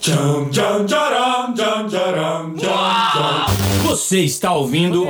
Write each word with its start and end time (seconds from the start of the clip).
Tcham, 0.00 0.48
tcham, 0.50 0.86
tcharam, 0.86 1.52
tcham, 1.52 1.86
tcharam, 1.86 2.54
tcham, 2.54 2.68
tcham. 3.12 3.46
Você 3.86 4.20
está 4.20 4.54
ouvindo 4.54 5.06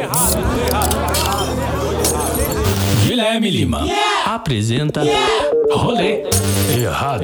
Guilherme 3.06 3.50
Lima. 3.50 3.86
Apresenta 4.26 5.02
Rolê 5.72 6.24
Errado. 6.76 7.22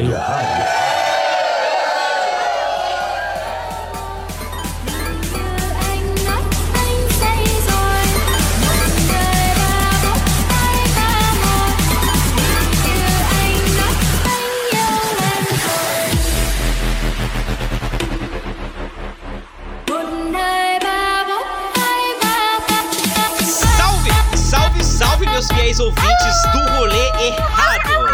Fiéis 25.67 25.81
ouvintes 25.81 26.43
do 26.53 26.61
rolê 26.77 27.09
errado. 27.27 28.07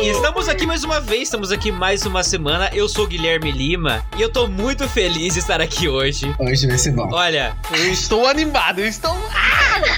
E 0.00 0.08
estamos 0.08 0.48
aqui 0.48 0.64
mais 0.64 0.82
uma 0.82 1.00
vez, 1.00 1.24
estamos 1.24 1.52
aqui 1.52 1.70
mais 1.70 2.06
uma 2.06 2.22
semana. 2.22 2.70
Eu 2.72 2.88
sou 2.88 3.04
o 3.04 3.06
Guilherme 3.06 3.52
Lima 3.52 4.02
e 4.16 4.22
eu 4.22 4.32
tô 4.32 4.46
muito 4.46 4.88
feliz 4.88 5.34
de 5.34 5.40
estar 5.40 5.60
aqui 5.60 5.86
hoje. 5.86 6.34
Hoje 6.38 6.66
vai 6.66 6.78
ser 6.78 6.92
bom. 6.92 7.10
Olha, 7.12 7.54
Eu 7.72 7.92
estou 7.92 8.26
animado, 8.26 8.78
eu 8.78 8.86
estou. 8.86 9.14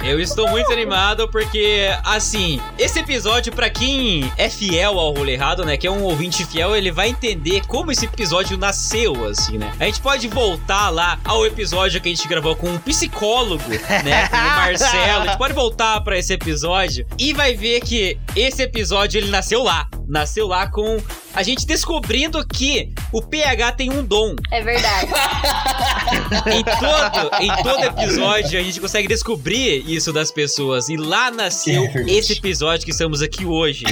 Eu 0.02 0.18
estou 0.18 0.48
muito 0.48 0.72
animado 0.72 1.28
porque, 1.28 1.88
assim, 2.04 2.60
esse 2.78 2.98
episódio, 2.98 3.52
pra 3.52 3.68
quem 3.68 4.30
é 4.36 4.48
fiel 4.48 4.98
ao 4.98 5.12
rolê 5.12 5.32
errado, 5.32 5.64
né, 5.64 5.76
que 5.76 5.86
é 5.86 5.90
um 5.90 6.02
ouvinte 6.02 6.44
fiel, 6.44 6.74
ele 6.74 6.90
vai 6.90 7.08
entender 7.08 7.66
como 7.66 7.92
esse 7.92 8.06
episódio 8.06 8.56
nasceu, 8.56 9.26
assim, 9.26 9.58
né? 9.58 9.72
A 9.78 9.84
gente 9.84 10.00
pode 10.00 10.26
voltar 10.28 10.88
lá 10.88 11.18
ao 11.24 11.46
episódio 11.46 12.00
que 12.00 12.08
a 12.08 12.14
gente 12.14 12.26
gravou 12.26 12.56
com 12.56 12.68
um 12.68 12.78
psicólogo, 12.78 13.68
né, 13.68 14.28
com 14.28 14.36
o 14.36 14.40
Marcelo. 14.40 15.22
A 15.22 15.26
gente 15.26 15.38
pode 15.38 15.54
voltar 15.54 16.00
pra 16.00 16.18
esse 16.18 16.32
episódio 16.32 17.06
e 17.18 17.32
vai 17.32 17.54
ver 17.54 17.80
que 17.80 18.18
esse 18.34 18.62
episódio 18.62 19.18
ele 19.18 19.30
nasceu 19.30 19.62
lá. 19.62 19.86
Nasceu 20.08 20.48
lá 20.48 20.66
com 20.66 21.00
a 21.32 21.42
gente 21.44 21.64
descobrindo 21.64 22.44
que 22.44 22.92
o 23.12 23.22
PH 23.22 23.72
tem 23.72 23.90
um 23.90 24.04
dom. 24.04 24.34
É 24.50 24.60
verdade. 24.60 25.10
Em 26.50 26.64
todo, 26.64 27.42
em 27.42 27.62
todo 27.62 27.84
episódio 27.84 28.58
a 28.58 28.62
gente 28.62 28.80
consegue 28.80 29.06
descobrir 29.06 29.84
isso 29.94 30.12
das 30.12 30.30
pessoas. 30.30 30.88
E 30.88 30.96
lá 30.96 31.30
nasceu 31.30 31.84
É 31.84 32.02
esse 32.10 32.32
episódio 32.34 32.84
que 32.84 32.92
estamos 32.92 33.22
aqui 33.22 33.44
hoje. 33.44 33.84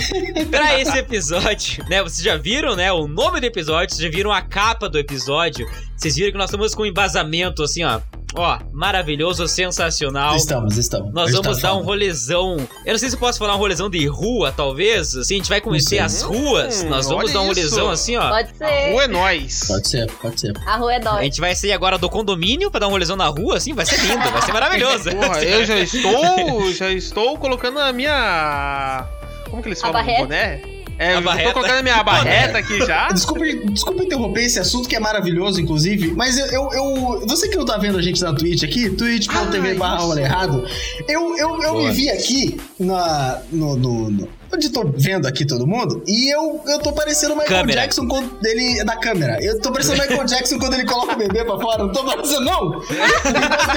pra 0.51 0.79
esse 0.81 0.97
episódio, 0.99 1.85
né? 1.89 2.03
Vocês 2.03 2.23
já 2.23 2.37
viram, 2.37 2.77
né? 2.77 2.93
O 2.93 3.07
nome 3.07 3.41
do 3.41 3.47
episódio, 3.47 3.95
vocês 3.95 4.11
já 4.11 4.17
viram 4.17 4.33
a 4.33 4.41
capa 4.43 4.89
do 4.89 4.99
episódio. 4.99 5.69
Vocês 5.97 6.17
viram 6.17 6.33
que 6.33 6.39
nós 6.39 6.51
estamos 6.51 6.75
com 6.75 6.83
um 6.83 6.87
embasamento 6.87 7.63
assim, 7.63 7.85
ó. 7.85 8.01
Ó, 8.34 8.59
maravilhoso, 8.73 9.48
sensacional. 9.48 10.37
Estamos, 10.37 10.77
estamos. 10.77 11.12
Nós 11.15 11.33
vamos 11.33 11.57
tá 11.61 11.69
dar 11.69 11.75
um 11.77 11.83
rolezão. 11.83 12.57
Eu 12.85 12.93
não 12.93 12.98
sei 12.98 13.09
se 13.09 13.17
eu 13.17 13.19
posso 13.19 13.39
falar 13.39 13.55
um 13.55 13.59
rolezão 13.59 13.89
de 13.89 14.07
rua, 14.07 14.53
talvez. 14.53 15.17
Assim, 15.17 15.35
a 15.35 15.37
gente 15.39 15.48
vai 15.48 15.61
conhecer 15.61 15.98
as 15.98 16.23
ruas. 16.23 16.83
Hum, 16.83 16.89
Nós 16.91 17.09
vamos 17.09 17.33
dar 17.33 17.41
um 17.41 17.51
isso. 17.51 17.61
rolezão 17.61 17.91
assim, 17.91 18.17
ó. 18.17 18.29
Pode 18.29 18.57
ser. 18.57 18.93
Rua 18.93 19.05
é 19.05 19.09
nós. 19.09 19.61
Pode 19.67 19.89
ser, 19.89 20.11
pode 20.20 20.41
ser. 20.41 20.53
A 20.67 20.77
rua 20.77 20.93
é 20.93 20.97
A 20.97 20.98
dói. 21.01 21.25
gente 21.25 21.41
vai 21.41 21.55
sair 21.55 21.73
agora 21.73 21.97
do 21.97 22.09
condomínio 22.11 22.70
pra 22.70 22.81
dar 22.81 22.89
um 22.89 22.91
rolezão 22.91 23.17
na 23.17 23.27
rua, 23.27 23.57
assim, 23.57 23.73
vai 23.73 23.87
ser 23.87 23.98
lindo, 24.03 24.31
vai 24.31 24.42
ser 24.42 24.53
maravilhoso. 24.53 25.11
Porra, 25.11 25.42
eu 25.45 25.65
já 25.65 25.79
estou. 25.79 26.73
Já 26.75 26.91
estou 26.92 27.39
colocando 27.39 27.79
a 27.79 27.92
minha. 27.92 29.07
Como 29.48 29.63
que 29.63 29.69
eles 29.70 29.83
A 29.83 29.87
falam? 29.91 30.05
Boné? 30.05 30.61
É, 30.99 31.11
A 31.11 31.13
eu 31.15 31.23
barreta. 31.23 31.49
tô 31.49 31.55
colocando 31.55 31.79
a 31.79 31.83
minha 31.83 32.03
barreta 32.03 32.59
aqui 32.59 32.79
já. 32.85 33.09
Desculpe, 33.13 33.67
desculpe 33.71 34.05
interromper 34.05 34.43
esse 34.45 34.59
assunto 34.59 34.89
que 34.89 34.97
é 34.97 35.01
maravilhoso, 35.01 35.61
inclusive, 35.61 36.13
mas 36.17 36.37
eu, 36.39 36.47
eu, 36.47 36.71
eu- 36.73 37.27
Você 37.27 37.49
que 37.49 37.57
não 37.57 37.65
tá 37.65 37.79
vendo 37.79 37.99
a 37.99 38.03
gente 38.03 38.21
na 38.21 38.33
Twitch 38.35 38.65
aqui, 38.65 38.91
twitch.tv 38.91 39.71
Ah, 39.71 39.75
barra 39.75 40.21
errado, 40.21 40.65
eu, 41.09 41.37
eu, 41.37 41.63
eu 41.63 41.75
me 41.77 41.91
vi 41.93 42.11
aqui 42.11 42.61
na, 42.79 43.41
no, 43.53 43.77
no, 43.77 44.11
no- 44.11 44.29
Onde 44.53 44.70
tô 44.70 44.83
vendo 44.95 45.27
aqui 45.27 45.45
todo 45.45 45.67
mundo, 45.67 46.03
e 46.07 46.33
eu, 46.35 46.63
eu 46.67 46.79
tô 46.81 46.92
parecendo 46.92 47.35
o 47.35 47.36
Michael 47.36 47.61
Câmera. 47.61 47.81
Jackson 47.83 48.07
quando 48.09 48.39
ele. 48.47 48.83
Na 48.85 48.97
câmera. 48.97 49.39
Eu 49.42 49.61
tô 49.61 49.70
parecendo 49.73 49.98
o 49.98 50.03
Michael 50.03 50.25
Jackson 50.27 50.59
quando 50.59 50.75
ele 50.75 50.85
coloca 50.86 51.13
o 51.14 51.17
bebê 51.17 51.45
pra 51.45 51.59
fora. 51.59 51.85
Não 51.85 51.92
tô 51.92 52.05
parecendo, 52.05 52.41
não! 52.45 52.83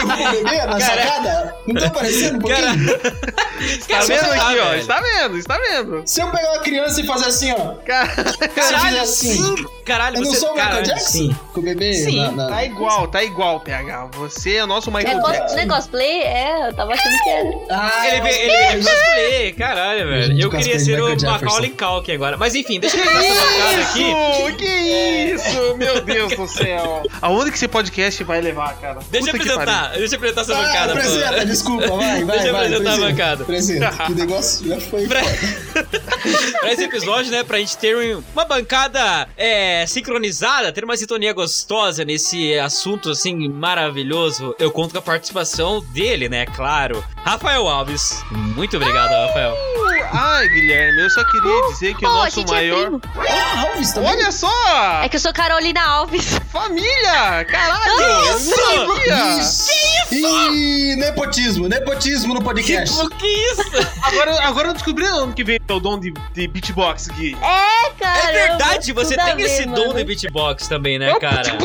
O 0.02 0.44
bebê 0.44 0.66
na 0.66 0.80
sacada. 0.80 1.56
Não 1.68 1.82
tô 1.82 1.90
parecendo 1.92 2.38
um 2.38 2.42
pouquinho? 2.42 2.62
Cara, 2.62 3.62
Está 3.62 3.88
Cara, 3.88 4.06
vendo 4.06 4.20
tá, 4.20 4.50
aqui, 4.50 4.60
ó? 4.60 4.74
Está 4.76 5.02
vendo, 5.02 5.38
está 5.38 5.58
vendo. 5.60 6.02
Se 6.06 6.22
eu 6.22 6.32
pegar 6.32 6.52
uma 6.54 6.60
criança 6.62 7.02
e 7.02 7.06
fazer 7.06 7.26
assim, 7.26 7.52
ó. 7.52 7.74
Cara, 7.86 8.08
se 8.16 8.20
eu 8.22 8.26
fizer 8.34 8.48
caralho, 8.50 9.02
assim. 9.02 9.34
sim! 9.36 9.66
Caralho, 9.86 10.18
Eu 10.18 10.22
não 10.24 10.32
você... 10.32 10.40
sou 10.40 10.50
o 10.50 10.54
Michael 10.54 10.70
caralho, 10.70 10.86
Jackson? 10.88 11.08
Sim. 11.10 11.36
Com 11.54 11.60
o 11.60 11.64
bebê 11.64 11.94
Sim, 11.94 12.18
na, 12.18 12.32
na- 12.32 12.48
tá 12.50 12.64
igual, 12.64 13.08
tá 13.08 13.24
igual, 13.24 13.60
PH. 13.60 14.06
Você 14.18 14.56
é 14.56 14.64
o 14.64 14.68
nosso 14.68 14.90
É 14.90 14.94
Michael 14.94 15.20
cos- 15.22 15.32
Jackson. 15.32 15.56
não 15.56 15.62
é 15.62 15.68
cosplay? 15.68 16.22
É, 16.24 16.68
eu 16.70 16.74
tava 16.76 16.94
achando 16.94 17.18
que 17.24 17.30
era. 17.30 17.50
Ah, 17.70 18.08
Ele 18.08 18.22
veio, 18.22 18.26
acho 18.32 18.40
ele 18.42 18.58
veio 18.58 18.80
de 18.82 18.88
cosplay, 18.90 19.54
caralho, 19.54 20.08
velho. 20.08 20.40
Eu 20.42 20.50
queria 20.64 20.80
ser 20.80 21.02
o. 21.02 21.32
Macaulay 21.32 21.70
Culkin 21.72 22.12
agora. 22.14 22.38
Mas 22.38 22.56
enfim, 22.56 22.80
deixa 22.80 22.98
eu 22.98 23.04
pegar 23.04 23.24
essa 23.24 23.34
bancada 23.46 23.82
aqui. 23.82 24.04
Isso, 24.04 24.58
que 24.58 24.66
isso, 25.34 25.78
meu 25.78 26.02
Deus 26.02 26.36
do 26.36 26.48
céu. 26.48 27.04
Aonde 27.22 27.52
que 27.52 27.58
esse 27.58 27.68
podcast 27.68 28.24
vai 28.24 28.42
levar, 28.42 28.76
cara? 28.80 29.00
Deixa 29.10 29.30
eu 29.30 29.36
apresentar, 29.36 29.92
deixa 29.94 30.16
eu 30.16 30.18
apresentar 30.18 30.42
essa 30.42 30.54
Ah, 30.54 30.62
bancada, 30.64 30.94
apresenta, 30.94 31.34
pô. 31.40 31.46
desculpa, 31.46 31.88
vai, 31.88 32.24
vai, 32.24 32.26
Deixa 32.26 32.48
eu 32.48 32.54
vai. 32.54 32.66
apresentar 32.66 32.94
a 32.94 32.98
bancada. 32.98 33.44
Apresenta, 33.44 33.90
que 34.06 34.14
negócio 34.14 34.68
já 34.68 34.80
foi. 34.80 35.08
Pra... 35.08 35.22
pra 36.60 36.72
esse 36.74 36.84
episódio, 36.84 37.32
né, 37.32 37.44
pra 37.44 37.58
gente 37.60 37.78
ter 37.78 37.96
um- 37.96 38.24
uma 38.34 38.46
bancada 38.46 39.28
é, 39.38 39.86
sincronizada, 39.88 40.72
ter 40.72 40.84
uma 40.84 40.96
sintonia 40.98 41.34
gostosa 41.34 42.04
nesse 42.06 42.58
assunto, 42.60 43.12
assim, 43.12 43.48
maravilhoso, 43.50 44.56
eu 44.60 44.72
conto 44.72 44.92
com 44.92 44.98
a 45.00 45.02
participação 45.02 45.82
dele, 45.94 46.30
né, 46.30 46.46
claro. 46.46 47.04
Rafael 47.24 47.68
Alves. 47.68 48.22
Muito 48.32 48.78
obrigado, 48.78 49.12
Rafael. 49.28 49.56
Ai, 50.14 50.48
Guilherme, 50.52 51.02
eu 51.02 51.10
só 51.10 51.24
queria 51.24 51.62
dizer 51.70 51.96
que 51.96 52.06
o 52.06 52.10
nosso 52.10 52.42
é 52.42 52.46
maior. 52.46 52.82
primo. 52.82 53.02
Ah, 53.30 53.62
Alves 53.62 53.92
também. 53.94 54.10
Olha 54.10 54.32
só! 54.32 55.02
É 55.04 55.10
que 55.10 55.16
eu 55.16 55.20
sou 55.20 55.34
Carolina 55.34 55.82
Alves. 55.82 56.40
Família! 56.52 57.46
Caralho! 57.50 58.02
eu 58.02 58.38
isso? 58.38 58.52
não 58.52 59.42
sabia! 59.42 60.12
Ih, 60.12 60.96
nepotismo, 60.98 61.70
nepotismo 61.70 62.34
no 62.34 62.40
Que, 62.42 62.46
podcast. 62.46 63.10
que 63.18 63.28
isso? 63.28 63.62
Agora, 64.04 64.42
agora 64.44 64.68
eu 64.70 64.74
descobri 64.74 65.06
onde 65.10 65.34
que 65.34 65.44
vem 65.44 65.60
o 65.70 65.80
dom 65.80 66.00
de, 66.00 66.12
de 66.34 66.48
beatbox, 66.48 67.08
Gui. 67.08 67.38
É, 67.42 67.90
cara. 67.92 68.30
É 68.30 68.48
verdade, 68.50 68.92
você 68.92 69.16
tem 69.16 69.36
ver, 69.38 69.44
esse 69.44 69.66
dom 69.68 69.94
de 69.94 70.04
beatbox 70.04 70.68
também, 70.68 71.00
né, 71.00 71.18
cara? 71.20 71.44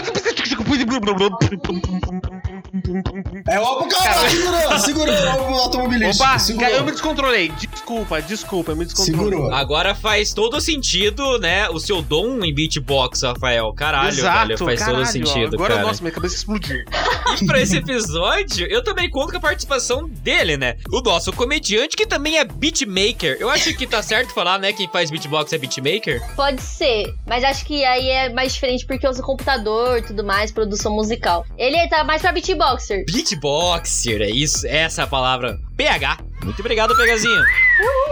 É 3.48 3.60
o 3.60 3.87
calma, 3.87 4.28
segurou, 4.28 4.78
segurou 4.78 5.14
o 5.14 5.28
álbum 5.28 5.54
automobilístico. 5.54 6.25
Opa, 6.25 6.38
segurou. 6.38 6.69
cara, 6.69 6.81
eu 6.81 6.84
me 6.84 6.92
descontrolei. 6.92 7.48
Desculpa, 7.50 8.22
desculpa, 8.22 8.72
eu 8.72 8.76
me 8.76 8.84
descontrolei. 8.84 9.31
Segurou. 9.31 9.54
Agora 9.54 9.94
faz 9.94 10.32
todo 10.32 10.60
sentido, 10.60 11.38
né? 11.38 11.69
O 11.69 11.78
seu 11.78 12.03
dom 12.03 12.44
em 12.44 12.54
beatbox, 12.54 13.22
Rafael. 13.22 13.72
Caralho, 13.75 14.09
Exato, 14.09 14.48
velho. 14.48 14.59
Faz 14.59 14.81
caralho, 14.81 14.97
todo 14.98 15.06
sentido, 15.12 15.54
Agora, 15.54 15.75
cara. 15.75 15.86
nossa, 15.86 16.03
minha 16.03 16.12
cabeça 16.12 16.36
explodiu. 16.36 16.84
E 17.42 17.44
pra 17.44 17.60
esse 17.60 17.76
episódio, 17.76 18.66
eu 18.69 18.82
também 18.82 19.10
conto 19.10 19.32
com 19.32 19.36
a 19.36 19.41
participação 19.41 20.09
dele, 20.09 20.56
né? 20.56 20.76
O 20.91 21.00
nosso 21.03 21.32
comediante, 21.32 21.94
que 21.97 22.06
também 22.06 22.38
é 22.38 22.44
beatmaker. 22.44 23.36
Eu 23.38 23.50
acho 23.50 23.75
que 23.76 23.86
tá 23.86 24.03
certo 24.03 24.32
falar, 24.32 24.59
né? 24.59 24.72
Quem 24.72 24.88
faz 24.88 25.10
beatbox 25.10 25.53
é 25.53 25.59
beatmaker. 25.59 26.22
Pode 26.34 26.62
ser, 26.62 27.15
mas 27.26 27.44
acho 27.44 27.66
que 27.66 27.84
aí 27.84 28.09
é 28.09 28.32
mais 28.32 28.54
diferente 28.54 28.86
porque 28.86 29.06
usa 29.06 29.22
computador 29.22 29.98
e 29.98 30.03
tudo 30.03 30.25
mais, 30.25 30.50
produção 30.50 30.94
musical. 30.94 31.44
Ele 31.59 31.76
tá 31.88 32.04
mais 32.04 32.22
pra 32.22 32.32
beatboxer. 32.66 33.04
Beatboxer, 33.06 34.22
é 34.22 34.31
isso, 34.31 34.66
essa 34.66 35.03
é 35.03 35.04
a 35.04 35.06
palavra. 35.06 35.60
PH. 35.76 36.19
Muito 36.44 36.60
obrigado, 36.60 36.94
PHzinho. 36.97 37.42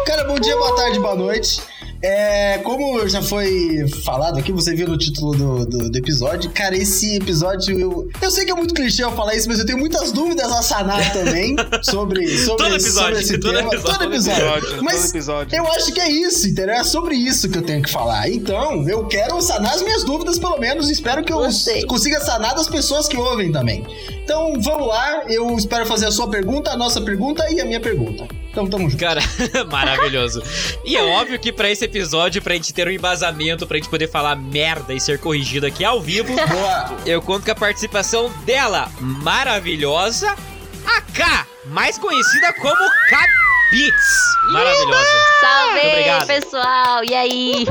Cara, 0.06 0.25
bom 0.25 0.38
dia, 0.38 0.56
boa 0.56 0.75
tarde, 0.76 0.98
boa 1.00 1.14
noite. 1.14 1.60
É, 2.06 2.58
como 2.58 3.08
já 3.08 3.22
foi 3.22 3.86
falado 4.04 4.38
aqui, 4.38 4.52
você 4.52 4.75
viu 4.75 4.86
no 4.86 4.98
título 4.98 5.34
do, 5.34 5.64
do, 5.64 5.91
do 5.91 5.98
episódio, 5.98 6.50
cara, 6.50 6.77
esse 6.77 7.16
episódio, 7.16 7.80
eu, 7.80 8.10
eu 8.21 8.30
sei 8.30 8.44
que 8.44 8.50
é 8.50 8.54
muito 8.54 8.74
clichê 8.74 9.03
eu 9.03 9.12
falar 9.12 9.34
isso, 9.34 9.48
mas 9.48 9.59
eu 9.59 9.65
tenho 9.65 9.78
muitas 9.78 10.12
dúvidas 10.12 10.53
a 10.53 10.60
sanar 10.60 11.15
também 11.15 11.56
sobre, 11.83 12.28
sobre, 12.44 12.62
Todo 12.62 12.77
esse- 12.77 12.86
episódio, 12.89 12.92
sobre 13.16 13.21
esse 13.22 13.39
todo 13.39 13.56
tema. 13.56 13.68
episódio. 13.72 13.98
Todo 13.98 14.04
episódio. 14.12 14.44
Episódio, 14.44 14.83
Mas 14.84 14.97
todo 15.00 15.10
episódio. 15.12 15.56
eu 15.56 15.66
acho 15.68 15.92
que 15.94 16.00
é 16.00 16.10
isso, 16.10 16.47
entendeu? 16.47 16.74
É 16.74 16.84
sobre 16.84 17.15
isso 17.15 17.48
que 17.48 17.56
eu 17.56 17.62
tenho 17.62 17.83
que 17.83 17.91
falar. 17.91 18.28
Então, 18.28 18.86
eu 18.86 19.06
quero 19.06 19.41
sanar 19.41 19.72
as 19.72 19.80
minhas 19.80 20.04
dúvidas, 20.04 20.39
pelo 20.39 20.59
menos, 20.59 20.91
e 20.91 20.92
espero 20.92 21.24
que 21.24 21.33
eu 21.33 21.39
Gostei. 21.39 21.86
consiga 21.86 22.21
sanar 22.21 22.54
das 22.54 22.68
pessoas 22.68 23.09
que 23.09 23.16
ouvem 23.16 23.50
também. 23.50 23.83
Então, 24.22 24.53
vamos 24.60 24.89
lá, 24.89 25.24
eu 25.30 25.56
espero 25.56 25.86
fazer 25.86 26.06
a 26.06 26.10
sua 26.10 26.28
pergunta, 26.28 26.71
a 26.71 26.77
nossa 26.77 27.00
pergunta 27.00 27.50
e 27.54 27.60
a 27.60 27.65
minha 27.65 27.80
pergunta. 27.80 28.27
Então, 28.51 28.66
tamo 28.68 28.89
junto. 28.89 29.01
Cara, 29.01 29.21
maravilhoso. 29.71 30.42
E 30.84 30.97
é 30.97 31.03
óbvio 31.03 31.39
que 31.39 31.53
pra 31.53 31.71
esse 31.71 31.84
episódio, 31.84 32.41
pra 32.42 32.54
gente 32.54 32.72
ter 32.72 32.86
um 32.86 32.91
embasamento, 32.91 33.66
pra 33.66 33.77
gente 33.77 33.89
poder 33.89 34.09
falar 34.09 34.36
merda 34.36 34.92
e 34.92 35.01
ser 35.01 35.18
corrigido 35.18 35.66
aqui 35.66 35.84
ao 35.84 36.01
vivo, 36.01 36.34
Boa! 36.47 36.97
eu 37.06 37.21
conto 37.21 37.45
com 37.45 37.51
a 37.51 37.54
participação 37.54 38.33
dela, 38.45 38.91
maravilhosa, 39.01 40.34
a 40.86 41.01
K, 41.01 41.47
mais 41.66 41.98
conhecida 41.98 42.53
como 42.54 42.77
K 43.09 43.18
Beats. 43.71 44.53
Maravilhosa. 44.53 45.09
Salve, 45.41 46.27
pessoal! 46.27 47.04
E 47.04 47.15
aí? 47.15 47.66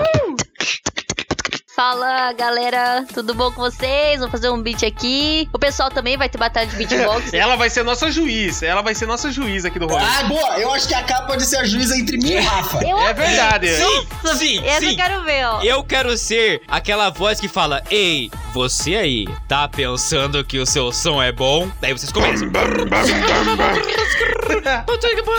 Fala 1.75 2.31
galera, 2.33 3.03
tudo 3.11 3.33
bom 3.33 3.51
com 3.51 3.59
vocês? 3.61 4.19
Vou 4.19 4.29
fazer 4.29 4.47
um 4.51 4.61
beat 4.61 4.83
aqui. 4.83 5.49
O 5.51 5.57
pessoal 5.57 5.89
também 5.89 6.15
vai 6.15 6.29
ter 6.29 6.37
batalha 6.37 6.67
de 6.67 6.75
beatbox. 6.75 7.33
Ela 7.33 7.55
vai 7.55 7.67
ser 7.67 7.81
nossa 7.83 8.11
juiz. 8.11 8.61
Ela 8.61 8.83
vai 8.83 8.93
ser 8.93 9.07
nossa 9.07 9.31
juiz 9.31 9.65
aqui 9.65 9.79
do 9.79 9.87
rolê. 9.87 10.03
Ah, 10.05 10.23
boa. 10.25 10.59
Eu 10.59 10.71
acho 10.71 10.87
que 10.87 10.93
a 10.93 11.01
capa 11.01 11.25
pode 11.25 11.43
ser 11.43 11.57
a 11.57 11.63
juíza 11.63 11.97
entre 11.97 12.17
mim 12.17 12.33
e 12.33 12.37
o 12.37 12.43
Rafa. 12.43 12.87
Eu 12.87 12.99
É 12.99 13.11
verdade. 13.15 13.69
Sim, 13.75 14.07
sim, 14.37 14.63
Essa 14.63 14.81
sim. 14.81 14.91
eu 14.91 14.95
quero 14.95 15.23
ver, 15.23 15.45
ó. 15.47 15.63
Eu 15.63 15.83
quero 15.83 16.15
ser 16.15 16.61
aquela 16.67 17.09
voz 17.09 17.39
que 17.39 17.47
fala: 17.47 17.81
Ei, 17.89 18.29
você 18.53 18.95
aí, 18.95 19.27
tá 19.47 19.67
pensando 19.67 20.45
que 20.45 20.59
o 20.59 20.67
seu 20.67 20.91
som 20.91 21.19
é 21.23 21.31
bom? 21.31 21.67
Daí 21.81 21.91
vocês 21.91 22.11
começam. 22.11 22.51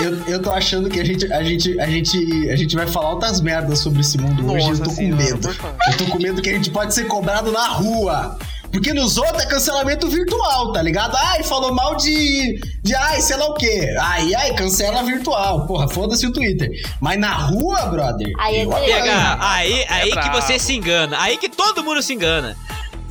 Eu, 0.00 0.25
eu 0.26 0.42
tô 0.42 0.50
achando 0.50 0.90
que 0.90 0.98
a 0.98 1.04
gente, 1.04 1.32
a, 1.32 1.42
gente, 1.44 1.81
a, 1.81 1.86
gente, 1.86 2.50
a 2.50 2.56
gente 2.56 2.75
vai 2.75 2.86
falar 2.88 3.10
outras 3.10 3.40
merdas 3.40 3.78
sobre 3.78 4.00
esse 4.00 4.19
mundo 4.19 4.50
hoje. 4.52 4.64
Eu 4.64 4.70
Nossa 4.70 4.82
tô 4.82 4.90
com 4.90 4.96
senhora, 4.96 5.22
medo. 5.22 5.38
por 5.38 5.54
favor. 5.54 5.78
Eu 5.86 5.96
tô 5.96 6.04
com 6.06 6.19
medo 6.25 6.41
que 6.41 6.49
a 6.49 6.55
gente 6.55 6.71
pode 6.71 6.94
ser 6.94 7.05
cobrado 7.05 7.53
na 7.53 7.67
rua. 7.69 8.38
Porque 8.73 8.93
nos 8.93 9.19
outros 9.19 9.44
é 9.44 9.47
cancelamento 9.47 10.09
virtual, 10.09 10.73
tá 10.73 10.82
ligado? 10.82 11.15
Ai, 11.17 11.44
falou 11.44 11.73
mal 11.73 11.94
de. 11.94 12.59
de 12.82 12.94
ai, 12.94 13.21
sei 13.21 13.37
lá 13.37 13.47
o 13.47 13.55
quê. 13.55 13.94
Ai, 14.00 14.35
ai, 14.35 14.55
cancela 14.55 15.03
virtual. 15.05 15.67
Porra, 15.67 15.87
foda-se 15.87 16.26
o 16.26 16.32
Twitter. 16.32 16.71
Mas 17.00 17.21
na 17.21 17.32
rua, 17.35 17.87
brother. 17.87 18.32
Aí 18.41 18.56
é. 18.56 18.67
PH, 18.67 19.38
aí, 19.41 19.87
aí 19.88 20.09
que 20.09 20.15
brabo. 20.15 20.41
você 20.41 20.59
se 20.59 20.75
engana. 20.75 21.17
Aí 21.21 21.37
que 21.37 21.49
todo 21.49 21.85
mundo 21.85 22.03
se 22.03 22.15
engana. 22.15 22.56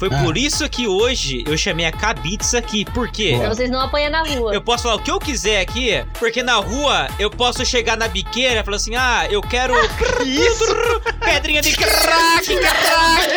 Foi 0.03 0.09
Ah. 0.13 0.21
por 0.21 0.37
isso 0.37 0.67
que 0.69 0.85
hoje 0.85 1.45
eu 1.47 1.57
chamei 1.57 1.85
a 1.85 1.91
Kabitz 1.91 2.53
aqui. 2.53 2.83
Por 2.83 3.09
quê? 3.09 3.37
Pra 3.39 3.47
vocês 3.47 3.69
não 3.69 3.79
apanham 3.79 4.11
na 4.11 4.21
rua. 4.21 4.53
Eu 4.53 4.61
posso 4.61 4.83
falar 4.83 4.95
o 4.95 4.99
que 4.99 5.09
eu 5.09 5.17
quiser 5.17 5.61
aqui, 5.61 6.03
porque 6.19 6.43
na 6.43 6.55
rua 6.55 7.07
eu 7.17 7.29
posso 7.29 7.65
chegar 7.65 7.95
na 7.95 8.09
biqueira 8.09 8.59
e 8.59 8.63
falar 8.65 8.75
assim: 8.75 8.95
ah, 8.97 9.25
eu 9.29 9.41
quero. 9.41 9.73
Isso! 10.25 10.65
Pedrinha 11.23 11.61
de 11.61 11.71
crack, 11.77 12.45
crack! 12.53 13.29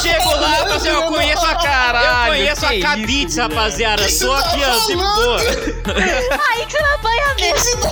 Chego 0.00 0.30
lá 0.36 0.54
e 0.54 0.62
falo 0.62 0.72
assim: 0.72 0.88
eu 0.88 1.02
conheço 1.02 1.44
a 1.44 1.54
Caralho, 1.56 2.32
Eu 2.34 2.38
conheço 2.38 2.64
a 2.64 2.68
velho. 2.70 2.82
rapaziada. 3.42 4.02
Que 4.06 4.12
Tô 4.18 4.26
você 4.34 4.42
tá 4.42 4.48
aqui, 4.48 4.60
ó, 4.64 4.86
de 4.86 4.96
boa. 4.96 5.40
Aí 6.48 6.64
que 6.64 6.72
você 6.72 6.82
não 6.82 6.94
apanha 6.94 7.34
mesmo. 7.38 7.90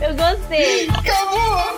Eu 0.00 0.14
gostei. 0.14 0.88
Acabou! 0.88 1.74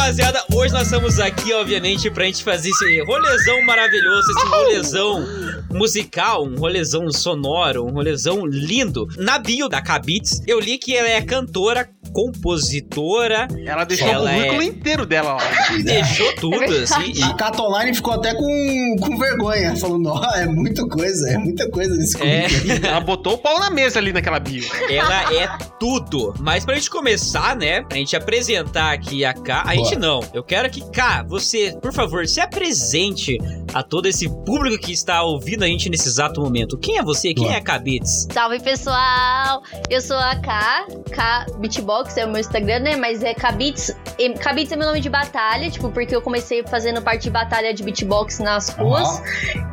Rapaziada, 0.00 0.42
hoje 0.54 0.72
nós 0.72 0.84
estamos 0.84 1.20
aqui, 1.20 1.52
obviamente, 1.52 2.10
pra 2.10 2.24
gente 2.24 2.42
fazer 2.42 2.70
esse 2.70 3.02
rolezão 3.02 3.62
maravilhoso, 3.66 4.30
esse 4.30 4.46
rolezão 4.46 5.26
musical, 5.70 6.44
um 6.44 6.56
rolezão 6.56 7.10
sonoro, 7.12 7.84
um 7.86 7.90
rolezão 7.92 8.46
lindo. 8.46 9.06
Na 9.18 9.38
bio 9.38 9.68
da 9.68 9.82
Kabitz, 9.82 10.42
eu 10.46 10.58
li 10.58 10.78
que 10.78 10.96
ela 10.96 11.08
é 11.08 11.20
cantora, 11.20 11.88
compositora, 12.12 13.46
Ela 13.64 13.84
deixou 13.84 14.08
Ela 14.08 14.30
o 14.30 14.34
currículo 14.34 14.62
é- 14.62 14.64
inteiro 14.64 15.06
dela, 15.06 15.36
ó. 15.36 15.38
deixou 15.84 16.34
tudo, 16.36 16.56
assim. 16.64 17.12
e- 17.14 17.22
A 17.22 17.34
Cat 17.34 17.60
Online 17.60 17.94
ficou 17.94 18.14
até 18.14 18.34
com, 18.34 18.96
com 19.00 19.16
vergonha, 19.18 19.76
falando, 19.76 20.08
ó, 20.08 20.24
é 20.34 20.46
muita 20.46 20.84
coisa, 20.88 21.28
é 21.30 21.38
muita 21.38 21.68
coisa 21.70 21.94
nesse 21.94 22.16
É. 22.20 22.48
currículo. 22.48 22.86
Ela 22.88 23.00
botou 23.00 23.34
o 23.34 23.38
pau 23.38 23.60
na 23.60 23.70
mesa 23.70 23.98
ali 24.00 24.12
naquela 24.12 24.40
bio. 24.40 24.64
Ela 24.88 25.34
é 25.34 25.46
tudo. 25.78 26.34
Mas 26.40 26.64
pra 26.64 26.74
gente 26.74 26.90
começar, 26.90 27.54
né? 27.54 27.82
Pra 27.82 27.96
gente 27.96 28.16
apresentar 28.16 28.92
aqui 28.92 29.24
a 29.24 29.32
K. 29.32 29.62
A 29.66 29.76
gente 29.76 29.89
não. 29.96 30.20
Eu 30.32 30.42
quero 30.42 30.70
que, 30.70 30.80
K, 30.90 31.22
você, 31.22 31.76
por 31.80 31.92
favor, 31.92 32.26
se 32.26 32.40
apresente 32.40 33.38
a 33.72 33.82
todo 33.82 34.06
esse 34.06 34.28
público 34.28 34.78
que 34.84 34.92
está 34.92 35.22
ouvindo 35.22 35.62
a 35.62 35.66
gente 35.66 35.88
nesse 35.88 36.08
exato 36.08 36.40
momento. 36.40 36.76
Quem 36.76 36.98
é 36.98 37.02
você? 37.02 37.34
Quem 37.34 37.44
Boa. 37.44 37.54
é 37.54 37.58
a 37.58 37.60
Kabitz? 37.60 38.26
Salve 38.32 38.60
pessoal! 38.60 39.62
Eu 39.88 40.00
sou 40.00 40.16
a 40.16 40.36
K, 40.36 40.86
K 41.10 41.46
Beatbox 41.58 42.16
é 42.16 42.24
o 42.24 42.28
meu 42.28 42.40
Instagram, 42.40 42.80
né? 42.80 42.96
Mas 42.96 43.22
é 43.22 43.34
Kabits. 43.34 43.94
E 44.18 44.30
Kabits 44.30 44.72
é 44.72 44.76
meu 44.76 44.86
nome 44.86 45.00
de 45.00 45.08
batalha, 45.08 45.70
tipo, 45.70 45.90
porque 45.90 46.14
eu 46.14 46.22
comecei 46.22 46.62
fazendo 46.64 47.00
parte 47.02 47.22
de 47.22 47.30
batalha 47.30 47.72
de 47.72 47.82
beatbox 47.82 48.38
nas 48.38 48.70
ruas. 48.70 49.22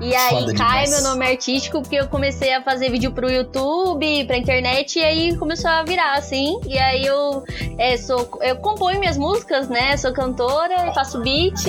E 0.02 0.16
aí, 0.16 0.30
Foda 0.30 0.54
K 0.54 0.84
é 0.84 0.90
meu 0.90 1.02
nome 1.04 1.26
artístico, 1.26 1.82
porque 1.82 1.96
eu 1.96 2.08
comecei 2.08 2.54
a 2.54 2.62
fazer 2.62 2.90
vídeo 2.90 3.12
pro 3.12 3.32
YouTube, 3.32 4.26
pra 4.26 4.38
internet, 4.38 5.00
e 5.00 5.04
aí 5.04 5.38
começou 5.38 5.70
a 5.70 5.84
virar, 5.84 6.14
assim. 6.14 6.60
E 6.66 6.78
aí 6.78 7.06
eu 7.06 7.44
é, 7.78 7.98
sou. 7.98 8.30
Eu 8.42 8.58
componho 8.58 9.00
minhas 9.00 9.18
músicas, 9.18 9.70
né? 9.70 9.96
Sou 9.98 10.07
cantora, 10.12 10.92
faço 10.94 11.20
beat. 11.22 11.66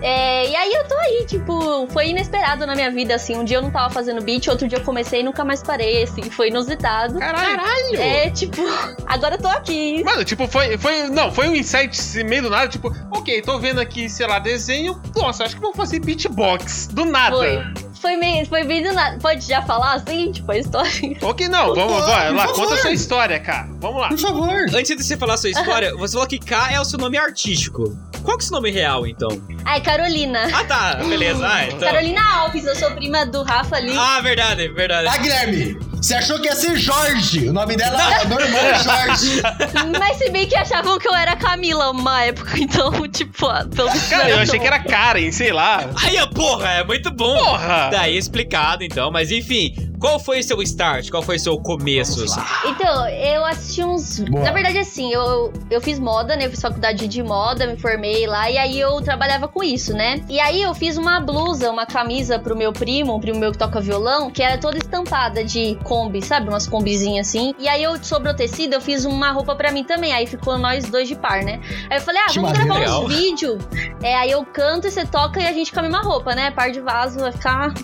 É, 0.00 0.48
e 0.50 0.56
aí 0.56 0.72
eu 0.72 0.88
tô 0.88 0.96
aí, 0.96 1.24
tipo, 1.26 1.86
foi 1.88 2.08
inesperado 2.08 2.66
na 2.66 2.74
minha 2.74 2.90
vida, 2.90 3.14
assim. 3.14 3.36
Um 3.36 3.44
dia 3.44 3.58
eu 3.58 3.62
não 3.62 3.70
tava 3.70 3.92
fazendo 3.92 4.20
beat, 4.22 4.48
outro 4.48 4.66
dia 4.66 4.78
eu 4.78 4.84
comecei 4.84 5.20
e 5.20 5.22
nunca 5.22 5.44
mais 5.44 5.62
parei, 5.62 6.02
assim. 6.02 6.22
Foi 6.22 6.48
inusitado. 6.48 7.18
Caralho. 7.18 7.96
É, 7.96 8.30
tipo, 8.30 8.60
agora 9.06 9.36
eu 9.36 9.40
tô 9.40 9.48
aqui. 9.48 10.02
Mano, 10.02 10.24
tipo, 10.24 10.46
foi, 10.48 10.76
foi. 10.76 11.08
Não, 11.08 11.30
foi 11.30 11.48
um 11.48 11.54
insight 11.54 12.24
meio 12.24 12.42
do 12.42 12.50
nada, 12.50 12.68
tipo, 12.68 12.92
ok, 13.10 13.42
tô 13.42 13.58
vendo 13.58 13.80
aqui, 13.80 14.08
sei 14.08 14.26
lá, 14.26 14.38
desenho. 14.38 15.00
Nossa, 15.14 15.44
acho 15.44 15.54
que 15.54 15.62
vou 15.62 15.72
fazer 15.72 16.00
beatbox. 16.00 16.88
Do 16.88 17.04
nada. 17.04 17.36
Foi. 17.36 17.91
Foi, 18.02 18.16
meio, 18.16 18.44
foi 18.46 18.64
bem 18.64 18.82
do 18.82 18.92
nada. 18.92 19.16
Pode 19.18 19.46
já 19.46 19.62
falar 19.62 19.94
assim, 19.94 20.32
tipo, 20.32 20.50
a 20.50 20.58
história? 20.58 20.90
Ok, 21.22 21.46
não, 21.48 21.72
vamos, 21.72 22.04
vai 22.04 22.32
lá, 22.32 22.48
conta 22.48 22.74
a 22.74 22.78
sua 22.78 22.90
história, 22.90 23.38
cara. 23.38 23.68
Vamos 23.78 24.00
lá. 24.00 24.08
Por 24.08 24.18
favor. 24.18 24.50
Antes 24.74 24.96
de 24.96 25.04
você 25.04 25.16
falar 25.16 25.34
a 25.34 25.36
sua 25.36 25.50
história, 25.50 25.94
você 25.96 26.14
falou 26.14 26.26
que 26.26 26.40
K 26.40 26.72
é 26.72 26.80
o 26.80 26.84
seu 26.84 26.98
nome 26.98 27.16
artístico. 27.16 27.96
Qual 28.24 28.36
que 28.36 28.42
é 28.42 28.46
o 28.46 28.48
seu 28.48 28.56
nome 28.56 28.70
real, 28.72 29.06
então? 29.06 29.30
Ai, 29.64 29.80
Carolina. 29.80 30.48
Ah, 30.52 30.64
tá. 30.64 30.94
Beleza. 30.96 31.46
Ah, 31.46 31.64
então. 31.66 31.78
Carolina 31.78 32.20
Alves, 32.38 32.64
eu 32.64 32.74
sou 32.74 32.90
prima 32.90 33.24
do 33.24 33.44
Rafa 33.44 33.76
ali. 33.76 33.96
Ah, 33.96 34.20
verdade, 34.20 34.66
verdade. 34.68 35.06
Ah, 35.06 35.16
Guilherme, 35.18 35.78
você 36.02 36.14
achou 36.14 36.40
que 36.40 36.48
ia 36.48 36.56
ser 36.56 36.76
Jorge? 36.76 37.48
O 37.48 37.52
nome 37.52 37.76
dela 37.76 38.20
é 38.20 38.24
normal, 38.26 38.60
é 38.60 38.82
Jorge. 38.82 39.40
Mas 40.00 40.18
se 40.18 40.30
bem 40.30 40.48
que 40.48 40.56
achavam 40.56 40.98
que 40.98 41.06
eu 41.06 41.14
era 41.14 41.36
Camila 41.36 41.92
uma 41.92 42.24
época, 42.24 42.58
então, 42.58 42.90
tipo, 43.08 43.46
ah, 43.46 43.64
pelo 43.72 43.88
visto 43.88 44.10
Cara, 44.10 44.28
eu 44.28 44.34
era 44.34 44.42
achei 44.42 44.58
que 44.58 44.66
era 44.66 44.80
Karen, 44.80 45.30
sei 45.30 45.52
lá. 45.52 45.88
Aí, 46.02 46.18
ó, 46.20 46.26
porra, 46.26 46.70
é 46.70 46.84
muito 46.84 47.08
bom. 47.12 47.38
Porra! 47.38 47.90
Daí 47.92 48.18
explicado, 48.18 48.82
então. 48.82 49.12
Mas 49.12 49.30
enfim, 49.30 49.92
qual 50.02 50.18
foi 50.18 50.42
seu 50.42 50.60
start? 50.62 51.08
Qual 51.10 51.22
foi 51.22 51.38
seu 51.38 51.56
começo? 51.60 52.24
assim? 52.24 52.40
Então, 52.66 53.08
eu 53.08 53.44
assisti 53.44 53.84
uns. 53.84 54.18
Boa. 54.18 54.42
Na 54.42 54.50
verdade, 54.50 54.78
assim, 54.78 55.12
eu, 55.12 55.52
eu 55.70 55.80
fiz 55.80 56.00
moda, 56.00 56.34
né? 56.34 56.46
Eu 56.46 56.50
fiz 56.50 56.60
faculdade 56.60 57.06
de 57.06 57.22
moda, 57.22 57.68
me 57.68 57.76
formei 57.76 58.26
lá, 58.26 58.50
e 58.50 58.58
aí 58.58 58.80
eu 58.80 59.00
trabalhava 59.00 59.46
com 59.46 59.62
isso, 59.62 59.92
né? 59.92 60.20
E 60.28 60.40
aí 60.40 60.60
eu 60.60 60.74
fiz 60.74 60.96
uma 60.96 61.20
blusa, 61.20 61.70
uma 61.70 61.86
camisa 61.86 62.36
pro 62.36 62.56
meu 62.56 62.72
primo, 62.72 63.14
um 63.14 63.20
primo 63.20 63.38
meu 63.38 63.52
que 63.52 63.58
toca 63.58 63.80
violão, 63.80 64.28
que 64.28 64.42
era 64.42 64.58
toda 64.58 64.76
estampada 64.76 65.44
de 65.44 65.78
Kombi, 65.92 66.22
sabe? 66.22 66.48
Umas 66.48 66.66
combizinhas 66.66 67.28
assim. 67.28 67.54
E 67.58 67.68
aí 67.68 67.82
eu 67.82 68.02
sobrou 68.02 68.34
tecido, 68.34 68.72
eu 68.72 68.80
fiz 68.80 69.04
uma 69.04 69.30
roupa 69.30 69.54
pra 69.54 69.70
mim 69.70 69.84
também. 69.84 70.10
Aí 70.10 70.26
ficou 70.26 70.56
nós 70.56 70.86
dois 70.86 71.06
de 71.06 71.14
par, 71.14 71.44
né? 71.44 71.60
Aí 71.90 71.98
eu 71.98 72.00
falei, 72.00 72.22
ah, 72.22 72.30
Que 72.30 72.40
vamos 72.40 72.56
gravar 72.56 72.78
Legal. 72.78 73.04
uns 73.04 73.14
vídeos. 73.14 73.62
É, 74.02 74.16
aí 74.16 74.30
eu 74.30 74.42
canto 74.42 74.86
e 74.86 74.90
você 74.90 75.04
toca 75.04 75.38
e 75.38 75.46
a 75.46 75.52
gente 75.52 75.70
com 75.70 75.80
a 75.80 75.82
mesma 75.82 76.00
roupa, 76.00 76.34
né? 76.34 76.50
Par 76.50 76.70
de 76.70 76.80
vaso 76.80 77.20
vai 77.20 77.32
ficar. 77.32 77.74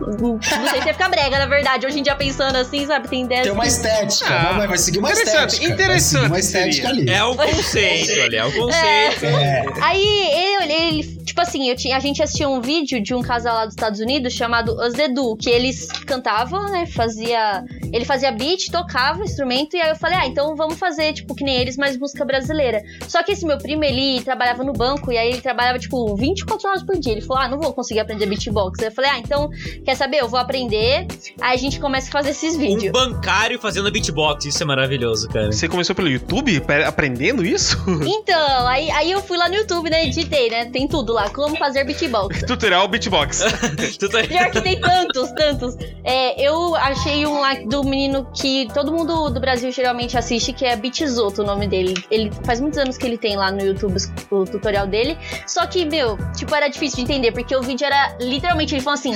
Não 0.00 0.40
sei 0.40 0.78
se 0.78 0.84
vai 0.84 0.92
ficar 0.92 1.08
brega, 1.08 1.38
na 1.38 1.46
verdade. 1.46 1.86
Hoje 1.86 1.98
em 1.98 2.02
dia 2.02 2.14
pensando 2.14 2.56
assim, 2.56 2.86
sabe? 2.86 3.08
Tem 3.08 3.24
ideias. 3.24 3.44
Tem 3.44 3.52
uma 3.52 3.66
estética. 3.66 4.32
Ah, 4.32 4.52
vai, 4.52 4.68
vai 4.68 4.78
seguir 4.78 4.98
uma 4.98 5.10
interessante, 5.10 5.52
estética. 5.54 5.72
interessante 5.74 6.28
Vai 6.28 6.42
seguir 6.42 6.58
uma 6.58 6.68
estética 6.68 6.88
ali. 6.88 7.10
É 7.10 7.24
o 7.24 7.34
conceito 7.36 8.20
ali, 8.20 8.36
é 8.36 8.44
o 8.44 8.52
conceito. 8.52 9.26
É. 9.26 9.64
Aí 9.82 10.54
eu, 10.54 10.62
ele, 10.62 11.02
tipo 11.24 11.40
assim, 11.40 11.68
eu 11.68 11.76
tinha, 11.76 11.96
a 11.96 12.00
gente 12.00 12.22
assistiu 12.22 12.50
um 12.50 12.60
vídeo 12.60 13.00
de 13.02 13.14
um 13.14 13.22
casal 13.22 13.54
lá 13.54 13.64
dos 13.64 13.74
Estados 13.74 14.00
Unidos 14.00 14.32
chamado 14.32 14.72
Us 14.80 14.94
The 14.94 15.08
Do, 15.08 15.36
que 15.36 15.50
eles 15.50 15.88
cantavam, 16.06 16.64
né? 16.70 16.86
Fazia. 16.86 17.64
Ele 17.92 18.04
fazia 18.04 18.30
beat, 18.30 18.70
tocava 18.70 19.22
instrumento, 19.24 19.76
e 19.76 19.80
aí 19.80 19.90
eu 19.90 19.96
falei, 19.96 20.18
ah, 20.18 20.26
então 20.26 20.54
vamos 20.54 20.78
fazer, 20.78 21.12
tipo, 21.12 21.34
que 21.34 21.42
nem 21.42 21.56
eles, 21.56 21.76
mas 21.76 21.96
música 21.96 22.24
brasileira. 22.24 22.82
Só 23.06 23.22
que 23.22 23.32
esse 23.32 23.46
meu 23.46 23.58
primo, 23.58 23.82
ele 23.82 24.22
trabalhava 24.22 24.62
no 24.62 24.72
banco, 24.72 25.10
e 25.10 25.16
aí 25.16 25.28
ele 25.30 25.40
trabalhava, 25.40 25.78
tipo, 25.78 26.14
24 26.14 26.68
horas 26.68 26.82
por 26.82 26.98
dia. 26.98 27.12
Ele 27.12 27.22
falou, 27.22 27.42
ah, 27.42 27.48
não 27.48 27.58
vou 27.58 27.72
conseguir 27.72 28.00
aprender 28.00 28.26
beatbox. 28.26 28.80
Aí 28.80 28.86
eu 28.86 28.92
falei, 28.92 29.10
ah, 29.10 29.18
então, 29.18 29.48
quer 29.88 29.94
saber? 29.94 30.18
Eu 30.18 30.28
vou 30.28 30.38
aprender. 30.38 31.06
Aí 31.40 31.54
a 31.54 31.56
gente 31.56 31.80
começa 31.80 32.08
a 32.08 32.12
fazer 32.12 32.30
esses 32.30 32.56
Um 32.56 32.58
vídeos. 32.58 32.92
bancário 32.92 33.58
fazendo 33.58 33.90
beatbox, 33.90 34.44
isso 34.44 34.62
é 34.62 34.66
maravilhoso, 34.66 35.26
cara. 35.30 35.50
Você 35.50 35.66
começou 35.66 35.96
pelo 35.96 36.08
YouTube 36.10 36.62
aprendendo 36.86 37.44
isso? 37.44 37.78
Então, 38.18 38.66
aí, 38.66 38.90
aí 38.90 39.10
eu 39.10 39.22
fui 39.22 39.36
lá 39.38 39.48
no 39.48 39.54
YouTube, 39.54 39.88
né? 39.90 40.04
Editei, 40.06 40.50
né? 40.50 40.66
Tem 40.66 40.88
tudo 40.88 41.12
lá, 41.12 41.30
como 41.30 41.56
fazer 41.56 41.84
beatbox. 41.84 42.42
Tutorial 42.46 42.86
beatbox. 42.88 43.42
Pior 44.28 44.50
que 44.50 44.60
tem 44.60 44.80
tantos, 44.80 45.30
tantos. 45.32 45.76
É, 46.04 46.40
eu 46.40 46.74
achei 46.74 47.26
um 47.26 47.40
lá 47.40 47.54
do 47.54 47.84
menino 47.84 48.26
que 48.34 48.68
todo 48.74 48.92
mundo 48.92 49.30
do 49.30 49.40
Brasil 49.40 49.70
geralmente 49.70 50.18
assiste, 50.18 50.52
que 50.52 50.64
é 50.64 50.76
Bitzoto, 50.76 51.42
o 51.42 51.46
nome 51.46 51.66
dele. 51.66 51.94
Ele 52.10 52.30
faz 52.44 52.60
muitos 52.60 52.78
anos 52.78 52.96
que 52.98 53.06
ele 53.06 53.16
tem 53.18 53.36
lá 53.36 53.50
no 53.50 53.62
YouTube 53.62 53.96
o 54.30 54.44
tutorial 54.44 54.86
dele. 54.86 55.16
Só 55.46 55.66
que, 55.66 55.84
meu, 55.84 56.18
tipo, 56.36 56.54
era 56.54 56.68
difícil 56.68 56.96
de 56.98 57.02
entender, 57.04 57.32
porque 57.32 57.54
o 57.54 57.62
vídeo 57.62 57.86
era 57.86 58.16
literalmente, 58.20 58.74
ele 58.74 58.82
falou 58.82 58.98
assim: 58.98 59.14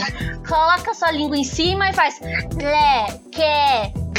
coloca 0.62 0.95
sua 0.95 1.11
língua 1.11 1.37
em 1.37 1.45
cima 1.45 1.90
e 1.90 1.92
faz. 1.92 2.21
Lé, 2.21 3.19
que. 3.33 4.12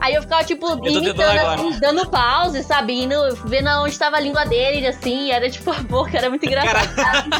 Aí 0.00 0.14
eu 0.14 0.22
ficava, 0.22 0.44
tipo, 0.44 0.66
imitando, 0.86 1.38
assim, 1.38 1.78
dando 1.80 2.06
pause, 2.10 2.62
sabe? 2.62 3.04
Indo, 3.04 3.16
vendo 3.46 3.68
onde 3.82 3.98
tava 3.98 4.16
a 4.16 4.20
língua 4.20 4.44
dele, 4.44 4.86
assim, 4.86 5.30
era 5.30 5.48
tipo 5.48 5.70
a 5.70 5.80
boca, 5.80 6.16
era 6.16 6.28
muito 6.28 6.44
engraçado. 6.44 6.90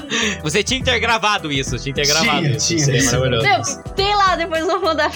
Você 0.42 0.62
tinha 0.62 0.80
que 0.80 0.86
ter 0.86 0.98
gravado 0.98 1.52
isso, 1.52 1.78
tinha 1.78 1.94
que 1.94 2.00
ter 2.00 2.08
gravado 2.08 2.40
Tinha, 2.40 2.56
isso. 2.56 2.68
tinha, 2.68 2.78
Seria 2.78 3.00
isso. 3.00 3.12
maravilhoso. 3.12 3.46
Meu, 3.46 3.64
sei 3.96 4.16
lá, 4.16 4.36
depois 4.36 4.62
eu 4.62 4.66
vou 4.66 4.80
mandar. 4.80 5.10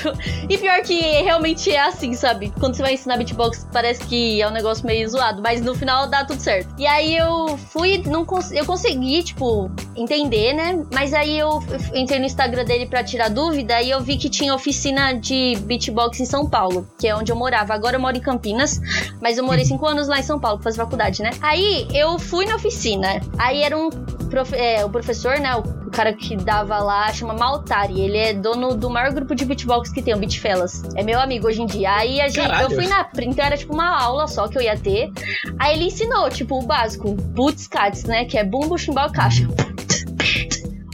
E 0.47 0.59
pior 0.59 0.83
que 0.83 1.01
realmente 1.23 1.71
é 1.71 1.81
assim, 1.81 2.13
sabe? 2.13 2.53
Quando 2.61 2.75
você 2.75 2.83
vai 2.83 2.93
ensinar 2.93 3.17
beatbox, 3.17 3.67
parece 3.73 4.05
que 4.05 4.43
é 4.43 4.47
um 4.47 4.53
negócio 4.53 4.85
meio 4.85 5.09
zoado, 5.09 5.41
mas 5.41 5.63
no 5.63 5.75
final 5.75 6.07
dá 6.07 6.25
tudo 6.25 6.41
certo. 6.41 6.69
E 6.77 6.87
aí 6.87 7.17
eu 7.17 7.59
fui, 7.71 8.03
não 8.07 8.27
cons... 8.27 8.53
eu 8.53 8.67
consegui, 8.67 9.23
tipo, 9.23 9.71
entender, 9.97 10.53
né? 10.53 10.85
Mas 10.93 11.15
aí 11.15 11.39
eu 11.39 11.63
entrei 11.95 12.19
no 12.19 12.27
Instagram 12.27 12.65
dele 12.65 12.85
pra 12.85 13.03
tirar 13.03 13.31
dúvida 13.31 13.81
e 13.81 13.91
eu 13.91 14.01
vi 14.01 14.19
que 14.19 14.29
tinha 14.29 14.55
oficina 14.55 15.15
de 15.15 15.57
beatbox 15.63 16.21
em 16.21 16.27
São 16.27 16.47
Paulo, 16.47 16.58
que 16.99 17.07
é 17.09 17.15
onde 17.15 17.31
eu 17.33 17.37
morava. 17.37 17.75
Agora 17.75 17.97
eu 17.97 18.01
moro 18.01 18.17
em 18.17 18.21
Campinas, 18.21 18.81
mas 19.21 19.39
eu 19.39 19.45
morei 19.45 19.65
cinco 19.65 19.87
anos 19.87 20.09
lá 20.09 20.19
em 20.19 20.23
São 20.23 20.39
Paulo 20.39 20.59
pra 20.59 20.65
fazer 20.65 20.77
faculdade, 20.79 21.23
né? 21.23 21.31
Aí 21.41 21.87
eu 21.95 22.19
fui 22.19 22.47
na 22.47 22.57
oficina. 22.57 23.21
Aí 23.39 23.63
era 23.63 23.77
um 23.77 23.91
profe- 23.91 24.57
é, 24.57 24.85
o 24.85 24.91
professor, 24.91 25.39
né? 25.39 25.55
O 25.57 25.91
cara 25.91 26.13
que 26.13 26.37
dava 26.37 26.79
lá 26.79 27.11
chama 27.13 27.33
Maltari. 27.35 28.01
Ele 28.01 28.19
é 28.19 28.35
dono 28.35 28.75
do 28.75 28.91
maior 28.91 29.13
grupo 29.13 29.35
de 29.35 29.45
beatbox 29.45 29.91
que 29.91 30.03
tem, 30.03 30.15
o 30.15 30.19
Beat 30.19 30.39
Fellas. 30.39 30.83
É 30.95 31.03
meu 31.03 31.19
amigo 31.21 31.47
hoje 31.49 31.63
em 31.63 31.67
dia. 31.67 31.93
Aí 31.95 32.21
a 32.21 32.29
gente, 32.29 32.41
Caralho. 32.47 32.65
eu 32.65 32.71
fui 32.71 32.87
na. 32.87 33.09
Então 33.21 33.45
era 33.45 33.57
tipo 33.57 33.73
uma 33.73 33.99
aula 34.01 34.27
só 34.27 34.47
que 34.49 34.57
eu 34.59 34.63
ia 34.63 34.77
ter. 34.77 35.11
Aí 35.59 35.75
ele 35.77 35.85
ensinou, 35.87 36.29
tipo, 36.29 36.59
o 36.59 36.67
básico: 36.67 37.15
Boots 37.15 37.67
Cats, 37.67 38.05
né? 38.05 38.25
Que 38.27 38.37
é 38.39 38.45
bumbo, 38.45 38.77
chimbal, 38.79 39.11
caixa. 39.11 39.47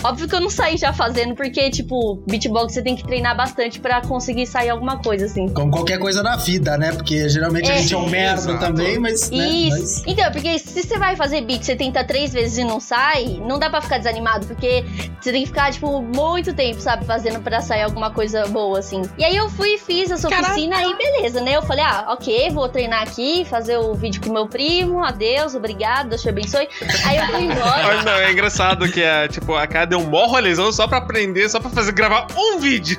Óbvio 0.05 0.29
que 0.29 0.35
eu 0.35 0.41
não 0.41 0.51
saí 0.51 0.77
já 0.77 0.93
fazendo, 0.93 1.35
porque, 1.35 1.71
tipo, 1.71 2.23
beatbox 2.29 2.75
você 2.75 2.83
tem 2.83 2.95
que 2.95 3.03
treinar 3.05 3.35
bastante 3.37 3.81
pra 3.81 4.03
conseguir 4.03 4.47
sair 4.47 4.69
alguma 4.69 4.99
coisa, 4.99 5.25
assim. 5.25 5.49
Como 5.49 5.71
qualquer 5.71 5.99
coisa 5.99 6.23
na 6.23 6.37
vida, 6.37 6.77
né? 6.77 6.93
Porque 6.93 7.27
geralmente 7.29 7.71
a 7.71 7.75
É. 7.75 7.79
gente 7.79 7.95
é 7.95 7.97
um 7.97 8.09
merda 8.09 8.41
Exato. 8.51 8.59
também, 8.59 8.99
mas. 8.99 9.31
né, 9.31 9.37
Isso. 9.49 9.71
mas- 9.79 10.03
Então, 10.07 10.31
porque 10.31 10.59
se 10.59 10.83
você 10.83 10.99
vai 10.99 11.17
fazer 11.17 11.41
beat, 11.41 11.65
você 11.65 11.75
tenta 11.75 12.05
três 12.05 12.33
vezes 12.35 12.59
e 12.59 12.65
não 12.65 12.79
sai, 12.81 13.41
não 13.49 13.59
dá 13.59 13.71
pra 13.71 13.81
ficar 13.81 13.97
desanimado, 13.99 14.47
porque 14.47 14.85
você 15.25 15.33
tem 15.33 15.41
que 15.41 15.49
ficar, 15.49 15.73
tipo, 15.73 16.03
muito 16.03 16.53
tempo, 16.53 16.79
sabe, 16.81 17.07
fazendo 17.07 17.41
pra 17.41 17.63
sair 17.63 17.83
alguma 17.83 18.11
coisa 18.11 18.47
boa, 18.47 18.79
assim. 18.79 19.01
E 19.17 19.25
aí 19.25 19.35
eu 19.35 19.49
fui 19.49 19.75
e 19.75 19.79
fiz 19.79 20.11
essa 20.11 20.29
oficina 20.29 20.85
e 20.85 20.95
beleza, 20.95 21.41
né? 21.41 21.57
Eu 21.57 21.63
falei, 21.63 21.83
ah, 21.83 22.09
ok, 22.11 22.51
vou 22.51 22.69
treinar 22.69 23.03
aqui, 23.03 23.47
fazer 23.49 23.79
o 23.79 23.95
vídeo 23.95 24.21
com 24.21 24.31
meu 24.31 24.47
primo, 24.47 25.03
adeus, 25.03 25.55
obrigado, 25.55 26.11
Deus 26.11 26.21
te 26.21 26.29
abençoe. 26.29 26.69
Aí 27.07 27.17
eu 27.17 27.27
fui 27.29 27.45
embora. 27.45 27.87
Olha, 27.89 28.03
não, 28.03 28.13
é 28.13 28.33
engraçado 28.33 28.87
que 28.91 29.01
é, 29.03 29.27
tipo, 29.27 29.55
a 29.55 29.67
cara 29.67 29.87
deu 29.87 29.99
um 29.99 30.07
mó 30.07 30.27
rolezão 30.27 30.71
só 30.71 30.87
pra 30.87 30.99
aprender, 30.99 31.49
só 31.49 31.59
pra 31.59 31.71
fazer, 31.71 31.93
gravar 31.93 32.27
um 32.37 32.59
vídeo. 32.59 32.99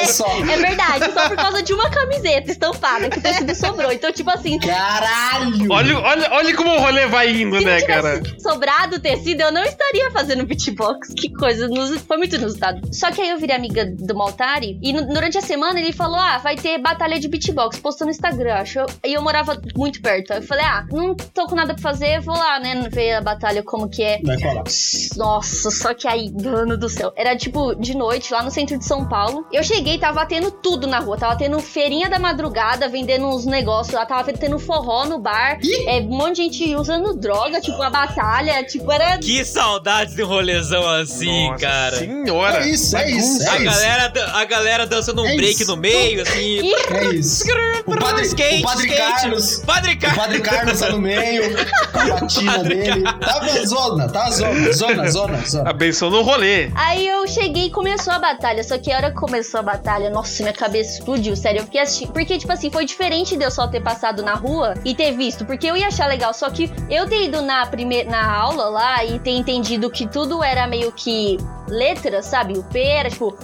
É, 0.00 0.06
só. 0.06 0.26
é 0.26 0.56
verdade, 0.56 1.12
só 1.12 1.28
por 1.28 1.36
causa 1.36 1.62
de 1.62 1.74
uma 1.74 1.90
camiseta 1.90 2.50
estampada 2.50 3.10
que 3.10 3.18
o 3.18 3.22
tecido 3.22 3.54
sobrou. 3.54 3.92
Então, 3.92 4.10
tipo 4.12 4.30
assim, 4.30 4.58
Caralho! 4.58 5.70
olha, 5.70 5.98
olha, 5.98 6.28
olha 6.32 6.56
como 6.56 6.70
o 6.70 6.78
rolê 6.78 7.06
vai 7.06 7.30
indo, 7.30 7.58
Se 7.58 7.64
né, 7.64 7.80
tivesse 7.80 8.02
cara? 8.02 8.22
sobrado 8.38 8.96
o 8.96 8.98
tecido, 9.00 9.42
eu 9.42 9.52
não 9.52 9.62
estaria 9.62 10.10
fazendo 10.10 10.44
beatbox. 10.46 11.12
Que 11.14 11.32
coisa, 11.32 11.49
nos- 11.58 12.00
foi 12.02 12.16
muito 12.16 12.36
inusitado. 12.36 12.80
Só 12.92 13.10
que 13.10 13.20
aí 13.20 13.30
eu 13.30 13.38
virei 13.38 13.56
amiga 13.56 13.84
do 13.86 14.14
Maltari 14.14 14.78
e 14.82 14.92
no- 14.92 15.06
durante 15.12 15.38
a 15.38 15.42
semana 15.42 15.78
ele 15.80 15.92
falou: 15.92 16.16
Ah, 16.18 16.38
vai 16.38 16.56
ter 16.56 16.78
batalha 16.78 17.18
de 17.18 17.28
beatbox, 17.28 17.78
postou 17.78 18.06
no 18.06 18.10
Instagram, 18.10 18.54
acho. 18.54 18.78
E 19.04 19.12
eu 19.14 19.22
morava 19.22 19.60
muito 19.76 20.00
perto. 20.00 20.32
Aí 20.32 20.38
eu 20.38 20.42
falei: 20.42 20.64
Ah, 20.64 20.84
não 20.90 21.14
tô 21.14 21.46
com 21.46 21.54
nada 21.54 21.74
pra 21.74 21.82
fazer, 21.82 22.20
vou 22.20 22.34
lá, 22.36 22.58
né, 22.60 22.88
ver 22.90 23.12
a 23.14 23.20
batalha 23.20 23.62
como 23.62 23.88
que 23.88 24.02
é. 24.02 24.20
Vai 24.22 24.38
colar. 24.40 24.64
Nossa, 25.16 25.70
só 25.70 25.94
que 25.94 26.06
aí, 26.06 26.30
mano 26.32 26.76
do 26.76 26.88
céu. 26.88 27.12
Era 27.16 27.36
tipo 27.36 27.74
de 27.74 27.96
noite, 27.96 28.32
lá 28.32 28.42
no 28.42 28.50
centro 28.50 28.78
de 28.78 28.84
São 28.84 29.06
Paulo. 29.08 29.46
Eu 29.52 29.62
cheguei, 29.62 29.98
tava 29.98 30.24
tendo 30.26 30.50
tudo 30.50 30.86
na 30.86 30.98
rua. 30.98 31.16
Tava 31.16 31.36
tendo 31.36 31.58
feirinha 31.60 32.08
da 32.08 32.18
madrugada, 32.18 32.88
vendendo 32.88 33.26
uns 33.26 33.44
negócios 33.44 33.94
lá. 33.94 34.04
Tava 34.06 34.32
tendo 34.32 34.58
forró 34.58 35.04
no 35.06 35.18
bar. 35.18 35.58
É, 35.86 36.00
um 36.00 36.08
monte 36.16 36.36
de 36.36 36.42
gente 36.42 36.76
usando 36.76 37.14
droga, 37.16 37.60
tipo, 37.60 37.80
a 37.82 37.90
batalha. 37.90 38.62
Tipo, 38.64 38.90
era. 38.92 39.18
Que 39.18 39.44
saudades 39.44 40.14
de 40.14 40.22
um 40.22 40.26
rolezão 40.26 40.86
assim, 40.88 41.39
Nossa 41.48 41.58
cara. 41.66 41.96
Senhora. 41.96 42.64
É 42.64 42.68
isso, 42.68 42.96
é 42.96 43.10
isso, 43.10 43.48
A 43.48 43.54
é 43.54 43.56
isso. 43.56 43.64
galera, 43.64 44.12
a 44.34 44.44
galera 44.44 44.86
dançando 44.86 45.22
um 45.22 45.26
É 45.26 45.36
break 45.36 45.62
isso. 45.62 45.70
no 45.70 45.76
meio, 45.76 46.22
assim. 46.22 46.58
É 46.90 47.04
isso. 47.14 47.44
O 47.86 47.96
padre, 47.98 48.26
skate, 48.26 48.62
o 48.62 48.66
padre 48.66 48.86
skate. 48.86 49.20
Carlos. 49.20 49.58
Padre 49.66 49.92
O 49.94 49.98
Carlos. 49.98 50.16
padre 50.18 50.40
Carlos 50.40 50.80
tá 50.80 50.88
no 50.90 50.98
meio, 50.98 51.42
com 51.92 51.98
a 51.98 52.52
Padre 52.52 52.74
dele. 52.74 53.02
Tava 53.02 53.66
zona, 53.66 54.08
tava 54.08 54.30
zona, 54.30 54.72
zona, 54.72 55.10
zona, 55.10 55.38
zona. 55.46 55.70
Abençoou 55.70 56.10
no 56.10 56.22
rolê. 56.22 56.70
Aí 56.74 57.06
eu 57.06 57.26
cheguei 57.26 57.66
e 57.66 57.70
começou 57.70 58.12
a 58.12 58.18
batalha. 58.18 58.62
Só 58.62 58.78
que 58.78 58.92
a 58.92 58.96
hora 58.96 59.10
que 59.10 59.16
começou 59.16 59.60
a 59.60 59.62
batalha, 59.62 60.10
nossa, 60.10 60.42
minha 60.42 60.52
cabeça 60.54 60.98
explodiu, 60.98 61.36
sério. 61.36 61.60
Eu 61.60 61.64
fiquei 61.64 61.80
assistindo. 61.80 62.12
Porque, 62.12 62.38
tipo 62.38 62.52
assim, 62.52 62.70
foi 62.70 62.84
diferente 62.84 63.36
de 63.36 63.44
eu 63.44 63.50
só 63.50 63.66
ter 63.66 63.80
passado 63.80 64.22
na 64.22 64.34
rua 64.34 64.74
e 64.84 64.94
ter 64.94 65.12
visto. 65.12 65.44
Porque 65.44 65.66
eu 65.66 65.76
ia 65.76 65.88
achar 65.88 66.06
legal. 66.08 66.32
Só 66.34 66.48
que 66.50 66.70
eu 66.88 67.06
ter 67.08 67.24
ido 67.24 67.42
na, 67.42 67.66
primeira, 67.66 68.08
na 68.10 68.32
aula 68.32 68.68
lá 68.68 69.04
e 69.04 69.18
ter 69.18 69.30
entendido 69.32 69.90
que 69.90 70.06
tudo 70.06 70.42
era 70.42 70.66
meio 70.66 70.92
que 70.92 71.29
letra, 71.68 72.22
sabe? 72.22 72.58
O 72.58 72.62
P 72.64 72.80
era 72.80 73.10
tipo 73.10 73.36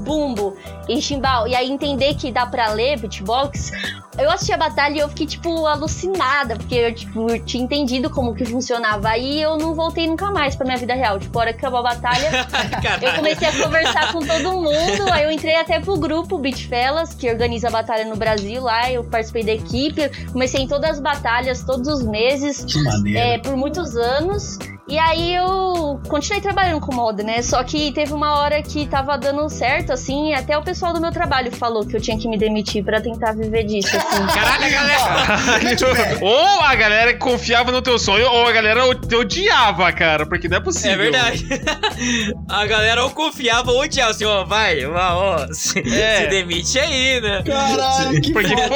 bumbo 0.00 0.56
e 0.88 1.00
chimbal. 1.00 1.46
E 1.46 1.54
aí 1.54 1.70
entender 1.70 2.14
que 2.14 2.32
dá 2.32 2.46
pra 2.46 2.72
ler 2.72 2.98
beatbox. 2.98 3.70
Eu 4.18 4.28
assisti 4.30 4.52
a 4.52 4.56
batalha 4.56 4.96
e 4.96 4.98
eu 4.98 5.08
fiquei, 5.08 5.26
tipo, 5.26 5.66
alucinada, 5.66 6.56
porque 6.56 6.74
eu, 6.74 6.94
tipo, 6.94 7.38
tinha 7.44 7.62
entendido 7.62 8.10
como 8.10 8.34
que 8.34 8.44
funcionava. 8.44 9.08
Aí 9.08 9.40
eu 9.40 9.56
não 9.56 9.74
voltei 9.74 10.06
nunca 10.06 10.30
mais 10.30 10.56
pra 10.56 10.66
minha 10.66 10.76
vida 10.76 10.94
real. 10.94 11.18
Tipo, 11.18 11.38
a 11.38 11.42
hora 11.42 11.52
que 11.52 11.58
acabou 11.58 11.78
a 11.78 11.82
batalha, 11.82 12.28
eu 13.00 13.14
comecei 13.14 13.48
a 13.48 13.52
conversar 13.52 14.12
com 14.12 14.18
todo 14.18 14.52
mundo, 14.52 15.10
aí 15.12 15.24
eu 15.24 15.30
entrei 15.30 15.54
até 15.54 15.78
pro 15.78 15.96
grupo 15.96 16.36
Beat 16.38 16.68
Fellas, 16.68 17.14
que 17.14 17.30
organiza 17.30 17.68
a 17.68 17.70
batalha 17.70 18.04
no 18.04 18.16
Brasil 18.16 18.62
lá, 18.62 18.90
eu 18.90 19.04
participei 19.04 19.44
da 19.44 19.52
equipe, 19.52 20.10
comecei 20.32 20.62
em 20.62 20.68
todas 20.68 20.90
as 20.90 21.00
batalhas, 21.00 21.62
todos 21.62 21.88
os 21.88 22.02
meses, 22.02 22.66
é, 23.14 23.38
por 23.38 23.56
muitos 23.56 23.96
anos. 23.96 24.58
E 24.90 24.98
aí 24.98 25.34
eu 25.36 26.00
continuei 26.08 26.42
trabalhando 26.42 26.80
com 26.80 26.92
moda, 26.92 27.22
né? 27.22 27.40
Só 27.42 27.62
que 27.62 27.92
teve 27.92 28.12
uma 28.12 28.40
hora 28.40 28.60
que 28.60 28.86
tava 28.88 29.16
dando 29.16 29.48
certo, 29.48 29.92
assim, 29.92 30.30
e 30.30 30.34
até 30.34 30.58
o 30.58 30.62
pessoal 30.62 30.92
do 30.92 31.00
meu 31.00 31.12
trabalho 31.12 31.52
falou 31.54 31.86
que 31.86 31.96
eu 31.96 32.00
tinha 32.00 32.18
que 32.18 32.26
me 32.28 32.36
demitir 32.36 32.84
pra 32.84 33.00
tentar 33.00 33.32
viver 33.32 33.62
disso, 33.62 33.96
assim. 33.96 34.26
Caralho, 34.34 34.64
a 34.64 34.68
galera. 34.68 36.18
ou 36.20 36.60
a 36.62 36.74
galera 36.74 37.16
confiava 37.16 37.70
no 37.70 37.80
teu 37.80 38.00
sonho, 38.00 38.28
ou 38.28 38.48
a 38.48 38.52
galera 38.52 38.82
te 38.96 39.14
odiava, 39.14 39.92
cara. 39.92 40.26
Porque 40.26 40.48
não 40.48 40.56
é 40.56 40.60
possível. 40.60 40.92
É 40.92 40.96
verdade. 40.96 41.46
A 42.48 42.66
galera 42.66 43.04
ou 43.04 43.10
confiava 43.10 43.70
ou 43.70 43.80
odiava, 43.82 44.10
assim, 44.10 44.24
ó, 44.24 44.44
vai, 44.44 44.84
ó, 44.84 45.46
se, 45.52 45.78
É. 45.78 46.22
se 46.22 46.26
demite 46.28 46.78
aí, 46.78 47.20
né? 47.20 47.42
Caralho, 47.46 48.20
que 48.20 48.32
Porque, 48.32 48.54
pô, 48.56 48.74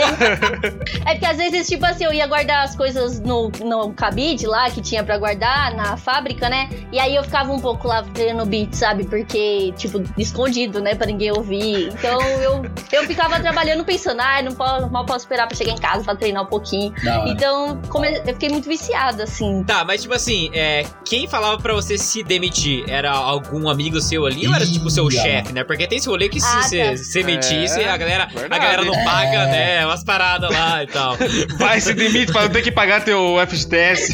É 1.06 1.14
porque 1.14 1.26
às 1.26 1.37
vezes, 1.37 1.66
tipo 1.66 1.85
assim, 1.85 2.04
eu 2.04 2.12
ia 2.12 2.26
guardar 2.26 2.64
as 2.64 2.76
coisas 2.76 3.18
no, 3.21 3.50
no 3.64 3.92
cabide 3.94 4.47
lá, 4.47 4.71
que 4.71 4.80
tinha 4.80 5.02
pra 5.02 5.18
guardar 5.18 5.75
na 5.75 5.97
fábrica, 6.04 6.49
né? 6.49 6.68
E 6.92 6.99
aí 7.00 7.14
eu 7.16 7.25
ficava 7.25 7.52
um 7.52 7.58
pouco 7.58 7.88
lá 7.88 8.02
treinando 8.02 8.46
beat, 8.49 8.75
sabe? 8.75 9.04
Porque, 9.04 9.73
tipo, 9.76 10.02
escondido, 10.18 10.80
né? 10.80 10.94
Pra 10.94 11.06
ninguém 11.06 11.32
ouvir. 11.32 11.88
Então 11.88 12.20
eu, 12.20 12.62
eu 12.92 13.04
ficava 13.06 13.40
trabalhando 13.40 13.84
pensando, 13.84 14.20
ah, 14.20 14.42
não 14.42 14.52
posso, 14.52 14.90
mal 14.90 15.04
posso 15.06 15.20
esperar 15.25 15.46
pra 15.46 15.56
chegar 15.56 15.73
em 15.73 15.78
casa 15.78 16.04
pra 16.04 16.14
treinar 16.14 16.42
um 16.42 16.46
pouquinho. 16.46 16.92
Hora. 17.06 17.28
Então 17.30 17.80
come- 17.88 18.18
eu 18.18 18.34
fiquei 18.34 18.49
muito 18.50 18.68
viciada, 18.68 19.25
assim. 19.25 19.64
Tá, 19.64 19.84
mas 19.84 20.02
tipo 20.02 20.14
assim, 20.14 20.50
é, 20.52 20.84
quem 21.04 21.26
falava 21.26 21.58
pra 21.58 21.73
você 21.73 21.96
se 21.96 22.23
demitir? 22.23 22.84
Era 22.88 23.11
algum 23.12 23.68
amigo 23.68 24.00
seu 24.00 24.26
ali 24.26 24.46
ou 24.46 24.54
era 24.54 24.66
tipo 24.66 24.87
o 24.87 24.90
seu 24.90 25.08
Ih, 25.08 25.12
chefe, 25.12 25.52
né? 25.52 25.64
Porque 25.64 25.87
tem 25.87 25.99
esse 25.99 26.08
rolê 26.08 26.28
que 26.28 26.40
se 26.40 26.46
Ah, 26.46 26.62
você 26.62 26.84
tá. 26.90 26.96
se 26.96 27.23
demitisse, 27.23 27.80
É, 27.80 27.88
a, 27.88 27.96
galera, 27.96 28.28
a 28.50 28.58
galera 28.58 28.84
não 28.84 28.94
É. 28.94 29.04
paga, 29.04 29.46
né? 29.46 29.87
Umas 29.87 30.04
paradas 30.04 30.50
lá 30.50 30.82
e 30.82 30.87
tal. 30.87 31.16
vai 31.58 31.80
se 31.80 31.94
demite 31.94 32.32
pra 32.32 32.42
não 32.42 32.50
ter 32.50 32.62
que 32.62 32.70
pagar 32.73 33.02
teu 33.04 33.37
FGTS. 33.46 34.12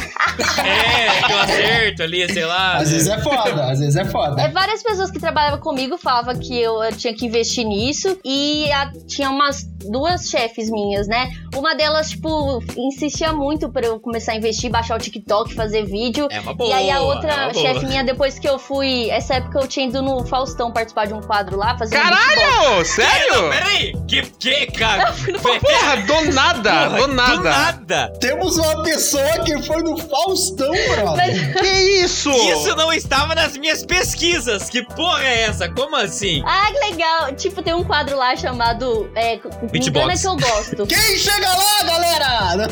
É, 0.65 1.27
que 1.27 1.33
eu 1.33 1.39
acerto 1.41 1.80
ali, 2.03 2.33
sei 2.33 2.45
lá. 2.45 2.77
Às 2.77 2.89
né? 2.91 2.95
vezes 2.95 3.09
é 3.09 3.19
foda, 3.21 3.65
às 3.71 3.79
vezes 3.79 3.97
é 3.97 4.01
É, 4.03 4.05
foda. 4.05 4.49
várias 4.51 4.83
pessoas 4.83 5.11
que 5.11 5.19
trabalhavam 5.19 5.61
comigo 5.61 5.97
falavam 5.99 6.35
que 6.39 6.59
eu, 6.61 6.83
eu 6.83 6.93
tinha 6.97 7.15
que 7.15 7.27
investir 7.27 7.65
nisso. 7.67 8.19
E 8.25 8.71
a- 8.73 8.91
tinha 9.07 9.31
umas 9.31 9.65
duas 9.91 10.29
chefes 10.29 10.71
minhas, 10.71 11.07
né? 11.09 11.31
Uma 11.55 11.75
delas, 11.75 12.11
tipo, 12.11 12.63
insistia 12.77 13.33
muito 13.33 13.69
pra 13.71 13.87
eu 13.87 13.99
começar 13.99 14.33
a 14.33 14.37
investir, 14.37 14.71
baixar 14.71 14.97
o 14.97 14.99
TikTok, 15.01 15.55
fazer 15.55 15.85
vídeo. 15.87 16.29
É 16.31 16.41
uma 16.41 16.55
boa. 16.55 16.69
e 16.71 16.73
aí 16.73 16.91
a 16.91 16.97
é 16.97 17.01
outra 17.01 17.49
boa. 17.51 17.55
chefe 17.55 17.87
minha, 17.87 18.05
depois 18.05 18.39
que 18.39 18.49
eu 18.49 18.59
fui. 18.59 19.09
Essa 19.11 19.35
época 19.37 19.59
eu 19.61 19.67
tinha 19.67 19.87
ido 19.87 20.03
no 20.03 20.25
Faustão 20.27 20.71
participar 20.73 21.07
de 21.07 21.15
um 21.15 21.21
quadro 21.21 21.57
lá, 21.57 21.77
fazer 21.79 21.97
um. 21.97 22.03
Caralho! 22.03 22.77
Não, 22.77 22.85
Sério? 22.85 23.49
peraí! 23.51 23.93
Que, 24.07 24.23
que, 24.23 24.67
cara? 24.73 25.13
Porra, 25.43 25.97
do 26.07 26.33
nada, 26.33 26.89
do 26.89 26.97
Do 27.07 27.09
nada. 27.15 27.41
nada! 27.51 28.13
Temos 28.21 28.57
uma 28.59 28.83
pessoa 28.83 29.31
que 29.45 29.63
foi 29.63 29.83
no 29.83 29.97
Faustão, 29.97 30.71
brother. 30.71 31.55
Que 31.61 32.05
isso? 32.05 32.31
Isso 32.31 32.75
não 32.77 32.93
estava 32.93 33.35
nas 33.35 33.57
minhas 33.57 33.85
pesquisas. 33.85 34.69
Que 34.69 34.83
porra 34.83 35.25
é 35.25 35.43
essa? 35.43 35.69
Como 35.69 35.97
assim? 35.97 36.43
Ah, 36.47 36.69
que 36.73 36.91
legal. 36.91 37.33
Tipo, 37.35 37.63
tem 37.63 37.75
um 37.75 37.85
quadro 37.85 38.17
lá 38.17 38.35
chamado 38.37 39.11
é, 39.15 39.37
Me 39.37 39.69
Beatbox. 39.71 39.87
Engana 39.87 40.17
Que 40.17 40.27
Eu 40.27 40.37
Gosto. 40.37 40.87
Quem 40.89 41.19
chega 41.19 41.49
lá, 41.49 41.87
galera? 41.87 42.69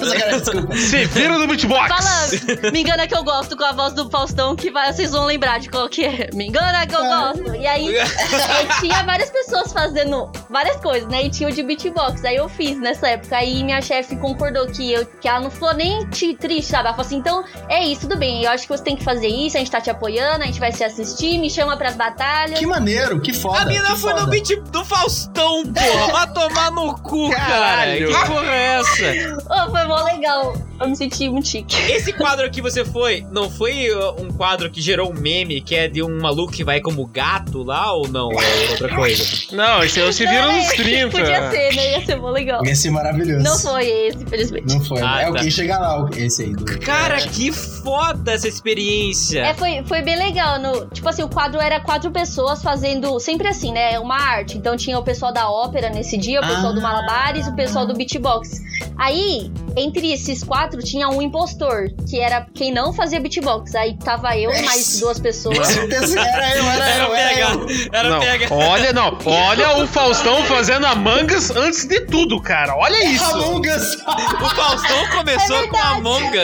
Se 0.76 1.04
vira 1.06 1.38
no 1.38 1.46
beatbox. 1.46 1.88
Fala, 1.88 2.70
me 2.72 2.80
engana 2.80 3.06
que 3.06 3.14
eu 3.14 3.24
gosto 3.24 3.56
com 3.56 3.64
a 3.64 3.72
voz 3.72 3.92
do 3.94 4.08
Faustão, 4.10 4.56
que 4.56 4.70
vai, 4.70 4.92
vocês 4.92 5.12
vão 5.12 5.24
lembrar 5.24 5.58
de 5.60 5.68
qual 5.68 5.88
que 5.88 6.04
é. 6.04 6.30
Me 6.34 6.46
engana 6.48 6.86
que 6.86 6.94
eu 6.94 7.04
gosto. 7.04 7.54
E 7.56 7.66
aí, 7.66 7.94
eu 7.94 8.04
tinha 8.80 9.02
várias 9.04 9.30
pessoas 9.30 9.72
fazendo 9.72 10.30
várias 10.50 10.76
coisas, 10.76 11.08
né? 11.08 11.24
E 11.24 11.30
tinha 11.30 11.48
o 11.48 11.52
de 11.52 11.62
beatbox. 11.62 12.24
Aí 12.24 12.36
eu 12.36 12.48
fiz 12.48 12.78
nessa 12.78 13.08
época. 13.08 13.36
Aí 13.36 13.62
minha 13.62 13.80
chefe 13.80 14.16
concordou 14.16 14.66
que, 14.66 14.92
eu, 14.92 15.06
que 15.06 15.28
ela 15.28 15.40
não 15.40 15.50
falou 15.50 15.74
nem 15.74 16.06
triste, 16.08 16.70
sabe? 16.70 16.88
Ela 16.88 16.96
falou 16.96 17.06
assim: 17.06 17.16
então 17.16 17.44
é 17.68 17.84
isso, 17.84 18.02
tudo 18.02 18.16
bem. 18.16 18.44
Eu 18.44 18.50
acho 18.50 18.66
que 18.66 18.72
você 18.78 18.84
tem 18.84 18.96
que 18.96 19.04
fazer 19.04 19.28
isso, 19.28 19.56
a 19.56 19.60
gente 19.60 19.70
tá 19.70 19.80
te 19.80 19.90
apoiando, 19.90 20.42
a 20.42 20.46
gente 20.46 20.60
vai 20.60 20.72
se 20.72 20.82
assistir, 20.84 21.38
me 21.38 21.50
chama 21.50 21.76
pras 21.76 21.96
batalhas. 21.96 22.58
Que 22.58 22.66
maneiro, 22.66 23.20
que 23.20 23.32
foda. 23.32 23.60
A 23.60 23.64
mina 23.66 23.90
que 23.90 23.96
foi 23.96 24.12
foda. 24.12 24.22
no 24.24 24.30
beat 24.30 24.56
do 24.70 24.84
Faustão, 24.84 25.64
porra. 25.64 26.12
Vai 26.12 26.32
tomar 26.32 26.70
no 26.70 26.94
cu, 26.98 27.30
cara. 27.30 27.48
Caralho. 27.48 28.08
Que 28.08 28.26
porra 28.26 28.54
é 28.54 28.80
essa? 28.80 29.38
Oh, 29.50 29.70
foi 29.70 29.84
mó 29.84 30.02
legal. 30.04 30.54
Eu 30.80 30.88
me 30.88 30.96
senti 30.96 31.28
muito 31.28 31.48
chique. 31.48 31.74
Esse 31.90 32.12
quadro 32.12 32.46
aqui 32.46 32.62
você 32.62 32.84
foi, 32.84 33.26
não 33.32 33.50
foi 33.50 33.90
uh, 33.90 34.22
um 34.22 34.30
quadro 34.30 34.70
que 34.70 34.80
gerou 34.80 35.10
um 35.10 35.14
meme, 35.14 35.60
que 35.60 35.74
é 35.74 35.88
de 35.88 36.02
um 36.04 36.20
maluco 36.20 36.52
que 36.52 36.62
vai 36.62 36.80
como 36.80 37.04
gato 37.04 37.64
lá 37.64 37.92
ou 37.92 38.06
não? 38.06 38.30
É 38.30 38.70
outra 38.70 38.94
coisa. 38.94 39.24
Não, 39.52 39.82
esse 39.82 39.98
aí 39.98 40.06
eu 40.06 40.12
se 40.12 40.24
vira 40.24 40.46
nos 40.52 40.70
é, 40.70 40.76
30. 40.76 41.10
Podia 41.10 41.50
ser, 41.50 41.74
né? 41.74 41.92
Ia 41.98 42.06
ser 42.06 42.16
mó 42.16 42.30
legal. 42.30 42.64
Ia 42.64 42.76
ser 42.76 42.90
maravilhoso. 42.90 43.42
Não 43.42 43.58
foi 43.58 43.88
esse, 43.88 44.22
infelizmente. 44.22 44.72
Não 44.72 44.84
foi. 44.84 45.00
Ah, 45.02 45.22
é 45.22 45.28
o 45.28 45.32
tá. 45.32 45.40
quem 45.40 45.50
chega 45.50 45.78
lá, 45.78 46.04
o- 46.04 46.10
esse 46.14 46.44
aí. 46.44 46.52
Do... 46.52 46.78
Cara, 46.78 47.16
que 47.16 47.50
foda 47.50 48.32
essa 48.32 48.46
experiência. 48.46 48.67
É, 49.40 49.54
foi, 49.54 49.82
foi 49.86 50.02
bem 50.02 50.16
legal. 50.16 50.58
No, 50.58 50.86
tipo 50.90 51.08
assim, 51.08 51.22
o 51.22 51.28
quadro 51.28 51.60
era 51.60 51.80
quatro 51.80 52.10
pessoas 52.10 52.62
fazendo. 52.62 53.18
Sempre 53.20 53.48
assim, 53.48 53.72
né? 53.72 53.98
Uma 53.98 54.16
arte. 54.20 54.56
Então 54.58 54.76
tinha 54.76 54.98
o 54.98 55.02
pessoal 55.02 55.32
da 55.32 55.50
ópera 55.50 55.90
nesse 55.90 56.16
dia, 56.16 56.40
o 56.40 56.46
pessoal 56.46 56.68
Ah. 56.68 56.72
do 56.74 56.80
Malabares, 56.80 57.46
o 57.46 57.54
pessoal 57.54 57.86
do 57.86 57.94
beatbox. 57.94 58.60
Aí, 58.96 59.50
entre 59.76 60.12
esses 60.12 60.42
quatro, 60.42 60.82
tinha 60.82 61.08
um 61.08 61.22
impostor, 61.22 61.88
que 62.08 62.18
era 62.18 62.46
quem 62.52 62.72
não 62.72 62.92
fazia 62.92 63.20
beatbox. 63.20 63.74
Aí 63.74 63.96
tava 63.96 64.36
eu 64.36 64.50
e 64.52 64.62
mais 64.62 64.98
duas 64.98 65.18
pessoas. 65.20 65.56
era 65.76 66.56
eu, 66.56 66.64
era, 66.64 66.88
Era 66.88 67.04
eu, 67.04 67.14
era 67.14 67.28
pega, 67.28 67.40
eu. 67.52 67.88
era 67.92 68.10
não, 68.10 68.20
pega. 68.20 68.54
olha, 68.54 68.92
não. 68.92 69.18
Olha 69.24 69.76
o 69.82 69.86
Faustão 69.86 70.42
fazendo 70.44 70.84
a 70.86 70.94
mangas 70.96 71.50
antes 71.52 71.84
de 71.86 72.00
tudo, 72.06 72.40
cara. 72.40 72.74
Olha 72.76 73.04
isso. 73.04 73.24
Among 73.24 73.68
Us. 73.68 73.94
O 73.94 74.48
Faustão 74.54 75.08
começou 75.16 75.56
É 75.56 75.66
com 75.68 75.76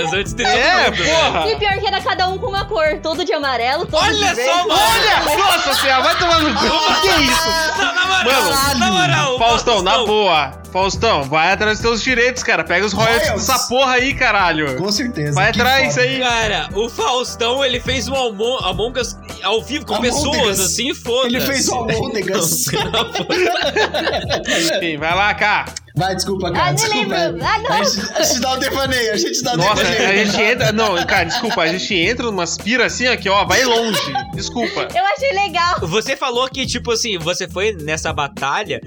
Us 0.05 0.13
antes 0.13 0.33
de 0.33 0.45
É, 0.45 0.91
tudo. 0.93 1.05
porra. 1.05 1.51
E 1.51 1.57
pior 1.57 1.79
que 1.81 1.87
era 1.87 2.01
cada 2.01 2.14
um 2.29 2.39
com 2.39 2.47
uma 2.49 2.65
cor, 2.65 2.99
todo 3.03 3.25
de 3.25 3.33
amarelo, 3.33 3.87
todo 3.87 4.03
Olha 4.03 4.29
de 4.29 4.35
verde. 4.35 4.51
só, 4.51 4.57
mano. 4.67 4.81
Olha! 4.81 5.37
Nossa 5.37 5.75
senhora, 5.75 6.03
vai 6.03 6.19
tomar 6.19 6.39
no 6.41 6.55
cu. 6.55 6.65
Que 7.03 7.09
isso? 7.23 7.49
Não, 7.79 7.95
na 7.95 8.07
moral, 8.07 8.43
Mano, 8.43 8.79
na 8.79 8.91
moral. 8.91 9.35
o 9.35 9.39
Faustão, 9.39 9.83
na 9.83 9.99
boa. 10.05 10.64
Faustão, 10.75 11.23
vai 11.23 11.53
atrás 11.53 11.79
dos 11.79 11.89
teus 11.89 12.03
direitos, 12.03 12.43
cara. 12.43 12.65
Pega 12.65 12.85
os 12.85 12.93
royalties 12.93 13.29
Royals. 13.29 13.47
dessa 13.47 13.69
porra 13.69 13.93
aí, 13.93 14.13
caralho. 14.13 14.77
Com 14.77 14.91
certeza. 14.91 15.33
Vai 15.33 15.51
atrás 15.51 15.95
foda. 15.95 16.05
aí. 16.05 16.19
Cara, 16.19 16.69
o 16.75 16.91
Faustão, 16.91 17.65
ele 17.65 17.79
fez 17.79 18.09
um 18.09 18.17
Among, 18.17 18.65
Among 18.65 18.99
Us 18.99 19.17
ao 19.45 19.63
vivo 19.63 19.87
com 19.87 20.01
pessoas, 20.01 20.59
assim, 20.59 20.93
foda 20.93 21.29
Ele 21.29 21.41
fez 21.41 21.69
o 21.69 21.75
Almôndegas. 21.77 22.65
Enfim, 24.75 24.97
vai 24.97 25.15
lá, 25.15 25.33
cá. 25.35 25.67
Vai, 25.97 26.13
desculpa, 26.17 26.53
cara. 26.53 26.71
Ah, 26.71 26.73
desculpa. 26.73 27.17
lembro. 27.17 27.47
Ah, 27.47 27.59
não. 27.61 27.73
A 27.73 27.85
gente, 27.85 28.13
a 28.13 28.23
gente 28.25 28.41
dá 28.41 28.53
o 28.53 28.57
devaneio, 28.57 29.13
a 29.13 29.17
gente 29.17 29.43
dá 29.45 29.53
o 29.53 29.57
Nossa, 29.57 29.85
devaneio. 29.85 30.11
a 30.11 30.25
gente 30.25 30.43
entra. 30.43 30.73
Não, 30.73 31.07
cara, 31.07 31.25
desculpa, 31.25 31.63
a 31.63 31.69
gente 31.69 31.95
entra 31.95 32.27
numas 32.27 32.59
pira 32.59 32.87
assim 32.87 33.07
aqui, 33.07 33.29
ó, 33.29 33.45
vai 33.45 33.65
longe. 33.65 34.01
Desculpa. 34.35 34.89
Eu 34.93 35.05
achei 35.07 35.33
legal. 35.33 35.79
Você 35.83 36.17
falou 36.17 36.49
que, 36.49 36.67
tipo 36.67 36.91
assim, 36.91 37.17
você 37.17 37.47
foi 37.47 37.77
nessa 37.81 38.13
batalha 38.13 38.81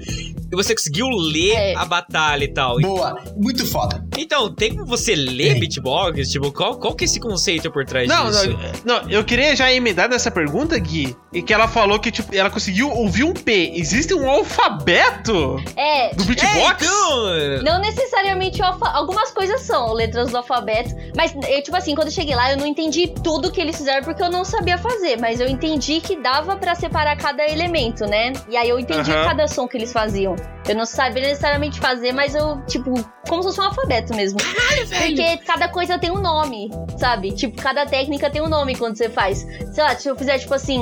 e 0.50 0.56
você 0.56 0.74
conseguiu 0.74 1.06
ler 1.08 1.52
É. 1.54 1.74
a 1.76 1.84
batalha 1.84 2.44
e 2.44 2.48
tal. 2.52 2.80
Boa, 2.80 3.16
muito 3.36 3.66
foda. 3.66 4.04
Então, 4.16 4.52
tem 4.54 4.72
como 4.74 4.86
você 4.86 5.14
ler 5.14 5.58
beatbox? 5.60 6.28
Tipo, 6.30 6.50
qual, 6.52 6.78
qual 6.78 6.94
que 6.94 7.04
é 7.04 7.06
esse 7.06 7.20
conceito 7.20 7.70
por 7.70 7.84
trás 7.84 8.08
Não, 8.08 8.30
disso? 8.30 8.48
não, 8.84 9.02
não, 9.02 9.10
eu 9.10 9.24
queria 9.24 9.54
já 9.54 9.72
emendar 9.72 10.08
nessa 10.08 10.30
pergunta, 10.30 10.78
Gui, 10.78 11.16
e 11.32 11.42
que 11.42 11.52
ela 11.54 11.68
falou 11.68 11.98
que, 11.98 12.10
tipo, 12.10 12.34
ela 12.34 12.50
conseguiu 12.50 12.90
ouvir 12.90 13.24
um 13.24 13.32
P. 13.32 13.72
Existe 13.74 14.14
um 14.14 14.28
alfabeto 14.28 15.62
É, 15.76 16.14
do 16.14 16.22
É, 16.22 16.26
beatbox? 16.26 16.82
então... 16.84 17.62
Não 17.62 17.80
necessariamente 17.80 18.60
algumas 18.62 19.30
coisas 19.30 19.62
são 19.62 19.92
letras 19.92 20.30
do 20.30 20.36
alfabeto, 20.36 20.94
mas 21.16 21.34
eu, 21.48 21.62
tipo 21.62 21.76
assim, 21.76 21.94
quando 21.94 22.08
eu 22.08 22.12
cheguei 22.12 22.34
lá, 22.34 22.50
eu 22.52 22.56
não 22.56 22.66
entendi 22.66 23.12
tudo 23.22 23.50
que 23.50 23.60
eles 23.60 23.76
fizeram 23.76 24.02
porque 24.04 24.22
eu 24.22 24.30
não 24.30 24.44
sabia 24.44 24.78
fazer, 24.78 25.18
mas 25.20 25.40
eu 25.40 25.48
entendi 25.48 26.00
que 26.00 26.16
dava 26.16 26.56
pra 26.56 26.74
separar 26.74 27.16
cada 27.16 27.44
elemento, 27.46 28.04
né? 28.06 28.32
E 28.48 28.56
aí 28.56 28.68
eu 28.68 28.78
entendi 28.78 29.10
Aham. 29.10 29.24
cada 29.24 29.46
som 29.48 29.66
que 29.66 29.76
eles 29.76 29.92
faziam. 29.92 30.36
Eu 30.68 30.74
não 30.74 30.84
sabia 30.84 31.22
necessariamente 31.22 31.80
fazer, 31.80 32.12
mas 32.12 32.34
eu, 32.34 32.64
tipo, 32.66 32.92
como 33.28 33.42
se 33.42 33.48
fosse 33.48 33.60
um 33.60 33.64
alfabeto 33.64 34.14
mesmo. 34.14 34.38
Porque 34.38 35.38
cada 35.38 35.68
coisa 35.68 35.98
tem 35.98 36.10
um 36.10 36.20
nome, 36.20 36.70
sabe? 36.98 37.32
Tipo, 37.32 37.60
cada 37.60 37.86
técnica 37.86 38.30
tem 38.30 38.42
um 38.42 38.48
nome 38.48 38.76
quando 38.76 38.96
você 38.96 39.08
faz. 39.08 39.46
Sei 39.72 39.82
lá, 39.82 39.96
se 39.96 40.08
eu 40.08 40.16
fizer, 40.16 40.38
tipo 40.38 40.54
assim. 40.54 40.80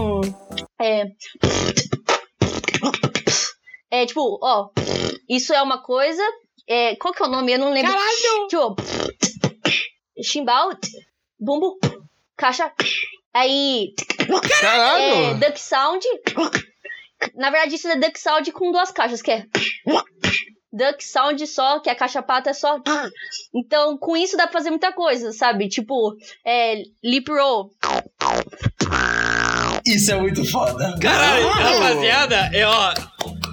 É. 0.81 1.07
É, 3.90 4.07
tipo, 4.07 4.38
ó. 4.42 4.71
Isso 5.29 5.55
é 5.55 5.62
uma 5.62 5.83
coisa. 5.83 6.23
É, 6.69 6.97
qual 6.97 7.14
que 7.14 7.23
é 7.23 7.27
o 7.27 7.31
nome? 7.31 7.53
Eu 7.53 7.59
não 7.59 7.73
lembro. 7.73 7.92
Caralho! 7.92 8.49
Tipo. 8.49 8.77
Chimbal. 10.23 10.71
Bumbo. 11.38 11.79
Caixa. 12.37 12.73
Aí. 13.33 13.95
É, 14.19 14.61
Caralho! 14.61 15.38
duck 15.38 15.61
sound. 15.61 16.05
Na 17.35 17.51
verdade, 17.51 17.75
isso 17.77 17.89
é 17.89 17.97
duck 17.97 18.19
sound 18.19 18.51
com 18.53 18.73
duas 18.73 18.91
caixas, 18.91 19.23
que 19.23 19.31
é. 19.31 19.47
Duck 20.73 21.03
sound 21.03 21.47
só, 21.47 21.81
que 21.81 21.89
a 21.89 21.95
caixa 21.95 22.23
pata 22.23 22.51
é 22.51 22.53
só. 22.53 22.79
Então, 23.55 23.97
com 23.97 24.17
isso 24.17 24.37
dá 24.37 24.45
pra 24.47 24.59
fazer 24.59 24.71
muita 24.71 24.93
coisa, 24.93 25.33
sabe? 25.33 25.69
Tipo, 25.69 26.15
é, 26.45 26.83
lip 27.03 27.31
roll. 27.31 27.71
Isso 29.87 30.13
é 30.13 30.21
muito 30.21 30.45
foda. 30.45 30.95
Caralho, 31.01 31.49
Caralho. 31.49 31.79
rapaziada, 31.79 32.51
é, 32.53 32.67
ó. 32.67 32.93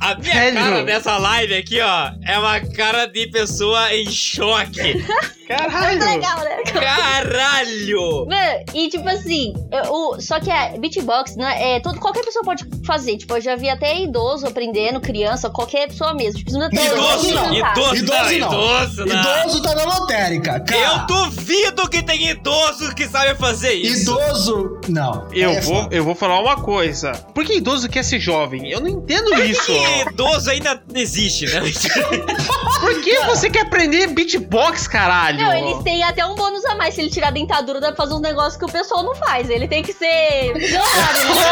A 0.04 0.16
minha 0.16 0.34
Velho. 0.34 0.56
cara 0.58 0.84
nessa 0.84 1.18
live 1.18 1.54
aqui, 1.56 1.80
ó, 1.80 2.12
é 2.26 2.38
uma 2.38 2.60
cara 2.60 3.06
de 3.06 3.28
pessoa 3.28 3.94
em 3.94 4.10
choque. 4.12 5.04
Caralho! 5.48 6.00
Legal, 6.04 6.40
né? 6.40 6.64
Caralho! 6.72 8.26
Mano, 8.26 8.64
e 8.74 8.90
tipo 8.90 9.08
assim, 9.10 9.54
eu- 9.72 9.92
o, 9.94 10.22
só 10.22 10.40
que 10.40 10.50
a 10.50 10.70
beatbox, 10.78 11.36
né, 11.36 11.76
é, 11.76 11.80
todo, 11.80 12.00
qualquer 12.00 12.24
pessoa 12.24 12.44
pode 12.44 12.66
fazer. 12.86 13.18
Tipo, 13.18 13.36
eu 13.36 13.42
já 13.42 13.56
vi 13.56 13.70
até 13.70 14.02
idoso 14.02 14.48
aprendendo, 14.48 15.00
criança, 15.02 15.50
qualquer 15.50 15.88
pessoa 15.88 16.14
mesmo. 16.14 16.40
Tipo, 16.40 16.54
não 16.54 16.70
tem 16.70 16.86
Idoso 16.86 17.34
não. 17.34 17.54
Idoso 17.54 17.96
Idoso 17.96 18.40
não, 18.40 18.50
não. 18.50 18.78
idoso 18.78 19.06
não. 19.06 19.42
Idoso 19.44 19.62
tá 19.62 19.76
na 19.76 19.84
lotérica, 19.84 20.60
cara. 20.62 20.82
Eu 20.82 21.06
duvido 21.08 21.90
que 21.90 22.02
tem 22.04 22.30
idoso 22.30 22.96
que 22.96 23.08
sabe 23.08 23.36
fazer 23.36 23.74
isso. 23.74 24.12
Idoso, 24.12 24.80
não. 24.88 25.28
Eu 25.34 25.52
É 25.52 25.62
vou, 25.62 25.88
eu 25.92 26.04
vou 26.04 26.16
falar 26.16 26.40
uma 26.40 26.56
coisa. 26.62 27.12
Por 27.34 27.44
que 27.46 27.58
idoso 27.58 27.90
quer 27.90 28.04
ser 28.04 28.20
jovem? 28.20 28.70
Eu 28.72 28.80
não 28.80 28.88
entendo 28.88 29.34
isso. 29.44 29.72
Que 29.94 30.10
idoso 30.10 30.50
ainda 30.50 30.82
existe, 30.96 31.46
né? 31.46 31.62
Por 32.80 33.02
que 33.02 33.18
você 33.26 33.50
quer 33.50 33.62
aprender 33.62 34.08
beatbox, 34.08 34.88
caralho? 34.88 35.40
Não, 35.40 35.54
eles 35.54 35.84
têm 35.84 36.04
até 36.04 36.26
um 36.26 36.36
bônus 36.36 36.66
a 36.66 36.76
mais. 36.76 36.94
Se 36.94 37.02
ele 37.02 37.10
tirar 37.10 37.30
a 37.30 37.32
dentadura, 37.32 37.80
dá 37.80 37.88
pra 37.88 37.98
fazer 38.04 38.14
uns 38.14 38.22
negócios 38.22 38.58
que 38.58 38.66
o 38.66 38.72
pessoal 38.72 39.04
não 39.04 39.16
faz. 39.16 39.50
Ele 39.50 39.68
tem 39.68 39.82
que 39.84 39.94
ser. 39.94 40.54
milionário, 40.54 41.30
né? 41.30 41.44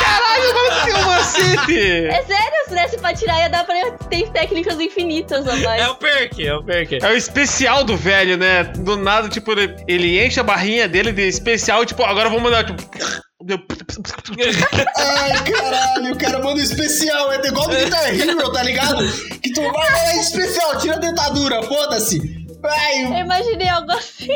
Caralho, 0.00 0.54
vai 0.54 0.84
ser 0.84 0.96
um 0.96 1.06
macete! 1.06 2.06
É 2.06 2.22
sério, 2.24 2.52
se 2.68 2.74
desse 2.74 2.98
pra 2.98 3.14
tirar, 3.14 3.38
ia 3.38 3.48
dar 3.48 3.64
pra 3.64 3.74
ter 4.10 4.28
técnicas 4.30 4.80
infinitas 4.80 5.46
a 5.46 5.56
mais. 5.56 5.82
É 5.82 5.88
o 5.88 5.94
perk, 5.94 6.46
é 6.46 6.54
o 6.54 6.62
perk. 6.62 6.98
É 7.02 7.08
o 7.08 7.16
especial 7.16 7.84
do 7.84 7.96
velho, 7.96 8.36
né? 8.36 8.64
Do 8.64 8.96
nada, 8.96 9.28
tipo, 9.28 9.52
ele, 9.52 9.76
ele 9.86 10.24
enche 10.24 10.40
a 10.40 10.42
barrinha 10.42 10.88
dele 10.88 11.12
de 11.12 11.22
especial, 11.22 11.84
tipo, 11.84 12.02
agora 12.02 12.28
vamos 12.28 12.42
mandar, 12.42 12.64
tipo. 12.64 12.82
Ai, 14.96 15.44
caralho, 15.52 16.12
o 16.12 16.18
cara 16.18 16.38
manda 16.38 16.60
um 16.60 16.64
especial. 16.64 17.32
É 17.32 17.46
igual 17.46 17.68
do 17.68 17.76
Guitar 17.76 18.14
Hero, 18.14 18.52
tá 18.52 18.62
ligado? 18.62 19.04
Que 19.40 19.52
tu 19.52 19.60
vai 19.62 19.72
lá, 19.92 20.12
é 20.12 20.16
especial, 20.20 20.78
tira 20.78 20.94
a 20.94 20.98
dentadura, 20.98 21.62
foda-se. 21.62 22.42
Ai, 22.64 23.06
Eu 23.06 23.24
imaginei 23.24 23.68
algo 23.68 23.90
assim. 23.90 24.28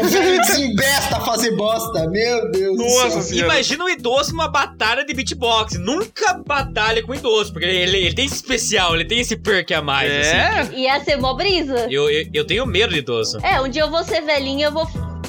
o 0.00 0.04
velho 0.08 0.40
desembesta 0.42 1.16
a 1.18 1.20
fazer 1.20 1.52
bosta. 1.54 2.08
Meu 2.08 2.50
Deus 2.50 2.76
do 2.76 2.82
Nossa 2.82 3.10
céu. 3.10 3.22
senhora. 3.22 3.54
Imagina 3.54 3.84
um 3.84 3.88
idoso 3.88 4.32
numa 4.32 4.48
batalha 4.48 5.04
de 5.04 5.14
beatbox. 5.14 5.78
Nunca 5.78 6.42
batalha 6.44 7.00
com 7.04 7.14
idoso, 7.14 7.52
porque 7.52 7.66
ele, 7.68 7.96
ele 7.98 8.14
tem 8.14 8.26
esse 8.26 8.34
especial, 8.34 8.96
ele 8.96 9.04
tem 9.04 9.20
esse 9.20 9.36
perk 9.36 9.72
a 9.74 9.80
mais. 9.80 10.10
assim. 10.10 10.74
É? 10.74 10.80
Ia 10.80 11.04
ser 11.04 11.18
mó 11.18 11.34
brisa. 11.34 11.86
Eu, 11.88 12.10
eu, 12.10 12.26
eu 12.34 12.44
tenho 12.44 12.66
medo 12.66 12.92
de 12.92 12.98
idoso. 12.98 13.38
É, 13.44 13.60
um 13.60 13.68
dia 13.68 13.82
eu 13.82 13.90
vou 13.90 14.02
ser 14.02 14.22
velhinha, 14.22 14.66
eu 14.66 14.72
vou 14.72 14.84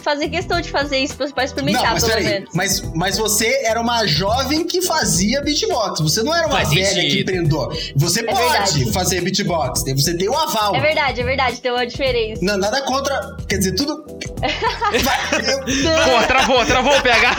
fazia 0.10 0.30
questão 0.30 0.60
de 0.60 0.72
fazer 0.72 0.98
isso 0.98 1.16
pra, 1.16 1.44
experimentar, 1.44 1.84
Não, 1.84 1.92
mas 1.94 2.04
pelo 2.04 2.16
peraí. 2.16 2.34
menos. 2.34 2.50
Mas, 2.54 2.82
mas 2.96 3.18
você 3.18 3.62
era 3.64 3.80
uma 3.80 4.08
jovem 4.08 4.66
que 4.66 4.82
fazia 4.82 5.40
beatbox. 5.42 6.00
Você 6.02 6.24
não 6.24 6.36
era 6.36 6.48
uma 6.48 6.58
Faz 6.58 6.70
velha 6.70 6.86
sentido. 6.86 7.18
que 7.18 7.24
prendou. 7.24 7.72
Você 7.96 8.24
pode 8.24 8.40
verdade. 8.40 8.92
fazer 8.92 9.22
beatbox. 9.22 9.84
Você 9.96 10.18
tem 10.18 10.28
o 10.28 10.36
aval. 10.36 10.76
É 10.76 10.80
verdade, 10.80 11.22
é 11.22 11.24
verdade, 11.24 11.62
tem 11.62 11.72
uma 11.72 11.86
diferença. 11.86 12.44
Não, 12.44 12.58
nada 12.58 12.82
contra. 12.82 13.36
Quer 13.48 13.58
dizer, 13.60 13.76
tudo. 13.76 14.04
Pô, 14.40 16.28
travou, 16.28 16.66
travou 16.66 16.98
o 16.98 17.02
PH. 17.02 17.36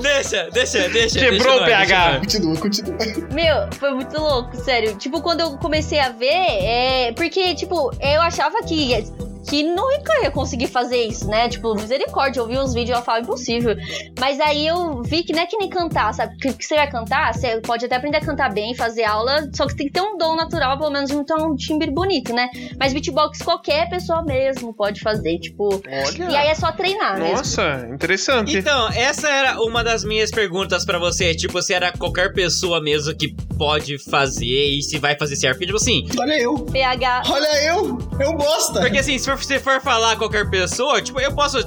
Deixa, 0.00 0.48
deixa, 0.50 0.50
deixa, 0.50 0.88
deixa. 0.88 1.18
Quebrou 1.18 1.58
deixa 1.58 1.62
o 1.62 1.64
PH. 1.66 2.18
Continua, 2.20 2.56
continua. 2.56 2.96
Meu, 3.32 3.72
foi 3.78 3.90
muito 3.94 4.18
louco, 4.20 4.56
sério. 4.62 4.94
Tipo, 4.96 5.20
quando 5.20 5.40
eu 5.40 5.56
comecei 5.58 5.98
a 5.98 6.10
ver, 6.10 6.26
é. 6.28 7.12
Porque, 7.16 7.54
tipo, 7.54 7.90
eu 8.00 8.20
achava 8.20 8.62
que. 8.62 9.04
Que 9.48 9.62
nunca 9.62 10.12
ia 10.22 10.30
conseguir 10.30 10.66
fazer 10.66 11.04
isso, 11.06 11.26
né? 11.26 11.48
Tipo, 11.48 11.74
misericórdia, 11.74 12.40
eu 12.40 12.46
vi 12.46 12.58
uns 12.58 12.74
vídeos 12.74 12.96
e 12.96 13.00
eu 13.00 13.04
falo 13.04 13.22
impossível. 13.22 13.74
Mas 14.20 14.38
aí 14.40 14.66
eu 14.66 15.02
vi 15.02 15.22
que 15.22 15.32
não 15.32 15.40
é 15.42 15.46
que 15.46 15.56
nem 15.56 15.68
cantar, 15.70 16.12
sabe? 16.12 16.36
Que, 16.36 16.52
que 16.52 16.64
você 16.64 16.74
vai 16.76 16.90
cantar, 16.90 17.32
você 17.32 17.58
pode 17.62 17.84
até 17.86 17.96
aprender 17.96 18.18
a 18.18 18.20
cantar 18.20 18.52
bem, 18.52 18.74
fazer 18.74 19.04
aula, 19.04 19.48
só 19.54 19.66
que 19.66 19.74
tem 19.74 19.86
que 19.86 19.92
ter 19.94 20.02
um 20.02 20.18
dom 20.18 20.36
natural, 20.36 20.76
pelo 20.78 20.90
menos 20.90 21.10
ter 21.10 21.34
um 21.34 21.54
timbre 21.56 21.90
bonito, 21.90 22.32
né? 22.34 22.48
Mas 22.78 22.92
beatbox 22.92 23.40
qualquer 23.40 23.88
pessoa 23.88 24.22
mesmo 24.22 24.74
pode 24.74 25.00
fazer, 25.00 25.38
tipo. 25.38 25.80
E 25.86 25.90
aí 26.22 26.28
Olha. 26.28 26.50
é 26.50 26.54
só 26.54 26.70
treinar 26.70 27.18
mesmo. 27.18 27.36
Nossa, 27.38 27.88
interessante. 27.90 28.56
Então, 28.58 28.88
essa 28.88 29.28
era 29.30 29.62
uma 29.62 29.82
das 29.82 30.04
minhas 30.04 30.30
perguntas 30.30 30.84
pra 30.84 30.98
você. 30.98 31.34
Tipo, 31.34 31.62
se 31.62 31.72
era 31.72 31.90
qualquer 31.92 32.34
pessoa 32.34 32.82
mesmo 32.82 33.16
que 33.16 33.34
pode 33.56 33.98
fazer 33.98 34.44
e 34.46 34.82
se 34.82 34.98
vai 34.98 35.16
fazer 35.18 35.36
certo. 35.36 35.60
Tipo 35.60 35.76
assim, 35.76 36.06
Olha 36.18 36.38
eu. 36.38 36.54
PH. 36.66 37.22
Olha 37.30 37.64
eu. 37.64 37.98
Eu 38.20 38.32
bosta. 38.36 38.80
porque 38.80 38.98
assim, 38.98 39.18
se 39.18 39.24
for- 39.24 39.37
você 39.44 39.58
for 39.58 39.80
falar 39.80 40.16
qualquer 40.16 40.48
pessoa, 40.50 41.00
tipo, 41.02 41.20
eu 41.20 41.32
posso. 41.34 41.58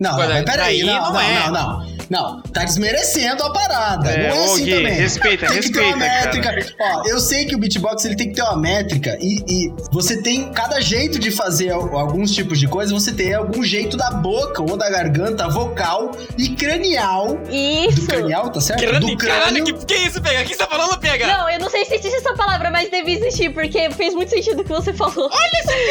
Não, 0.00 0.10
não, 0.12 0.18
mas 0.18 0.44
peraí, 0.44 0.80
aí 0.80 0.86
não, 0.86 1.12
não, 1.12 1.20
é. 1.20 1.34
não, 1.34 1.52
não, 1.52 1.86
não. 2.10 2.42
Tá 2.42 2.64
desmerecendo 2.64 3.42
a 3.44 3.52
parada. 3.52 4.10
É, 4.10 4.28
não 4.28 4.36
é 4.36 4.44
assim 4.44 4.64
Gui, 4.64 4.70
também. 4.74 4.92
respeita, 4.92 5.46
tem 5.52 5.60
que 5.62 5.72
ter 5.72 5.80
uma 5.80 5.96
respeita, 6.04 6.50
métrica. 6.52 6.74
Ó, 6.80 7.02
eu 7.06 7.20
sei 7.20 7.46
que 7.46 7.54
o 7.54 7.58
beatbox 7.58 8.04
ele 8.04 8.16
tem 8.16 8.28
que 8.28 8.34
ter 8.34 8.42
uma 8.42 8.56
métrica 8.56 9.16
e, 9.20 9.42
e 9.48 9.72
você 9.92 10.20
tem 10.20 10.50
cada 10.52 10.80
jeito 10.80 11.18
de 11.18 11.30
fazer 11.30 11.70
al- 11.70 11.96
alguns 11.96 12.32
tipos 12.32 12.58
de 12.58 12.66
coisa, 12.68 12.92
você 12.92 13.12
tem 13.12 13.34
algum 13.34 13.62
jeito 13.64 13.96
da 13.96 14.10
boca 14.10 14.62
ou 14.62 14.76
da 14.76 14.90
garganta, 14.90 15.48
vocal 15.48 16.10
e 16.36 16.50
cranial. 16.50 17.38
Isso. 17.50 18.00
Do 18.02 18.06
cranial, 18.06 18.50
tá 18.50 18.60
certo? 18.60 18.80
Crânio, 18.80 19.00
do 19.08 19.16
caralho, 19.16 19.64
crânio. 19.64 19.78
que, 19.78 19.86
que 19.86 19.94
isso, 19.94 20.20
PH? 20.20 20.40
O 20.40 20.44
que 20.44 20.48
você 20.54 20.56
tá 20.58 20.66
falando, 20.66 20.98
PH? 20.98 21.26
Não, 21.26 21.48
eu 21.50 21.60
não 21.60 21.70
sei 21.70 21.84
se 21.84 21.94
existe 21.94 22.16
essa 22.16 22.34
palavra, 22.34 22.70
mas 22.70 22.90
deve 22.90 23.12
existir, 23.12 23.50
porque 23.50 23.90
fez 23.90 24.14
muito 24.14 24.30
sentido 24.30 24.60
o 24.60 24.64
que 24.64 24.70
você 24.72 24.92
falou. 24.92 25.30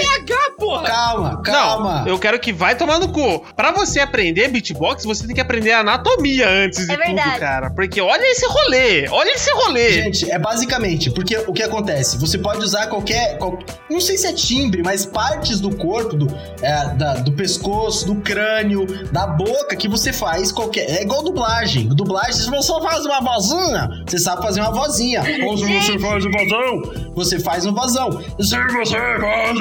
PH, 0.02 0.36
porra! 0.58 0.84
Calma, 0.84 1.42
calma. 1.42 2.00
Não, 2.02 2.08
eu 2.08 2.20
quero 2.20 2.40
que 2.40 2.52
vai 2.54 2.76
tomar 2.76 3.00
no 3.00 3.10
cu. 3.12 3.44
Pra 3.56 3.72
você 3.72 4.00
aprender 4.00 4.48
beatbox, 4.50 5.04
você 5.06 5.26
tem 5.26 5.36
que 5.36 5.42
aprender 5.42 5.72
anatomia 5.74 6.48
antes 6.50 6.86
de 6.86 6.92
É 6.94 6.98
verdade. 6.98 7.30
tudo, 7.32 7.40
cara. 7.40 7.70
Porque 7.72 8.02
olha 8.02 8.24
esse 8.32 8.46
rolê, 8.48 9.08
olha 9.10 9.32
esse 9.32 9.52
rolê. 9.52 9.92
Gente, 9.94 10.30
é 10.32 10.40
basicamente, 10.40 11.12
porque 11.12 11.38
o 11.48 11.54
que 11.54 11.64
acontece? 11.64 12.18
Você 12.18 12.38
pode 12.38 12.60
usar 12.64 12.88
qualquer. 12.88 13.38
qual- 13.38 13.60
não 13.90 14.00
sei 14.02 14.18
se 14.18 14.28
é 14.28 14.34
timbre, 14.34 14.82
mas 14.84 15.06
partes 15.06 15.60
do 15.60 15.76
corpo, 15.76 16.16
do, 16.16 16.28
é, 16.62 16.90
da- 16.96 17.16
do 17.16 17.32
pescoço, 17.34 18.06
do 18.06 18.16
crânio, 18.16 18.86
da 19.12 19.28
boca, 19.28 19.76
que 19.76 19.88
você 19.88 20.12
faz 20.14 20.52
qualquer. 20.52 20.90
É 20.90 21.02
igual 21.04 21.24
dublagem. 21.24 21.88
Dublagem, 21.90 22.34
se 22.34 22.50
você 22.50 22.72
faz 22.82 23.06
uma 23.06 23.22
vozinha, 23.22 23.90
você 24.08 24.18
sabe 24.20 24.42
fazer 24.42 24.62
uma 24.62 24.72
vozinha. 24.72 25.22
Ou 25.46 25.58
se 25.58 25.66
você 25.66 26.00
faz 26.00 26.26
um 26.26 26.32
vozão, 26.32 27.12
você 27.16 27.40
faz 27.40 27.66
um 27.66 27.74
vozão. 27.74 28.12
Se 28.40 28.58
você 28.58 28.96
faz. 29.20 29.60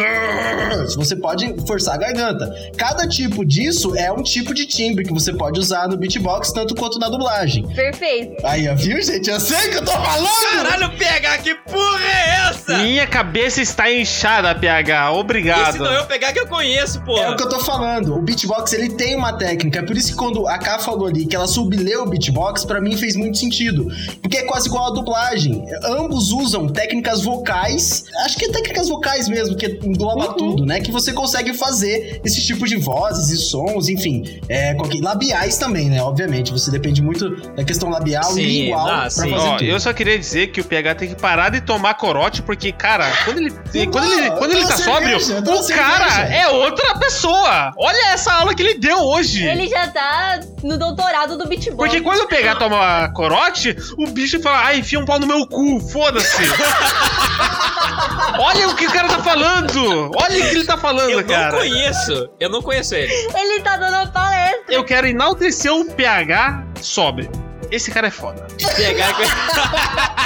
Você 0.96 1.16
pode 1.16 1.54
forçar 1.66 1.94
a 1.94 1.98
garganta. 1.98 2.52
Cada 2.76 3.06
tipo 3.08 3.44
disso 3.44 3.94
é 3.96 4.11
um 4.12 4.22
tipo 4.22 4.52
de 4.54 4.66
timbre 4.66 5.04
que 5.04 5.12
você 5.12 5.32
pode 5.32 5.58
usar 5.58 5.88
no 5.88 5.96
beatbox, 5.96 6.52
tanto 6.52 6.74
quanto 6.74 6.98
na 6.98 7.08
dublagem. 7.08 7.66
Perfeito. 7.68 8.44
Aí, 8.44 8.68
ó, 8.68 8.74
viu, 8.74 9.00
gente? 9.02 9.30
Eu 9.30 9.40
sei 9.40 9.68
que 9.70 9.76
eu 9.78 9.85
tô 9.85 9.92
falando! 9.92 10.52
Caralho, 10.52 10.90
PH, 10.96 11.38
que 11.38 11.54
porra 11.54 12.04
é 12.04 12.48
essa? 12.50 12.78
Minha 12.78 13.06
cabeça 13.06 13.61
está 13.61 13.90
inchada, 13.92 14.54
PH. 14.54 15.12
Obrigado. 15.12 15.70
Esse 15.70 15.78
não 15.78 15.92
é 15.92 16.00
o 16.00 16.06
PH 16.06 16.32
que 16.32 16.40
eu 16.40 16.46
conheço, 16.46 16.98
É 16.98 17.00
porra. 17.02 17.30
o 17.32 17.37
que 17.37 17.42
eu 17.42 17.48
tô 17.48 17.61
falando. 17.61 18.14
O 18.16 18.22
beatbox, 18.22 18.72
ele 18.72 18.90
tem 18.90 19.14
uma 19.16 19.32
técnica. 19.35 19.78
É 19.80 19.82
por 19.82 19.96
isso 19.96 20.08
que 20.12 20.16
quando 20.16 20.46
a 20.48 20.58
K 20.58 20.78
falou 20.78 21.06
ali 21.06 21.26
que 21.26 21.37
ela 21.37 21.46
subleu 21.46 22.02
o 22.02 22.06
beatbox, 22.06 22.64
pra 22.64 22.80
mim 22.80 22.96
fez 22.96 23.16
muito 23.16 23.38
sentido. 23.38 23.87
Porque 24.20 24.38
é 24.38 24.42
quase 24.44 24.68
igual 24.68 24.88
a 24.90 24.94
dublagem. 24.94 25.64
Ambos 25.85 26.32
usam 26.32 26.68
técnicas 26.68 27.22
vocais. 27.22 28.04
Acho 28.24 28.37
que 28.37 28.46
é 28.46 28.48
técnicas 28.50 28.88
vocais 28.88 29.28
mesmo, 29.28 29.56
que 29.56 29.66
engloba 30.12 30.29
Uhum. 30.33 30.37
tudo, 30.37 30.66
né? 30.66 30.81
Que 30.81 30.90
você 30.92 31.12
consegue 31.12 31.55
fazer 31.55 32.20
esse 32.25 32.44
tipo 32.44 32.66
de 32.66 32.77
vozes 32.77 33.31
e 33.31 33.37
sons, 33.42 33.88
enfim. 33.88 34.40
É, 34.48 34.75
qualquer... 34.75 35.01
Labiais 35.03 35.57
também, 35.59 35.88
né? 35.90 36.03
Obviamente. 36.03 36.53
Você 36.53 36.70
depende 36.70 37.03
muito 37.03 37.31
da 37.55 37.64
questão 37.64 37.88
labial 37.90 38.25
Sim, 38.25 38.40
e 38.40 38.62
lingual 38.64 38.87
ah, 38.88 38.98
pra 39.01 39.11
sim. 39.11 39.31
fazer 39.31 39.48
Ó, 39.48 39.57
tudo. 39.57 39.64
eu 39.64 39.81
só 39.81 39.92
queria 39.92 40.18
dizer 40.18 40.48
que 40.53 40.61
o 40.61 40.64
PH 40.64 40.94
tem 40.94 41.09
que 41.09 41.16
parar 41.20 41.48
de 41.51 41.61
tomar 41.61 41.94
corote, 41.94 42.42
porque, 42.42 42.72
cara, 42.72 43.11
quando 43.25 43.38
ele, 43.38 43.51
quando 43.51 44.05
ele, 44.12 44.29
Não, 44.29 44.37
quando 44.37 44.53
ele 44.53 44.66
tá 44.66 44.77
sóbrio, 44.77 45.20
cerveja, 45.20 45.42
tô 45.42 45.61
o 45.61 45.68
cara 45.68 46.11
cerveja. 46.11 46.35
é 46.35 46.48
outra 46.48 46.94
pessoa. 46.98 47.72
Olha 47.77 48.12
essa 48.12 48.33
aula 48.33 48.55
que 48.55 48.62
ele 48.62 48.75
deu 48.79 48.98
hoje. 48.98 49.44
Ele 49.46 49.66
já 49.68 49.88
tá 49.88 50.40
no 50.62 50.79
doutorado 50.79 51.37
do 51.37 51.46
beatbox. 51.46 51.77
Porque 51.77 52.01
quando 52.01 52.20
eu 52.20 52.29
pegar 52.29 52.57
toma 52.57 53.09
corote, 53.14 53.77
o 53.98 54.07
bicho 54.11 54.40
fala, 54.40 54.66
ai, 54.66 54.79
enfia 54.79 54.98
um 55.01 55.05
pau 55.05 55.18
no 55.18 55.27
meu 55.27 55.46
cu, 55.46 55.81
foda-se. 55.81 56.42
Olha 58.38 58.68
o 58.68 58.75
que 58.77 58.87
o 58.87 58.90
cara 58.92 59.09
tá 59.09 59.18
falando. 59.22 60.01
Olha 60.14 60.38
o 60.38 60.48
que 60.48 60.56
ele 60.56 60.64
tá 60.64 60.76
falando, 60.76 61.10
Eu 61.10 61.20
não 61.20 61.26
cara. 61.26 61.56
conheço. 61.56 62.28
Eu 62.40 62.50
não 62.50 62.62
conheço 62.62 62.94
ele. 62.94 63.12
Ele 63.12 63.60
tá 63.62 63.76
dando 63.76 63.94
uma 63.94 64.06
palestra. 64.08 64.62
Eu 64.68 64.84
quero 64.84 65.06
enaltecer 65.06 65.72
o 65.72 65.84
PH 65.84 66.64
sóbrio. 66.80 67.30
Esse 67.70 67.90
cara 67.90 68.08
é 68.08 68.10
foda. 68.10 68.46
PH 68.58 69.16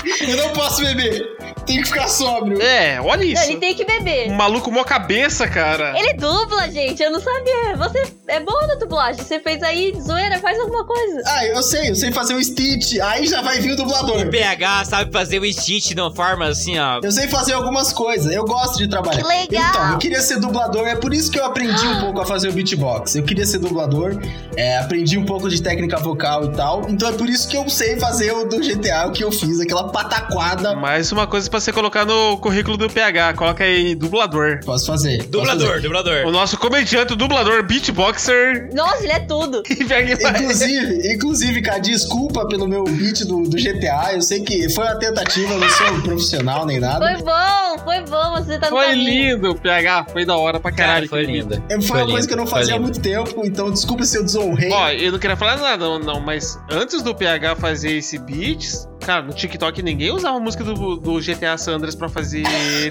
Eu 0.28 0.36
não 0.36 0.48
posso 0.52 0.82
beber. 0.82 1.36
Tem 1.66 1.78
que 1.82 1.85
ficar 1.88 2.09
sóbrio. 2.09 2.61
É, 2.61 3.00
olha 3.00 3.18
Não, 3.24 3.24
isso. 3.24 3.44
ele 3.44 3.56
tem 3.56 3.74
que 3.74 3.85
beber. 3.85 4.30
Um 4.30 4.35
maluco 4.35 4.70
mó 4.70 4.85
cabeça, 4.85 5.48
cara. 5.48 5.98
Ele 5.98 6.14
dubla, 6.14 6.70
gente. 6.70 7.02
Eu 7.02 7.11
não 7.11 7.20
sabia. 7.20 7.76
Você 7.76 8.04
é 8.28 8.40
bom 8.40 8.66
na 8.66 8.74
dublagem. 8.76 9.22
Você 9.22 9.40
fez 9.40 9.62
aí 9.62 9.92
zoeira, 10.00 10.38
faz 10.38 10.59
alguma 10.59 10.85
coisa. 10.85 11.22
Ah, 11.26 11.44
eu 11.46 11.62
sei, 11.62 11.90
eu 11.90 11.94
sei 11.94 12.12
fazer 12.12 12.35
um 12.35 12.42
Stitch. 12.42 12.98
Aí 13.02 13.26
já 13.26 13.42
vai 13.42 13.61
vir 13.61 13.72
o 13.72 13.76
dublador. 13.76 14.20
O 14.26 14.30
PH 14.30 14.85
sabe 14.87 15.12
fazer 15.12 15.40
o 15.40 15.52
stitch 15.52 15.92
de 15.94 16.00
uma 16.00 16.14
forma 16.14 16.46
assim, 16.46 16.78
ó. 16.78 17.00
Eu 17.02 17.12
sei 17.12 17.28
fazer 17.28 17.52
algumas 17.52 17.92
coisas, 17.92 18.32
eu 18.32 18.44
gosto 18.44 18.78
de 18.78 18.88
trabalhar. 18.88 19.22
Que 19.22 19.28
legal! 19.28 19.68
Então, 19.70 19.90
eu 19.92 19.98
queria 19.98 20.20
ser 20.20 20.38
dublador, 20.40 20.87
é 20.87 20.94
por 20.96 21.12
isso 21.12 21.30
que 21.30 21.38
eu 21.38 21.44
aprendi 21.44 21.87
um 21.87 22.00
pouco 22.00 22.20
a 22.20 22.26
fazer 22.26 22.48
o 22.48 22.52
beatbox. 22.52 23.14
Eu 23.16 23.24
queria 23.24 23.44
ser 23.44 23.59
dublador, 23.59 24.16
é, 24.56 24.78
aprendi 24.78 25.18
um 25.18 25.24
pouco 25.24 25.48
de 25.48 25.61
técnica 25.62 25.96
vocal 25.98 26.44
e 26.46 26.52
tal. 26.52 26.87
Então 26.88 27.09
é 27.09 27.12
por 27.12 27.28
isso 27.28 27.48
que 27.48 27.56
eu 27.56 27.68
sei 27.68 27.98
fazer 27.98 28.32
o 28.32 28.44
do 28.44 28.59
GTA, 28.59 29.06
o 29.06 29.12
que 29.12 29.22
eu 29.24 29.30
fiz, 29.32 29.61
aquela 29.61 29.88
pataquada. 29.90 30.74
Mais 30.74 31.11
uma 31.12 31.26
coisa 31.26 31.36
pra 31.49 31.61
você 31.61 31.72
colocar 31.72 32.05
no 32.05 32.37
currículo 32.38 32.77
do 32.77 32.88
PH. 32.88 33.35
Coloca 33.35 33.64
aí 33.64 33.94
dublador. 33.94 34.61
Posso 34.64 34.87
fazer. 34.87 35.18
posso 35.18 35.29
Dublador, 35.31 35.68
fazer. 35.68 35.81
dublador. 35.83 36.27
O 36.27 36.31
nosso 36.33 36.57
comediante, 36.59 37.12
o 37.12 37.16
dublador, 37.16 37.62
beatboxer. 37.64 38.70
Nossa, 38.75 39.03
ele 39.05 39.12
é 39.12 39.20
tudo. 39.20 39.62
Inclusive, 39.70 41.12
inclusive, 41.14 41.62
cara, 41.62 41.79
desculpa 41.79 42.46
pelo 42.49 42.66
meu 42.68 42.85
beat 42.85 43.25
do, 43.25 43.42
do 43.42 43.57
GTA. 43.57 44.12
Eu 44.14 44.22
sei 44.22 44.40
que 44.40 44.68
foi 44.70 44.85
uma 44.85 44.99
tentativa, 44.99 45.53
eu 45.55 45.59
não 45.59 45.68
sou 45.68 45.87
um 45.92 46.01
profissional 46.01 46.66
nem 46.66 46.79
nada. 46.81 47.05
Foi 47.07 47.22
bom, 47.22 47.85
foi 47.85 48.01
bom. 48.03 48.35
Você 48.37 48.59
tá 48.59 48.70
no 48.70 48.77
Foi 48.77 48.87
caminho. 48.87 49.37
lindo, 49.37 49.55
PH. 49.57 50.07
Foi 50.12 50.25
da 50.25 50.37
hora 50.37 50.61
pra 50.61 50.70
Cara, 50.72 50.87
caralho. 50.88 51.09
foi 51.09 51.25
lindo. 51.25 51.62
É, 51.68 51.81
Foi, 51.81 52.03
uma 52.03 52.11
coisa 52.12 52.27
que 52.27 52.35
eu 52.35 52.38
não 52.38 52.46
fazia 52.46 52.75
há 52.77 52.79
muito. 52.81 53.01
muito 53.01 53.03
tempo, 53.03 53.42
então 53.46 53.70
desculpa 53.70 54.05
se 54.05 54.16
eu 54.18 54.25
desonrei. 54.25 54.70
Ó, 54.70 54.90
eu 54.90 55.12
não 55.12 55.18
queria 55.18 55.37
falar 55.37 55.57
nada, 55.57 55.85
não, 55.85 55.99
não, 55.99 56.20
mas 56.20 56.59
antes 56.70 57.03
do 57.03 57.14
PH 57.14 57.57
fazer 57.57 57.92
esse 57.96 58.18
beats, 58.18 58.88
cara, 59.06 59.22
no 59.22 59.32
TikTok 59.32 59.82
ninguém 59.82 60.10
usava 60.10 60.36
a 60.36 60.40
música 60.40 60.64
do, 60.64 60.96
do 60.96 61.20
GTA 61.20 61.56
Sandras 61.56 61.94
pra 61.94 62.08
fazer 62.08 62.42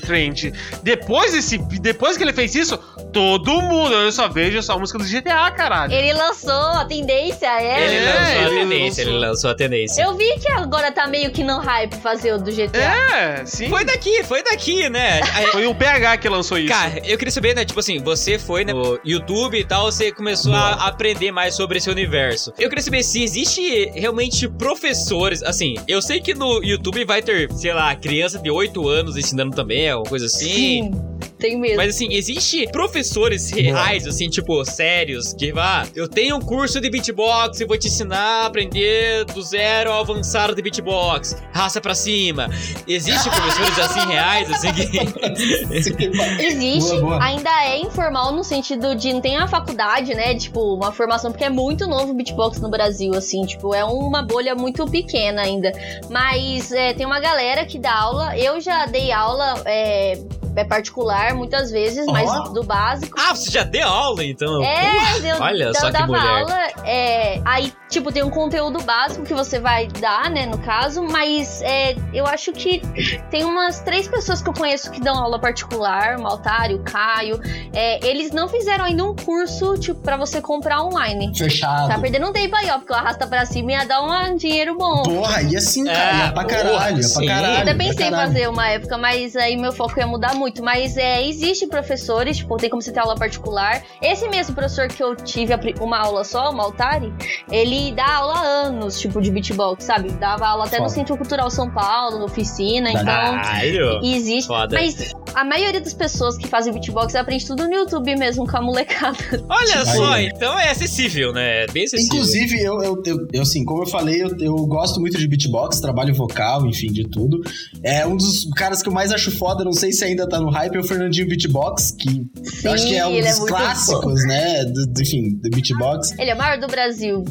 trend. 0.02 0.54
Depois 0.82 1.34
desse, 1.34 1.58
depois 1.58 2.16
que 2.18 2.24
ele 2.24 2.32
fez 2.34 2.56
isso, 2.56 2.78
todo 3.12 3.62
mundo, 3.62 3.94
eu 3.94 4.12
só 4.12 4.28
vejo 4.30 4.62
só 4.64 4.74
a 4.74 4.80
música 4.80 4.98
do 4.98 5.06
GTA, 5.06 5.52
caralho. 5.52 5.94
Ele 5.94 6.14
lançou 6.14 6.52
a 6.54 6.86
tendência, 6.86 7.46
é. 7.62 7.86
Ele 7.86 7.96
É, 7.96 8.06
lançou 8.06 8.26
a 8.26 8.42
ele 8.52 8.60
tendência, 8.62 9.04
lançou. 9.04 9.18
ele 9.20 9.26
lançou 9.28 9.50
a 9.50 9.56
tendência. 9.56 10.02
Eu 10.02 10.16
vi 10.16 10.40
que 10.40 10.50
agora 10.50 10.92
tá 10.92 11.06
meio 11.08 11.32
que 11.32 11.44
no 11.44 11.58
hype 11.60 11.96
fazer 11.98 12.34
o 12.34 12.38
do 12.38 12.52
GTA. 12.52 12.80
É, 12.80 13.46
sim. 13.46 13.70
Foi 13.70 13.84
daqui, 13.84 14.24
foi 14.24 14.42
daqui, 14.44 14.90
né? 14.90 15.22
Foi 15.52 15.66
o 15.68 15.76
PH 15.76 16.18
que 16.18 16.30
lançou 16.30 16.58
isso. 16.58 16.70
Cara, 16.70 17.02
eu 17.06 17.18
queria 17.18 17.32
saber, 17.32 17.56
né? 17.56 17.64
Tipo 17.66 17.80
assim, 17.80 18.00
você 18.00 18.38
foi 18.40 18.64
né, 18.66 18.74
no 18.74 19.00
YouTube 19.06 19.58
e 19.58 19.64
tal, 19.64 19.86
você 19.92 20.12
começou 20.12 20.54
a 20.54 20.88
aprender 20.88 21.32
mais 21.32 21.56
sobre 21.56 21.78
esse 21.78 21.90
universo. 21.90 22.52
Eu 22.58 22.68
queria 22.70 22.84
saber 22.84 23.04
se 23.04 23.24
existe 23.24 23.86
realmente 23.94 24.48
professores. 24.50 25.42
Assim, 25.44 25.76
eu 25.88 26.02
sei 26.06 26.20
que 26.20 26.34
no 26.34 26.64
YouTube 26.64 27.04
vai 27.04 27.22
ter, 27.22 27.52
sei 27.54 27.74
lá, 27.74 27.96
criança 27.96 28.38
de 28.38 28.50
8 28.52 28.88
anos 28.88 29.18
ensinando 29.18 29.56
também, 29.56 29.90
alguma 29.90 30.10
coisa 30.10 30.28
assim. 30.28 30.92
Tem 31.38 31.60
mesmo. 31.60 31.78
Mas 31.78 31.96
assim, 31.96 32.14
existe 32.14 32.66
professores 32.72 33.50
reais, 33.52 34.08
assim, 34.08 34.30
tipo, 34.30 34.64
sérios, 34.64 35.34
que 35.34 35.52
ah, 35.58 35.86
eu 35.94 36.08
tenho 36.08 36.38
um 36.38 36.40
curso 36.40 36.80
de 36.80 36.90
beatbox 36.90 37.60
e 37.60 37.66
vou 37.66 37.78
te 37.78 37.88
ensinar 37.88 38.44
a 38.44 38.46
aprender 38.46 39.26
do 39.26 39.42
zero 39.42 39.92
ao 39.92 40.02
avançar 40.02 40.54
de 40.54 40.62
beatbox. 40.62 41.36
Raça 41.52 41.82
pra 41.82 41.94
cima. 41.94 42.50
Existe 42.88 43.30
professores 43.30 43.80
assim 43.80 44.08
reais, 44.08 44.50
assim, 44.50 44.74
que. 44.74 44.86
Existe, 46.46 46.92
Boa, 46.92 47.02
boa. 47.02 47.24
ainda 47.24 47.50
é 47.66 47.80
informal 47.80 48.32
no 48.32 48.44
sentido 48.44 48.96
de 48.96 49.12
não 49.12 49.22
tem 49.22 49.38
a 49.38 49.48
faculdade, 49.48 50.14
né? 50.14 50.36
Tipo, 50.36 50.76
uma 50.76 50.92
formação, 50.92 51.32
porque 51.32 51.44
é 51.44 51.50
muito 51.50 51.86
novo 51.88 52.12
o 52.12 52.14
beatbox 52.14 52.60
no 52.62 52.70
Brasil, 52.70 53.14
assim, 53.14 53.46
tipo, 53.46 53.74
é 53.76 53.84
uma 53.84 54.22
bolha 54.22 54.56
muito 54.56 54.86
pequena 54.86 55.42
ainda. 55.42 55.72
Mas 56.10 56.72
é, 56.72 56.94
tem 56.94 57.06
uma 57.06 57.20
galera 57.20 57.66
que 57.66 57.80
dá 57.80 57.94
aula. 57.94 58.38
Eu 58.38 58.60
já 58.60 58.86
dei 58.86 59.12
aula 59.12 59.62
é, 59.66 60.18
é 60.56 60.64
particular 60.64 61.34
muitas 61.34 61.72
vezes, 61.72 62.06
mas 62.08 62.30
Ó. 62.30 62.50
do 62.50 62.64
básico. 62.64 63.18
Ah, 63.20 63.36
você 63.36 63.52
já 63.52 63.64
deu 63.64 63.88
aula, 63.88 64.24
então? 64.24 64.64
É, 64.64 65.20
eu 65.24 65.42
olha 65.42 65.66
eu 65.66 65.76
só 65.76 65.88
que 65.88 65.92
dava 65.94 66.08
mulher. 66.08 66.42
aula, 66.42 66.68
é, 66.86 67.42
aí, 67.46 67.74
tipo, 67.90 68.12
tem 68.12 68.24
um 68.24 68.30
conteúdo 68.30 68.82
básico 68.84 69.24
que 69.26 69.34
você 69.34 69.60
vai 69.60 69.88
dar, 69.88 70.30
né, 70.30 70.46
no 70.46 70.58
caso, 70.60 71.04
mas 71.04 71.62
é, 71.62 71.96
eu 72.14 72.26
acho 72.26 72.52
que 72.52 72.82
tem 73.30 73.44
umas 73.44 73.82
três 73.82 74.08
pessoas 74.08 74.42
que 74.42 74.50
eu 74.50 74.54
conheço 74.54 74.92
que 74.92 75.02
dão 75.02 75.16
aula 75.18 75.40
particular, 75.40 76.18
o 76.18 76.24
Maltário, 76.24 76.78
o 76.78 76.84
Caio, 76.84 77.40
é, 77.74 78.06
eles 78.08 78.32
não 78.32 78.48
fizeram 78.48 78.86
ainda 78.86 79.04
um 79.04 79.16
curso, 79.16 79.78
tipo, 79.78 80.00
pra 80.02 80.18
você 80.18 80.42
comprar 80.42 80.84
online. 80.84 81.36
Fechado. 81.36 81.90
Tá 81.90 82.00
perdendo 82.00 82.28
um 82.28 82.34
tempo 82.34 82.56
aí, 82.56 82.70
ó, 82.70 82.78
porque 82.78 82.94
o 82.94 82.96
Arrasta 82.96 83.28
Pra 83.28 83.46
Cima 83.46 83.72
ia 83.72 83.86
dar 83.86 84.02
um 84.02 84.36
dinheiro 84.36 84.78
bom. 84.78 85.04
Porra, 85.04 85.42
ia 85.42 85.60
sim, 85.60 85.86
cara. 85.86 85.98
É, 85.98 86.26
ia 86.26 86.32
pra 86.32 86.44
porra, 86.44 86.56
caralho, 86.56 87.02
ia 87.02 87.10
pra 87.10 87.26
caralho. 87.26 87.54
Eu 87.56 87.62
até 87.62 87.74
pra 87.74 87.86
pensei 87.86 88.08
em 88.08 88.12
fazer 88.12 88.50
uma 88.50 88.70
época, 88.70 88.98
mas 88.98 89.36
aí 89.36 89.58
meu 89.58 89.72
foco 89.72 90.00
ia 90.00 90.08
mudar 90.08 90.34
muito. 90.36 90.45
Mas 90.62 90.98
é, 90.98 91.28
existe 91.28 91.68
professores, 91.68 92.38
tipo, 92.38 92.58
tem 92.58 92.70
como 92.70 92.82
você 92.82 92.92
ter 92.92 93.00
aula 93.00 93.16
particular. 93.16 93.84
Esse 94.02 94.28
mesmo 94.30 94.56
professor 94.56 94.88
que 94.88 95.04
eu 95.04 95.16
tive 95.16 95.54
uma 95.80 95.98
aula 95.98 96.24
só, 96.24 96.50
o 96.50 96.56
Maltari, 96.56 97.14
ele 97.52 97.92
dá 97.92 98.18
aula 98.18 98.34
há 98.34 98.42
anos, 98.42 99.00
tipo, 99.00 99.22
de 99.22 99.32
beatbox, 99.32 99.84
sabe? 99.84 100.12
Dava 100.14 100.48
aula 100.48 100.66
até 100.66 100.78
no 100.78 100.84
Foda. 100.84 100.96
Centro 100.96 101.18
Cultural 101.18 101.50
São 101.50 101.70
Paulo, 101.70 102.20
na 102.20 102.26
oficina, 102.26 102.90
então. 102.90 104.02
Existe, 104.04 104.48
Foda. 104.48 104.76
mas 104.76 105.14
a 105.34 105.44
maioria 105.44 105.82
das 105.82 105.94
pessoas 105.94 106.38
que 106.38 106.48
fazem 106.48 106.74
beatbox 106.74 107.16
aprende 107.16 107.46
tudo 107.46 107.68
no 107.68 107.74
YouTube 107.74 108.16
mesmo, 108.16 108.48
com 108.48 108.58
a 108.58 108.62
molecada. 108.62 109.18
Olha 109.50 109.80
Aí. 109.80 109.86
só, 109.86 110.20
então 110.20 110.60
é 110.60 110.70
acessível, 110.70 111.34
né? 111.34 111.64
É 111.64 111.68
bem 111.68 111.84
acessível. 111.84 112.16
Inclusive, 112.16 112.62
eu, 112.62 112.82
eu, 112.82 113.02
eu, 113.06 113.28
eu, 113.34 113.42
assim, 113.42 113.64
como 113.66 113.84
eu 113.84 113.88
falei, 113.88 114.24
eu, 114.24 114.38
eu 114.40 114.56
gosto 114.66 115.00
muito 115.00 115.18
de 115.18 115.28
beatbox, 115.28 115.80
trabalho 115.80 116.14
vocal, 116.14 116.66
enfim, 116.66 116.88
de 116.88 117.04
tudo. 117.08 117.42
É 117.84 118.06
um 118.06 118.16
dos 118.16 118.46
caras 118.56 118.82
que 118.82 118.90
eu 118.90 118.94
mais 118.94 119.12
acho 119.12 119.32
foda, 119.38 119.64
não 119.64 119.74
sei 119.74 119.92
se 119.92 120.04
ainda 120.04 120.28
tá 120.28 120.35
no 120.40 120.50
hype, 120.50 120.76
é 120.76 120.80
o 120.80 120.84
Fernandinho 120.84 121.28
Beatbox, 121.28 121.92
que 121.92 122.26
eu 122.64 122.72
acho 122.72 122.88
que 122.88 122.96
é 122.96 123.06
um 123.08 123.16
é 123.18 123.22
dos 123.22 123.40
muito 123.40 123.54
clássicos, 123.54 124.26
né? 124.28 124.66
Do, 124.66 124.86
do- 124.88 125.02
enfim, 125.02 125.30
do 125.42 125.50
beatbox. 125.50 126.12
Ele 126.20 126.32
é 126.32 126.34
o 126.34 126.38
maior 126.38 126.60
do 126.60 126.68
Brasil. 126.68 127.24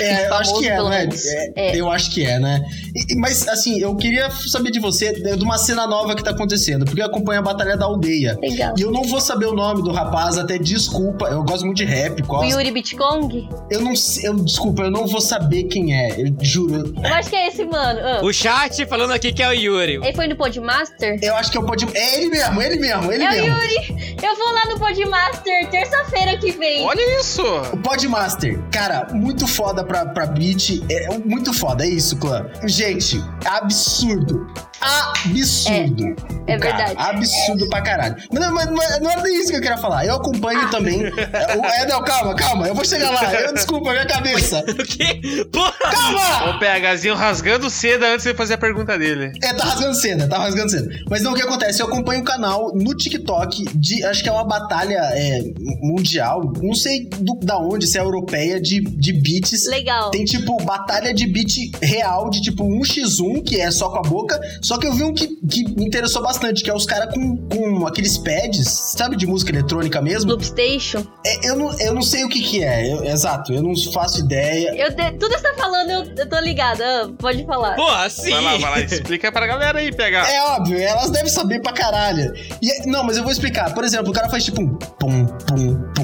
É, 0.00 0.28
eu 0.28 0.34
acho 0.34 0.58
que 0.58 0.68
é, 0.68 0.74
pelo 0.76 0.88
né? 0.88 0.98
menos. 1.00 1.24
É, 1.26 1.52
É. 1.56 1.76
Eu 1.76 1.90
acho 1.90 2.10
que 2.10 2.24
é, 2.24 2.38
né? 2.38 2.62
E- 2.94 3.16
mas, 3.16 3.46
assim, 3.48 3.80
eu 3.80 3.94
queria 3.96 4.30
saber 4.30 4.70
de 4.70 4.78
você, 4.80 5.12
de 5.12 5.44
uma 5.44 5.58
cena 5.58 5.86
nova 5.86 6.14
que 6.14 6.22
tá 6.22 6.30
acontecendo, 6.30 6.84
porque 6.84 7.00
eu 7.00 7.06
acompanho 7.06 7.40
a 7.40 7.42
Batalha 7.42 7.76
da 7.76 7.84
Aldeia. 7.86 8.38
Legal. 8.40 8.74
E 8.76 8.82
eu 8.82 8.90
não 8.90 9.02
vou 9.04 9.20
saber 9.20 9.46
o 9.46 9.52
nome 9.54 9.82
do 9.82 9.92
rapaz, 9.92 10.38
até 10.38 10.58
desculpa. 10.58 11.26
Eu 11.26 11.42
gosto 11.44 11.64
muito 11.64 11.78
de 11.78 11.84
rap, 11.84 12.20
O 12.22 12.26
gosto. 12.26 12.50
Yuri 12.50 12.70
Bitcong? 12.70 13.48
Eu 13.70 13.80
não 13.82 13.94
sei, 13.94 14.28
eu, 14.28 14.34
desculpa, 14.36 14.82
eu 14.84 14.90
não 14.90 15.06
vou 15.06 15.20
saber 15.20 15.64
quem 15.64 15.94
é. 15.94 16.20
Eu 16.20 16.34
juro. 16.40 16.94
Eu 17.02 17.14
acho 17.14 17.28
que 17.30 17.36
é 17.36 17.48
esse 17.48 17.64
mano. 17.64 18.00
Ah. 18.02 18.20
O 18.24 18.32
chat 18.32 18.84
falando 18.86 19.12
aqui 19.12 19.32
que 19.32 19.42
é 19.42 19.48
o 19.48 19.52
Yuri. 19.52 19.94
Ele 19.96 20.12
foi 20.14 20.26
no 20.26 20.36
Podmaster? 20.36 21.18
Eu 21.22 21.34
acho 21.36 21.50
que 21.50 21.58
eu 21.58 21.64
pode. 21.64 21.86
É 21.96 22.16
ele 22.18 22.30
mesmo, 22.30 22.62
ele 22.62 22.76
mesmo, 22.76 23.12
ele 23.12 23.24
É 23.24 23.28
o 23.28 23.32
mesmo. 23.32 23.46
Yuri! 23.48 24.16
Eu 24.22 24.36
vou 24.36 24.52
lá 24.52 24.62
no 24.72 24.78
Podmaster 24.78 25.68
terça-feira 25.70 26.36
que 26.38 26.52
vem. 26.52 26.84
Olha 26.86 27.20
isso! 27.20 27.42
O 27.72 27.76
Podmaster, 27.78 28.58
cara, 28.70 29.06
muito 29.12 29.46
foda 29.46 29.65
pra, 29.74 30.06
pra 30.06 30.26
beat. 30.26 30.82
É 30.90 31.18
muito 31.18 31.52
foda, 31.52 31.84
é 31.84 31.88
isso, 31.88 32.16
clã. 32.16 32.46
Gente, 32.64 33.22
absurdo. 33.44 34.46
Absurdo. 34.80 36.14
é 36.46 36.56
O 36.56 36.60
cara, 36.60 36.76
verdade. 36.86 36.94
absurdo 36.98 37.68
pra 37.68 37.80
caralho. 37.82 38.16
Mas 38.32 38.40
não, 38.40 38.54
mas 38.54 38.90
é- 38.90 39.00
não 39.00 39.10
era 39.10 39.22
nem 39.22 39.40
isso 39.40 39.50
que 39.50 39.56
eu 39.56 39.60
queria 39.60 39.78
falar. 39.78 40.04
Eu 40.06 40.16
acompanho 40.16 40.60
Ah. 40.60 40.68
também. 40.68 41.02
É, 41.04 41.56
o- 41.56 41.64
é, 41.64 41.86
não, 41.86 42.02
calma, 42.04 42.34
calma. 42.36 42.68
Eu 42.68 42.74
vou 42.74 42.84
chegar 42.84 43.10
lá. 43.10 43.32
Eu, 43.34 43.54
desculpa, 43.54 43.90
minha 43.92 44.06
cabeça. 44.06 44.64
O 44.76 44.84
quê? 44.84 45.44
Porra! 45.50 45.72
Calma! 45.90 46.50
O 46.56 46.58
PHzinho 46.58 47.14
rasgando 47.14 47.68
seda 47.70 48.12
antes 48.12 48.24
de 48.26 48.34
fazer 48.34 48.54
a 48.54 48.58
pergunta 48.58 48.98
dele. 48.98 49.32
É, 49.42 49.52
tá 49.54 49.64
rasgando 49.64 49.94
cena, 49.94 50.28
tá 50.28 50.38
rasgando 50.38 50.70
cena. 50.70 50.88
Mas 51.10 51.22
não, 51.22 51.32
o 51.32 51.34
que 51.34 51.42
acontece? 51.42 51.80
Eu 51.80 51.86
acompanho 51.86 52.20
o 52.20 52.24
canal 52.24 52.72
no 52.74 52.94
TikTok 52.94 53.64
de. 53.74 54.04
Acho 54.04 54.22
que 54.22 54.28
é 54.28 54.32
uma 54.32 54.44
batalha 54.44 55.00
é, 55.14 55.40
mundial. 55.82 56.52
Não 56.62 56.74
sei 56.74 57.08
do- 57.18 57.38
da 57.42 57.58
onde, 57.58 57.86
se 57.86 57.98
é 57.98 58.00
europeia, 58.02 58.60
de, 58.60 58.80
de 58.80 59.12
beats. 59.12 59.55
Legal. 59.68 60.10
Tem 60.10 60.24
tipo 60.24 60.56
batalha 60.64 61.12
de 61.14 61.26
beat 61.26 61.70
real, 61.82 62.28
de 62.30 62.40
tipo 62.42 62.64
1x1, 62.64 63.42
que 63.44 63.60
é 63.60 63.70
só 63.70 63.88
com 63.88 63.98
a 63.98 64.02
boca. 64.02 64.38
Só 64.62 64.78
que 64.78 64.86
eu 64.86 64.92
vi 64.92 65.04
um 65.04 65.14
que, 65.14 65.28
que 65.48 65.64
me 65.74 65.86
interessou 65.86 66.22
bastante, 66.22 66.62
que 66.62 66.70
é 66.70 66.74
os 66.74 66.84
caras 66.86 67.12
com, 67.14 67.36
com 67.48 67.86
aqueles 67.86 68.18
pads, 68.18 68.68
sabe, 68.96 69.16
de 69.16 69.26
música 69.26 69.50
eletrônica 69.50 70.00
mesmo. 70.02 70.30
Loopstation. 70.32 71.04
É, 71.24 71.48
eu, 71.48 71.56
não, 71.56 71.78
eu 71.80 71.94
não 71.94 72.02
sei 72.02 72.24
o 72.24 72.28
que 72.28 72.40
que 72.42 72.62
é, 72.62 72.92
eu- 72.92 73.04
exato, 73.04 73.52
eu 73.52 73.62
não 73.62 73.74
faço 73.92 74.20
ideia. 74.20 74.74
Eu 74.76 74.90
de- 74.94 75.12
Tudo 75.18 75.34
que 75.34 75.40
você 75.40 75.52
tá 75.52 75.54
falando, 75.56 75.90
eu, 75.90 76.04
eu 76.16 76.28
tô 76.28 76.38
ligada. 76.40 76.84
Ah, 76.86 77.08
pode 77.18 77.44
falar. 77.46 77.74
Porra, 77.76 78.08
sim! 78.10 78.30
Vai 78.30 78.42
lá, 78.42 78.56
vai 78.58 78.70
lá, 78.70 78.80
explica 78.80 79.30
pra 79.32 79.46
galera 79.46 79.78
aí, 79.78 79.92
PH. 79.92 80.30
É 80.30 80.42
óbvio, 80.42 80.78
elas 80.78 81.10
devem 81.10 81.28
saber 81.30 81.60
pra 81.60 81.72
caralho. 81.72 82.32
E, 82.62 82.86
não, 82.88 83.02
mas 83.04 83.16
eu 83.16 83.22
vou 83.22 83.32
explicar. 83.32 83.72
Por 83.74 83.84
exemplo, 83.84 84.10
o 84.10 84.12
cara 84.12 84.28
faz 84.28 84.44
tipo 84.44 84.60
um 84.62 84.74
pum, 84.76 85.26
pum. 85.26 85.95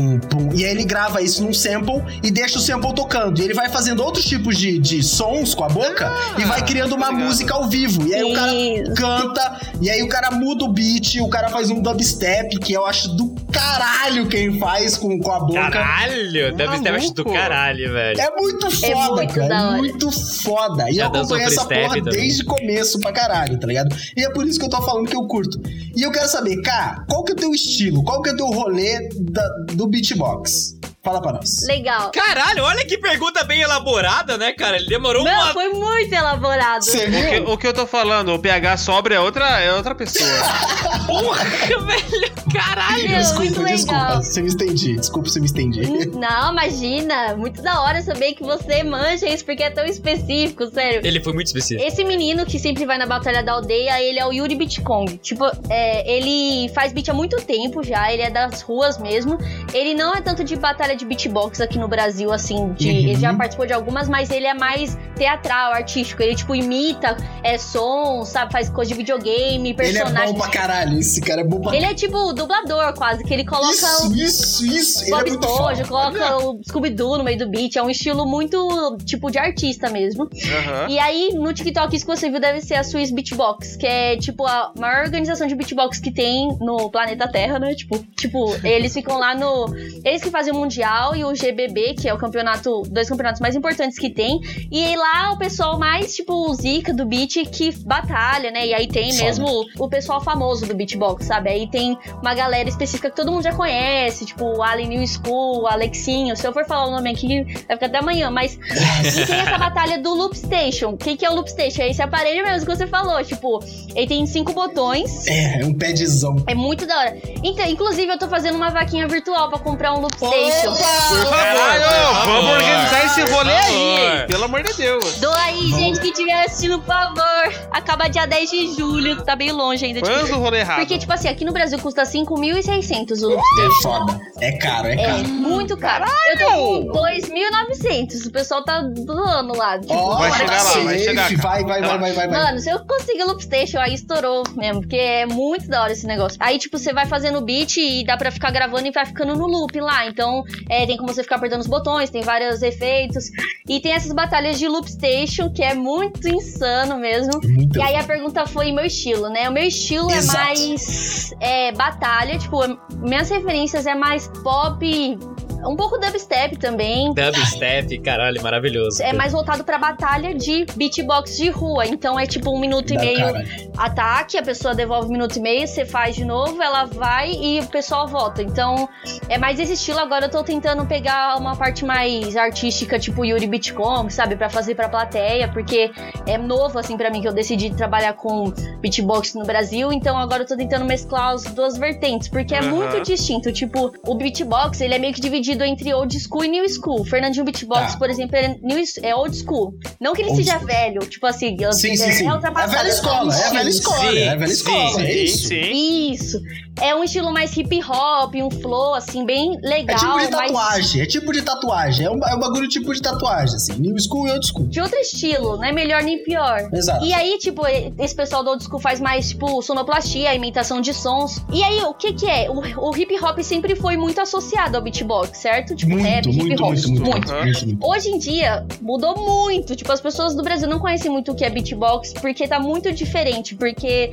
E 0.54 0.64
aí 0.64 0.70
ele 0.70 0.84
grava 0.84 1.20
isso 1.22 1.42
num 1.42 1.52
sample 1.52 2.02
e 2.22 2.30
deixa 2.30 2.58
o 2.58 2.60
sample 2.60 2.94
tocando. 2.94 3.40
E 3.40 3.44
ele 3.44 3.54
vai 3.54 3.68
fazendo 3.68 4.02
outros 4.02 4.24
tipos 4.24 4.56
de, 4.58 4.78
de 4.78 5.02
sons 5.02 5.54
com 5.54 5.64
a 5.64 5.68
boca 5.68 6.06
Ah, 6.08 6.40
e 6.40 6.44
vai 6.44 6.64
criando 6.64 6.94
uma 6.94 7.08
ligado. 7.08 7.24
música 7.24 7.54
ao 7.54 7.68
vivo. 7.68 8.06
E 8.06 8.14
aí 8.14 8.24
o 8.24 8.34
cara 8.34 8.52
Isso. 8.54 8.94
canta, 8.94 9.60
e 9.80 9.90
aí 9.90 10.02
o 10.02 10.08
cara 10.08 10.30
muda 10.30 10.64
o 10.64 10.68
beat, 10.72 11.16
o 11.20 11.28
cara 11.28 11.48
faz 11.48 11.70
um 11.70 11.80
dubstep, 11.80 12.58
que 12.58 12.72
eu 12.72 12.84
acho 12.86 13.08
do 13.16 13.34
caralho 13.52 14.26
quem 14.28 14.58
faz 14.58 14.96
com, 14.96 15.18
com 15.18 15.30
a 15.30 15.40
boca. 15.40 15.70
Caralho! 15.70 16.54
Deve 16.56 16.80
ter 16.80 16.92
Maluco. 16.92 17.14
do 17.14 17.24
caralho, 17.24 17.92
velho. 17.92 18.20
É 18.20 18.30
muito 18.36 18.70
foda, 18.70 19.12
muito 19.22 19.34
cara. 19.34 19.54
É 19.54 19.76
muito 19.76 20.10
foda. 20.10 20.90
E 20.90 20.94
Já 20.94 21.04
eu 21.04 21.08
acompanho 21.08 21.44
essa 21.46 21.64
porra 21.64 21.88
também. 21.98 22.02
desde 22.12 22.42
o 22.42 22.46
começo 22.46 22.98
pra 23.00 23.12
caralho, 23.12 23.58
tá 23.58 23.66
ligado? 23.66 23.94
E 24.16 24.22
é 24.24 24.30
por 24.30 24.46
isso 24.46 24.58
que 24.58 24.64
eu 24.64 24.70
tô 24.70 24.80
falando 24.82 25.06
que 25.08 25.16
eu 25.16 25.26
curto. 25.26 25.60
E 25.96 26.02
eu 26.02 26.10
quero 26.10 26.28
saber, 26.28 26.60
cara, 26.62 27.04
qual 27.08 27.22
que 27.24 27.32
é 27.32 27.34
o 27.34 27.38
teu 27.38 27.52
estilo? 27.52 28.02
Qual 28.02 28.22
que 28.22 28.30
é 28.30 28.32
o 28.32 28.36
teu 28.36 28.46
rolê 28.46 29.08
da- 29.20 29.48
do 29.74 29.86
beatbox? 29.86 30.41
books. 30.42 30.91
Fala 31.04 31.20
pra 31.20 31.32
nós. 31.32 31.66
Legal. 31.66 32.12
Caralho, 32.12 32.62
olha 32.62 32.86
que 32.86 32.96
pergunta 32.96 33.42
bem 33.42 33.60
elaborada, 33.60 34.38
né, 34.38 34.52
cara? 34.52 34.76
Ele 34.76 34.86
demorou 34.86 35.24
Não, 35.24 35.32
uma. 35.32 35.52
foi 35.52 35.68
muito 35.70 36.12
elaborado. 36.12 36.84
Você 36.84 37.06
O 37.06 37.10
que, 37.10 37.50
o 37.52 37.58
que 37.58 37.66
eu 37.66 37.74
tô 37.74 37.86
falando, 37.88 38.32
o 38.32 38.38
PH 38.38 38.76
sobre 38.76 39.12
é 39.14 39.18
outra, 39.20 39.60
é 39.60 39.72
outra 39.74 39.96
pessoa. 39.96 40.28
Porra, 41.06 41.42
velho! 41.82 42.32
Caralho! 42.52 43.08
Meu, 43.08 43.18
desculpa, 43.18 43.40
muito 43.44 43.64
desculpa. 43.64 44.00
legal. 44.00 44.22
Você 44.22 44.42
me 44.42 44.48
estendi. 44.48 44.96
Desculpa 44.96 45.28
se 45.28 45.40
me 45.40 45.46
estendi. 45.46 46.06
Não, 46.14 46.52
imagina. 46.52 47.34
Muito 47.36 47.60
da 47.62 47.80
hora 47.82 48.00
saber 48.00 48.34
que 48.34 48.44
você 48.44 48.84
manja 48.84 49.28
isso 49.28 49.44
porque 49.44 49.64
é 49.64 49.70
tão 49.70 49.84
específico, 49.84 50.66
sério. 50.70 51.00
Ele 51.02 51.20
foi 51.20 51.32
muito 51.32 51.48
específico. 51.48 51.84
Esse 51.84 52.04
menino 52.04 52.46
que 52.46 52.60
sempre 52.60 52.86
vai 52.86 52.96
na 52.96 53.06
Batalha 53.06 53.42
da 53.42 53.52
Aldeia, 53.54 54.00
ele 54.00 54.20
é 54.20 54.26
o 54.26 54.32
Yuri 54.32 54.54
Bitcong. 54.54 55.16
Tipo, 55.18 55.46
é, 55.68 56.08
ele 56.16 56.68
faz 56.72 56.92
beat 56.92 57.08
há 57.08 57.14
muito 57.14 57.38
tempo 57.38 57.82
já, 57.82 58.12
ele 58.12 58.22
é 58.22 58.30
das 58.30 58.62
ruas 58.62 58.98
mesmo. 58.98 59.36
Ele 59.74 59.94
não 59.94 60.14
é 60.14 60.20
tanto 60.20 60.44
de 60.44 60.54
batalha 60.54 60.91
de 60.94 61.04
beatbox 61.04 61.60
aqui 61.60 61.78
no 61.78 61.88
Brasil, 61.88 62.32
assim, 62.32 62.72
de, 62.74 62.88
Uhum. 62.90 62.96
ele 62.96 63.14
já 63.16 63.34
participou 63.34 63.66
de 63.66 63.72
algumas, 63.72 64.08
mas 64.08 64.30
ele 64.30 64.46
é 64.46 64.54
mais 64.54 64.96
teatral, 65.16 65.72
artístico. 65.72 66.22
Ele, 66.22 66.34
tipo, 66.34 66.54
imita 66.54 67.16
é, 67.42 67.56
som, 67.58 68.24
sabe, 68.24 68.52
faz 68.52 68.68
coisa 68.68 68.90
de 68.90 68.94
videogame, 68.96 69.70
Ele 69.70 69.70
é 69.70 69.74
personagem. 69.74 70.34
bom 70.34 70.40
pra 70.40 70.48
caralho. 70.50 70.98
Esse 70.98 71.20
cara 71.20 71.40
é 71.40 71.44
bom 71.44 71.60
pra 71.60 71.74
Ele 71.76 71.86
é 71.86 71.94
tipo 71.94 72.32
dublador, 72.32 72.92
quase, 72.94 73.24
que 73.24 73.32
ele 73.32 73.44
coloca 73.44 73.72
Isso, 73.72 74.08
o 74.10 74.16
isso, 74.16 74.66
isso. 74.66 75.02
Ele 75.04 75.10
Bob 75.10 75.26
é 75.26 75.30
muito 75.30 75.46
Esponja, 75.46 75.84
coloca 75.84 76.36
o 76.38 76.60
Scooby-Doo 76.66 77.18
no 77.18 77.24
meio 77.24 77.38
do 77.38 77.48
beat. 77.48 77.76
É 77.76 77.82
um 77.82 77.90
estilo 77.90 78.26
muito, 78.26 78.96
tipo, 79.04 79.30
de 79.30 79.38
artista 79.38 79.88
mesmo. 79.90 80.24
Aham. 80.24 80.86
E 80.88 80.98
aí, 80.98 81.30
no 81.34 81.52
TikTok, 81.52 81.94
isso 81.94 82.04
que 82.06 82.16
você 82.16 82.30
viu 82.30 82.40
deve 82.40 82.60
ser 82.60 82.74
a 82.74 82.84
Swiss 82.84 83.10
Beatbox, 83.12 83.76
que 83.76 83.86
é, 83.86 84.16
tipo, 84.16 84.46
a 84.46 84.72
maior 84.78 85.04
organização 85.04 85.46
de 85.46 85.54
beatbox 85.54 85.98
que 85.98 86.10
tem 86.10 86.48
no 86.60 86.90
planeta 86.90 87.28
Terra, 87.28 87.58
né? 87.58 87.74
Tipo, 87.74 87.98
tipo 88.16 88.54
eles 88.64 88.92
ficam 88.92 89.18
lá 89.18 89.34
no... 89.34 89.66
Eles 90.04 90.22
que 90.22 90.30
fazem 90.30 90.52
o 90.52 90.56
Mundial 90.56 90.81
e 91.14 91.24
o 91.24 91.32
GBB, 91.32 91.94
que 91.94 92.08
é 92.08 92.14
o 92.14 92.18
campeonato... 92.18 92.82
Dois 92.88 93.08
campeonatos 93.08 93.40
mais 93.40 93.54
importantes 93.54 93.98
que 93.98 94.10
tem. 94.10 94.40
E 94.70 94.96
lá, 94.96 95.32
o 95.32 95.38
pessoal 95.38 95.78
mais, 95.78 96.14
tipo, 96.14 96.32
o 96.32 96.54
zica 96.54 96.92
do 96.92 97.06
beat 97.06 97.44
que 97.50 97.72
batalha, 97.84 98.50
né? 98.50 98.66
E 98.66 98.74
aí 98.74 98.86
tem 98.86 99.14
mesmo 99.14 99.46
o 99.78 99.88
pessoal 99.88 100.20
famoso 100.20 100.66
do 100.66 100.74
beatbox, 100.74 101.26
sabe? 101.26 101.50
Aí 101.50 101.70
tem 101.70 101.96
uma 102.20 102.34
galera 102.34 102.68
específica 102.68 103.10
que 103.10 103.16
todo 103.16 103.30
mundo 103.30 103.42
já 103.42 103.52
conhece, 103.52 104.24
tipo 104.24 104.44
o 104.44 104.62
Alien 104.62 104.88
New 104.88 105.06
School, 105.06 105.62
o 105.62 105.66
Alexinho. 105.66 106.36
Se 106.36 106.46
eu 106.46 106.52
for 106.52 106.64
falar 106.64 106.86
o 106.86 106.90
nome 106.90 107.10
aqui, 107.10 107.44
vai 107.44 107.76
ficar 107.76 107.86
até 107.86 107.98
amanhã, 107.98 108.30
mas. 108.30 108.54
e 108.54 109.26
tem 109.26 109.40
essa 109.40 109.58
batalha 109.58 109.98
do 109.98 110.14
Loop 110.14 110.36
Station. 110.36 110.90
O 110.90 110.96
que, 110.96 111.16
que 111.16 111.24
é 111.24 111.30
o 111.30 111.34
Loop 111.34 111.50
Station? 111.50 111.82
É 111.82 111.90
esse 111.90 112.02
aparelho 112.02 112.44
mesmo 112.44 112.66
que 112.66 112.76
você 112.76 112.86
falou. 112.86 113.22
Tipo, 113.24 113.60
ele 113.94 114.06
tem 114.06 114.26
cinco 114.26 114.52
botões. 114.52 115.26
É, 115.26 115.62
é 115.62 115.66
um 115.66 115.74
padzão. 115.74 116.36
É 116.46 116.54
muito 116.54 116.86
da 116.86 116.98
hora. 116.98 117.18
Então, 117.42 117.66
inclusive, 117.66 118.12
eu 118.12 118.18
tô 118.18 118.28
fazendo 118.28 118.56
uma 118.56 118.70
vaquinha 118.70 119.06
virtual 119.06 119.48
pra 119.48 119.58
comprar 119.58 119.94
um 119.94 120.00
Loop 120.00 120.14
Station. 120.16 120.71
Por 120.76 121.24
favor, 121.24 121.30
Caralho, 121.30 121.82
por 121.82 121.90
favor. 121.90 122.26
vamos 122.26 122.50
organizar 122.52 123.04
esse 123.04 123.20
rolê 123.22 123.52
aí? 123.52 124.26
Pelo 124.26 124.44
amor 124.44 124.62
de 124.62 124.72
Deus. 124.74 125.16
Dou 125.18 125.32
aí, 125.34 125.68
gente, 125.70 126.00
que 126.00 126.08
estiver 126.08 126.44
assistindo, 126.44 126.78
por 126.78 126.86
favor. 126.86 127.52
Acaba 127.70 128.08
dia 128.08 128.26
10 128.26 128.50
de 128.50 128.74
julho. 128.74 129.22
Tá 129.24 129.36
bem 129.36 129.52
longe 129.52 129.84
ainda. 129.84 130.00
Quando 130.00 130.24
Tipo, 130.24 130.36
o 130.36 130.40
rolê 130.40 130.60
errado? 130.60 130.78
porque, 130.78 130.98
tipo 130.98 131.12
assim, 131.12 131.28
aqui 131.28 131.44
no 131.44 131.52
Brasil 131.52 131.78
custa 131.78 132.02
5.600 132.04 133.22
o 133.22 133.28
Loop 133.30 133.42
É 133.60 133.82
foda. 133.82 134.20
É 134.40 134.52
caro, 134.52 134.86
é 134.88 134.94
É 134.94 135.06
caro. 135.06 135.28
muito 135.28 135.76
caro. 135.76 136.04
Eu 136.30 136.38
tô 136.38 136.44
com 136.92 136.92
2.900. 136.92 138.26
O 138.26 138.30
pessoal 138.32 138.64
tá 138.64 138.80
doando 138.82 139.56
lá. 139.56 139.78
Tipo, 139.78 139.92
Ó, 139.94 140.16
Vai 140.16 140.32
chegar 140.32 140.62
lá, 140.62 140.72
vai 140.80 140.98
chegar, 140.98 141.22
cara. 141.30 141.42
Vai, 141.42 141.64
vai, 141.64 141.80
vai, 141.82 141.98
vai, 141.98 142.12
vai, 142.12 142.28
vai. 142.28 142.42
Mano, 142.42 142.58
se 142.60 142.70
eu 142.70 142.78
conseguir 142.86 143.24
loop 143.24 143.42
station, 143.42 143.78
aí 143.78 143.94
estourou 143.94 144.42
mesmo, 144.56 144.80
porque 144.80 144.96
é 144.96 145.26
muito 145.26 145.68
da 145.68 145.82
hora 145.82 145.92
esse 145.92 146.06
negócio. 146.06 146.38
Aí, 146.40 146.58
tipo, 146.58 146.78
você 146.78 146.92
vai 146.92 147.06
fazendo 147.06 147.38
o 147.38 147.40
beat 147.42 147.76
e 147.78 148.04
dá 148.04 148.16
pra 148.16 148.30
ficar 148.30 148.50
gravando 148.50 148.86
e 148.86 148.90
vai 148.90 149.04
ficando 149.06 149.34
no 149.34 149.46
loop 149.46 149.78
lá. 149.80 150.06
Então, 150.06 150.42
é, 150.68 150.86
tem 150.86 150.96
como 150.96 151.12
você 151.12 151.22
ficar 151.22 151.36
apertando 151.36 151.60
os 151.60 151.66
botões, 151.66 152.10
tem 152.10 152.22
vários 152.22 152.62
efeitos. 152.62 153.30
E 153.68 153.80
tem 153.80 153.92
essas 153.92 154.12
batalhas 154.12 154.58
de 154.58 154.66
loop 154.68 154.90
station, 154.90 155.50
que 155.50 155.62
é 155.62 155.74
muito 155.74 156.28
insano 156.28 156.98
mesmo. 156.98 157.40
Muito 157.42 157.78
E 157.78 157.82
aí 157.82 157.96
a 157.96 158.04
pergunta 158.04 158.46
foi 158.46 158.72
meu 158.72 158.84
estilo, 158.84 159.28
né? 159.28 159.48
O 159.48 159.52
meu 159.52 159.64
estilo 159.64 160.10
Exato. 160.10 160.38
é 160.38 160.42
mais 160.44 161.34
é, 161.40 161.72
batalha, 161.72 162.38
tipo, 162.38 162.58
minhas 162.98 163.30
referências 163.30 163.86
é 163.86 163.94
mais 163.94 164.28
pop, 164.42 165.18
um 165.64 165.76
pouco 165.76 165.98
dubstep 165.98 166.56
também. 166.58 167.12
Dubstep, 167.14 167.98
caralho, 168.00 168.42
maravilhoso. 168.42 169.02
É 169.02 169.12
mais 169.12 169.32
voltado 169.32 169.64
pra 169.64 169.78
batalha 169.78 170.34
de 170.34 170.66
beatbox 170.76 171.36
de 171.36 171.50
rua. 171.50 171.86
Então 171.86 172.18
é 172.18 172.26
tipo 172.26 172.50
um 172.50 172.58
minuto 172.58 172.92
e 172.92 172.98
meio 172.98 173.18
cara. 173.18 173.44
ataque, 173.76 174.36
a 174.36 174.42
pessoa 174.42 174.74
devolve 174.74 175.08
um 175.08 175.12
minuto 175.12 175.36
e 175.36 175.40
meio, 175.40 175.66
você 175.66 175.84
faz 175.84 176.16
de 176.16 176.24
novo, 176.24 176.60
ela 176.62 176.84
vai 176.84 177.32
e 177.32 177.60
o 177.60 177.66
pessoal 177.66 178.06
volta. 178.06 178.42
Então 178.42 178.88
é 179.28 179.38
mais 179.38 179.58
esse 179.60 179.74
estilo. 179.74 179.98
Agora 180.00 180.26
eu 180.26 180.30
tô 180.30 180.42
tentando 180.42 180.84
pegar 180.86 181.36
uma 181.38 181.54
parte 181.54 181.84
mais 181.84 182.36
artística, 182.36 182.98
tipo 182.98 183.24
Yuri 183.24 183.46
Beatcom, 183.46 184.10
sabe? 184.10 184.36
Pra 184.36 184.48
fazer 184.50 184.74
pra 184.74 184.88
plateia, 184.88 185.48
porque 185.48 185.90
é 186.26 186.36
novo 186.36 186.78
assim 186.78 186.96
pra 186.96 187.10
mim 187.10 187.20
que 187.20 187.28
eu 187.28 187.32
decidi 187.32 187.70
trabalhar 187.74 188.14
com 188.14 188.52
beatbox 188.80 189.34
no 189.34 189.44
Brasil. 189.44 189.92
Então 189.92 190.16
agora 190.16 190.42
eu 190.42 190.46
tô 190.46 190.56
tentando 190.56 190.84
mesclar 190.84 191.34
as 191.34 191.44
duas 191.44 191.76
vertentes, 191.76 192.28
porque 192.28 192.54
é 192.54 192.58
Aham. 192.58 192.70
muito 192.70 193.02
distinto. 193.02 193.52
Tipo, 193.52 193.92
o 194.06 194.14
beatbox, 194.14 194.80
ele 194.80 194.94
é 194.94 194.98
meio 194.98 195.12
que 195.12 195.20
dividido 195.20 195.51
entre 195.64 195.92
old 195.92 196.18
school 196.18 196.44
e 196.44 196.48
new 196.48 196.68
school. 196.68 197.04
Fernandinho 197.04 197.44
Beatbox, 197.44 197.92
Tá. 197.92 197.98
por 197.98 198.08
exemplo, 198.10 198.36
é, 198.36 198.56
new, 198.62 198.82
é 199.02 199.14
old 199.14 199.36
school. 199.36 199.74
Não 200.00 200.12
que 200.14 200.22
ele 200.22 200.30
Old 200.30 200.42
seja 200.44 200.56
school. 200.58 200.66
velho, 200.66 201.00
tipo 201.06 201.26
assim, 201.26 201.56
eu- 201.60 201.72
Sim, 201.72 201.96
sim, 201.96 202.12
sim. 202.12 202.24
é 202.26 202.28
É 202.28 202.32
ultrapassado. 202.34 202.72
velha 202.72 202.88
escola, 202.88 203.34
é 203.36 203.46
a 203.46 203.50
velha 203.50 203.68
escola, 203.68 204.10
Sim, 204.12 204.18
é 204.18 204.36
velha 204.36 204.52
escola, 204.52 205.02
é 205.02 205.06
Sim, 205.06 205.22
isso. 205.24 205.48
sim. 205.48 206.12
Isso. 206.12 206.38
É 206.80 206.94
um 206.94 207.04
estilo 207.04 207.30
mais 207.32 207.54
hip 207.56 207.80
hop, 207.84 208.34
um 208.36 208.50
flow, 208.50 208.94
assim, 208.94 209.26
bem 209.26 209.58
É 209.62 209.68
legal. 209.68 209.96
tipo 209.98 210.10
de 210.12 210.16
mas 210.16 210.30
tatuagem, 210.30 211.02
é 211.02 211.06
tipo 211.06 211.32
de 211.32 211.42
tatuagem. 211.42 212.06
É 212.06 212.10
um, 212.10 212.18
é 212.24 212.34
um 212.34 212.40
bagulho 212.40 212.66
tipo 212.68 212.92
de 212.94 213.00
tatuagem, 213.02 213.54
assim. 213.56 213.74
New 213.74 213.94
school 214.00 214.26
e 214.26 214.30
old 214.32 214.46
school. 214.46 214.66
de 214.68 214.80
outro 214.80 214.98
estilo, 214.98 215.56
não 215.58 215.64
é 215.64 215.72
melhor 215.72 216.02
nem 216.02 216.22
pior. 216.22 216.68
Exato. 216.72 217.04
E 217.04 217.12
aí, 217.12 217.36
tipo, 217.38 217.62
esse 217.66 218.14
pessoal 218.14 218.42
do 218.42 218.50
old 218.50 218.64
school 218.64 218.80
faz 218.80 219.00
mais, 219.00 219.28
tipo, 219.28 219.60
sonoplastia, 219.62 220.34
imitação 220.34 220.80
de 220.80 220.94
sons. 220.94 221.42
E 221.52 221.62
aí, 221.62 221.82
o 221.82 221.92
que 221.94 222.12
que 222.14 222.26
é? 222.28 222.48
O, 222.50 222.88
o 222.90 222.96
hip 222.96 223.14
hop 223.22 223.38
sempre 223.42 223.76
foi 223.76 223.96
muito 223.96 224.20
associado 224.20 224.76
ao 224.76 224.82
beatbox, 224.82 225.41
certo? 225.42 225.74
Tipo, 225.74 225.92
Muito, 225.92 226.04
rap, 226.04 226.26
hip 226.30 226.36
muito, 226.36 226.62
hop. 226.62 226.70
muito, 226.70 226.88
muito, 226.88 227.32
muito, 227.32 227.66
muito. 227.66 227.86
Hoje 227.86 228.08
em 228.10 228.18
dia, 228.18 228.64
mudou 228.80 229.16
muito. 229.18 229.74
Tipo, 229.74 229.90
as 229.92 230.00
pessoas 230.00 230.34
do 230.34 230.42
Brasil 230.42 230.68
não 230.68 230.78
conhecem 230.78 231.10
muito 231.10 231.32
o 231.32 231.34
que 231.34 231.44
é 231.44 231.50
beatbox, 231.50 232.12
porque 232.14 232.46
tá 232.46 232.60
muito 232.60 232.92
diferente. 232.92 233.56
Porque 233.56 234.12